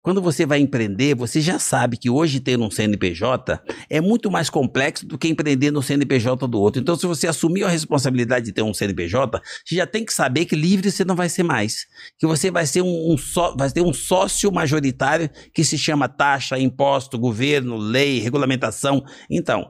Quando 0.06 0.22
você 0.22 0.46
vai 0.46 0.60
empreender, 0.60 1.16
você 1.16 1.40
já 1.40 1.58
sabe 1.58 1.96
que 1.96 2.08
hoje 2.08 2.38
ter 2.38 2.56
um 2.60 2.70
CNPJ 2.70 3.60
é 3.90 4.00
muito 4.00 4.30
mais 4.30 4.48
complexo 4.48 5.04
do 5.04 5.18
que 5.18 5.26
empreender 5.26 5.72
no 5.72 5.82
CNPJ 5.82 6.46
do 6.46 6.60
outro. 6.60 6.80
Então, 6.80 6.94
se 6.94 7.04
você 7.08 7.26
assumiu 7.26 7.66
a 7.66 7.70
responsabilidade 7.70 8.44
de 8.44 8.52
ter 8.52 8.62
um 8.62 8.72
CNPJ, 8.72 9.42
você 9.64 9.74
já 9.74 9.84
tem 9.84 10.04
que 10.04 10.14
saber 10.14 10.44
que 10.44 10.54
livre 10.54 10.92
você 10.92 11.04
não 11.04 11.16
vai 11.16 11.28
ser 11.28 11.42
mais. 11.42 11.86
Que 12.20 12.24
você 12.24 12.52
vai 12.52 12.66
ser 12.66 12.82
um, 12.82 13.14
um 13.14 13.18
só, 13.18 13.56
vai 13.56 13.68
ter 13.68 13.80
um 13.80 13.92
sócio 13.92 14.52
majoritário 14.52 15.28
que 15.52 15.64
se 15.64 15.76
chama 15.76 16.08
taxa, 16.08 16.56
imposto, 16.56 17.18
governo, 17.18 17.76
lei, 17.76 18.20
regulamentação. 18.20 19.04
Então, 19.28 19.68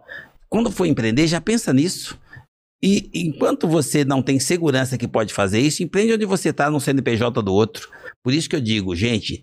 quando 0.50 0.70
for 0.70 0.84
empreender, 0.84 1.26
já 1.26 1.40
pensa 1.40 1.72
nisso. 1.72 2.20
E 2.82 3.10
enquanto 3.14 3.66
você 3.66 4.04
não 4.04 4.20
tem 4.20 4.38
segurança 4.38 4.98
que 4.98 5.08
pode 5.08 5.32
fazer 5.32 5.60
isso, 5.60 5.82
empreende 5.82 6.12
onde 6.12 6.26
você 6.26 6.50
está 6.50 6.68
no 6.68 6.78
CNPJ 6.78 7.40
do 7.40 7.54
outro. 7.54 7.88
Por 8.22 8.34
isso 8.34 8.50
que 8.50 8.56
eu 8.56 8.60
digo, 8.60 8.94
gente, 8.94 9.42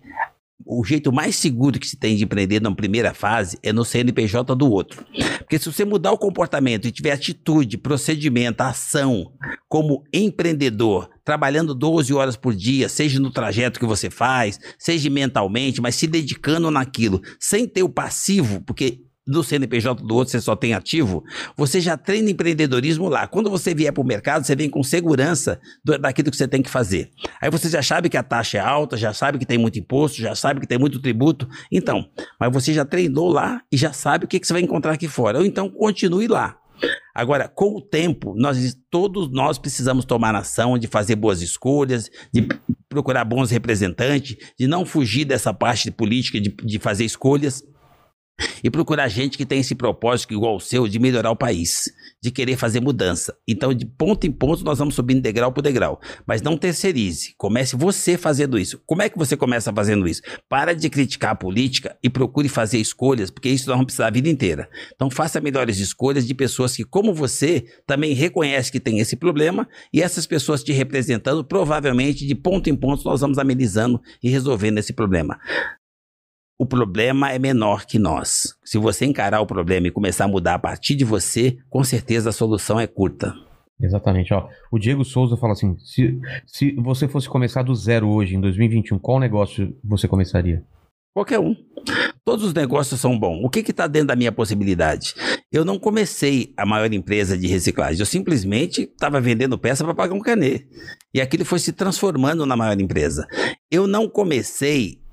o 0.66 0.84
jeito 0.84 1.12
mais 1.12 1.36
seguro 1.36 1.78
que 1.78 1.86
se 1.86 1.96
tem 1.96 2.16
de 2.16 2.24
empreender 2.24 2.60
na 2.60 2.74
primeira 2.74 3.12
fase 3.12 3.58
é 3.62 3.72
no 3.72 3.84
CNPJ 3.84 4.54
do 4.54 4.70
outro. 4.70 5.04
Porque 5.38 5.58
se 5.58 5.70
você 5.70 5.84
mudar 5.84 6.12
o 6.12 6.18
comportamento 6.18 6.86
e 6.86 6.92
tiver 6.92 7.12
atitude, 7.12 7.76
procedimento, 7.76 8.62
ação 8.62 9.32
como 9.68 10.02
empreendedor, 10.12 11.10
trabalhando 11.24 11.74
12 11.74 12.14
horas 12.14 12.36
por 12.36 12.54
dia, 12.54 12.88
seja 12.88 13.20
no 13.20 13.30
trajeto 13.30 13.78
que 13.78 13.86
você 13.86 14.08
faz, 14.08 14.58
seja 14.78 15.10
mentalmente, 15.10 15.80
mas 15.80 15.96
se 15.96 16.06
dedicando 16.06 16.70
naquilo, 16.70 17.20
sem 17.38 17.66
ter 17.66 17.82
o 17.82 17.88
passivo, 17.88 18.62
porque 18.62 19.00
no 19.26 19.42
CNPJ 19.42 20.02
do 20.04 20.14
outro 20.14 20.30
você 20.32 20.40
só 20.40 20.54
tem 20.54 20.74
ativo, 20.74 21.24
você 21.56 21.80
já 21.80 21.96
treina 21.96 22.30
empreendedorismo 22.30 23.08
lá. 23.08 23.26
Quando 23.26 23.48
você 23.48 23.74
vier 23.74 23.92
para 23.92 24.02
o 24.02 24.06
mercado, 24.06 24.44
você 24.44 24.54
vem 24.54 24.68
com 24.68 24.82
segurança 24.82 25.60
do- 25.84 25.98
daquilo 25.98 26.30
que 26.30 26.36
você 26.36 26.46
tem 26.46 26.62
que 26.62 26.70
fazer. 26.70 27.10
Aí 27.40 27.50
você 27.50 27.68
já 27.68 27.82
sabe 27.82 28.08
que 28.08 28.16
a 28.16 28.22
taxa 28.22 28.58
é 28.58 28.60
alta, 28.60 28.96
já 28.96 29.12
sabe 29.12 29.38
que 29.38 29.46
tem 29.46 29.56
muito 29.58 29.78
imposto, 29.78 30.18
já 30.20 30.34
sabe 30.34 30.60
que 30.60 30.66
tem 30.66 30.78
muito 30.78 31.00
tributo. 31.00 31.48
Então, 31.72 32.06
mas 32.38 32.52
você 32.52 32.72
já 32.74 32.84
treinou 32.84 33.28
lá 33.30 33.62
e 33.72 33.76
já 33.76 33.92
sabe 33.92 34.26
o 34.26 34.28
que, 34.28 34.38
que 34.38 34.46
você 34.46 34.52
vai 34.52 34.62
encontrar 34.62 34.92
aqui 34.92 35.08
fora. 35.08 35.38
Ou 35.38 35.44
então 35.46 35.70
continue 35.70 36.26
lá. 36.26 36.58
Agora, 37.14 37.48
com 37.48 37.76
o 37.76 37.80
tempo, 37.80 38.34
nós 38.36 38.76
todos 38.90 39.30
nós 39.30 39.56
precisamos 39.56 40.04
tomar 40.04 40.34
ação 40.34 40.76
de 40.76 40.88
fazer 40.88 41.14
boas 41.14 41.40
escolhas, 41.40 42.10
de 42.32 42.46
procurar 42.88 43.24
bons 43.24 43.50
representantes, 43.50 44.36
de 44.58 44.66
não 44.66 44.84
fugir 44.84 45.24
dessa 45.24 45.54
parte 45.54 45.84
de 45.84 45.90
política, 45.92 46.40
de, 46.40 46.50
de 46.50 46.78
fazer 46.80 47.04
escolhas 47.04 47.62
e 48.62 48.70
procurar 48.70 49.08
gente 49.08 49.36
que 49.36 49.46
tem 49.46 49.60
esse 49.60 49.74
propósito 49.74 50.32
igual 50.32 50.56
o 50.56 50.60
seu 50.60 50.88
de 50.88 50.98
melhorar 50.98 51.30
o 51.30 51.36
país, 51.36 51.92
de 52.22 52.30
querer 52.30 52.56
fazer 52.56 52.80
mudança. 52.80 53.36
Então, 53.46 53.72
de 53.72 53.86
ponto 53.86 54.26
em 54.26 54.32
ponto, 54.32 54.64
nós 54.64 54.78
vamos 54.78 54.94
subindo 54.94 55.20
degrau 55.20 55.52
por 55.52 55.62
degrau. 55.62 56.00
Mas 56.26 56.42
não 56.42 56.56
terceirize. 56.56 57.34
Comece 57.36 57.76
você 57.76 58.16
fazendo 58.16 58.58
isso. 58.58 58.80
Como 58.86 59.02
é 59.02 59.08
que 59.08 59.18
você 59.18 59.36
começa 59.36 59.72
fazendo 59.72 60.08
isso? 60.08 60.22
Para 60.48 60.74
de 60.74 60.88
criticar 60.88 61.32
a 61.32 61.34
política 61.34 61.96
e 62.02 62.08
procure 62.08 62.48
fazer 62.48 62.78
escolhas, 62.78 63.30
porque 63.30 63.48
isso 63.48 63.66
nós 63.66 63.76
vamos 63.76 63.86
precisar 63.86 64.06
a 64.08 64.10
vida 64.10 64.28
inteira. 64.28 64.68
Então, 64.94 65.10
faça 65.10 65.40
melhores 65.40 65.78
escolhas 65.78 66.26
de 66.26 66.34
pessoas 66.34 66.74
que, 66.74 66.84
como 66.84 67.14
você, 67.14 67.64
também 67.86 68.14
reconhece 68.14 68.72
que 68.72 68.80
tem 68.80 68.98
esse 68.98 69.16
problema 69.16 69.68
e 69.92 70.00
essas 70.00 70.26
pessoas 70.26 70.62
te 70.62 70.72
representando, 70.72 71.44
provavelmente, 71.44 72.26
de 72.26 72.34
ponto 72.34 72.68
em 72.70 72.76
ponto, 72.76 73.04
nós 73.04 73.20
vamos 73.20 73.38
amenizando 73.38 74.00
e 74.22 74.30
resolvendo 74.30 74.78
esse 74.78 74.92
problema 74.92 75.38
o 76.58 76.66
problema 76.66 77.32
é 77.32 77.38
menor 77.38 77.84
que 77.84 77.98
nós. 77.98 78.54
Se 78.64 78.78
você 78.78 79.04
encarar 79.04 79.40
o 79.40 79.46
problema 79.46 79.88
e 79.88 79.90
começar 79.90 80.24
a 80.24 80.28
mudar 80.28 80.54
a 80.54 80.58
partir 80.58 80.94
de 80.94 81.04
você, 81.04 81.56
com 81.68 81.82
certeza 81.82 82.30
a 82.30 82.32
solução 82.32 82.78
é 82.78 82.86
curta. 82.86 83.34
Exatamente, 83.80 84.32
ó. 84.32 84.48
O 84.70 84.78
Diego 84.78 85.04
Souza 85.04 85.36
fala 85.36 85.52
assim: 85.52 85.76
se, 85.78 86.18
se 86.46 86.72
você 86.76 87.08
fosse 87.08 87.28
começar 87.28 87.62
do 87.62 87.74
zero 87.74 88.08
hoje, 88.08 88.36
em 88.36 88.40
2021, 88.40 88.98
qual 88.98 89.18
negócio 89.18 89.76
você 89.82 90.06
começaria? 90.06 90.62
Qualquer 91.12 91.38
um. 91.38 91.54
Todos 92.24 92.44
os 92.44 92.54
negócios 92.54 93.00
são 93.00 93.18
bons. 93.18 93.44
O 93.44 93.50
que 93.50 93.60
está 93.60 93.86
dentro 93.86 94.08
da 94.08 94.16
minha 94.16 94.32
possibilidade? 94.32 95.14
Eu 95.52 95.64
não 95.64 95.78
comecei 95.78 96.52
a 96.56 96.66
maior 96.66 96.92
empresa 96.92 97.38
de 97.38 97.46
reciclagem. 97.46 98.00
Eu 98.00 98.06
simplesmente 98.06 98.82
estava 98.82 99.20
vendendo 99.20 99.58
peça 99.58 99.84
para 99.84 99.94
pagar 99.94 100.14
um 100.14 100.20
canê. 100.20 100.66
E 101.12 101.20
aquilo 101.20 101.44
foi 101.44 101.58
se 101.60 101.72
transformando 101.72 102.46
na 102.46 102.56
maior 102.56 102.80
empresa. 102.80 103.28
Eu 103.70 103.86
não 103.86 104.08
comecei 104.08 105.03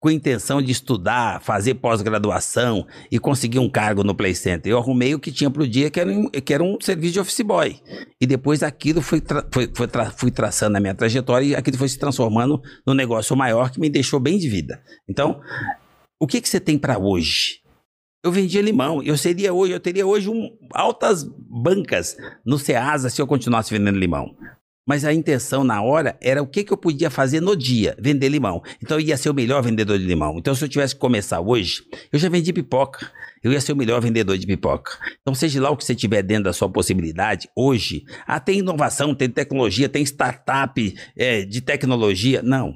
com 0.00 0.10
intenção 0.10 0.62
de 0.62 0.70
estudar, 0.70 1.42
fazer 1.42 1.74
pós-graduação 1.74 2.86
e 3.10 3.18
conseguir 3.18 3.58
um 3.58 3.68
cargo 3.68 4.04
no 4.04 4.14
Play 4.14 4.34
Center. 4.34 4.70
Eu 4.70 4.78
arrumei 4.78 5.14
o 5.14 5.18
que 5.18 5.32
tinha 5.32 5.50
para 5.50 5.62
o 5.62 5.68
dia, 5.68 5.90
que 5.90 5.98
era, 5.98 6.10
um, 6.10 6.28
que 6.30 6.54
era 6.54 6.62
um 6.62 6.78
serviço 6.80 7.14
de 7.14 7.20
office 7.20 7.40
boy. 7.40 7.80
E 8.20 8.26
depois 8.26 8.62
aquilo 8.62 9.02
foi, 9.02 9.20
tra 9.20 9.44
foi, 9.52 9.70
foi 9.74 9.88
tra 9.88 10.10
fui 10.10 10.30
traçando 10.30 10.76
a 10.76 10.80
minha 10.80 10.94
trajetória 10.94 11.46
e 11.46 11.54
aquilo 11.56 11.76
foi 11.76 11.88
se 11.88 11.98
transformando 11.98 12.60
num 12.86 12.94
negócio 12.94 13.36
maior 13.36 13.70
que 13.70 13.80
me 13.80 13.90
deixou 13.90 14.20
bem 14.20 14.38
de 14.38 14.48
vida. 14.48 14.80
Então, 15.08 15.40
o 16.20 16.26
que, 16.26 16.40
que 16.40 16.48
você 16.48 16.60
tem 16.60 16.78
para 16.78 16.98
hoje? 16.98 17.60
Eu 18.24 18.32
vendia 18.32 18.62
limão. 18.62 19.02
Eu 19.02 19.16
seria 19.16 19.52
hoje, 19.52 19.72
eu 19.72 19.80
teria 19.80 20.06
hoje 20.06 20.28
um, 20.28 20.50
altas 20.74 21.24
bancas 21.24 22.16
no 22.44 22.58
Ceasa 22.58 23.10
se 23.10 23.20
eu 23.20 23.26
continuasse 23.26 23.76
vendendo 23.76 23.98
limão. 23.98 24.36
Mas 24.88 25.04
a 25.04 25.12
intenção 25.12 25.62
na 25.62 25.82
hora 25.82 26.16
era 26.18 26.42
o 26.42 26.46
que, 26.46 26.64
que 26.64 26.72
eu 26.72 26.76
podia 26.78 27.10
fazer 27.10 27.42
no 27.42 27.54
dia, 27.54 27.94
vender 28.00 28.30
limão. 28.30 28.62
Então 28.82 28.98
eu 28.98 29.04
ia 29.04 29.18
ser 29.18 29.28
o 29.28 29.34
melhor 29.34 29.62
vendedor 29.62 29.98
de 29.98 30.06
limão. 30.06 30.38
Então 30.38 30.54
se 30.54 30.64
eu 30.64 30.68
tivesse 30.68 30.94
que 30.94 31.00
começar 31.00 31.40
hoje, 31.42 31.82
eu 32.10 32.18
já 32.18 32.30
vendi 32.30 32.54
pipoca. 32.54 33.12
Eu 33.44 33.52
ia 33.52 33.60
ser 33.60 33.74
o 33.74 33.76
melhor 33.76 34.00
vendedor 34.00 34.38
de 34.38 34.46
pipoca. 34.46 34.92
Então 35.20 35.34
seja 35.34 35.60
lá 35.60 35.68
o 35.68 35.76
que 35.76 35.84
você 35.84 35.94
tiver 35.94 36.22
dentro 36.22 36.44
da 36.44 36.54
sua 36.54 36.70
possibilidade, 36.70 37.50
hoje, 37.54 38.02
ah, 38.26 38.40
tem 38.40 38.60
inovação, 38.60 39.14
tem 39.14 39.28
tecnologia, 39.28 39.90
tem 39.90 40.02
startup 40.02 40.94
é, 41.14 41.44
de 41.44 41.60
tecnologia. 41.60 42.40
Não, 42.42 42.74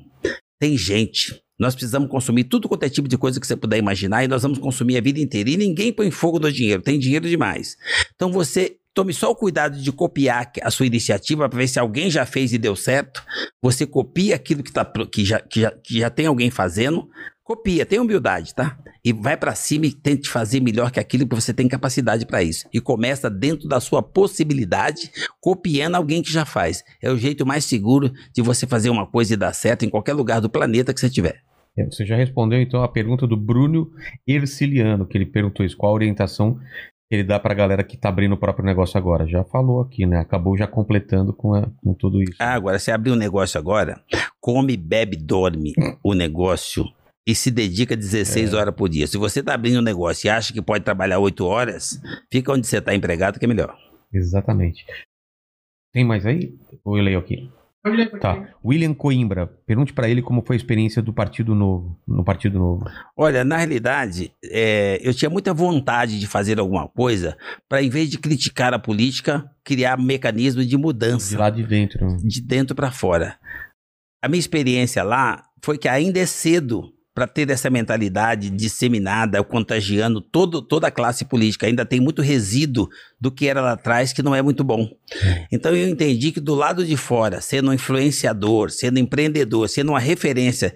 tem 0.61 0.77
gente. 0.77 1.41
Nós 1.59 1.75
precisamos 1.75 2.11
consumir 2.11 2.45
tudo 2.45 2.69
quanto 2.69 2.83
é 2.83 2.91
tipo 2.91 3.09
de 3.09 3.17
coisa 3.17 3.41
que 3.41 3.47
você 3.47 3.57
puder 3.57 3.79
imaginar 3.79 4.23
e 4.23 4.29
nós 4.29 4.43
vamos 4.43 4.59
consumir 4.59 4.99
a 4.99 5.01
vida 5.01 5.19
inteira. 5.19 5.49
E 5.49 5.57
ninguém 5.57 5.93
põe 5.93 6.11
fogo 6.11 6.39
no 6.39 6.53
dinheiro, 6.53 6.83
tem 6.83 6.99
dinheiro 6.99 7.27
demais. 7.27 7.77
Então 8.15 8.31
você 8.31 8.77
tome 8.95 9.13
só 9.13 9.31
o 9.31 9.37
cuidado 9.37 9.79
de 9.79 9.93
copiar 9.93 10.51
a 10.63 10.71
sua 10.71 10.87
iniciativa 10.87 11.49
para 11.49 11.59
ver 11.59 11.69
se 11.69 11.79
alguém 11.79 12.11
já 12.11 12.27
fez 12.27 12.53
e 12.53 12.59
deu 12.59 12.77
certo. 12.77 13.23
Você 13.63 13.87
copia 13.87 14.37
aquilo 14.37 14.63
que, 14.63 14.73
tá, 14.73 14.85
que, 14.85 15.25
já, 15.25 15.41
que, 15.41 15.61
já, 15.61 15.71
que 15.71 15.99
já 16.01 16.11
tem 16.11 16.27
alguém 16.27 16.51
fazendo, 16.51 17.09
copia, 17.43 17.87
tem 17.87 17.99
humildade, 17.99 18.55
tá? 18.55 18.79
E 19.05 19.13
vai 19.13 19.37
para 19.37 19.55
cima 19.55 19.87
e 19.87 19.93
tente 19.93 20.29
fazer 20.29 20.61
melhor 20.61 20.91
que 20.91 21.01
aquilo 21.01 21.27
que 21.27 21.35
você 21.35 21.53
tem 21.53 21.69
capacidade 21.69 22.27
para 22.27 22.43
isso. 22.43 22.69
E 22.73 22.81
começa 22.81 23.29
dentro 23.29 23.69
da 23.69 23.81
sua 23.81 24.03
possibilidade, 24.03 25.11
copiando 25.41 25.97
alguém 25.97 26.23
que 26.23 26.33
já 26.33 26.45
faz. 26.45 26.85
É 27.03 27.11
o 27.11 27.17
jeito 27.17 27.45
mais 27.45 27.65
seguro 27.65 28.13
de 28.33 28.43
você 28.43 28.67
fazer 28.67 28.91
uma 28.91 29.07
coisa 29.07 29.35
e 29.35 29.37
dar 29.37 29.53
certo 29.55 29.85
em 29.85 29.91
qualquer 29.91 30.15
lugar 30.15 30.41
do 30.41 30.51
planeta 30.51 30.95
que 30.95 31.01
você 31.01 31.11
tiver. 31.11 31.43
É, 31.77 31.85
Você 31.87 32.05
já 32.05 32.17
respondeu 32.17 32.61
então 32.61 32.83
a 32.83 32.89
pergunta 32.89 33.27
do 33.27 33.37
Bruno 33.37 33.91
Erciliano, 34.27 35.07
que 35.07 35.17
ele 35.17 35.25
perguntou 35.25 35.65
isso, 35.65 35.77
qual 35.77 35.93
a 35.93 35.95
orientação 35.95 36.59
ele 37.15 37.25
dá 37.25 37.39
pra 37.39 37.55
galera 37.55 37.83
que 37.85 37.97
tá 37.97 38.09
abrindo 38.09 38.33
o 38.33 38.39
próprio 38.39 38.65
negócio 38.65 38.97
agora. 38.99 39.27
Já 39.27 39.45
falou 39.45 39.81
aqui, 39.81 40.07
né? 40.07 40.19
Acabou 40.19 40.57
já 40.57 40.67
completando 40.67 41.33
com, 41.33 41.55
a- 41.55 41.69
com 41.83 41.95
tudo 41.95 42.23
isso. 42.23 42.37
Ah, 42.39 42.55
agora, 42.55 42.79
você 42.79 42.91
abrir 42.91 43.11
um 43.13 43.17
negócio 43.17 43.59
agora, 43.59 44.03
come, 44.41 44.77
bebe, 44.77 45.17
dorme 45.17 45.73
o 46.03 46.15
negócio 46.15 46.85
e 47.27 47.35
se 47.35 47.51
dedica 47.51 47.95
16 47.97 48.53
horas 48.55 48.75
por 48.75 48.89
dia. 48.89 49.07
Se 49.07 49.17
você 49.17 49.43
tá 49.43 49.55
abrindo 49.55 49.79
um 49.79 49.83
negócio 49.83 50.27
e 50.27 50.31
acha 50.31 50.53
que 50.53 50.61
pode 50.63 50.85
trabalhar 50.85 51.19
8 51.19 51.45
horas, 51.45 52.01
fica 52.33 52.53
onde 52.53 52.67
você 52.67 52.81
tá 52.81 52.95
empregado 52.95 53.39
que 53.39 53.45
é 53.45 53.49
melhor. 53.49 53.77
Exatamente. 54.13 54.85
Tem 55.93 56.05
mais 56.05 56.25
aí? 56.27 56.55
Ou 56.85 56.97
eu 56.99 57.05
leio 57.05 57.19
aqui? 57.19 57.51
Tá. 58.21 58.49
William 58.65 58.95
Coimbra, 58.95 59.47
pergunte 59.67 59.93
pra 59.93 60.09
ele 60.09 60.23
como 60.23 60.43
foi 60.47 60.55
a 60.55 60.59
experiência 60.59 61.03
do 61.03 61.13
Partido 61.13 61.53
Novo, 61.53 61.99
no 62.07 62.25
Partido 62.25 62.57
Novo. 62.57 62.85
Olha, 63.17 63.45
na 63.45 63.57
realidade, 63.57 64.33
é, 64.45 65.01
eu 65.03 65.13
tinha 65.13 65.29
muita 65.29 65.53
vontade 65.53 66.21
de 66.21 66.27
fazer 66.29 66.61
alguma 66.61 66.87
coisa 66.89 67.37
para, 67.69 67.83
em 67.83 67.91
vez 67.91 68.09
de 68.09 68.19
criticar 68.19 68.73
a 68.73 68.79
política, 68.79 69.51
criar 69.65 69.99
mecanismos 69.99 70.67
de 70.67 70.77
mudança. 70.77 71.31
De 71.31 71.37
lá 71.37 71.51
de 71.51 71.65
dentro. 71.65 72.07
né? 72.07 72.17
de 72.23 72.41
dentro 72.41 72.77
para 72.77 72.93
fora. 72.93 73.37
A 74.23 74.29
minha 74.29 74.39
experiência 74.39 75.03
lá 75.03 75.43
foi 75.61 75.77
que 75.77 75.89
ainda 75.89 76.21
é 76.21 76.27
cedo 76.27 76.93
para 77.15 77.27
ter 77.27 77.51
essa 77.51 77.69
mentalidade 77.69 78.49
disseminada, 78.49 79.43
contagiando 79.45 80.21
todo, 80.21 80.63
toda 80.63 80.87
a 80.87 80.91
classe 80.91 81.25
política. 81.25 81.67
Ainda 81.67 81.85
tem 81.85 82.01
muito 82.01 82.23
resíduo 82.23 82.89
do 83.21 83.31
que 83.31 83.47
era 83.47 83.61
lá 83.61 83.73
atrás 83.73 84.13
que 84.13 84.23
não 84.23 84.35
é 84.35 84.41
muito 84.41 84.65
bom. 84.65 84.89
Então 85.51 85.75
eu 85.75 85.89
entendi 85.89 86.33
que 86.33 86.41
do 86.41 86.55
lado 86.55 86.85
de 86.85 86.97
fora, 86.97 87.41
sendo 87.41 87.71
um 87.71 87.75
influenciador, 87.75 88.71
sendo 88.71 88.99
empreendedor, 88.99 89.69
sendo 89.69 89.91
uma 89.91 90.01
referência 90.01 90.75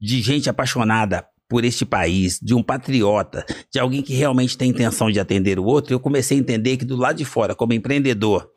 de 0.00 0.20
gente 0.20 0.50
apaixonada 0.50 1.24
por 1.48 1.64
este 1.64 1.84
país, 1.84 2.40
de 2.40 2.54
um 2.54 2.62
patriota, 2.62 3.44
de 3.72 3.78
alguém 3.78 4.02
que 4.02 4.14
realmente 4.14 4.58
tem 4.58 4.70
intenção 4.70 5.10
de 5.10 5.20
atender 5.20 5.58
o 5.58 5.64
outro, 5.64 5.94
eu 5.94 6.00
comecei 6.00 6.36
a 6.36 6.40
entender 6.40 6.76
que 6.76 6.84
do 6.84 6.96
lado 6.96 7.16
de 7.16 7.24
fora, 7.24 7.54
como 7.54 7.72
empreendedor 7.72 8.50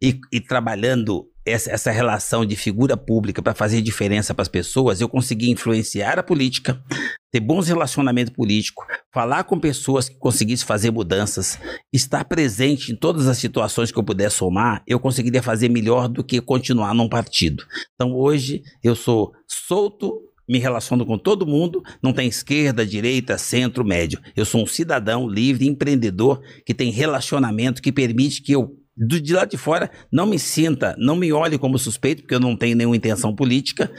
e, 0.00 0.20
e 0.30 0.40
trabalhando 0.40 1.28
essa, 1.46 1.70
essa 1.70 1.90
relação 1.90 2.44
de 2.44 2.56
figura 2.56 2.96
pública 2.96 3.40
para 3.40 3.54
fazer 3.54 3.80
diferença 3.80 4.34
para 4.34 4.42
as 4.42 4.48
pessoas, 4.48 5.00
eu 5.00 5.08
consegui 5.08 5.50
influenciar 5.50 6.18
a 6.18 6.22
política, 6.22 6.82
ter 7.30 7.40
bons 7.40 7.68
relacionamentos 7.68 8.34
políticos, 8.34 8.84
falar 9.12 9.44
com 9.44 9.58
pessoas 9.58 10.08
que 10.08 10.18
conseguissem 10.18 10.66
fazer 10.66 10.90
mudanças, 10.90 11.58
estar 11.92 12.24
presente 12.24 12.92
em 12.92 12.96
todas 12.96 13.28
as 13.28 13.38
situações 13.38 13.92
que 13.92 13.98
eu 13.98 14.04
pudesse 14.04 14.36
somar, 14.36 14.82
eu 14.86 14.98
conseguiria 14.98 15.42
fazer 15.42 15.68
melhor 15.68 16.08
do 16.08 16.24
que 16.24 16.40
continuar 16.40 16.92
num 16.92 17.08
partido. 17.08 17.64
Então 17.94 18.12
hoje 18.12 18.62
eu 18.82 18.96
sou 18.96 19.32
solto, 19.46 20.20
me 20.48 20.58
relaciono 20.58 21.04
com 21.04 21.18
todo 21.18 21.46
mundo, 21.46 21.82
não 22.02 22.12
tem 22.12 22.28
esquerda, 22.28 22.86
direita, 22.86 23.36
centro, 23.36 23.84
médio. 23.84 24.20
Eu 24.34 24.44
sou 24.44 24.62
um 24.62 24.66
cidadão 24.66 25.28
livre, 25.28 25.66
empreendedor, 25.66 26.40
que 26.64 26.72
tem 26.72 26.90
relacionamento 26.90 27.82
que 27.82 27.92
permite 27.92 28.42
que 28.42 28.52
eu, 28.52 28.76
do, 28.96 29.20
de 29.20 29.34
lá 29.34 29.44
de 29.44 29.56
fora, 29.56 29.90
não 30.10 30.26
me 30.26 30.38
sinta, 30.38 30.96
não 30.98 31.16
me 31.16 31.32
olhe 31.32 31.58
como 31.58 31.78
suspeito, 31.78 32.22
porque 32.22 32.34
eu 32.34 32.40
não 32.40 32.56
tenho 32.56 32.76
nenhuma 32.76 32.96
intenção 32.96 33.34
política, 33.34 33.92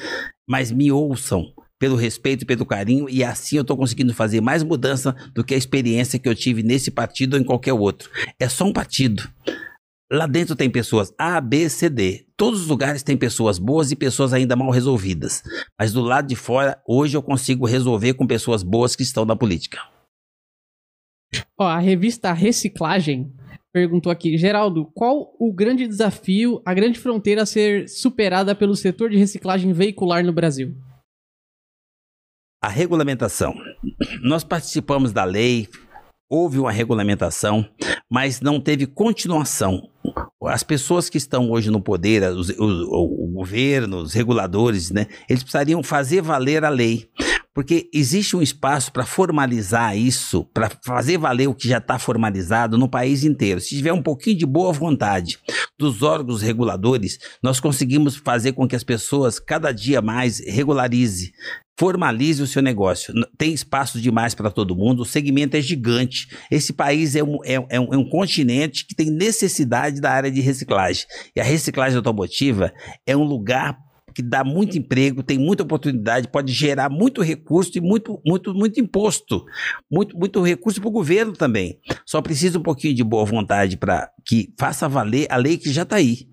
mas 0.48 0.72
me 0.72 0.91
ouçam 0.91 1.53
pelo 1.80 1.95
respeito 1.95 2.41
e 2.41 2.45
pelo 2.45 2.65
carinho, 2.65 3.07
e 3.07 3.24
assim 3.24 3.57
eu 3.57 3.61
estou 3.61 3.78
conseguindo 3.78 4.14
fazer 4.14 4.41
mais 4.41 4.64
mudança 4.64 5.15
do 5.34 5.44
que 5.44 5.53
a 5.53 5.57
experiência 5.57 6.18
que 6.18 6.28
eu 6.28 6.34
tive 6.34 6.64
nesse 6.64 6.90
partido 6.90 7.36
ou 7.36 7.40
em 7.40 7.44
qualquer 7.44 7.74
outro. 7.74 8.10
É 8.40 8.49
só 8.49 8.65
um 8.65 8.74
partido. 8.74 9.30
Lá 10.11 10.26
dentro 10.26 10.56
tem 10.56 10.69
pessoas 10.69 11.14
A, 11.19 11.40
B, 11.41 11.69
C, 11.69 11.90
D. 11.90 12.26
Todos 12.38 12.61
os 12.61 12.68
lugares 12.68 13.03
têm 13.03 13.18
pessoas 13.18 13.60
boas 13.60 13.91
e 13.91 13.95
pessoas 13.95 14.34
ainda 14.34 14.56
mal 14.56 14.72
resolvidas. 14.72 15.44
Mas 15.78 15.91
do 15.91 16.02
lado 16.02 16.28
de 16.28 16.36
fora, 16.36 16.82
hoje 16.88 17.15
eu 17.18 17.22
consigo 17.22 17.65
resolver 17.65 18.14
com 18.14 18.26
pessoas 18.26 18.64
boas 18.64 18.95
que 18.95 19.03
estão 19.03 19.26
na 19.26 19.36
política. 19.36 19.80
Ó, 21.60 21.65
a 21.65 21.78
revista 21.78 22.32
Reciclagem 22.32 23.34
perguntou 23.77 24.11
aqui, 24.11 24.35
Geraldo, 24.39 24.89
qual 24.95 25.35
o 25.39 25.53
grande 25.53 25.87
desafio, 25.87 26.59
a 26.65 26.73
grande 26.73 26.97
fronteira 26.97 27.43
a 27.43 27.45
ser 27.45 27.87
superada 27.87 28.55
pelo 28.55 28.75
setor 28.75 29.11
de 29.11 29.17
reciclagem 29.17 29.71
veicular 29.71 30.25
no 30.25 30.33
Brasil? 30.33 30.75
A 32.59 32.69
regulamentação. 32.69 33.53
Nós 34.23 34.43
participamos 34.43 35.13
da 35.13 35.23
lei, 35.23 35.67
houve 36.27 36.57
uma 36.57 36.71
regulamentação, 36.71 37.69
mas 38.09 38.41
não 38.41 38.59
teve 38.59 38.87
continuação. 38.87 39.87
As 40.43 40.63
pessoas 40.63 41.07
que 41.07 41.19
estão 41.19 41.51
hoje 41.51 41.69
no 41.69 41.79
poder, 41.79 42.23
os, 42.31 42.49
o, 42.49 43.25
o 43.25 43.27
governo, 43.31 43.97
os 43.97 44.13
reguladores, 44.13 44.89
né, 44.89 45.05
eles 45.29 45.43
precisariam 45.43 45.83
fazer 45.83 46.21
valer 46.23 46.65
a 46.65 46.69
lei. 46.69 47.07
Porque 47.57 47.89
existe 47.91 48.38
um 48.38 48.41
espaço 48.43 48.91
para 48.91 49.03
formalizar 49.03 49.97
isso, 49.97 50.45
para 50.53 50.69
fazer 50.85 51.17
valer 51.17 51.47
o 51.47 51.55
que 51.55 51.67
já 51.67 51.79
está 51.79 51.97
formalizado 51.97 52.77
no 52.77 52.88
país 52.88 53.23
inteiro. 53.23 53.59
Se 53.59 53.69
tiver 53.69 53.91
um 53.91 54.03
pouquinho 54.03 54.38
de 54.38 54.45
boa 54.45 54.71
vontade 54.71 55.39
dos 55.75 56.03
órgãos 56.03 56.43
reguladores, 56.43 57.17
nós 57.41 57.59
conseguimos 57.59 58.15
fazer 58.15 58.53
com 58.53 58.67
que 58.67 58.75
as 58.75 58.84
pessoas 58.84 59.39
cada 59.39 59.71
dia 59.71 60.03
mais 60.03 60.39
regularize, 60.39 61.31
formalize 61.79 62.43
o 62.43 62.45
seu 62.45 62.61
negócio. 62.61 63.11
Tem 63.39 63.55
espaço 63.55 63.99
demais 63.99 64.35
para 64.35 64.51
todo 64.51 64.75
mundo, 64.75 65.01
o 65.01 65.05
segmento 65.05 65.57
é 65.57 65.61
gigante. 65.61 66.27
Esse 66.51 66.71
país 66.71 67.15
é 67.15 67.23
um, 67.23 67.39
é, 67.43 67.55
é 67.69 67.79
um, 67.79 67.91
é 67.91 67.97
um 67.97 68.07
continente 68.07 68.85
que 68.85 68.93
tem 68.93 69.09
necessidade 69.09 69.99
da 69.99 70.11
área 70.11 70.29
de 70.29 70.41
reciclagem. 70.41 71.07
E 71.35 71.41
a 71.41 71.43
reciclagem 71.43 71.97
automotiva 71.97 72.71
é 73.03 73.17
um 73.17 73.23
lugar 73.23 73.86
que 74.18 74.23
dá 74.23 74.44
muito 74.44 74.76
emprego, 74.76 75.22
tem 75.22 75.38
muita 75.38 75.61
oportunidade, 75.61 76.27
pode 76.27 76.52
gerar 76.52 76.89
muito 76.89 77.22
recurso 77.22 77.77
e 77.77 77.80
muito, 77.80 78.19
muito, 78.26 78.52
muito 78.52 78.80
imposto, 78.80 79.45
muito, 79.91 80.18
muito 80.18 80.41
recurso 80.41 80.81
para 80.81 80.88
o 80.88 80.91
governo 80.91 81.34
também. 81.34 81.77
Só 82.03 82.19
precisa 82.19 82.57
um 82.57 82.64
pouquinho 82.64 82.95
de 82.95 83.03
boa 83.03 83.23
vontade 83.23 83.77
para 83.77 84.10
que 84.26 84.52
faça 84.57 84.89
valer 84.89 85.27
a 85.30 85.38
lei 85.38 85.56
que 85.56 85.72
já 85.72 85.84
está 85.84 85.98
aí. 85.98 86.27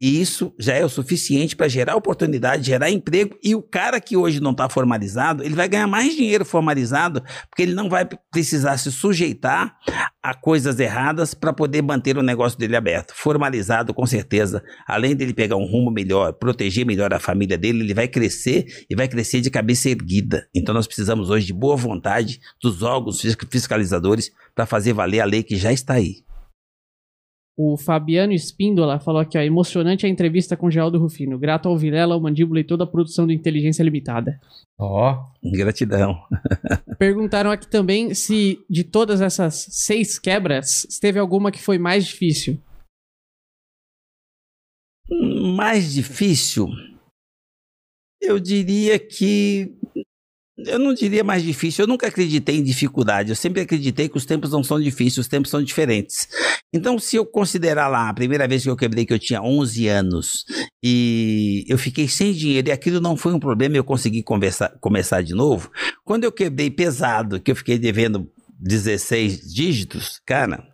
E 0.00 0.20
isso 0.20 0.52
já 0.58 0.74
é 0.74 0.84
o 0.84 0.88
suficiente 0.88 1.56
para 1.56 1.68
gerar 1.68 1.96
oportunidade, 1.96 2.66
gerar 2.66 2.90
emprego. 2.90 3.36
E 3.42 3.54
o 3.54 3.62
cara 3.62 4.00
que 4.00 4.16
hoje 4.16 4.40
não 4.40 4.50
está 4.50 4.68
formalizado, 4.68 5.42
ele 5.42 5.54
vai 5.54 5.68
ganhar 5.68 5.86
mais 5.86 6.14
dinheiro 6.14 6.44
formalizado, 6.44 7.22
porque 7.48 7.62
ele 7.62 7.74
não 7.74 7.88
vai 7.88 8.06
precisar 8.30 8.76
se 8.76 8.90
sujeitar 8.92 9.76
a 10.22 10.34
coisas 10.34 10.78
erradas 10.80 11.32
para 11.32 11.52
poder 11.52 11.82
manter 11.82 12.18
o 12.18 12.22
negócio 12.22 12.58
dele 12.58 12.76
aberto. 12.76 13.14
Formalizado, 13.14 13.94
com 13.94 14.04
certeza, 14.06 14.62
além 14.86 15.14
dele 15.14 15.32
pegar 15.32 15.56
um 15.56 15.64
rumo 15.64 15.90
melhor, 15.90 16.32
proteger 16.32 16.84
melhor 16.84 17.14
a 17.14 17.20
família 17.20 17.56
dele, 17.56 17.80
ele 17.82 17.94
vai 17.94 18.08
crescer 18.08 18.66
e 18.90 18.96
vai 18.96 19.06
crescer 19.08 19.40
de 19.40 19.50
cabeça 19.50 19.88
erguida. 19.88 20.48
Então 20.54 20.74
nós 20.74 20.86
precisamos 20.86 21.30
hoje 21.30 21.46
de 21.46 21.52
boa 21.52 21.76
vontade 21.76 22.40
dos 22.60 22.82
órgãos 22.82 23.20
fisc- 23.20 23.46
fiscalizadores 23.50 24.30
para 24.54 24.66
fazer 24.66 24.92
valer 24.92 25.20
a 25.20 25.24
lei 25.24 25.42
que 25.42 25.56
já 25.56 25.72
está 25.72 25.94
aí. 25.94 26.24
O 27.56 27.76
Fabiano 27.76 28.32
Espíndola 28.32 28.98
falou 28.98 29.20
aqui, 29.20 29.38
ó, 29.38 29.40
emocionante 29.40 30.04
a 30.04 30.08
entrevista 30.08 30.56
com 30.56 30.70
Geraldo 30.70 30.98
Rufino. 30.98 31.38
Grato 31.38 31.68
ao 31.68 31.78
Vilela, 31.78 32.14
ao 32.14 32.20
Mandíbula 32.20 32.60
e 32.60 32.64
toda 32.64 32.82
a 32.82 32.86
produção 32.86 33.26
do 33.26 33.32
Inteligência 33.32 33.84
Limitada. 33.84 34.40
Ó, 34.76 35.24
Gratidão. 35.42 36.20
Perguntaram 36.98 37.52
aqui 37.52 37.68
também 37.68 38.12
se 38.12 38.58
de 38.68 38.82
todas 38.82 39.20
essas 39.20 39.66
seis 39.70 40.18
quebras, 40.18 40.86
teve 41.00 41.18
alguma 41.18 41.52
que 41.52 41.62
foi 41.62 41.78
mais 41.78 42.04
difícil. 42.04 42.60
Mais 45.56 45.92
difícil, 45.92 46.68
eu 48.20 48.40
diria 48.40 48.98
que. 48.98 49.76
Eu 50.56 50.78
não 50.78 50.94
diria 50.94 51.24
mais 51.24 51.42
difícil, 51.42 51.82
eu 51.82 51.88
nunca 51.88 52.06
acreditei 52.06 52.56
em 52.56 52.62
dificuldade, 52.62 53.30
eu 53.30 53.36
sempre 53.36 53.62
acreditei 53.62 54.08
que 54.08 54.16
os 54.16 54.24
tempos 54.24 54.52
não 54.52 54.62
são 54.62 54.80
difíceis, 54.80 55.18
os 55.18 55.28
tempos 55.28 55.50
são 55.50 55.60
diferentes. 55.60 56.28
Então, 56.72 56.96
se 56.96 57.16
eu 57.16 57.26
considerar 57.26 57.88
lá 57.88 58.08
a 58.08 58.14
primeira 58.14 58.46
vez 58.46 58.62
que 58.62 58.70
eu 58.70 58.76
quebrei, 58.76 59.04
que 59.04 59.12
eu 59.12 59.18
tinha 59.18 59.42
11 59.42 59.88
anos, 59.88 60.44
e 60.82 61.64
eu 61.68 61.76
fiquei 61.76 62.06
sem 62.06 62.32
dinheiro, 62.32 62.68
e 62.68 62.72
aquilo 62.72 63.00
não 63.00 63.16
foi 63.16 63.34
um 63.34 63.40
problema, 63.40 63.76
eu 63.76 63.82
consegui 63.82 64.22
conversar, 64.22 64.70
começar 64.80 65.22
de 65.22 65.34
novo. 65.34 65.70
Quando 66.04 66.22
eu 66.22 66.30
quebrei 66.30 66.70
pesado, 66.70 67.40
que 67.40 67.50
eu 67.50 67.56
fiquei 67.56 67.76
devendo 67.76 68.30
16 68.60 69.52
dígitos, 69.52 70.20
cara, 70.24 70.64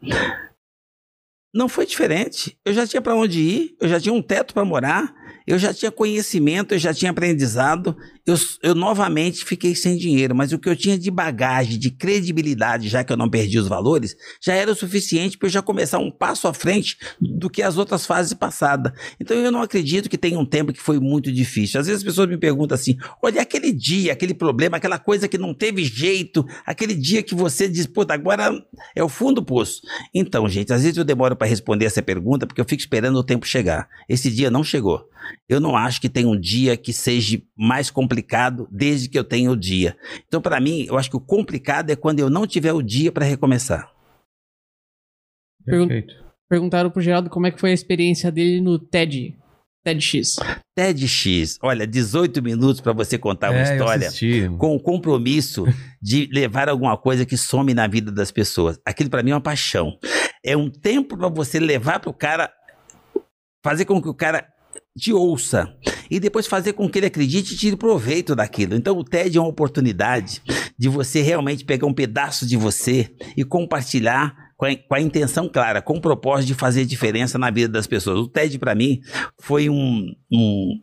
não 1.55 1.69
foi 1.69 1.87
diferente. 1.87 2.57
Eu 2.65 2.73
já 2.73 2.87
tinha 2.87 3.01
para 3.01 3.17
onde 3.17 3.41
ir, 3.41 3.77
eu 3.81 3.89
já 3.89 3.99
tinha 3.99 4.13
um 4.13 4.23
teto 4.23 4.53
para 4.53 4.65
morar, 4.65 5.15
eu 5.47 5.59
já 5.59 5.75
tinha 5.75 5.91
conhecimento, 5.91 6.75
eu 6.75 6.79
já 6.79 6.95
tinha 6.95 7.11
aprendizado, 7.11 7.97
eu, 8.27 8.37
eu 8.63 8.75
novamente 8.75 9.45
fiquei 9.45 9.75
sem 9.75 9.97
dinheiro, 9.97 10.35
mas 10.35 10.53
o 10.53 10.59
que 10.59 10.69
eu 10.69 10.77
tinha 10.77 10.99
de 10.99 11.11
bagagem, 11.11 11.79
de 11.79 11.91
credibilidade, 11.91 12.89
já 12.89 13.03
que 13.03 13.13
eu 13.13 13.17
não 13.17 13.29
perdi 13.29 13.59
os 13.59 13.69
valores, 13.69 14.15
já 14.41 14.55
era 14.55 14.71
o 14.71 14.75
suficiente 14.75 15.39
para 15.39 15.47
eu 15.47 15.53
já 15.53 15.63
começar 15.63 15.99
um 15.99 16.11
passo 16.11 16.47
à 16.47 16.55
frente 16.55 16.97
do 17.21 17.51
que 17.51 17.63
as 17.63 17.77
outras 17.77 18.07
fases 18.07 18.33
passadas. 18.33 18.93
Então 19.19 19.37
eu 19.37 19.51
não 19.51 19.63
acredito 19.63 20.09
que 20.09 20.19
tenha 20.19 20.39
um 20.39 20.45
tempo 20.45 20.73
que 20.73 20.81
foi 20.81 21.01
muito 21.01 21.33
difícil. 21.33 21.81
Às 21.81 21.87
vezes 21.87 22.03
as 22.03 22.05
pessoas 22.05 22.29
me 22.29 22.37
perguntam 22.37 22.75
assim: 22.75 22.97
olha, 23.23 23.43
aquele 23.43 23.73
dia, 23.73 24.13
aquele 24.13 24.35
problema, 24.35 24.77
aquela 24.77 24.99
coisa 24.99 25.29
que 25.29 25.39
não 25.39 25.55
teve 25.55 25.85
jeito, 25.85 26.45
aquele 26.65 26.95
dia 26.95 27.23
que 27.23 27.35
você 27.35 27.69
diz, 27.69 27.87
pô, 27.87 28.05
agora 28.09 28.53
é 28.95 29.03
o 29.03 29.09
fundo 29.09 29.37
do 29.37 29.45
poço. 29.45 29.81
Então, 30.15 30.49
gente, 30.49 30.73
às 30.73 30.83
vezes 30.83 30.97
eu 30.97 31.05
demoro 31.05 31.37
para 31.37 31.47
responder 31.47 31.87
essa 31.87 32.03
pergunta 32.03 32.47
porque 32.47 32.61
eu 32.61 32.65
fico 32.65 32.81
esperando 32.81 33.17
o 33.17 33.25
tempo 33.25 33.47
chegar. 33.47 33.89
Esse 34.09 34.31
dia 34.31 34.51
não 34.51 34.63
chegou. 34.63 35.09
Eu 35.49 35.61
não 35.61 35.77
acho 35.77 36.01
que 36.01 36.09
tem 36.09 36.27
um 36.27 36.39
dia 36.39 36.77
que 36.77 36.93
seja 36.93 37.41
mais 37.57 37.91
complicado 37.91 38.10
desde 38.71 39.09
que 39.09 39.19
eu 39.19 39.25
tenha 39.25 39.51
o 39.51 39.57
dia. 39.57 39.97
Então, 40.27 40.41
para 40.41 40.61
mim, 40.61 40.85
eu 40.89 40.99
acho 40.99 41.11
que 41.11 41.17
o 41.17 41.21
complicado 41.21 41.91
é 41.91 41.97
quando 41.97 42.21
eu 42.21 42.29
não 42.31 42.47
tiver 42.47 42.73
o 42.73 42.83
dia 42.83 43.11
para 43.13 43.25
recomeçar. 43.25 43.91
Perfeito. 45.65 46.15
Perguntaram 46.49 46.91
pro 46.91 47.01
Geraldo 47.01 47.31
como 47.31 47.47
é 47.47 47.51
que 47.51 47.61
foi 47.61 47.71
a 47.71 47.75
experiência 47.75 48.31
dele 48.33 48.61
no 48.61 48.79
TED. 48.79 49.37
TEDx. 49.85 50.37
TEDx, 50.77 51.59
olha, 51.63 51.87
18 51.87 52.43
minutos 52.43 52.81
para 52.81 52.93
você 52.93 53.17
contar 53.17 53.51
uma 53.51 53.61
É, 53.61 53.71
eu 53.71 53.77
história. 53.77 54.11
com 54.59 54.75
o 54.77 54.81
compromisso 54.81 55.65
de 56.03 56.29
levar 56.33 56.69
alguma 56.69 56.97
coisa 56.99 57.25
que 57.25 57.37
some 57.37 57.73
na 57.73 57.87
vida 57.87 58.13
das 58.13 58.31
pessoas. 58.31 58.79
Aquilo 58.85 59.09
para 59.09 59.23
mim 59.23 59.31
é 59.31 59.35
uma 59.35 59.41
paixão. 59.41 59.99
É 60.45 60.57
um 60.57 60.69
tempo 60.71 61.17
para 61.17 61.29
você 61.29 61.59
levar 61.59 62.01
para 62.01 62.11
o 62.11 62.15
cara, 62.15 62.53
fazer 63.65 63.85
com 63.87 64.03
que 64.03 64.09
o 64.09 64.15
cara 64.15 64.47
te 65.01 65.13
ouça 65.13 65.75
e 66.11 66.21
depois 66.21 66.47
fazer 66.47 66.73
com 66.75 66.89
que 66.89 66.99
ele 66.99 67.07
acredite 67.07 67.55
e 67.55 67.57
tire 67.57 67.77
proveito 67.77 68.35
daquilo. 68.35 68.75
Então 68.75 68.97
o 68.99 69.05
TED 69.05 69.39
é 69.39 69.41
uma 69.41 69.49
oportunidade 69.49 70.43
de 70.79 70.89
você 70.89 71.23
realmente 71.23 71.65
pegar 71.65 71.87
um 71.87 71.95
pedaço 71.95 72.47
de 72.47 72.57
você 72.57 73.11
e 73.37 73.45
compartilhar 73.45 74.51
com 74.57 74.67
a, 74.67 74.77
com 74.77 74.95
a 74.95 75.01
intenção 75.01 75.49
clara, 75.49 75.81
com 75.81 75.95
o 75.95 76.01
propósito 76.01 76.49
de 76.49 76.55
fazer 76.55 76.85
diferença 76.85 77.39
na 77.39 77.51
vida 77.51 77.69
das 77.69 77.87
pessoas. 77.87 78.19
O 78.19 78.29
TED 78.29 78.59
para 78.59 78.75
mim 78.75 79.01
foi 79.41 79.71
um, 79.71 80.15
um 80.31 80.81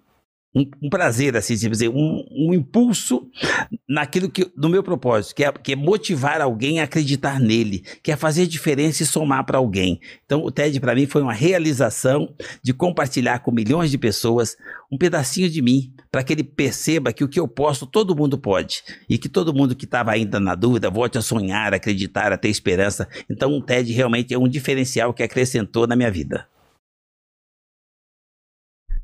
um, 0.58 0.70
um 0.82 0.90
prazer, 0.90 1.38
assim, 1.38 1.54
dizer, 1.56 1.90
um, 1.90 2.26
um 2.32 2.54
impulso 2.54 3.30
naquilo 3.88 4.30
que, 4.30 4.52
do 4.56 4.70
meu 4.70 4.82
propósito, 4.82 5.36
que 5.36 5.44
é, 5.44 5.52
que 5.52 5.74
é 5.74 5.76
motivar 5.76 6.42
alguém 6.42 6.80
a 6.80 6.84
acreditar 6.84 7.40
nele, 7.40 7.84
que 8.02 8.12
é 8.12 8.16
fazer 8.16 8.48
diferença 8.48 9.04
e 9.04 9.06
somar 9.06 9.46
para 9.46 9.60
alguém. 9.60 10.00
Então, 10.26 10.44
o 10.44 10.52
TED 10.52 10.80
para 10.80 10.96
mim 10.96 11.06
foi 11.06 11.22
uma 11.22 11.34
realização 11.34 12.34
de 12.64 12.74
compartilhar 12.74 13.40
com 13.40 13.52
milhões 13.52 13.92
de 13.92 13.98
pessoas 13.98 14.56
um 14.92 14.98
pedacinho 14.98 15.50
de 15.50 15.62
mim, 15.62 15.94
para 16.12 16.24
que 16.24 16.34
ele 16.34 16.44
perceba 16.44 17.14
que 17.14 17.24
o 17.24 17.28
que 17.28 17.40
eu 17.40 17.48
posso, 17.48 17.86
todo 17.86 18.16
mundo 18.16 18.38
pode. 18.38 18.84
E 19.10 19.18
que 19.18 19.30
todo 19.30 19.54
mundo 19.54 19.76
que 19.76 19.86
estava 19.86 20.12
ainda 20.12 20.40
na 20.40 20.56
dúvida 20.56 20.90
volte 20.90 21.18
a 21.18 21.22
sonhar, 21.22 21.74
acreditar, 21.74 22.32
a 22.32 22.38
ter 22.38 22.50
esperança. 22.50 23.08
Então, 23.30 23.52
o 23.52 23.62
TED 23.62 23.92
realmente 23.92 24.34
é 24.34 24.38
um 24.38 24.48
diferencial 24.48 25.14
que 25.14 25.22
acrescentou 25.22 25.86
na 25.86 25.96
minha 25.96 26.10
vida. 26.10 26.48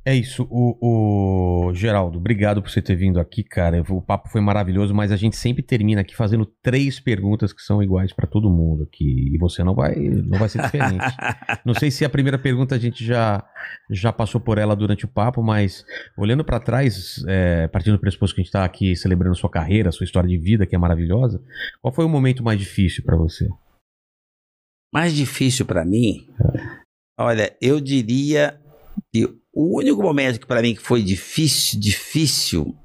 É 0.06 0.14
isso, 0.14 0.46
o, 0.52 1.70
o 1.70 1.74
Geraldo, 1.74 2.18
obrigado 2.18 2.62
por 2.62 2.70
você 2.70 2.82
ter 2.82 2.96
vindo 2.96 3.22
aqui, 3.22 3.42
cara. 3.42 3.82
O 3.88 4.02
papo 4.02 4.28
foi 4.28 4.42
maravilhoso, 4.42 4.94
mas 4.94 5.14
a 5.14 5.16
gente 5.16 5.38
sempre 5.38 5.64
termina 5.64 6.02
aqui 6.02 6.14
fazendo 6.14 6.46
três 6.62 7.00
perguntas 7.00 7.54
que 7.54 7.62
são 7.62 7.82
iguais 7.82 8.12
pra 8.12 8.28
todo 8.28 8.52
mundo 8.52 8.84
aqui. 8.84 9.34
E 9.34 9.38
você 9.38 9.64
não 9.64 9.74
vai, 9.74 9.96
não 9.96 10.38
vai 10.38 10.50
ser 10.50 10.62
diferente. 10.62 10.98
não 11.66 11.74
sei 11.74 11.90
se 11.90 12.04
a 12.04 12.10
primeira 12.10 12.38
pergunta 12.38 12.76
a 12.76 12.78
gente 12.78 13.06
já, 13.06 13.42
já 13.90 14.12
passou 14.12 14.42
por 14.42 14.58
ela 14.58 14.76
durante 14.76 15.06
o 15.06 15.08
papo, 15.08 15.42
mas 15.42 15.86
olhando 16.18 16.44
pra 16.44 16.60
trás, 16.60 17.24
é, 17.26 17.70
partindo 17.70 17.94
do 17.94 18.02
pressuposto 18.02 18.36
que 18.36 18.42
a 18.42 18.44
gente 18.44 18.52
tá 18.52 18.66
aqui 18.66 18.98
celebrando 18.98 19.38
sua 19.38 19.50
carreira, 19.50 19.90
sua 19.94 20.04
história 20.04 20.28
de 20.28 20.38
vida, 20.38 20.66
que 20.66 20.76
é 20.76 20.78
maravilhosa, 20.78 21.42
qual 21.82 21.94
foi 21.94 22.04
o 22.04 22.10
momento 22.10 22.44
mais 22.44 22.60
difícil 22.60 23.06
pra 23.06 23.16
você? 23.16 23.48
Mais 24.94 25.14
difícil 25.14 25.66
para 25.66 25.86
mim, 25.86 26.28
olha, 27.18 27.56
eu 27.62 27.80
diria 27.80 28.60
que 29.14 29.42
o 29.54 29.78
único 29.78 30.02
momento 30.02 30.40
que 30.40 30.48
para 30.48 30.62
mim 30.62 30.74
que 30.76 30.82
foi 30.82 31.02
difícil, 31.04 31.80
difícil. 31.80 32.76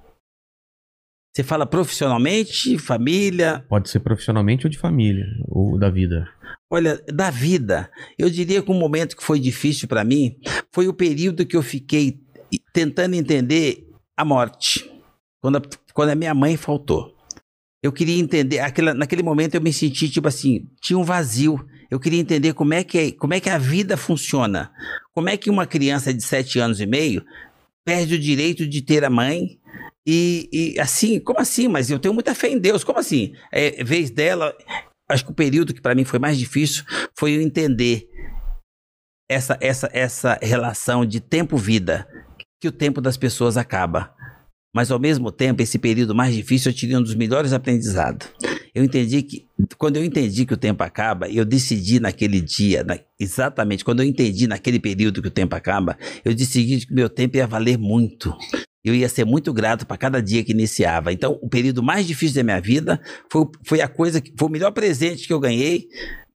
Você 1.35 1.43
fala 1.45 1.65
profissionalmente, 1.67 2.77
família, 2.79 3.65
Pode 3.69 3.89
ser 3.89 4.01
profissionalmente 4.01 4.67
ou 4.67 4.71
de 4.71 4.77
família, 4.79 5.25
ou 5.47 5.79
da 5.79 5.89
vida. 5.89 6.29
olha, 6.71 7.01
da 7.07 7.31
vida. 7.31 7.91
Eu 8.19 8.29
diria 8.29 8.61
que 8.61 8.71
um 8.71 8.79
momento 8.79 9.17
que 9.17 9.23
foi 9.23 9.39
difícil 9.39 9.87
para 9.87 10.03
mim 10.05 10.37
foi 10.73 10.89
o 10.89 10.95
período 10.95 11.47
que 11.47 11.57
eu 11.57 11.63
fiquei 11.63 12.21
tentando 12.73 13.15
entender 13.15 13.89
a 14.17 14.25
morte. 14.25 14.91
Quando 15.41 15.59
a, 15.59 15.63
quando 15.95 16.11
a 16.11 16.15
minha 16.17 16.35
mãe 16.35 16.57
faltou. 16.57 17.15
Eu 17.81 17.93
queria 17.93 18.19
entender, 18.19 18.59
aquela, 18.59 18.93
naquele 18.93 19.23
momento 19.23 19.55
eu 19.55 19.61
me 19.61 19.73
senti 19.73 20.11
tipo 20.11 20.27
assim, 20.27 20.69
tinha 20.83 20.99
um 20.99 21.05
vazio. 21.05 21.65
Eu 21.91 21.99
queria 21.99 22.21
entender 22.21 22.53
como 22.53 22.75
é 22.75 22.85
que, 22.85 22.99
é, 22.99 23.13
como 23.13 23.35
é 23.35 23.41
que 23.41 23.49
a 23.49 23.59
vida 23.59 23.97
funciona. 23.97 24.71
Como 25.13 25.29
é 25.29 25.37
que 25.37 25.51
uma 25.51 25.67
criança 25.67 26.13
de 26.13 26.23
sete 26.23 26.59
anos 26.59 26.81
e 26.81 26.87
meio 26.87 27.25
perde 27.85 28.15
o 28.15 28.19
direito 28.19 28.67
de 28.67 28.83
ter 28.83 29.05
a 29.05 29.11
mãe 29.11 29.59
e, 30.07 30.49
e 30.53 30.81
assim, 30.81 31.19
como 31.19 31.41
assim? 31.41 31.69
Mas 31.69 31.91
eu 31.91 31.99
tenho 31.99 32.15
muita 32.15 32.35
fé 32.35 32.49
em 32.49 32.59
Deus. 32.59 32.85
Como 32.85 32.99
assim? 32.99 33.33
É 33.51 33.83
vez 33.83 34.11
dela. 34.11 34.55
Acho 35.09 35.25
que 35.25 35.31
o 35.31 35.35
período 35.35 35.73
que 35.73 35.81
para 35.81 35.95
mim 35.95 36.05
foi 36.05 36.19
mais 36.19 36.39
difícil 36.39 36.85
foi 37.19 37.37
eu 37.37 37.41
entender 37.41 38.09
essa, 39.29 39.59
essa, 39.61 39.89
essa 39.93 40.39
relação 40.41 41.05
de 41.05 41.21
tempo-vida, 41.21 42.09
que 42.61 42.69
o 42.69 42.73
tempo 42.73 43.01
das 43.01 43.17
pessoas 43.17 43.57
acaba. 43.57 44.15
Mas 44.75 44.91
ao 44.91 44.99
mesmo 44.99 45.33
tempo, 45.33 45.63
esse 45.63 45.79
período 45.79 46.15
mais 46.15 46.35
difícil 46.35 46.71
eu 46.71 46.77
tirei 46.77 46.97
um 46.97 47.03
dos 47.03 47.15
melhores 47.15 47.53
aprendizados. 47.53 48.29
Eu 48.75 48.85
entendi 48.85 49.23
que, 49.23 49.47
quando 49.77 49.97
eu 49.97 50.05
entendi 50.05 50.45
que 50.45 50.55
o 50.55 50.57
tempo 50.59 50.83
acaba, 50.83 51.29
eu 51.29 51.45
decidi 51.45 51.99
naquele 51.99 52.41
dia, 52.41 52.85
na- 52.85 52.99
exatamente, 53.19 53.85
quando 53.85 54.01
eu 54.03 54.07
entendi 54.07 54.47
naquele 54.47 54.79
período 54.79 55.23
que 55.23 55.29
o 55.29 55.33
tempo 55.33 55.57
acaba, 55.57 55.97
eu 56.25 56.35
decidi 56.35 56.87
que 56.87 56.95
meu 56.95 57.09
tempo 57.09 57.37
ia 57.37 57.47
valer 57.47 57.79
muito. 57.79 58.33
Eu 58.85 58.95
ia 58.95 59.09
ser 59.09 59.25
muito 59.25 59.53
grato 59.53 59.85
para 59.87 59.97
cada 59.97 60.23
dia 60.23 60.45
que 60.45 60.53
iniciava. 60.53 61.13
Então, 61.13 61.39
o 61.43 61.49
período 61.49 61.83
mais 61.83 62.07
difícil 62.07 62.37
da 62.37 62.45
minha 62.45 62.61
vida 62.61 63.01
foi, 63.33 63.45
foi 63.65 63.81
a 63.81 63.89
coisa 63.89 64.21
que 64.21 64.33
foi 64.39 64.49
o 64.49 64.53
melhor 64.53 64.71
presente 64.71 65.27
que 65.27 65.33
eu 65.33 65.41
ganhei 65.41 65.89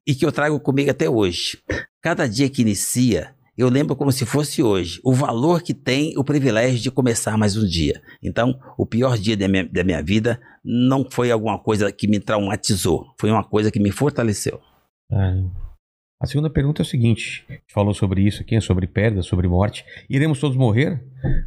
e 0.06 0.14
que 0.14 0.26
eu 0.26 0.32
trago 0.32 0.60
comigo 0.60 0.92
até 0.92 1.10
hoje. 1.10 1.60
Cada 2.02 2.28
dia 2.28 2.50
que 2.50 2.62
inicia, 2.62 3.34
eu 3.58 3.70
lembro 3.70 3.96
como 3.96 4.12
se 4.12 4.26
fosse 4.26 4.64
hoje, 4.64 5.00
o 5.04 5.14
valor 5.14 5.62
que 5.62 5.74
tem 5.74 6.18
o 6.18 6.24
privilégio 6.24 6.80
de 6.80 6.90
começar 6.90 7.38
mais 7.38 7.56
um 7.56 7.66
dia. 7.66 8.02
Então, 8.22 8.60
o 8.78 8.86
pior 8.86 9.18
dia 9.18 9.38
da 9.38 9.48
minha, 9.48 9.66
da 9.66 9.84
minha 9.84 10.02
vida 10.02 10.40
não 10.64 11.06
foi 11.10 11.30
alguma 11.32 11.60
coisa 11.60 11.92
que 11.92 12.08
me 12.08 12.20
traumatizou, 12.20 13.14
foi 13.20 13.30
uma 13.30 13.44
coisa 13.44 13.70
que 13.72 13.80
me 13.80 13.92
fortaleceu. 13.92 14.60
É. 15.12 15.44
A 16.24 16.26
segunda 16.26 16.50
pergunta 16.50 16.82
é 16.82 16.84
o 16.84 16.86
seguinte: 16.86 17.44
a 17.50 17.52
gente 17.54 17.66
falou 17.74 17.94
sobre 17.94 18.22
isso 18.22 18.42
aqui, 18.42 18.60
sobre 18.62 18.88
perda, 18.88 19.22
sobre 19.22 19.46
morte. 19.46 19.84
Iremos 20.10 20.40
todos 20.40 20.56
morrer, 20.56 21.04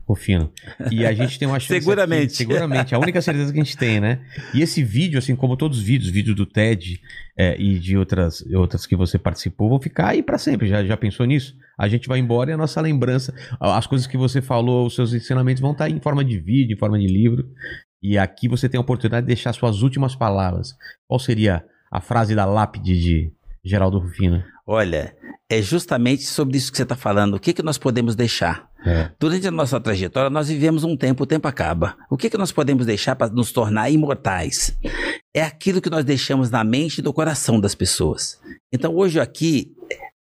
Rufino? 0.06 0.52
E 0.92 1.06
a 1.06 1.14
gente 1.14 1.38
tem 1.38 1.48
uma 1.48 1.58
chance. 1.60 1.80
Seguramente. 1.80 2.24
aqui- 2.26 2.34
seguramente. 2.36 2.94
A 2.94 2.98
única 2.98 3.22
certeza 3.22 3.50
que 3.54 3.58
a 3.58 3.64
gente 3.64 3.74
tem, 3.74 4.00
né? 4.00 4.20
E 4.52 4.60
esse 4.60 4.84
vídeo, 4.84 5.18
assim 5.18 5.34
como 5.34 5.56
todos 5.56 5.78
os 5.78 5.82
vídeos, 5.82 6.10
vídeo 6.10 6.34
do 6.34 6.44
TED 6.44 7.00
é, 7.38 7.58
e 7.58 7.78
de 7.78 7.96
outras, 7.96 8.42
outras 8.54 8.84
que 8.86 8.94
você 8.94 9.18
participou, 9.18 9.70
vão 9.70 9.80
ficar 9.80 10.08
aí 10.08 10.22
pra 10.22 10.36
sempre. 10.36 10.68
Já, 10.68 10.84
já 10.84 10.94
pensou 10.94 11.24
nisso? 11.24 11.56
A 11.78 11.88
gente 11.88 12.06
vai 12.06 12.18
embora 12.18 12.50
e 12.50 12.52
a 12.52 12.58
nossa 12.58 12.78
lembrança, 12.78 13.34
as 13.58 13.86
coisas 13.86 14.06
que 14.06 14.18
você 14.18 14.42
falou, 14.42 14.86
os 14.86 14.94
seus 14.94 15.14
ensinamentos 15.14 15.62
vão 15.62 15.72
estar 15.72 15.88
em 15.88 16.00
forma 16.00 16.22
de 16.22 16.38
vídeo, 16.38 16.74
em 16.74 16.78
forma 16.78 16.98
de 16.98 17.06
livro. 17.06 17.48
E 18.02 18.18
aqui 18.18 18.46
você 18.46 18.68
tem 18.68 18.76
a 18.76 18.82
oportunidade 18.82 19.24
de 19.26 19.28
deixar 19.28 19.54
suas 19.54 19.80
últimas 19.80 20.14
palavras. 20.14 20.74
Qual 21.08 21.18
seria 21.18 21.64
a 21.90 21.98
frase 21.98 22.34
da 22.34 22.44
lápide 22.44 23.00
de 23.00 23.32
Geraldo 23.64 23.98
Rufino? 23.98 24.44
Olha, 24.66 25.14
é 25.48 25.62
justamente 25.62 26.24
sobre 26.24 26.56
isso 26.56 26.72
que 26.72 26.76
você 26.76 26.82
está 26.82 26.96
falando. 26.96 27.34
O 27.34 27.40
que, 27.40 27.52
que 27.52 27.62
nós 27.62 27.78
podemos 27.78 28.16
deixar? 28.16 28.68
É. 28.84 29.10
Durante 29.18 29.46
a 29.46 29.50
nossa 29.50 29.80
trajetória, 29.80 30.28
nós 30.28 30.48
vivemos 30.48 30.82
um 30.82 30.96
tempo, 30.96 31.22
o 31.22 31.26
tempo 31.26 31.46
acaba. 31.46 31.96
O 32.10 32.16
que, 32.16 32.28
que 32.28 32.36
nós 32.36 32.50
podemos 32.50 32.84
deixar 32.84 33.14
para 33.14 33.32
nos 33.32 33.52
tornar 33.52 33.90
imortais? 33.90 34.76
É 35.32 35.42
aquilo 35.42 35.80
que 35.80 35.90
nós 35.90 36.04
deixamos 36.04 36.50
na 36.50 36.64
mente 36.64 36.98
e 36.98 37.02
no 37.02 37.12
coração 37.12 37.60
das 37.60 37.74
pessoas. 37.74 38.40
Então, 38.72 38.94
hoje 38.94 39.20
aqui, 39.20 39.72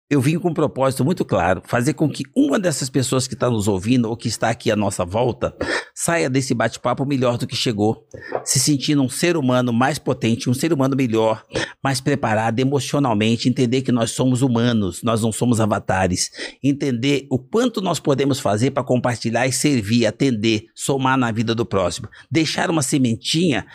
eu 0.08 0.22
vim 0.22 0.38
com 0.38 0.50
um 0.50 0.54
propósito 0.54 1.04
muito 1.04 1.26
claro: 1.26 1.62
fazer 1.66 1.94
com 1.94 2.10
que 2.10 2.24
uma 2.36 2.60
dessas 2.60 2.90
pessoas 2.90 3.28
que 3.28 3.34
está 3.34 3.50
nos 3.50 3.68
ouvindo 3.68 4.08
ou 4.08 4.16
que 4.16 4.28
está 4.28 4.50
aqui 4.50 4.70
à 4.70 4.76
nossa 4.76 5.04
volta 5.04 5.56
saia 5.96 6.30
desse 6.30 6.54
bate-papo 6.54 7.06
melhor 7.06 7.38
do 7.38 7.48
que 7.48 7.56
chegou, 7.56 8.06
se 8.44 8.60
sentindo 8.60 9.02
um 9.02 9.10
ser 9.10 9.38
humano 9.38 9.72
mais 9.72 9.98
potente, 9.98 10.50
um 10.50 10.54
ser 10.54 10.74
humano 10.74 10.96
melhor, 10.96 11.44
mais 11.82 12.02
preparado 12.02 12.60
emocionalmente, 12.60 13.48
entender 13.48 13.82
que 13.82 13.92
nós 13.92 14.12
somos 14.12 14.42
humanos, 14.42 15.02
nós 15.02 15.22
não 15.22 15.32
somos 15.32 15.60
avatares, 15.62 16.30
entender 16.62 17.26
o 17.32 17.40
quanto 17.40 17.82
nós 17.82 18.00
podemos 18.00 18.40
fazer 18.40 18.72
para 18.72 18.84
compartilhar 18.84 19.48
e 19.48 19.54
servir, 19.54 20.06
atender, 20.06 20.66
somar 20.76 21.18
na 21.18 21.32
vida 21.32 21.56
do 21.56 21.66
próximo, 21.66 22.10
deixar 22.30 22.70
uma 22.70 22.82
sementinha 22.82 23.66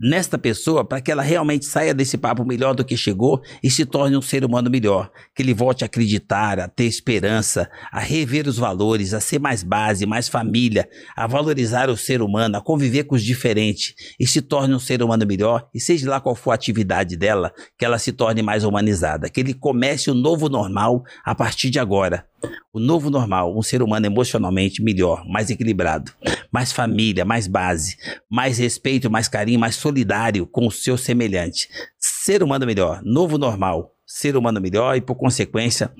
nesta 0.00 0.38
pessoa 0.38 0.84
para 0.84 1.00
que 1.00 1.10
ela 1.10 1.22
realmente 1.22 1.66
saia 1.66 1.92
desse 1.92 2.16
papo 2.16 2.44
melhor 2.44 2.74
do 2.74 2.84
que 2.84 2.96
chegou 2.96 3.42
e 3.62 3.70
se 3.70 3.84
torne 3.84 4.16
um 4.16 4.22
ser 4.22 4.44
humano 4.44 4.70
melhor, 4.70 5.10
que 5.34 5.42
ele 5.42 5.52
volte 5.52 5.73
volte 5.74 5.82
a 5.82 5.86
acreditar, 5.86 6.60
a 6.60 6.68
ter 6.68 6.84
esperança, 6.84 7.68
a 7.90 7.98
rever 7.98 8.46
os 8.46 8.56
valores, 8.56 9.12
a 9.12 9.20
ser 9.20 9.40
mais 9.40 9.64
base, 9.64 10.06
mais 10.06 10.28
família, 10.28 10.88
a 11.16 11.26
valorizar 11.26 11.90
o 11.90 11.96
ser 11.96 12.22
humano, 12.22 12.56
a 12.56 12.60
conviver 12.60 13.04
com 13.04 13.16
os 13.16 13.24
diferentes 13.24 13.92
e 14.18 14.24
se 14.24 14.40
torne 14.40 14.72
um 14.72 14.78
ser 14.78 15.02
humano 15.02 15.26
melhor, 15.26 15.68
e 15.74 15.80
seja 15.80 16.08
lá 16.08 16.20
qual 16.20 16.36
for 16.36 16.52
a 16.52 16.54
atividade 16.54 17.16
dela, 17.16 17.52
que 17.76 17.84
ela 17.84 17.98
se 17.98 18.12
torne 18.12 18.40
mais 18.40 18.62
humanizada, 18.62 19.28
que 19.28 19.40
ele 19.40 19.52
comece 19.52 20.08
o 20.08 20.14
novo 20.14 20.48
normal 20.48 21.02
a 21.24 21.34
partir 21.34 21.70
de 21.70 21.80
agora. 21.80 22.24
O 22.72 22.78
novo 22.78 23.10
normal, 23.10 23.56
um 23.56 23.62
ser 23.62 23.82
humano 23.82 24.06
emocionalmente 24.06 24.82
melhor, 24.82 25.24
mais 25.26 25.50
equilibrado, 25.50 26.12
mais 26.52 26.70
família, 26.70 27.24
mais 27.24 27.48
base, 27.48 27.96
mais 28.30 28.58
respeito, 28.58 29.10
mais 29.10 29.26
carinho, 29.26 29.58
mais 29.58 29.74
solidário 29.74 30.46
com 30.46 30.66
o 30.66 30.70
seu 30.70 30.96
semelhante. 30.96 31.68
Ser 31.98 32.42
humano 32.42 32.66
melhor, 32.66 33.00
novo 33.02 33.38
normal, 33.38 33.93
ser 34.06 34.36
humano 34.36 34.60
melhor 34.60 34.96
e, 34.96 35.00
por 35.00 35.14
consequência, 35.14 35.92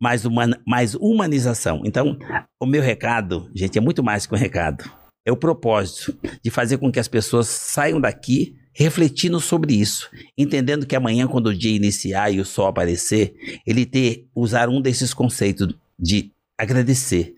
mais, 0.00 0.24
humana, 0.24 0.60
mais 0.66 0.94
humanização. 0.94 1.82
Então, 1.84 2.18
o 2.60 2.66
meu 2.66 2.82
recado, 2.82 3.50
gente, 3.54 3.78
é 3.78 3.80
muito 3.80 4.02
mais 4.02 4.26
que 4.26 4.34
um 4.34 4.38
recado. 4.38 4.84
É 5.26 5.32
o 5.32 5.36
propósito 5.36 6.16
de 6.42 6.50
fazer 6.50 6.78
com 6.78 6.90
que 6.90 7.00
as 7.00 7.08
pessoas 7.08 7.48
saiam 7.48 8.00
daqui 8.00 8.56
refletindo 8.72 9.40
sobre 9.40 9.74
isso, 9.74 10.08
entendendo 10.36 10.86
que 10.86 10.94
amanhã, 10.94 11.26
quando 11.26 11.48
o 11.48 11.54
dia 11.54 11.74
iniciar 11.74 12.30
e 12.30 12.40
o 12.40 12.44
sol 12.44 12.68
aparecer, 12.68 13.34
ele 13.66 13.84
ter 13.84 14.28
usar 14.32 14.68
um 14.68 14.80
desses 14.80 15.12
conceitos 15.12 15.74
de 15.98 16.30
agradecer. 16.56 17.34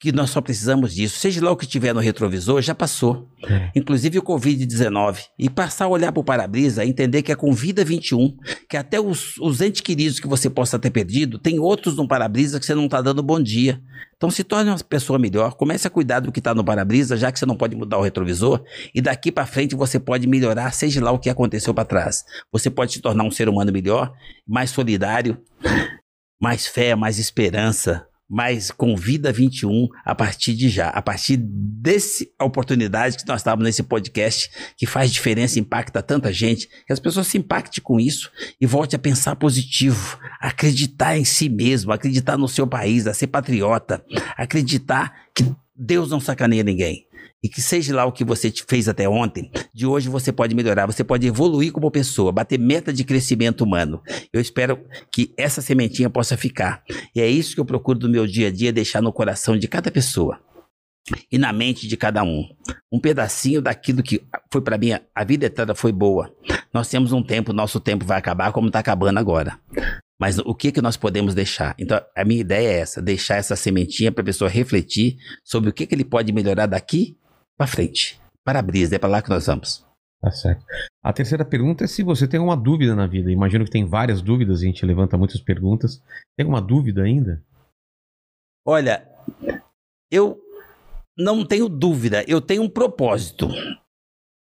Que 0.00 0.12
nós 0.12 0.30
só 0.30 0.40
precisamos 0.40 0.94
disso. 0.94 1.18
Seja 1.18 1.44
lá 1.44 1.50
o 1.50 1.56
que 1.56 1.66
tiver 1.66 1.92
no 1.92 2.00
retrovisor, 2.00 2.62
já 2.62 2.74
passou. 2.74 3.28
É. 3.44 3.70
Inclusive 3.74 4.18
o 4.18 4.22
Covid-19. 4.22 5.24
E 5.38 5.50
passar 5.50 5.86
a 5.86 5.88
olhar 5.88 6.12
para 6.12 6.20
o 6.20 6.24
para-brisa, 6.24 6.84
entender 6.84 7.22
que 7.22 7.32
é 7.32 7.34
com 7.34 7.52
Vida 7.52 7.84
21, 7.84 8.36
que 8.68 8.76
até 8.76 9.00
os, 9.00 9.36
os 9.38 9.60
entes 9.60 9.80
queridos 9.80 10.20
que 10.20 10.28
você 10.28 10.48
possa 10.48 10.78
ter 10.78 10.90
perdido, 10.90 11.38
tem 11.38 11.58
outros 11.58 11.96
no 11.96 12.06
para-brisa 12.06 12.60
que 12.60 12.66
você 12.66 12.74
não 12.74 12.84
está 12.84 13.00
dando 13.00 13.22
bom 13.22 13.40
dia. 13.40 13.82
Então 14.18 14.32
se 14.32 14.42
torne 14.42 14.68
uma 14.68 14.78
pessoa 14.78 15.16
melhor, 15.16 15.54
comece 15.54 15.86
a 15.86 15.90
cuidar 15.90 16.18
do 16.18 16.32
que 16.32 16.40
está 16.40 16.52
no 16.52 16.64
para-brisa, 16.64 17.16
já 17.16 17.30
que 17.30 17.38
você 17.38 17.46
não 17.46 17.56
pode 17.56 17.76
mudar 17.76 17.98
o 17.98 18.02
retrovisor, 18.02 18.64
e 18.92 19.00
daqui 19.00 19.30
para 19.30 19.46
frente 19.46 19.76
você 19.76 20.00
pode 20.00 20.26
melhorar, 20.26 20.72
seja 20.72 21.02
lá 21.02 21.12
o 21.12 21.20
que 21.20 21.30
aconteceu 21.30 21.72
para 21.72 21.84
trás. 21.84 22.24
Você 22.50 22.68
pode 22.68 22.92
se 22.92 23.00
tornar 23.00 23.22
um 23.22 23.30
ser 23.30 23.48
humano 23.48 23.72
melhor, 23.72 24.12
mais 24.44 24.70
solidário, 24.70 25.40
mais 26.42 26.66
fé, 26.66 26.96
mais 26.96 27.20
esperança, 27.20 28.07
mais 28.28 28.70
com 28.70 28.94
Vida 28.94 29.32
21 29.32 29.88
a 30.04 30.14
partir 30.14 30.54
de 30.54 30.68
já, 30.68 30.88
a 30.90 31.00
partir 31.00 31.38
desse 31.38 32.30
oportunidade 32.38 33.16
que 33.16 33.26
nós 33.26 33.40
estávamos 33.40 33.64
nesse 33.64 33.82
podcast, 33.82 34.50
que 34.76 34.86
faz 34.86 35.10
diferença, 35.10 35.58
impacta 35.58 36.02
tanta 36.02 36.32
gente, 36.32 36.68
que 36.86 36.92
as 36.92 37.00
pessoas 37.00 37.26
se 37.26 37.38
impactem 37.38 37.82
com 37.82 37.98
isso 37.98 38.30
e 38.60 38.66
volte 38.66 38.94
a 38.94 38.98
pensar 38.98 39.36
positivo, 39.36 40.18
acreditar 40.40 41.16
em 41.16 41.24
si 41.24 41.48
mesmo, 41.48 41.92
acreditar 41.92 42.36
no 42.36 42.48
seu 42.48 42.66
país, 42.66 43.06
a 43.06 43.14
ser 43.14 43.28
patriota, 43.28 44.04
acreditar 44.36 45.28
que 45.34 45.44
Deus 45.74 46.10
não 46.10 46.20
sacaneia 46.20 46.62
ninguém. 46.62 47.07
E 47.42 47.48
que 47.48 47.62
seja 47.62 47.94
lá 47.94 48.04
o 48.04 48.12
que 48.12 48.24
você 48.24 48.52
fez 48.66 48.88
até 48.88 49.08
ontem, 49.08 49.50
de 49.72 49.86
hoje 49.86 50.08
você 50.08 50.32
pode 50.32 50.56
melhorar, 50.56 50.86
você 50.86 51.04
pode 51.04 51.26
evoluir 51.26 51.70
como 51.72 51.90
pessoa, 51.90 52.32
bater 52.32 52.58
meta 52.58 52.92
de 52.92 53.04
crescimento 53.04 53.62
humano. 53.62 54.02
Eu 54.32 54.40
espero 54.40 54.84
que 55.12 55.32
essa 55.36 55.62
sementinha 55.62 56.10
possa 56.10 56.36
ficar. 56.36 56.82
E 57.14 57.20
é 57.20 57.28
isso 57.28 57.54
que 57.54 57.60
eu 57.60 57.64
procuro 57.64 57.98
do 57.98 58.08
meu 58.08 58.26
dia 58.26 58.48
a 58.48 58.50
dia 58.50 58.72
deixar 58.72 59.00
no 59.00 59.12
coração 59.12 59.56
de 59.56 59.68
cada 59.68 59.90
pessoa 59.90 60.40
e 61.30 61.38
na 61.38 61.52
mente 61.52 61.86
de 61.86 61.96
cada 61.96 62.24
um. 62.24 62.44
Um 62.92 62.98
pedacinho 62.98 63.62
daquilo 63.62 64.02
que 64.02 64.20
foi 64.52 64.60
para 64.60 64.76
mim, 64.76 64.90
a 65.14 65.24
vida 65.24 65.46
eterna 65.46 65.74
foi 65.74 65.92
boa. 65.92 66.34
Nós 66.74 66.88
temos 66.88 67.12
um 67.12 67.22
tempo, 67.22 67.52
nosso 67.52 67.78
tempo 67.78 68.04
vai 68.04 68.18
acabar 68.18 68.52
como 68.52 68.66
está 68.66 68.80
acabando 68.80 69.18
agora. 69.18 69.58
Mas 70.20 70.38
o 70.38 70.54
que 70.54 70.72
que 70.72 70.82
nós 70.82 70.96
podemos 70.96 71.34
deixar? 71.34 71.76
Então, 71.78 72.00
a 72.16 72.24
minha 72.24 72.40
ideia 72.40 72.68
é 72.68 72.78
essa, 72.80 73.00
deixar 73.00 73.36
essa 73.36 73.54
sementinha 73.54 74.10
para 74.10 74.22
a 74.22 74.24
pessoa 74.24 74.50
refletir 74.50 75.16
sobre 75.44 75.70
o 75.70 75.72
que 75.72 75.86
que 75.86 75.94
ele 75.94 76.04
pode 76.04 76.32
melhorar 76.32 76.66
daqui 76.66 77.16
para 77.58 77.66
frente. 77.66 78.20
Para-brisa, 78.44 78.96
é 78.96 78.98
para 78.98 79.08
lá 79.08 79.20
que 79.20 79.28
nós 79.28 79.46
vamos. 79.46 79.84
Tá 80.20 80.30
certo. 80.30 80.64
A 81.02 81.12
terceira 81.12 81.44
pergunta 81.44 81.84
é 81.84 81.86
se 81.86 82.02
você 82.02 82.26
tem 82.26 82.40
uma 82.40 82.56
dúvida 82.56 82.94
na 82.94 83.06
vida. 83.06 83.30
Imagino 83.30 83.64
que 83.64 83.70
tem 83.70 83.84
várias 83.84 84.22
dúvidas, 84.22 84.60
a 84.60 84.64
gente 84.64 84.86
levanta 84.86 85.18
muitas 85.18 85.40
perguntas. 85.40 86.02
Tem 86.36 86.46
uma 86.46 86.60
dúvida 86.60 87.02
ainda? 87.02 87.42
Olha, 88.66 89.06
eu 90.10 90.40
não 91.16 91.44
tenho 91.44 91.68
dúvida, 91.68 92.24
eu 92.28 92.40
tenho 92.40 92.62
um 92.62 92.70
propósito. 92.70 93.48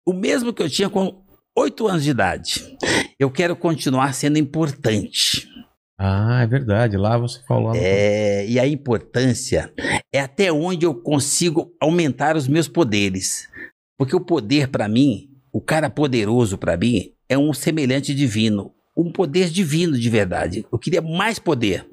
O 0.05 0.13
mesmo 0.13 0.53
que 0.53 0.61
eu 0.61 0.69
tinha 0.69 0.89
com 0.89 1.23
oito 1.57 1.87
anos 1.87 2.03
de 2.03 2.11
idade. 2.11 2.77
Eu 3.17 3.31
quero 3.31 3.55
continuar 3.55 4.13
sendo 4.13 4.37
importante. 4.37 5.49
Ah, 5.97 6.41
é 6.41 6.47
verdade. 6.47 6.97
Lá 6.97 7.17
você 7.17 7.39
falou. 7.47 7.73
É, 7.75 8.45
e 8.47 8.59
a 8.59 8.67
importância 8.67 9.71
é 10.13 10.19
até 10.19 10.51
onde 10.51 10.85
eu 10.85 10.93
consigo 10.93 11.73
aumentar 11.79 12.35
os 12.35 12.47
meus 12.47 12.67
poderes. 12.67 13.49
Porque 13.97 14.15
o 14.15 14.19
poder, 14.19 14.67
para 14.67 14.87
mim, 14.87 15.29
o 15.51 15.61
cara 15.61 15.89
poderoso, 15.89 16.57
para 16.57 16.75
mim, 16.75 17.11
é 17.29 17.37
um 17.37 17.53
semelhante 17.53 18.13
divino. 18.13 18.73
Um 18.95 19.11
poder 19.11 19.49
divino 19.49 19.97
de 19.97 20.09
verdade. 20.09 20.65
Eu 20.71 20.77
queria 20.77 21.01
mais 21.01 21.39
poder 21.39 21.87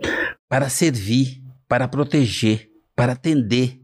para 0.49 0.69
servir, 0.69 1.43
para 1.69 1.89
proteger, 1.89 2.69
para 2.95 3.13
atender, 3.13 3.81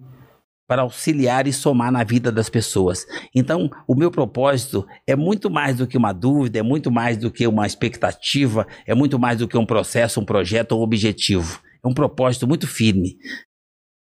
para 0.69 0.83
auxiliar 0.83 1.47
e 1.47 1.53
somar 1.53 1.91
na 1.91 2.05
vida 2.05 2.31
das 2.31 2.51
pessoas. 2.51 3.07
Então, 3.35 3.71
o 3.87 3.95
meu 3.95 4.11
propósito 4.11 4.87
é 5.07 5.17
muito 5.17 5.51
mais 5.51 5.79
do 5.79 5.87
que 5.87 5.97
uma 5.97 6.13
dúvida, 6.13 6.59
é 6.59 6.63
muito 6.63 6.91
mais 6.91 7.17
do 7.17 7.31
que 7.31 7.47
uma 7.47 7.67
expectativa, 7.67 8.67
é 8.87 8.95
muito 8.95 9.19
mais 9.19 9.39
do 9.39 9.49
que 9.49 9.57
um 9.57 9.65
processo, 9.65 10.21
um 10.21 10.27
projeto 10.27 10.77
um 10.77 10.83
objetivo. 10.83 11.61
É 11.83 11.89
um 11.89 11.95
propósito 11.95 12.47
muito 12.47 12.67
firme 12.67 13.17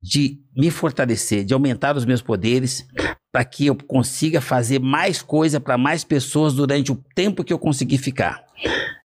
de 0.02 0.40
me 0.56 0.72
fortalecer, 0.72 1.44
de 1.44 1.54
aumentar 1.54 1.98
os 1.98 2.06
meus 2.06 2.22
poderes, 2.22 2.86
para 3.32 3.44
que 3.44 3.66
eu 3.66 3.76
consiga 3.76 4.40
fazer 4.40 4.80
mais 4.80 5.22
coisa 5.22 5.60
para 5.60 5.78
mais 5.78 6.04
pessoas 6.04 6.54
durante 6.54 6.92
o 6.92 7.04
tempo 7.16 7.44
que 7.44 7.52
eu 7.52 7.60
conseguir 7.60 7.98
ficar. 7.98 8.44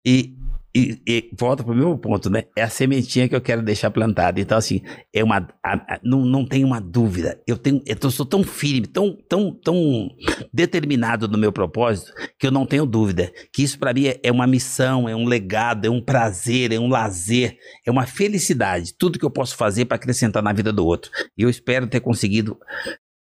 E 0.06 0.36
e, 0.76 1.02
e 1.08 1.30
volta 1.40 1.64
para 1.64 1.72
o 1.72 1.76
meu 1.76 1.98
ponto, 1.98 2.30
né? 2.30 2.44
É 2.54 2.62
a 2.62 2.70
sementinha 2.70 3.30
que 3.30 3.36
eu 3.36 3.40
quero 3.40 3.62
deixar 3.62 3.90
plantada. 3.90 4.42
Então, 4.42 4.58
assim, 4.58 4.82
é 5.14 5.24
uma, 5.24 5.48
a, 5.64 5.74
a, 5.74 6.00
não, 6.04 6.26
não 6.26 6.46
tem 6.46 6.66
uma 6.66 6.82
dúvida. 6.82 7.42
Eu, 7.48 7.58
tenho, 7.58 7.82
eu 7.86 8.12
sou 8.12 8.26
tão 8.26 8.44
firme, 8.44 8.86
tão, 8.86 9.18
tão, 9.30 9.54
tão 9.54 10.10
determinado 10.54 11.30
no 11.30 11.38
meu 11.38 11.54
propósito, 11.54 12.12
que 12.38 12.46
eu 12.46 12.52
não 12.52 12.66
tenho 12.66 12.86
dúvida 12.86 13.32
que 13.54 13.64
isso 13.64 13.80
para 13.80 13.94
mim 13.94 14.08
é, 14.08 14.20
é 14.22 14.32
uma 14.32 14.46
missão, 14.46 15.08
é 15.08 15.16
um 15.16 15.26
legado, 15.26 15.86
é 15.86 15.90
um 15.90 16.02
prazer, 16.02 16.74
é 16.74 16.80
um 16.80 16.90
lazer, 16.90 17.58
é 17.86 17.90
uma 17.90 18.06
felicidade. 18.06 18.94
Tudo 18.98 19.18
que 19.18 19.26
eu 19.26 19.32
posso 19.32 19.56
fazer 19.56 19.86
para 19.86 19.96
acrescentar 19.96 20.44
na 20.44 20.52
vida 20.52 20.74
do 20.74 20.86
outro. 20.86 21.10
E 21.38 21.44
eu 21.44 21.50
espero 21.50 21.88
ter 21.88 22.02
conseguido, 22.02 22.58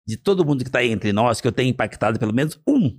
de 0.07 0.17
todo 0.17 0.43
mundo 0.43 0.63
que 0.63 0.69
está 0.69 0.83
entre 0.83 1.13
nós, 1.13 1.39
que 1.39 1.47
eu 1.47 1.51
tenha 1.51 1.69
impactado 1.69 2.17
pelo 2.17 2.33
menos 2.33 2.59
um 2.67 2.97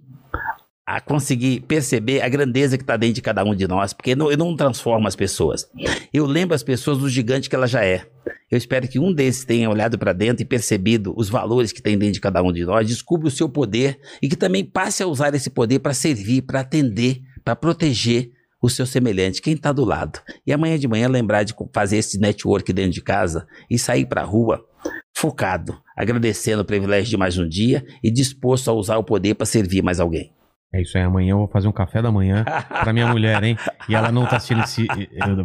a 0.87 1.01
conseguir 1.01 1.63
perceber 1.63 2.21
a 2.21 2.29
grandeza 2.29 2.79
que 2.79 2.85
está 2.85 2.97
dentro 2.97 3.17
de 3.17 3.23
cada 3.23 3.43
um 3.43 3.57
de 3.57 3.67
nós, 3.67 3.93
porque 3.93 4.15
não, 4.15 4.31
eu 4.31 4.37
não 4.37 4.55
transformo 4.55 5.09
as 5.09 5.17
pessoas. 5.17 5.69
Eu 6.15 6.25
lembro 6.27 6.55
as 6.55 6.63
pessoas 6.63 6.99
do 6.99 7.09
gigante 7.09 7.51
que 7.51 7.57
ela 7.57 7.67
já 7.67 7.85
é. 7.85 8.07
Eu 8.49 8.57
espero 8.57 8.87
que 8.87 9.01
um 9.01 9.13
desses 9.13 9.45
tenha 9.45 9.69
olhado 9.69 9.99
para 9.99 10.13
dentro 10.13 10.43
e 10.43 10.47
percebido 10.47 11.13
os 11.17 11.29
valores 11.29 11.73
que 11.73 11.83
tem 11.83 11.99
dentro 11.99 12.15
de 12.15 12.21
cada 12.21 12.41
um 12.41 12.53
de 12.53 12.65
nós, 12.65 12.87
descubra 12.87 13.27
o 13.27 13.31
seu 13.31 13.49
poder 13.49 13.99
e 14.23 14.29
que 14.29 14.37
também 14.37 14.65
passe 14.65 15.03
a 15.03 15.07
usar 15.09 15.35
esse 15.35 15.51
poder 15.51 15.81
para 15.81 15.93
servir, 15.93 16.43
para 16.43 16.61
atender, 16.61 17.21
para 17.45 17.57
proteger 17.57 18.31
o 18.63 18.71
seu 18.71 18.87
semelhante, 18.87 19.43
quem 19.43 19.55
está 19.55 19.73
do 19.73 19.85
lado. 19.85 20.21
E 20.47 20.53
amanhã 20.53 20.79
de 20.79 20.87
manhã 20.87 21.09
lembrar 21.09 21.43
de 21.43 21.55
fazer 21.75 21.97
esse 21.97 22.19
network 22.19 22.73
dentro 22.73 22.93
de 22.93 23.03
casa 23.03 23.47
e 23.69 23.77
sair 23.77 24.07
para 24.07 24.23
a 24.23 24.25
rua 24.25 24.65
focado, 25.13 25.77
agradecendo 25.97 26.63
o 26.63 26.65
privilégio 26.65 27.11
de 27.11 27.17
mais 27.17 27.37
um 27.37 27.49
dia 27.49 27.85
e 28.03 28.11
disposto 28.11 28.71
a 28.71 28.75
usar 28.75 28.99
o 28.99 29.05
poder 29.05 29.35
para 29.35 29.47
servir 29.47 29.83
mais 29.83 29.99
alguém. 29.99 30.33
É 30.75 30.83
isso 30.83 30.97
aí, 30.99 31.05
amanhã 31.05 31.31
eu 31.33 31.39
vou 31.39 31.49
fazer 31.49 31.69
um 31.69 31.73
café 31.73 32.03
da 32.03 32.11
manhã 32.13 32.45
pra 32.69 32.93
minha 32.93 33.07
mulher, 33.07 33.43
hein? 33.43 33.57
E 33.89 33.95
ela 33.95 34.11
não 34.13 34.27
tá 34.27 34.37
assistindo 34.37 34.63
esse. 34.65 34.87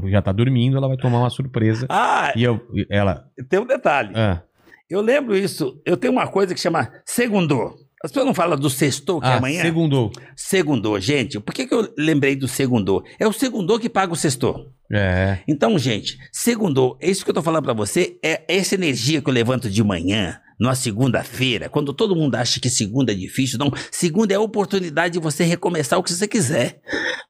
Já 0.10 0.22
tá 0.22 0.31
dormindo, 0.31 0.77
ela 0.77 0.88
vai 0.88 0.98
tomar 0.98 1.19
uma 1.19 1.30
surpresa. 1.30 1.85
Ah, 1.89 2.34
E 2.35 2.43
eu. 2.43 2.60
Ela. 2.89 3.26
tem 3.49 3.60
um 3.60 3.65
detalhe. 3.65 4.11
Ah, 4.15 4.41
Eu 4.89 4.99
lembro 5.02 5.35
isso. 5.38 5.80
Eu 5.85 5.95
tenho 5.95 6.11
uma 6.14 6.27
coisa 6.27 6.53
que 6.53 6.60
chama 6.60 6.91
segundô. 7.06 7.76
As 8.03 8.10
pessoas 8.11 8.26
não 8.26 8.34
falam 8.34 8.57
do 8.57 8.68
sextou, 8.68 9.22
que 9.22 9.27
é 9.27 9.34
ah 9.34 9.38
amanhã? 9.38 9.61
segundou. 9.61 10.11
Segundô, 10.35 10.99
gente. 10.99 11.39
Por 11.39 11.53
que, 11.53 11.68
que 11.68 11.73
eu 11.73 11.88
lembrei 11.95 12.35
do 12.35 12.48
segundô? 12.48 13.03
É 13.19 13.27
o 13.27 13.31
segundô 13.31 13.77
que 13.77 13.88
paga 13.88 14.11
o 14.11 14.15
sextou. 14.15 14.72
É. 14.91 15.38
Então, 15.48 15.77
gente, 15.77 16.18
segundou, 16.34 16.98
é 16.99 17.10
isso 17.11 17.23
que 17.23 17.30
eu 17.30 17.35
tô 17.35 17.43
falando 17.43 17.64
pra 17.64 17.73
você, 17.73 18.18
é 18.26 18.41
essa 18.48 18.73
energia 18.73 19.22
que 19.22 19.30
eu 19.30 19.34
levanto 19.34 19.69
de 19.69 19.84
manhã, 19.84 20.39
numa 20.61 20.75
segunda-feira, 20.75 21.67
quando 21.69 21.91
todo 21.91 22.15
mundo 22.15 22.35
acha 22.35 22.59
que 22.59 22.69
segunda 22.69 23.11
é 23.11 23.15
difícil, 23.15 23.57
não, 23.57 23.71
segunda 23.89 24.31
é 24.31 24.38
a 24.38 24.39
oportunidade 24.39 25.13
de 25.15 25.19
você 25.19 25.43
recomeçar 25.43 25.97
o 25.97 26.03
que 26.03 26.13
você 26.13 26.27
quiser. 26.27 26.79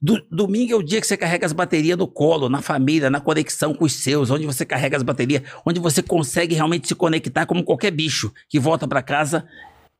Do- 0.01 0.21
domingo 0.29 0.73
é 0.73 0.75
o 0.75 0.83
dia 0.83 0.99
que 0.99 1.07
você 1.07 1.15
carrega 1.15 1.45
as 1.45 1.53
baterias 1.53 1.97
no 1.97 2.09
colo, 2.09 2.49
na 2.49 2.61
família, 2.61 3.09
na 3.09 3.21
conexão 3.21 3.73
com 3.73 3.85
os 3.85 3.93
seus, 3.93 4.29
onde 4.29 4.45
você 4.45 4.65
carrega 4.65 4.97
as 4.97 5.03
baterias, 5.03 5.43
onde 5.65 5.79
você 5.79 6.03
consegue 6.03 6.55
realmente 6.55 6.89
se 6.89 6.93
conectar 6.93 7.45
como 7.45 7.63
qualquer 7.63 7.91
bicho 7.91 8.33
que 8.49 8.59
volta 8.59 8.85
pra 8.85 9.01
casa. 9.01 9.45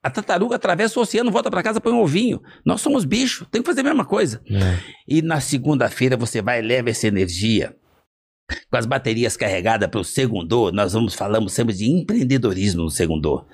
A 0.03 0.09
tartaruga 0.09 0.57
atravessa 0.57 0.99
o 0.99 1.03
oceano, 1.03 1.31
volta 1.31 1.49
pra 1.49 1.63
casa, 1.63 1.79
põe 1.79 1.93
um 1.93 2.01
ovinho. 2.01 2.41
Nós 2.65 2.81
somos 2.81 3.05
bicho, 3.05 3.45
tem 3.49 3.61
que 3.61 3.67
fazer 3.67 3.79
a 3.79 3.83
mesma 3.85 4.03
coisa. 4.03 4.41
é. 4.49 4.77
E 5.07 5.21
na 5.21 5.39
segunda-feira 5.39 6.17
você 6.17 6.41
vai, 6.41 6.61
leva 6.61 6.89
essa 6.89 7.07
energia 7.07 7.75
com 8.69 8.77
as 8.77 8.85
baterias 8.85 9.37
carregadas 9.37 9.89
para 9.89 9.99
o 9.99 10.03
segundo, 10.03 10.71
nós 10.71 10.93
vamos 10.93 11.13
falamos 11.13 11.53
sempre 11.53 11.73
de 11.73 11.89
empreendedorismo 11.89 12.83
no 12.83 12.89
segundo. 12.91 13.45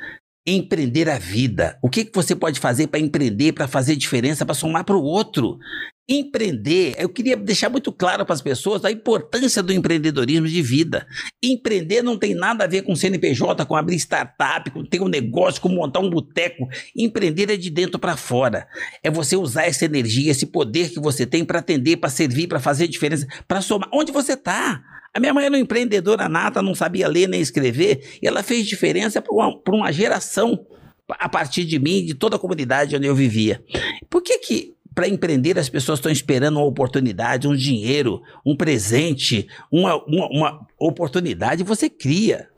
Empreender 0.46 1.10
a 1.10 1.20
vida. 1.20 1.78
O 1.82 1.90
que, 1.90 2.06
que 2.06 2.16
você 2.16 2.36
pode 2.36 2.60
fazer 2.60 2.88
para 2.88 3.00
empreender, 3.00 3.54
para 3.54 3.68
fazer 3.68 3.96
diferença, 3.96 4.46
para 4.46 4.56
somar 4.56 4.86
para 4.86 4.96
o 4.96 5.04
outro? 5.04 5.60
Empreender, 6.10 6.96
eu 6.98 7.10
queria 7.10 7.36
deixar 7.36 7.70
muito 7.70 7.92
claro 7.92 8.26
para 8.26 8.34
as 8.34 8.42
pessoas 8.42 8.86
a 8.86 8.92
importância 8.92 9.62
do 9.62 9.74
empreendedorismo 9.74 10.48
de 10.48 10.62
vida. 10.62 11.06
Empreender 11.44 12.02
não 12.02 12.18
tem 12.18 12.34
nada 12.34 12.64
a 12.64 12.68
ver 12.68 12.84
com 12.84 12.96
CNPJ, 12.96 13.66
com 13.66 13.76
abrir 13.76 13.98
startup, 13.98 14.72
com 14.72 14.86
ter 14.86 15.02
um 15.02 15.10
negócio, 15.10 15.62
com 15.62 15.68
montar 15.68 16.00
um 16.00 16.10
boteco. 16.10 16.66
Empreender 16.96 17.52
é 17.52 17.58
de 17.58 17.70
dentro 17.70 18.00
para 18.00 18.16
fora. 18.16 18.70
É 19.04 19.12
você 19.12 19.36
usar 19.36 19.66
essa 19.66 19.84
energia, 19.84 20.32
esse 20.32 20.46
poder 20.46 20.92
que 20.92 21.00
você 21.02 21.26
tem 21.26 21.44
para 21.44 21.60
atender, 21.60 21.98
para 21.98 22.10
servir, 22.10 22.48
para 22.48 22.62
fazer 22.62 22.88
diferença, 22.88 23.28
para 23.46 23.60
somar. 23.60 23.90
Onde 23.92 24.14
você 24.14 24.32
está? 24.32 24.82
A 25.14 25.20
minha 25.20 25.34
mãe 25.34 25.46
era 25.46 25.56
uma 25.56 25.60
empreendedora 25.60 26.30
nata, 26.30 26.62
não 26.62 26.74
sabia 26.74 27.10
ler 27.10 27.28
nem 27.28 27.42
escrever, 27.42 28.18
e 28.22 28.28
ela 28.28 28.44
fez 28.44 28.66
diferença 28.66 29.22
para 29.22 29.34
uma, 29.34 29.62
uma 29.68 29.92
geração 29.92 30.66
a 31.10 31.30
partir 31.30 31.66
de 31.66 31.80
mim, 31.80 32.06
de 32.06 32.14
toda 32.14 32.36
a 32.36 32.40
comunidade 32.40 32.96
onde 32.96 33.08
eu 33.08 33.16
vivia. 33.16 33.64
Por 34.10 34.22
que 34.22 34.38
que 34.40 34.77
para 34.98 35.08
empreender, 35.08 35.60
as 35.60 35.70
pessoas 35.70 36.00
estão 36.00 36.12
esperando 36.12 36.58
uma 36.58 36.66
oportunidade, 36.66 37.48
um 37.48 37.56
dinheiro, 37.56 38.20
um 38.44 38.56
presente, 38.56 39.48
uma, 39.72 40.04
uma, 40.06 40.28
uma 40.28 40.68
oportunidade, 40.80 41.64
você 41.64 41.88
cria. 41.88 42.50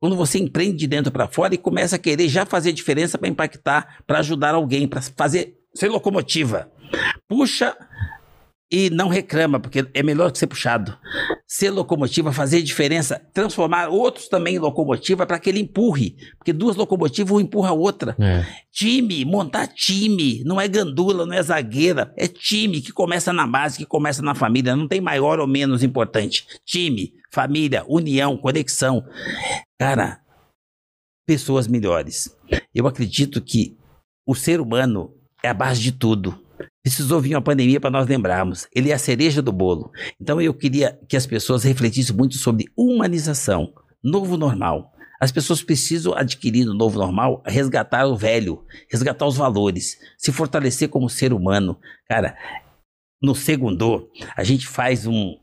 Quando 0.00 0.16
você 0.16 0.38
empreende 0.38 0.78
de 0.78 0.86
dentro 0.86 1.12
para 1.12 1.28
fora 1.28 1.54
e 1.54 1.58
começa 1.58 1.96
a 1.96 1.98
querer 1.98 2.30
já 2.30 2.46
fazer 2.46 2.72
diferença 2.72 3.18
para 3.18 3.28
impactar, 3.28 3.98
para 4.06 4.20
ajudar 4.20 4.54
alguém, 4.54 4.88
para 4.88 5.02
fazer 5.02 5.58
ser 5.74 5.90
locomotiva. 5.90 6.72
Puxa 7.28 7.76
e 8.72 8.88
não 8.88 9.08
reclama, 9.08 9.60
porque 9.60 9.86
é 9.92 10.02
melhor 10.02 10.32
que 10.32 10.38
ser 10.38 10.46
puxado. 10.46 10.96
Ser 11.46 11.68
locomotiva, 11.68 12.32
fazer 12.32 12.62
diferença, 12.62 13.20
transformar 13.34 13.88
outros 13.88 14.28
também 14.28 14.54
em 14.54 14.58
locomotiva 14.58 15.26
para 15.26 15.38
que 15.38 15.50
ele 15.50 15.60
empurre. 15.60 16.16
Porque 16.38 16.54
duas 16.54 16.74
locomotivas, 16.74 17.30
uma 17.30 17.42
empurra 17.42 17.68
a 17.68 17.74
outra. 17.74 18.16
É. 18.18 18.46
Time, 18.72 19.26
montar 19.26 19.66
time, 19.66 20.42
não 20.44 20.58
é 20.58 20.66
gandula, 20.66 21.26
não 21.26 21.34
é 21.34 21.42
zagueira, 21.42 22.14
é 22.16 22.26
time 22.26 22.80
que 22.80 22.90
começa 22.90 23.30
na 23.30 23.46
base, 23.46 23.76
que 23.76 23.84
começa 23.84 24.22
na 24.22 24.34
família, 24.34 24.74
não 24.74 24.88
tem 24.88 25.02
maior 25.02 25.38
ou 25.38 25.46
menos 25.46 25.82
importante. 25.82 26.46
Time, 26.64 27.12
família, 27.30 27.84
união, 27.86 28.38
conexão. 28.38 29.04
Cara, 29.78 30.22
pessoas 31.26 31.68
melhores. 31.68 32.34
Eu 32.74 32.86
acredito 32.86 33.38
que 33.42 33.76
o 34.26 34.34
ser 34.34 34.62
humano 34.62 35.14
é 35.42 35.50
a 35.50 35.54
base 35.54 35.82
de 35.82 35.92
tudo. 35.92 36.41
Precisou 36.84 37.20
vir 37.20 37.34
uma 37.36 37.42
pandemia 37.42 37.78
para 37.80 37.90
nós 37.90 38.08
lembrarmos. 38.08 38.66
Ele 38.74 38.90
é 38.90 38.94
a 38.94 38.98
cereja 38.98 39.40
do 39.40 39.52
bolo. 39.52 39.90
Então 40.20 40.40
eu 40.40 40.52
queria 40.52 40.98
que 41.08 41.16
as 41.16 41.26
pessoas 41.26 41.62
refletissem 41.62 42.14
muito 42.16 42.36
sobre 42.36 42.66
humanização, 42.76 43.72
novo 44.02 44.36
normal. 44.36 44.90
As 45.20 45.30
pessoas 45.30 45.62
precisam 45.62 46.12
adquirir 46.14 46.64
no 46.64 46.74
novo 46.74 46.98
normal, 46.98 47.40
resgatar 47.46 48.04
o 48.06 48.16
velho, 48.16 48.64
resgatar 48.90 49.24
os 49.24 49.36
valores, 49.36 49.96
se 50.18 50.32
fortalecer 50.32 50.88
como 50.88 51.08
ser 51.08 51.32
humano. 51.32 51.78
Cara, 52.08 52.36
no 53.22 53.32
segundo, 53.32 54.10
a 54.36 54.42
gente 54.42 54.66
faz 54.66 55.06
um. 55.06 55.36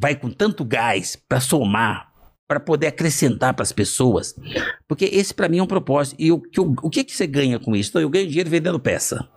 Vai 0.00 0.16
com 0.16 0.28
tanto 0.28 0.64
gás 0.64 1.14
para 1.28 1.38
somar, 1.38 2.08
para 2.48 2.58
poder 2.58 2.88
acrescentar 2.88 3.54
para 3.54 3.62
as 3.62 3.70
pessoas. 3.70 4.34
Porque 4.88 5.04
esse 5.04 5.32
para 5.32 5.48
mim 5.48 5.58
é 5.58 5.62
um 5.62 5.66
propósito. 5.68 6.16
E 6.20 6.32
o, 6.32 6.40
que 6.40 6.58
eu- 6.58 6.74
o 6.82 6.90
que, 6.90 7.04
que 7.04 7.14
você 7.16 7.28
ganha 7.28 7.60
com 7.60 7.76
isso? 7.76 7.90
Então, 7.90 8.02
eu 8.02 8.10
ganho 8.10 8.26
dinheiro 8.26 8.50
vendendo 8.50 8.80
peça. 8.80 9.28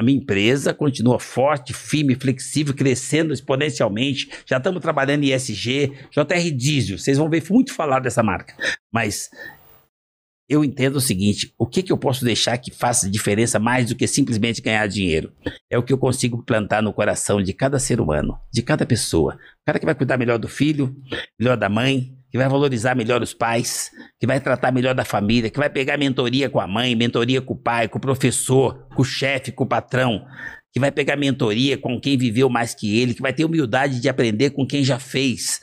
A 0.00 0.02
minha 0.02 0.16
empresa 0.16 0.72
continua 0.72 1.20
forte, 1.20 1.74
firme, 1.74 2.14
flexível, 2.14 2.72
crescendo 2.72 3.34
exponencialmente. 3.34 4.30
Já 4.46 4.56
estamos 4.56 4.80
trabalhando 4.80 5.24
em 5.24 5.34
ESG, 5.34 5.92
JR 6.10 6.56
Diesel. 6.56 6.96
Vocês 6.96 7.18
vão 7.18 7.28
ver 7.28 7.44
muito 7.50 7.74
falar 7.74 8.00
dessa 8.00 8.22
marca. 8.22 8.56
Mas 8.90 9.28
eu 10.48 10.64
entendo 10.64 10.96
o 10.96 11.02
seguinte: 11.02 11.52
o 11.58 11.66
que, 11.66 11.82
que 11.82 11.92
eu 11.92 11.98
posso 11.98 12.24
deixar 12.24 12.56
que 12.56 12.70
faça 12.70 13.10
diferença 13.10 13.58
mais 13.58 13.90
do 13.90 13.94
que 13.94 14.06
simplesmente 14.06 14.62
ganhar 14.62 14.86
dinheiro? 14.86 15.34
É 15.68 15.76
o 15.76 15.82
que 15.82 15.92
eu 15.92 15.98
consigo 15.98 16.42
plantar 16.42 16.82
no 16.82 16.94
coração 16.94 17.42
de 17.42 17.52
cada 17.52 17.78
ser 17.78 18.00
humano, 18.00 18.40
de 18.50 18.62
cada 18.62 18.86
pessoa. 18.86 19.34
O 19.34 19.66
cara 19.66 19.78
que 19.78 19.84
vai 19.84 19.94
cuidar 19.94 20.16
melhor 20.16 20.38
do 20.38 20.48
filho, 20.48 20.96
melhor 21.38 21.58
da 21.58 21.68
mãe, 21.68 22.16
que 22.30 22.38
vai 22.38 22.48
valorizar 22.48 22.94
melhor 22.94 23.22
os 23.22 23.34
pais, 23.34 23.90
que 24.18 24.26
vai 24.26 24.40
tratar 24.40 24.72
melhor 24.72 24.94
da 24.94 25.04
família, 25.04 25.50
que 25.50 25.58
vai 25.58 25.68
pegar 25.68 25.98
mentoria 25.98 26.48
com 26.48 26.60
a 26.60 26.66
mãe, 26.66 26.94
mentoria 26.94 27.42
com 27.42 27.54
o 27.54 27.58
pai, 27.58 27.88
com 27.88 27.98
o 27.98 28.00
professor, 28.00 28.86
com 28.94 29.02
o 29.02 29.04
chefe, 29.04 29.50
com 29.50 29.64
o 29.64 29.66
patrão, 29.66 30.24
que 30.72 30.78
vai 30.78 30.92
pegar 30.92 31.16
mentoria 31.16 31.76
com 31.76 32.00
quem 32.00 32.16
viveu 32.16 32.48
mais 32.48 32.74
que 32.74 32.98
ele, 33.00 33.14
que 33.14 33.22
vai 33.22 33.32
ter 33.32 33.44
humildade 33.44 34.00
de 34.00 34.08
aprender 34.08 34.50
com 34.50 34.64
quem 34.64 34.84
já 34.84 34.98
fez. 34.98 35.60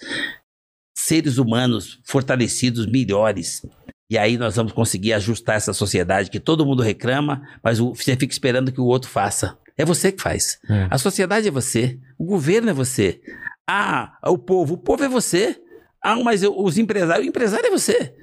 Seres 0.98 1.38
humanos 1.38 2.00
fortalecidos, 2.04 2.86
melhores. 2.86 3.62
E 4.10 4.18
aí 4.18 4.38
nós 4.38 4.56
vamos 4.56 4.74
conseguir 4.74 5.14
ajustar 5.14 5.56
essa 5.56 5.72
sociedade 5.74 6.30
que 6.30 6.40
todo 6.40 6.66
mundo 6.66 6.84
reclama, 6.84 7.42
mas 7.64 7.80
você 7.80 8.18
fica 8.18 8.34
esperando 8.34 8.72
que 8.72 8.82
o 8.82 8.86
outro 8.86 9.10
faça. 9.10 9.58
É 9.78 9.86
você 9.86 10.12
que 10.12 10.22
faz. 10.22 10.60
É. 10.70 10.88
A 10.90 10.98
sociedade 10.98 11.48
é 11.48 11.52
você. 11.52 11.98
O 12.18 12.26
governo 12.26 12.70
é 12.70 12.74
você. 12.74 13.22
Ah, 13.70 14.18
o 14.26 14.38
povo. 14.38 14.74
O 14.74 14.78
povo 14.78 15.04
é 15.04 15.10
você. 15.10 15.62
Ah, 16.04 16.16
mas 16.24 16.44
eu- 16.44 16.58
os 16.58 16.78
empresários. 16.78 17.26
O 17.26 17.30
empresário 17.30 17.66
é 17.68 17.72
você. 17.72 18.14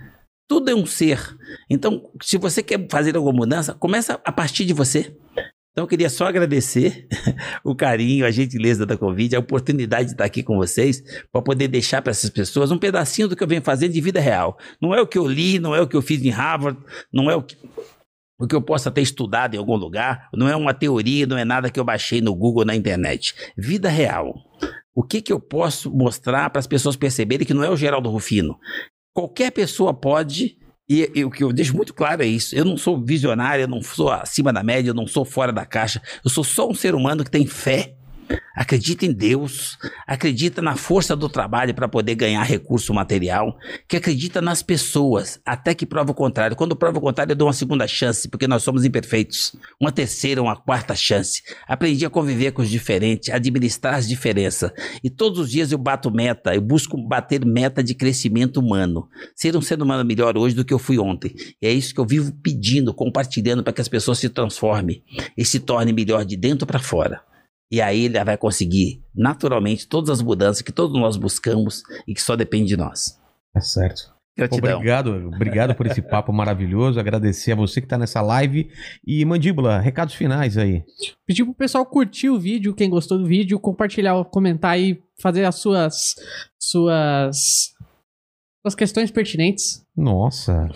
Tudo 0.49 0.71
é 0.71 0.75
um 0.75 0.85
ser. 0.87 1.19
Então, 1.71 2.11
se 2.23 2.37
você 2.37 2.63
quer 2.63 2.87
fazer 2.91 3.17
alguma 3.17 3.35
mudança, 3.35 3.75
começa 3.75 4.21
a 4.25 4.33
partir 4.33 4.65
de 4.65 4.73
você. 4.75 5.17
Então, 5.73 5.85
eu 5.85 5.89
queria 5.89 6.09
só 6.09 6.27
agradecer 6.27 7.09
o 7.65 7.75
carinho, 7.75 8.25
a 8.25 8.31
gentileza 8.31 8.87
da 8.87 8.97
convite, 8.97 9.35
a 9.35 9.41
oportunidade 9.41 10.07
de 10.07 10.13
estar 10.13 10.25
aqui 10.25 10.43
com 10.43 10.57
vocês, 10.57 11.03
para 11.33 11.43
poder 11.43 11.67
deixar 11.67 12.01
para 12.01 12.13
essas 12.13 12.31
pessoas 12.31 12.71
um 12.71 12.79
pedacinho 12.79 13.27
do 13.27 13.35
que 13.35 13.43
eu 13.43 13.49
venho 13.49 13.63
fazendo 13.63 13.93
de 13.93 14.01
vida 14.01 14.21
real. 14.21 14.57
Não 14.81 14.95
é 14.95 15.01
o 15.01 15.07
que 15.07 15.19
eu 15.19 15.27
li, 15.27 15.59
não 15.59 15.75
é 15.75 15.81
o 15.81 15.89
que 15.89 15.97
eu 15.97 16.03
fiz 16.03 16.23
em 16.23 16.29
Harvard, 16.31 16.79
não 17.13 17.29
é 17.29 17.35
o 17.35 17.43
que, 17.43 17.57
o 18.39 18.47
que 18.47 18.55
eu 18.55 18.63
possa 18.63 18.89
ter 18.91 19.01
estudado 19.01 19.55
em 19.55 19.59
algum 19.59 19.75
lugar, 19.77 20.29
não 20.33 20.49
é 20.49 20.55
uma 20.55 20.73
teoria, 20.75 21.27
não 21.27 21.37
é 21.39 21.45
nada 21.45 21.69
que 21.71 21.81
eu 21.81 21.85
baixei 21.85 22.21
no 22.21 22.35
Google, 22.37 22.65
na 22.65 22.77
internet. 22.77 23.35
Vida 23.57 23.89
real. 23.89 24.33
O 24.95 25.03
que, 25.03 25.21
que 25.21 25.33
eu 25.33 25.41
posso 25.41 25.91
mostrar 25.91 26.51
para 26.51 26.61
as 26.61 26.67
pessoas 26.67 26.95
perceberem 26.95 27.47
que 27.47 27.53
não 27.53 27.65
é 27.65 27.71
o 27.71 27.77
Geraldo 27.77 28.11
Rufino? 28.11 28.59
Qualquer 29.13 29.51
pessoa 29.51 29.93
pode, 29.93 30.57
e, 30.89 31.25
o 31.25 31.31
que 31.31 31.43
eu 31.43 31.53
deixo 31.53 31.75
muito 31.77 31.93
claro 31.93 32.23
é 32.23 32.27
isso: 32.27 32.55
eu 32.55 32.65
não 32.65 32.77
sou 32.77 33.03
visionário, 33.03 33.65
eu 33.65 33.69
não 33.69 33.83
sou 33.83 34.11
acima 34.11 34.53
da 34.53 34.63
média, 34.63 34.91
eu 34.91 34.95
não 34.95 35.07
sou 35.07 35.25
fora 35.25 35.53
da 35.53 35.67
caixa, 35.67 36.01
eu 36.25 36.31
sou 36.31 36.45
só 36.45 36.69
um 36.69 36.75
ser 36.75 36.95
humano 36.95 37.25
que 37.25 37.31
tem 37.31 37.47
fé. 37.47 37.97
Acredita 38.55 39.05
em 39.05 39.13
Deus, 39.13 39.77
acredita 40.07 40.63
na 40.63 40.77
força 40.77 41.17
do 41.17 41.29
trabalho 41.29 41.75
para 41.75 41.89
poder 41.89 42.15
ganhar 42.15 42.43
recurso 42.45 42.95
material, 42.95 43.59
que 43.89 43.97
acredita 43.97 44.41
nas 44.41 44.63
pessoas, 44.63 45.41
até 45.45 45.75
que 45.75 45.85
prova 45.85 46.13
o 46.13 46.15
contrário. 46.15 46.57
Quando 46.57 46.77
prova 46.77 46.99
o 46.99 47.01
contrário, 47.01 47.33
eu 47.33 47.37
dou 47.37 47.49
uma 47.49 47.53
segunda 47.53 47.87
chance, 47.89 48.29
porque 48.29 48.47
nós 48.47 48.63
somos 48.63 48.85
imperfeitos. 48.85 49.57
Uma 49.81 49.91
terceira, 49.91 50.41
uma 50.41 50.55
quarta 50.55 50.95
chance. 50.95 51.43
Aprendi 51.67 52.07
a 52.07 52.11
conviver 52.11 52.53
com 52.53 52.63
os 52.63 52.71
diferentes, 52.71 53.29
a 53.29 53.37
administrar 53.37 53.97
as 53.97 54.07
diferenças. 54.07 54.71
E 55.03 55.11
todos 55.11 55.41
os 55.41 55.51
dias 55.51 55.73
eu 55.73 55.79
bato 55.79 56.11
meta, 56.11 56.55
eu 56.55 56.61
busco 56.61 56.97
bater 56.97 57.45
meta 57.45 57.83
de 57.83 57.95
crescimento 57.95 58.61
humano. 58.61 59.09
Ser 59.35 59.57
um 59.57 59.63
ser 59.63 59.83
humano 59.83 60.05
melhor 60.05 60.39
hoje 60.39 60.55
do 60.55 60.65
que 60.65 60.73
eu 60.73 60.79
fui 60.79 60.97
ontem. 60.97 61.35
E 61.61 61.67
é 61.67 61.73
isso 61.73 61.93
que 61.93 62.01
eu 62.01 62.07
vivo 62.07 62.33
pedindo, 62.41 62.95
compartilhando 62.95 63.65
para 63.65 63.73
que 63.73 63.81
as 63.81 63.89
pessoas 63.89 64.19
se 64.19 64.29
transformem 64.29 65.03
e 65.37 65.45
se 65.45 65.59
tornem 65.59 65.93
melhor 65.93 66.25
de 66.25 66.37
dentro 66.37 66.67
para 66.67 66.79
fora. 66.79 67.34
E 67.75 67.83
aí 67.83 68.05
ele 68.05 68.23
vai 68.23 68.37
conseguir 68.37 69.03
naturalmente 69.13 69.89
todas 69.89 70.09
as 70.09 70.23
mudanças 70.23 70.63
que 70.63 70.71
todos 70.71 70.97
nós 70.97 71.17
buscamos 71.17 71.83
e 72.07 72.15
que 72.15 72.23
só 72.23 72.37
depende 72.37 72.69
de 72.69 72.77
nós. 72.77 73.21
Tá 73.53 73.61
certo. 73.61 74.15
Gratidão. 74.37 74.77
Obrigado, 74.77 75.11
obrigado 75.27 75.75
por 75.75 75.85
esse 75.89 76.01
papo 76.01 76.33
maravilhoso. 76.33 77.01
Agradecer 77.01 77.51
a 77.51 77.57
você 77.57 77.81
que 77.81 77.89
tá 77.89 77.99
nessa 77.99 78.23
live. 78.23 78.71
E, 79.05 79.25
Mandíbula, 79.25 79.81
recados 79.81 80.15
finais 80.15 80.57
aí. 80.57 80.85
Pedir 81.27 81.45
pro 81.45 81.53
pessoal 81.53 81.85
curtir 81.85 82.29
o 82.29 82.39
vídeo, 82.39 82.77
quem 82.77 82.89
gostou 82.89 83.19
do 83.19 83.27
vídeo, 83.27 83.59
compartilhar, 83.59 84.25
comentar 84.27 84.79
e 84.79 85.03
fazer 85.21 85.45
as 85.45 85.57
suas 85.57 86.15
suas 86.57 87.74
suas 88.65 88.75
questões 88.75 89.11
pertinentes. 89.11 89.85
Nossa, 89.95 90.71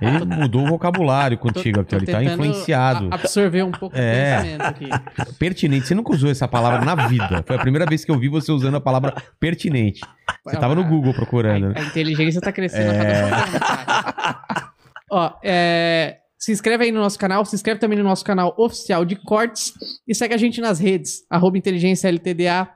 ele 0.00 0.24
mudou 0.24 0.62
o 0.62 0.68
vocabulário 0.68 1.36
contigo 1.36 1.80
aqui. 1.80 1.96
Ele 1.96 2.06
tá 2.06 2.22
influenciado. 2.22 3.08
absorver 3.10 3.64
um 3.64 3.72
pouco 3.72 3.96
É. 3.96 4.36
do 4.36 4.42
pensamento 4.42 4.62
aqui. 4.62 4.88
Pertinente. 5.36 5.86
Você 5.88 5.94
nunca 5.96 6.12
usou 6.12 6.30
essa 6.30 6.46
palavra 6.46 6.84
na 6.84 6.94
vida. 7.08 7.42
Foi 7.44 7.56
a 7.56 7.58
primeira 7.58 7.86
vez 7.86 8.04
que 8.04 8.10
eu 8.12 8.18
vi 8.18 8.28
você 8.28 8.52
usando 8.52 8.76
a 8.76 8.80
palavra 8.80 9.12
pertinente. 9.40 10.00
Você 10.44 10.56
tava 10.56 10.76
no 10.76 10.84
Google 10.84 11.12
procurando, 11.12 11.76
A, 11.76 11.80
a 11.80 11.84
inteligência 11.84 12.40
tá 12.40 12.52
crescendo 12.52 12.90
a 12.90 12.94
cada 12.94 13.18
programa, 13.18 13.58
cara. 13.58 14.72
Ó, 15.10 15.32
é, 15.42 16.18
se 16.38 16.52
inscreve 16.52 16.84
aí 16.84 16.92
no 16.92 17.00
nosso 17.00 17.18
canal, 17.18 17.44
se 17.44 17.56
inscreve 17.56 17.80
também 17.80 17.98
no 17.98 18.04
nosso 18.04 18.24
canal 18.24 18.54
oficial 18.56 19.04
de 19.04 19.16
cortes 19.16 19.72
e 20.06 20.14
segue 20.14 20.34
a 20.34 20.38
gente 20.38 20.60
nas 20.60 20.78
redes, 20.78 21.24
arroba 21.28 21.58
inteligência 21.58 22.08
LTDA 22.08 22.68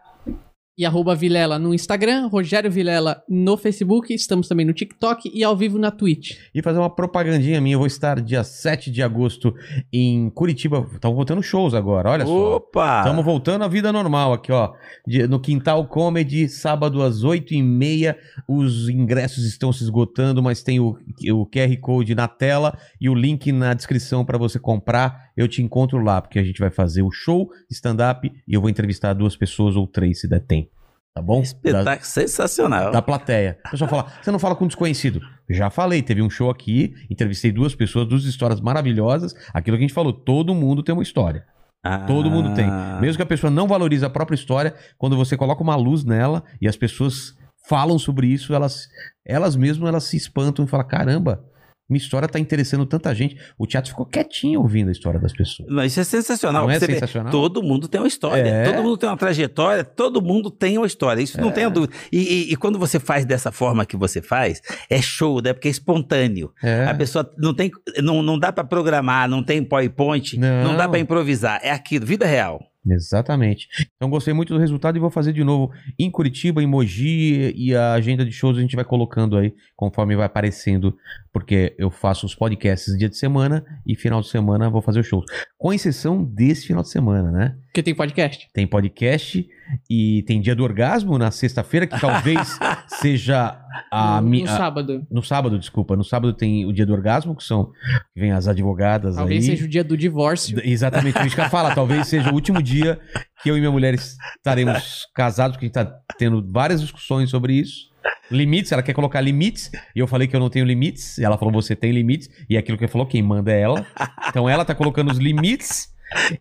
e 0.79 0.87
arroba 0.87 1.13
Vilela 1.17 1.59
no 1.59 1.75
Instagram, 1.75 2.29
Rogério 2.29 2.71
Vilela 2.71 3.21
no 3.29 3.57
Facebook, 3.57 4.15
estamos 4.15 4.47
também 4.47 4.65
no 4.65 4.73
TikTok 4.73 5.29
e 5.35 5.43
ao 5.43 5.57
vivo 5.57 5.77
na 5.77 5.91
Twitch. 5.91 6.37
E 6.55 6.63
fazer 6.63 6.79
uma 6.79 6.89
propagandinha 6.89 7.61
minha, 7.61 7.75
eu 7.75 7.81
vou 7.81 7.87
estar 7.89 8.21
dia 8.21 8.45
7 8.45 8.89
de 8.89 9.03
agosto 9.03 9.53
em 9.93 10.31
Curitiba. 10.31 10.87
Estamos 10.95 11.17
voltando 11.17 11.43
shows 11.43 11.75
agora, 11.75 12.11
olha 12.11 12.25
só. 12.25 12.57
Opa! 12.57 13.01
Estamos 13.01 13.25
voltando 13.25 13.65
à 13.65 13.69
vida 13.69 13.93
normal 13.93 14.33
aqui, 14.33 14.53
ó. 14.53 14.73
De- 15.05 15.27
no 15.27 15.41
Quintal 15.41 15.85
Comedy, 15.89 16.49
sábado 16.49 17.03
às 17.03 17.25
8h30. 17.25 18.15
Os 18.47 18.89
ingressos 18.89 19.45
estão 19.45 19.73
se 19.73 19.83
esgotando, 19.83 20.41
mas 20.41 20.63
tem 20.63 20.79
o, 20.79 20.97
o 21.33 21.45
QR 21.47 21.77
Code 21.81 22.15
na 22.15 22.29
tela 22.29 22.79
e 23.01 23.09
o 23.09 23.15
link 23.15 23.51
na 23.51 23.75
descrição 23.75 24.25
para 24.25 24.39
você 24.39 24.61
comprar. 24.61 25.28
Eu 25.39 25.47
te 25.49 25.63
encontro 25.63 25.99
lá, 26.03 26.21
porque 26.21 26.39
a 26.39 26.43
gente 26.45 26.59
vai 26.59 26.71
fazer 26.71 27.03
o 27.03 27.11
show, 27.11 27.49
stand-up, 27.71 28.31
e 28.47 28.55
eu 28.55 28.61
vou 28.61 28.69
entrevistar 28.69 29.13
duas 29.15 29.37
pessoas 29.37 29.77
ou 29.77 29.87
três, 29.87 30.21
se 30.21 30.29
der 30.29 30.41
tempo. 30.41 30.71
Tá 31.15 31.23
bom? 31.23 31.37
Da- 31.37 31.43
Espetáculo 31.43 32.05
sensacional. 32.05 32.91
da 32.93 33.01
plateia. 33.01 33.59
O 33.67 33.71
pessoal 33.71 33.89
fala, 33.91 34.13
você 34.23 34.31
não 34.31 34.39
fala 34.39 34.55
com 34.57 34.67
desconhecido. 34.67 35.21
Já 35.49 35.71
falei, 35.71 36.03
teve 36.03 36.23
um 36.23 36.29
show 36.31 36.51
aqui, 36.51 36.95
entrevistei 37.09 37.51
duas 37.53 37.75
pessoas, 37.75 38.07
duas 38.07 38.25
histórias 38.25 38.61
maravilhosas. 38.61 39.35
Aquilo 39.55 39.77
que 39.77 39.85
a 39.85 39.87
gente 39.87 39.95
falou, 39.95 40.13
todo 40.13 40.55
mundo 40.55 40.83
tem 40.83 40.93
uma 40.93 41.03
história. 41.03 41.45
Ah. 41.85 41.99
Todo 42.01 42.31
mundo 42.31 42.55
tem. 42.55 42.67
Mesmo 43.01 43.17
que 43.17 43.23
a 43.23 43.27
pessoa 43.27 43.51
não 43.51 43.67
valorize 43.69 44.05
a 44.05 44.11
própria 44.11 44.35
história, 44.35 44.75
quando 44.99 45.17
você 45.17 45.37
coloca 45.37 45.63
uma 45.63 45.77
luz 45.77 46.05
nela 46.05 46.43
e 46.61 46.67
as 46.69 46.77
pessoas 46.77 47.37
falam 47.69 47.99
sobre 47.99 48.27
isso, 48.27 48.53
elas, 48.55 48.89
elas 49.25 49.55
mesmas 49.55 49.89
elas 49.89 50.05
se 50.05 50.17
espantam 50.17 50.65
e 50.65 50.69
falam: 50.69 50.87
caramba, 50.87 51.45
minha 51.89 51.99
história 51.99 52.29
tá 52.29 52.39
interessando 52.39 52.85
tanta 52.85 53.15
gente. 53.15 53.37
O 53.57 53.67
teatro 53.67 53.91
ficou 53.91 54.05
quietinho 54.05 54.61
ouvindo 54.61 54.89
a 54.89 54.93
história 54.93 55.19
das 55.19 55.33
pessoas. 55.33 55.69
Não, 55.71 55.83
isso 55.85 55.99
é 55.99 56.05
sensacional. 56.05 56.65
Não 56.65 56.71
é 56.71 56.79
Você 56.79 56.87
vê, 56.87 56.93
sensacional? 56.95 57.33
todo 57.33 57.63
mundo 57.63 57.89
tem 57.89 58.01
uma 58.01 58.07
história. 58.07 58.43
É. 58.49 58.65
Todo 58.71 58.83
mundo 58.83 58.97
tem 58.99 59.09
uma 59.09 59.17
trajetória. 59.17 59.85
Todo 59.85 60.21
mundo 60.21 60.51
tem 60.51 60.77
uma 60.77 60.87
história. 60.87 61.23
Isso 61.23 61.41
não 61.41 61.49
É. 61.49 61.53
tenha 61.53 61.71
dúvida. 61.71 61.93
E, 62.13 62.19
e- 62.19 62.53
e 62.53 62.57
quando 62.57 62.79
você 62.79 63.01
faz 63.01 63.25
dessa 63.25 63.51
forma 63.51 63.87
que 63.87 63.97
você 63.97 64.21
faz, 64.21 64.61
é 64.91 65.01
show, 65.01 65.41
né? 65.41 65.53
Porque 65.53 65.69
é 65.69 65.71
espontâneo. 65.71 66.53
É. 66.63 66.85
A 66.85 66.95
pessoa 66.95 67.31
não 67.39 67.55
tem, 67.55 67.71
não, 68.03 68.23
não 68.23 68.39
dá 68.39 68.53
pra 68.53 68.65
programar, 68.65 69.29
não 69.29 69.43
tem 69.43 69.63
PowerPoint, 69.65 70.37
não, 70.39 70.65
Não. 70.65 70.77
dá 70.77 70.89
pra 70.89 70.99
improvisar. 70.99 71.61
É 71.63 71.71
aquilo, 71.71 72.05
vida 72.05 72.27
real. 72.27 72.61
Exatamente. 72.91 73.69
Então 73.97 74.09
gostei 74.11 74.33
muito 74.33 74.55
do 74.55 74.61
resultado 74.61 74.97
e 74.97 75.01
vou 75.01 75.11
fazer 75.11 75.33
de 75.33 75.45
novo 75.45 75.73
em 75.99 76.11
Curitiba, 76.11 76.63
em 76.63 76.67
Mogi 76.67 77.53
e 77.57 77.75
a 77.75 77.93
agenda 77.93 78.25
de 78.25 78.33
shows 78.33 78.57
a 78.57 78.61
gente 78.61 78.77
vai 78.77 78.85
colocando 78.85 79.37
aí 79.37 79.55
conforme 79.77 80.17
vai 80.17 80.27
aparecendo, 80.27 80.97
porque 81.33 81.75
eu 81.79 81.91
faço 81.91 82.27
os 82.27 82.35
podcasts 82.35 82.97
dia 82.97 83.09
de 83.09 83.17
semana 83.17 83.65
e 83.87 83.95
final 83.95 84.21
de 84.21 84.29
semana 84.29 84.71
vou 84.71 84.83
fazer 84.83 85.01
os 85.01 85.07
shows. 85.07 85.25
Com 85.57 85.73
exceção 85.73 86.25
desse 86.25 86.67
final 86.67 86.83
de 86.83 86.91
semana, 86.91 87.31
né? 87.31 87.57
Porque 87.69 87.83
tem 87.83 87.95
podcast. 87.95 88.49
Tem 88.53 88.67
podcast 88.67 89.47
e 89.89 90.23
tem 90.27 90.41
dia 90.41 90.55
do 90.57 90.65
orgasmo 90.65 91.19
na 91.19 91.31
sexta-feira, 91.31 91.87
que 91.87 92.01
talvez 92.01 92.59
seja 93.01 93.61
a 93.93 94.21
no, 94.21 94.29
mi- 94.29 94.43
no 94.43 94.51
a- 94.51 94.57
sábado. 94.57 95.07
no 95.11 95.23
sábado, 95.23 95.59
desculpa. 95.59 95.95
No 95.95 96.03
sábado 96.03 96.33
tem 96.33 96.65
o 96.67 96.73
dia 96.73 96.87
do 96.87 96.93
orgasmo, 96.93 97.37
que 97.37 97.45
são 97.45 97.67
que 98.15 98.21
vem 98.21 98.33
as 98.33 98.49
advogadas 98.49 99.17
Talvez 99.17 99.45
aí. 99.45 99.51
seja 99.51 99.65
o 99.65 99.69
dia 99.69 99.85
do 99.85 99.97
divórcio. 99.97 100.61
Exatamente, 100.65 101.19
isso 101.27 101.35
que 101.35 101.41
eu 101.41 101.45
ia 101.45 101.51
falar. 101.51 101.75
Talvez 101.75 102.07
seja 102.09 102.31
o 102.31 102.35
último 102.35 102.63
dia 102.63 102.99
que 103.43 103.51
eu 103.51 103.57
e 103.57 103.61
minha 103.61 103.71
mulher 103.73 103.95
estaremos 103.95 105.07
casados, 105.15 105.57
porque 105.57 105.67
a 105.67 105.69
gente 105.69 105.75
tá 105.75 105.99
tendo 106.19 106.45
várias 106.51 106.81
discussões 106.81 107.31
sobre 107.31 107.53
isso. 107.55 107.89
Limites, 108.31 108.73
ela 108.73 108.83
quer 108.83 108.93
colocar 108.95 109.21
limites, 109.21 109.71
e 109.95 109.99
eu 110.01 110.07
falei 110.07 110.27
que 110.27 110.35
eu 110.37 110.41
não 110.41 110.51
tenho 110.51 110.65
limites, 110.65 111.19
e 111.19 111.25
ela 111.25 111.37
falou, 111.39 111.53
você 111.53 111.75
tem 111.77 111.93
limites, 111.93 112.29
e 112.49 112.57
aquilo 112.57 112.77
que 112.77 112.85
eu 112.85 112.89
falou, 112.89 113.07
quem 113.07 113.23
manda 113.23 113.53
é 113.53 113.61
ela. 113.61 113.87
Então 114.29 114.49
ela 114.49 114.65
tá 114.65 114.75
colocando 114.75 115.11
os 115.11 115.19
limites, 115.19 115.89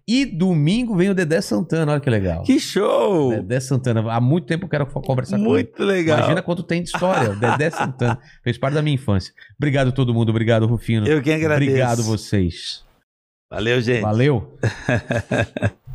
e 0.08 0.26
domingo 0.26 0.96
vem 0.96 1.10
o 1.10 1.14
Dedé 1.14 1.42
Santana, 1.42 1.92
olha 1.92 2.02
que 2.02 2.10
legal. 2.10 2.44
Que 2.44 2.60
show! 2.60 3.30
Dedé 3.30 3.60
Santana, 3.60 4.12
há 4.12 4.22
muito 4.22 4.46
tempo 4.46 4.66
eu 4.66 4.70
quero 4.70 4.86
conversar 4.86 5.38
com 5.38 5.44
ele. 5.44 5.50
Muito 5.50 5.84
legal. 5.84 6.18
Imagina 6.20 6.42
quanto 6.42 6.64
tem 6.64 6.82
de 6.82 6.90
história, 6.90 7.30
Dedé 7.36 7.70
Santana, 7.70 8.20
fez 8.44 8.58
parte 8.58 8.76
da 8.76 8.82
minha 8.82 8.96
infância. 8.96 9.34
Obrigado 9.58 9.92
todo 9.92 10.14
mundo, 10.14 10.30
obrigado 10.30 10.66
Rufino. 10.66 11.08
Eu 11.08 11.22
quem 11.22 11.36
agradeço. 11.36 11.70
Obrigado 11.70 12.04
vocês. 12.04 12.86
Valeu, 13.50 13.80
gente. 13.82 14.02
Valeu. 14.02 14.58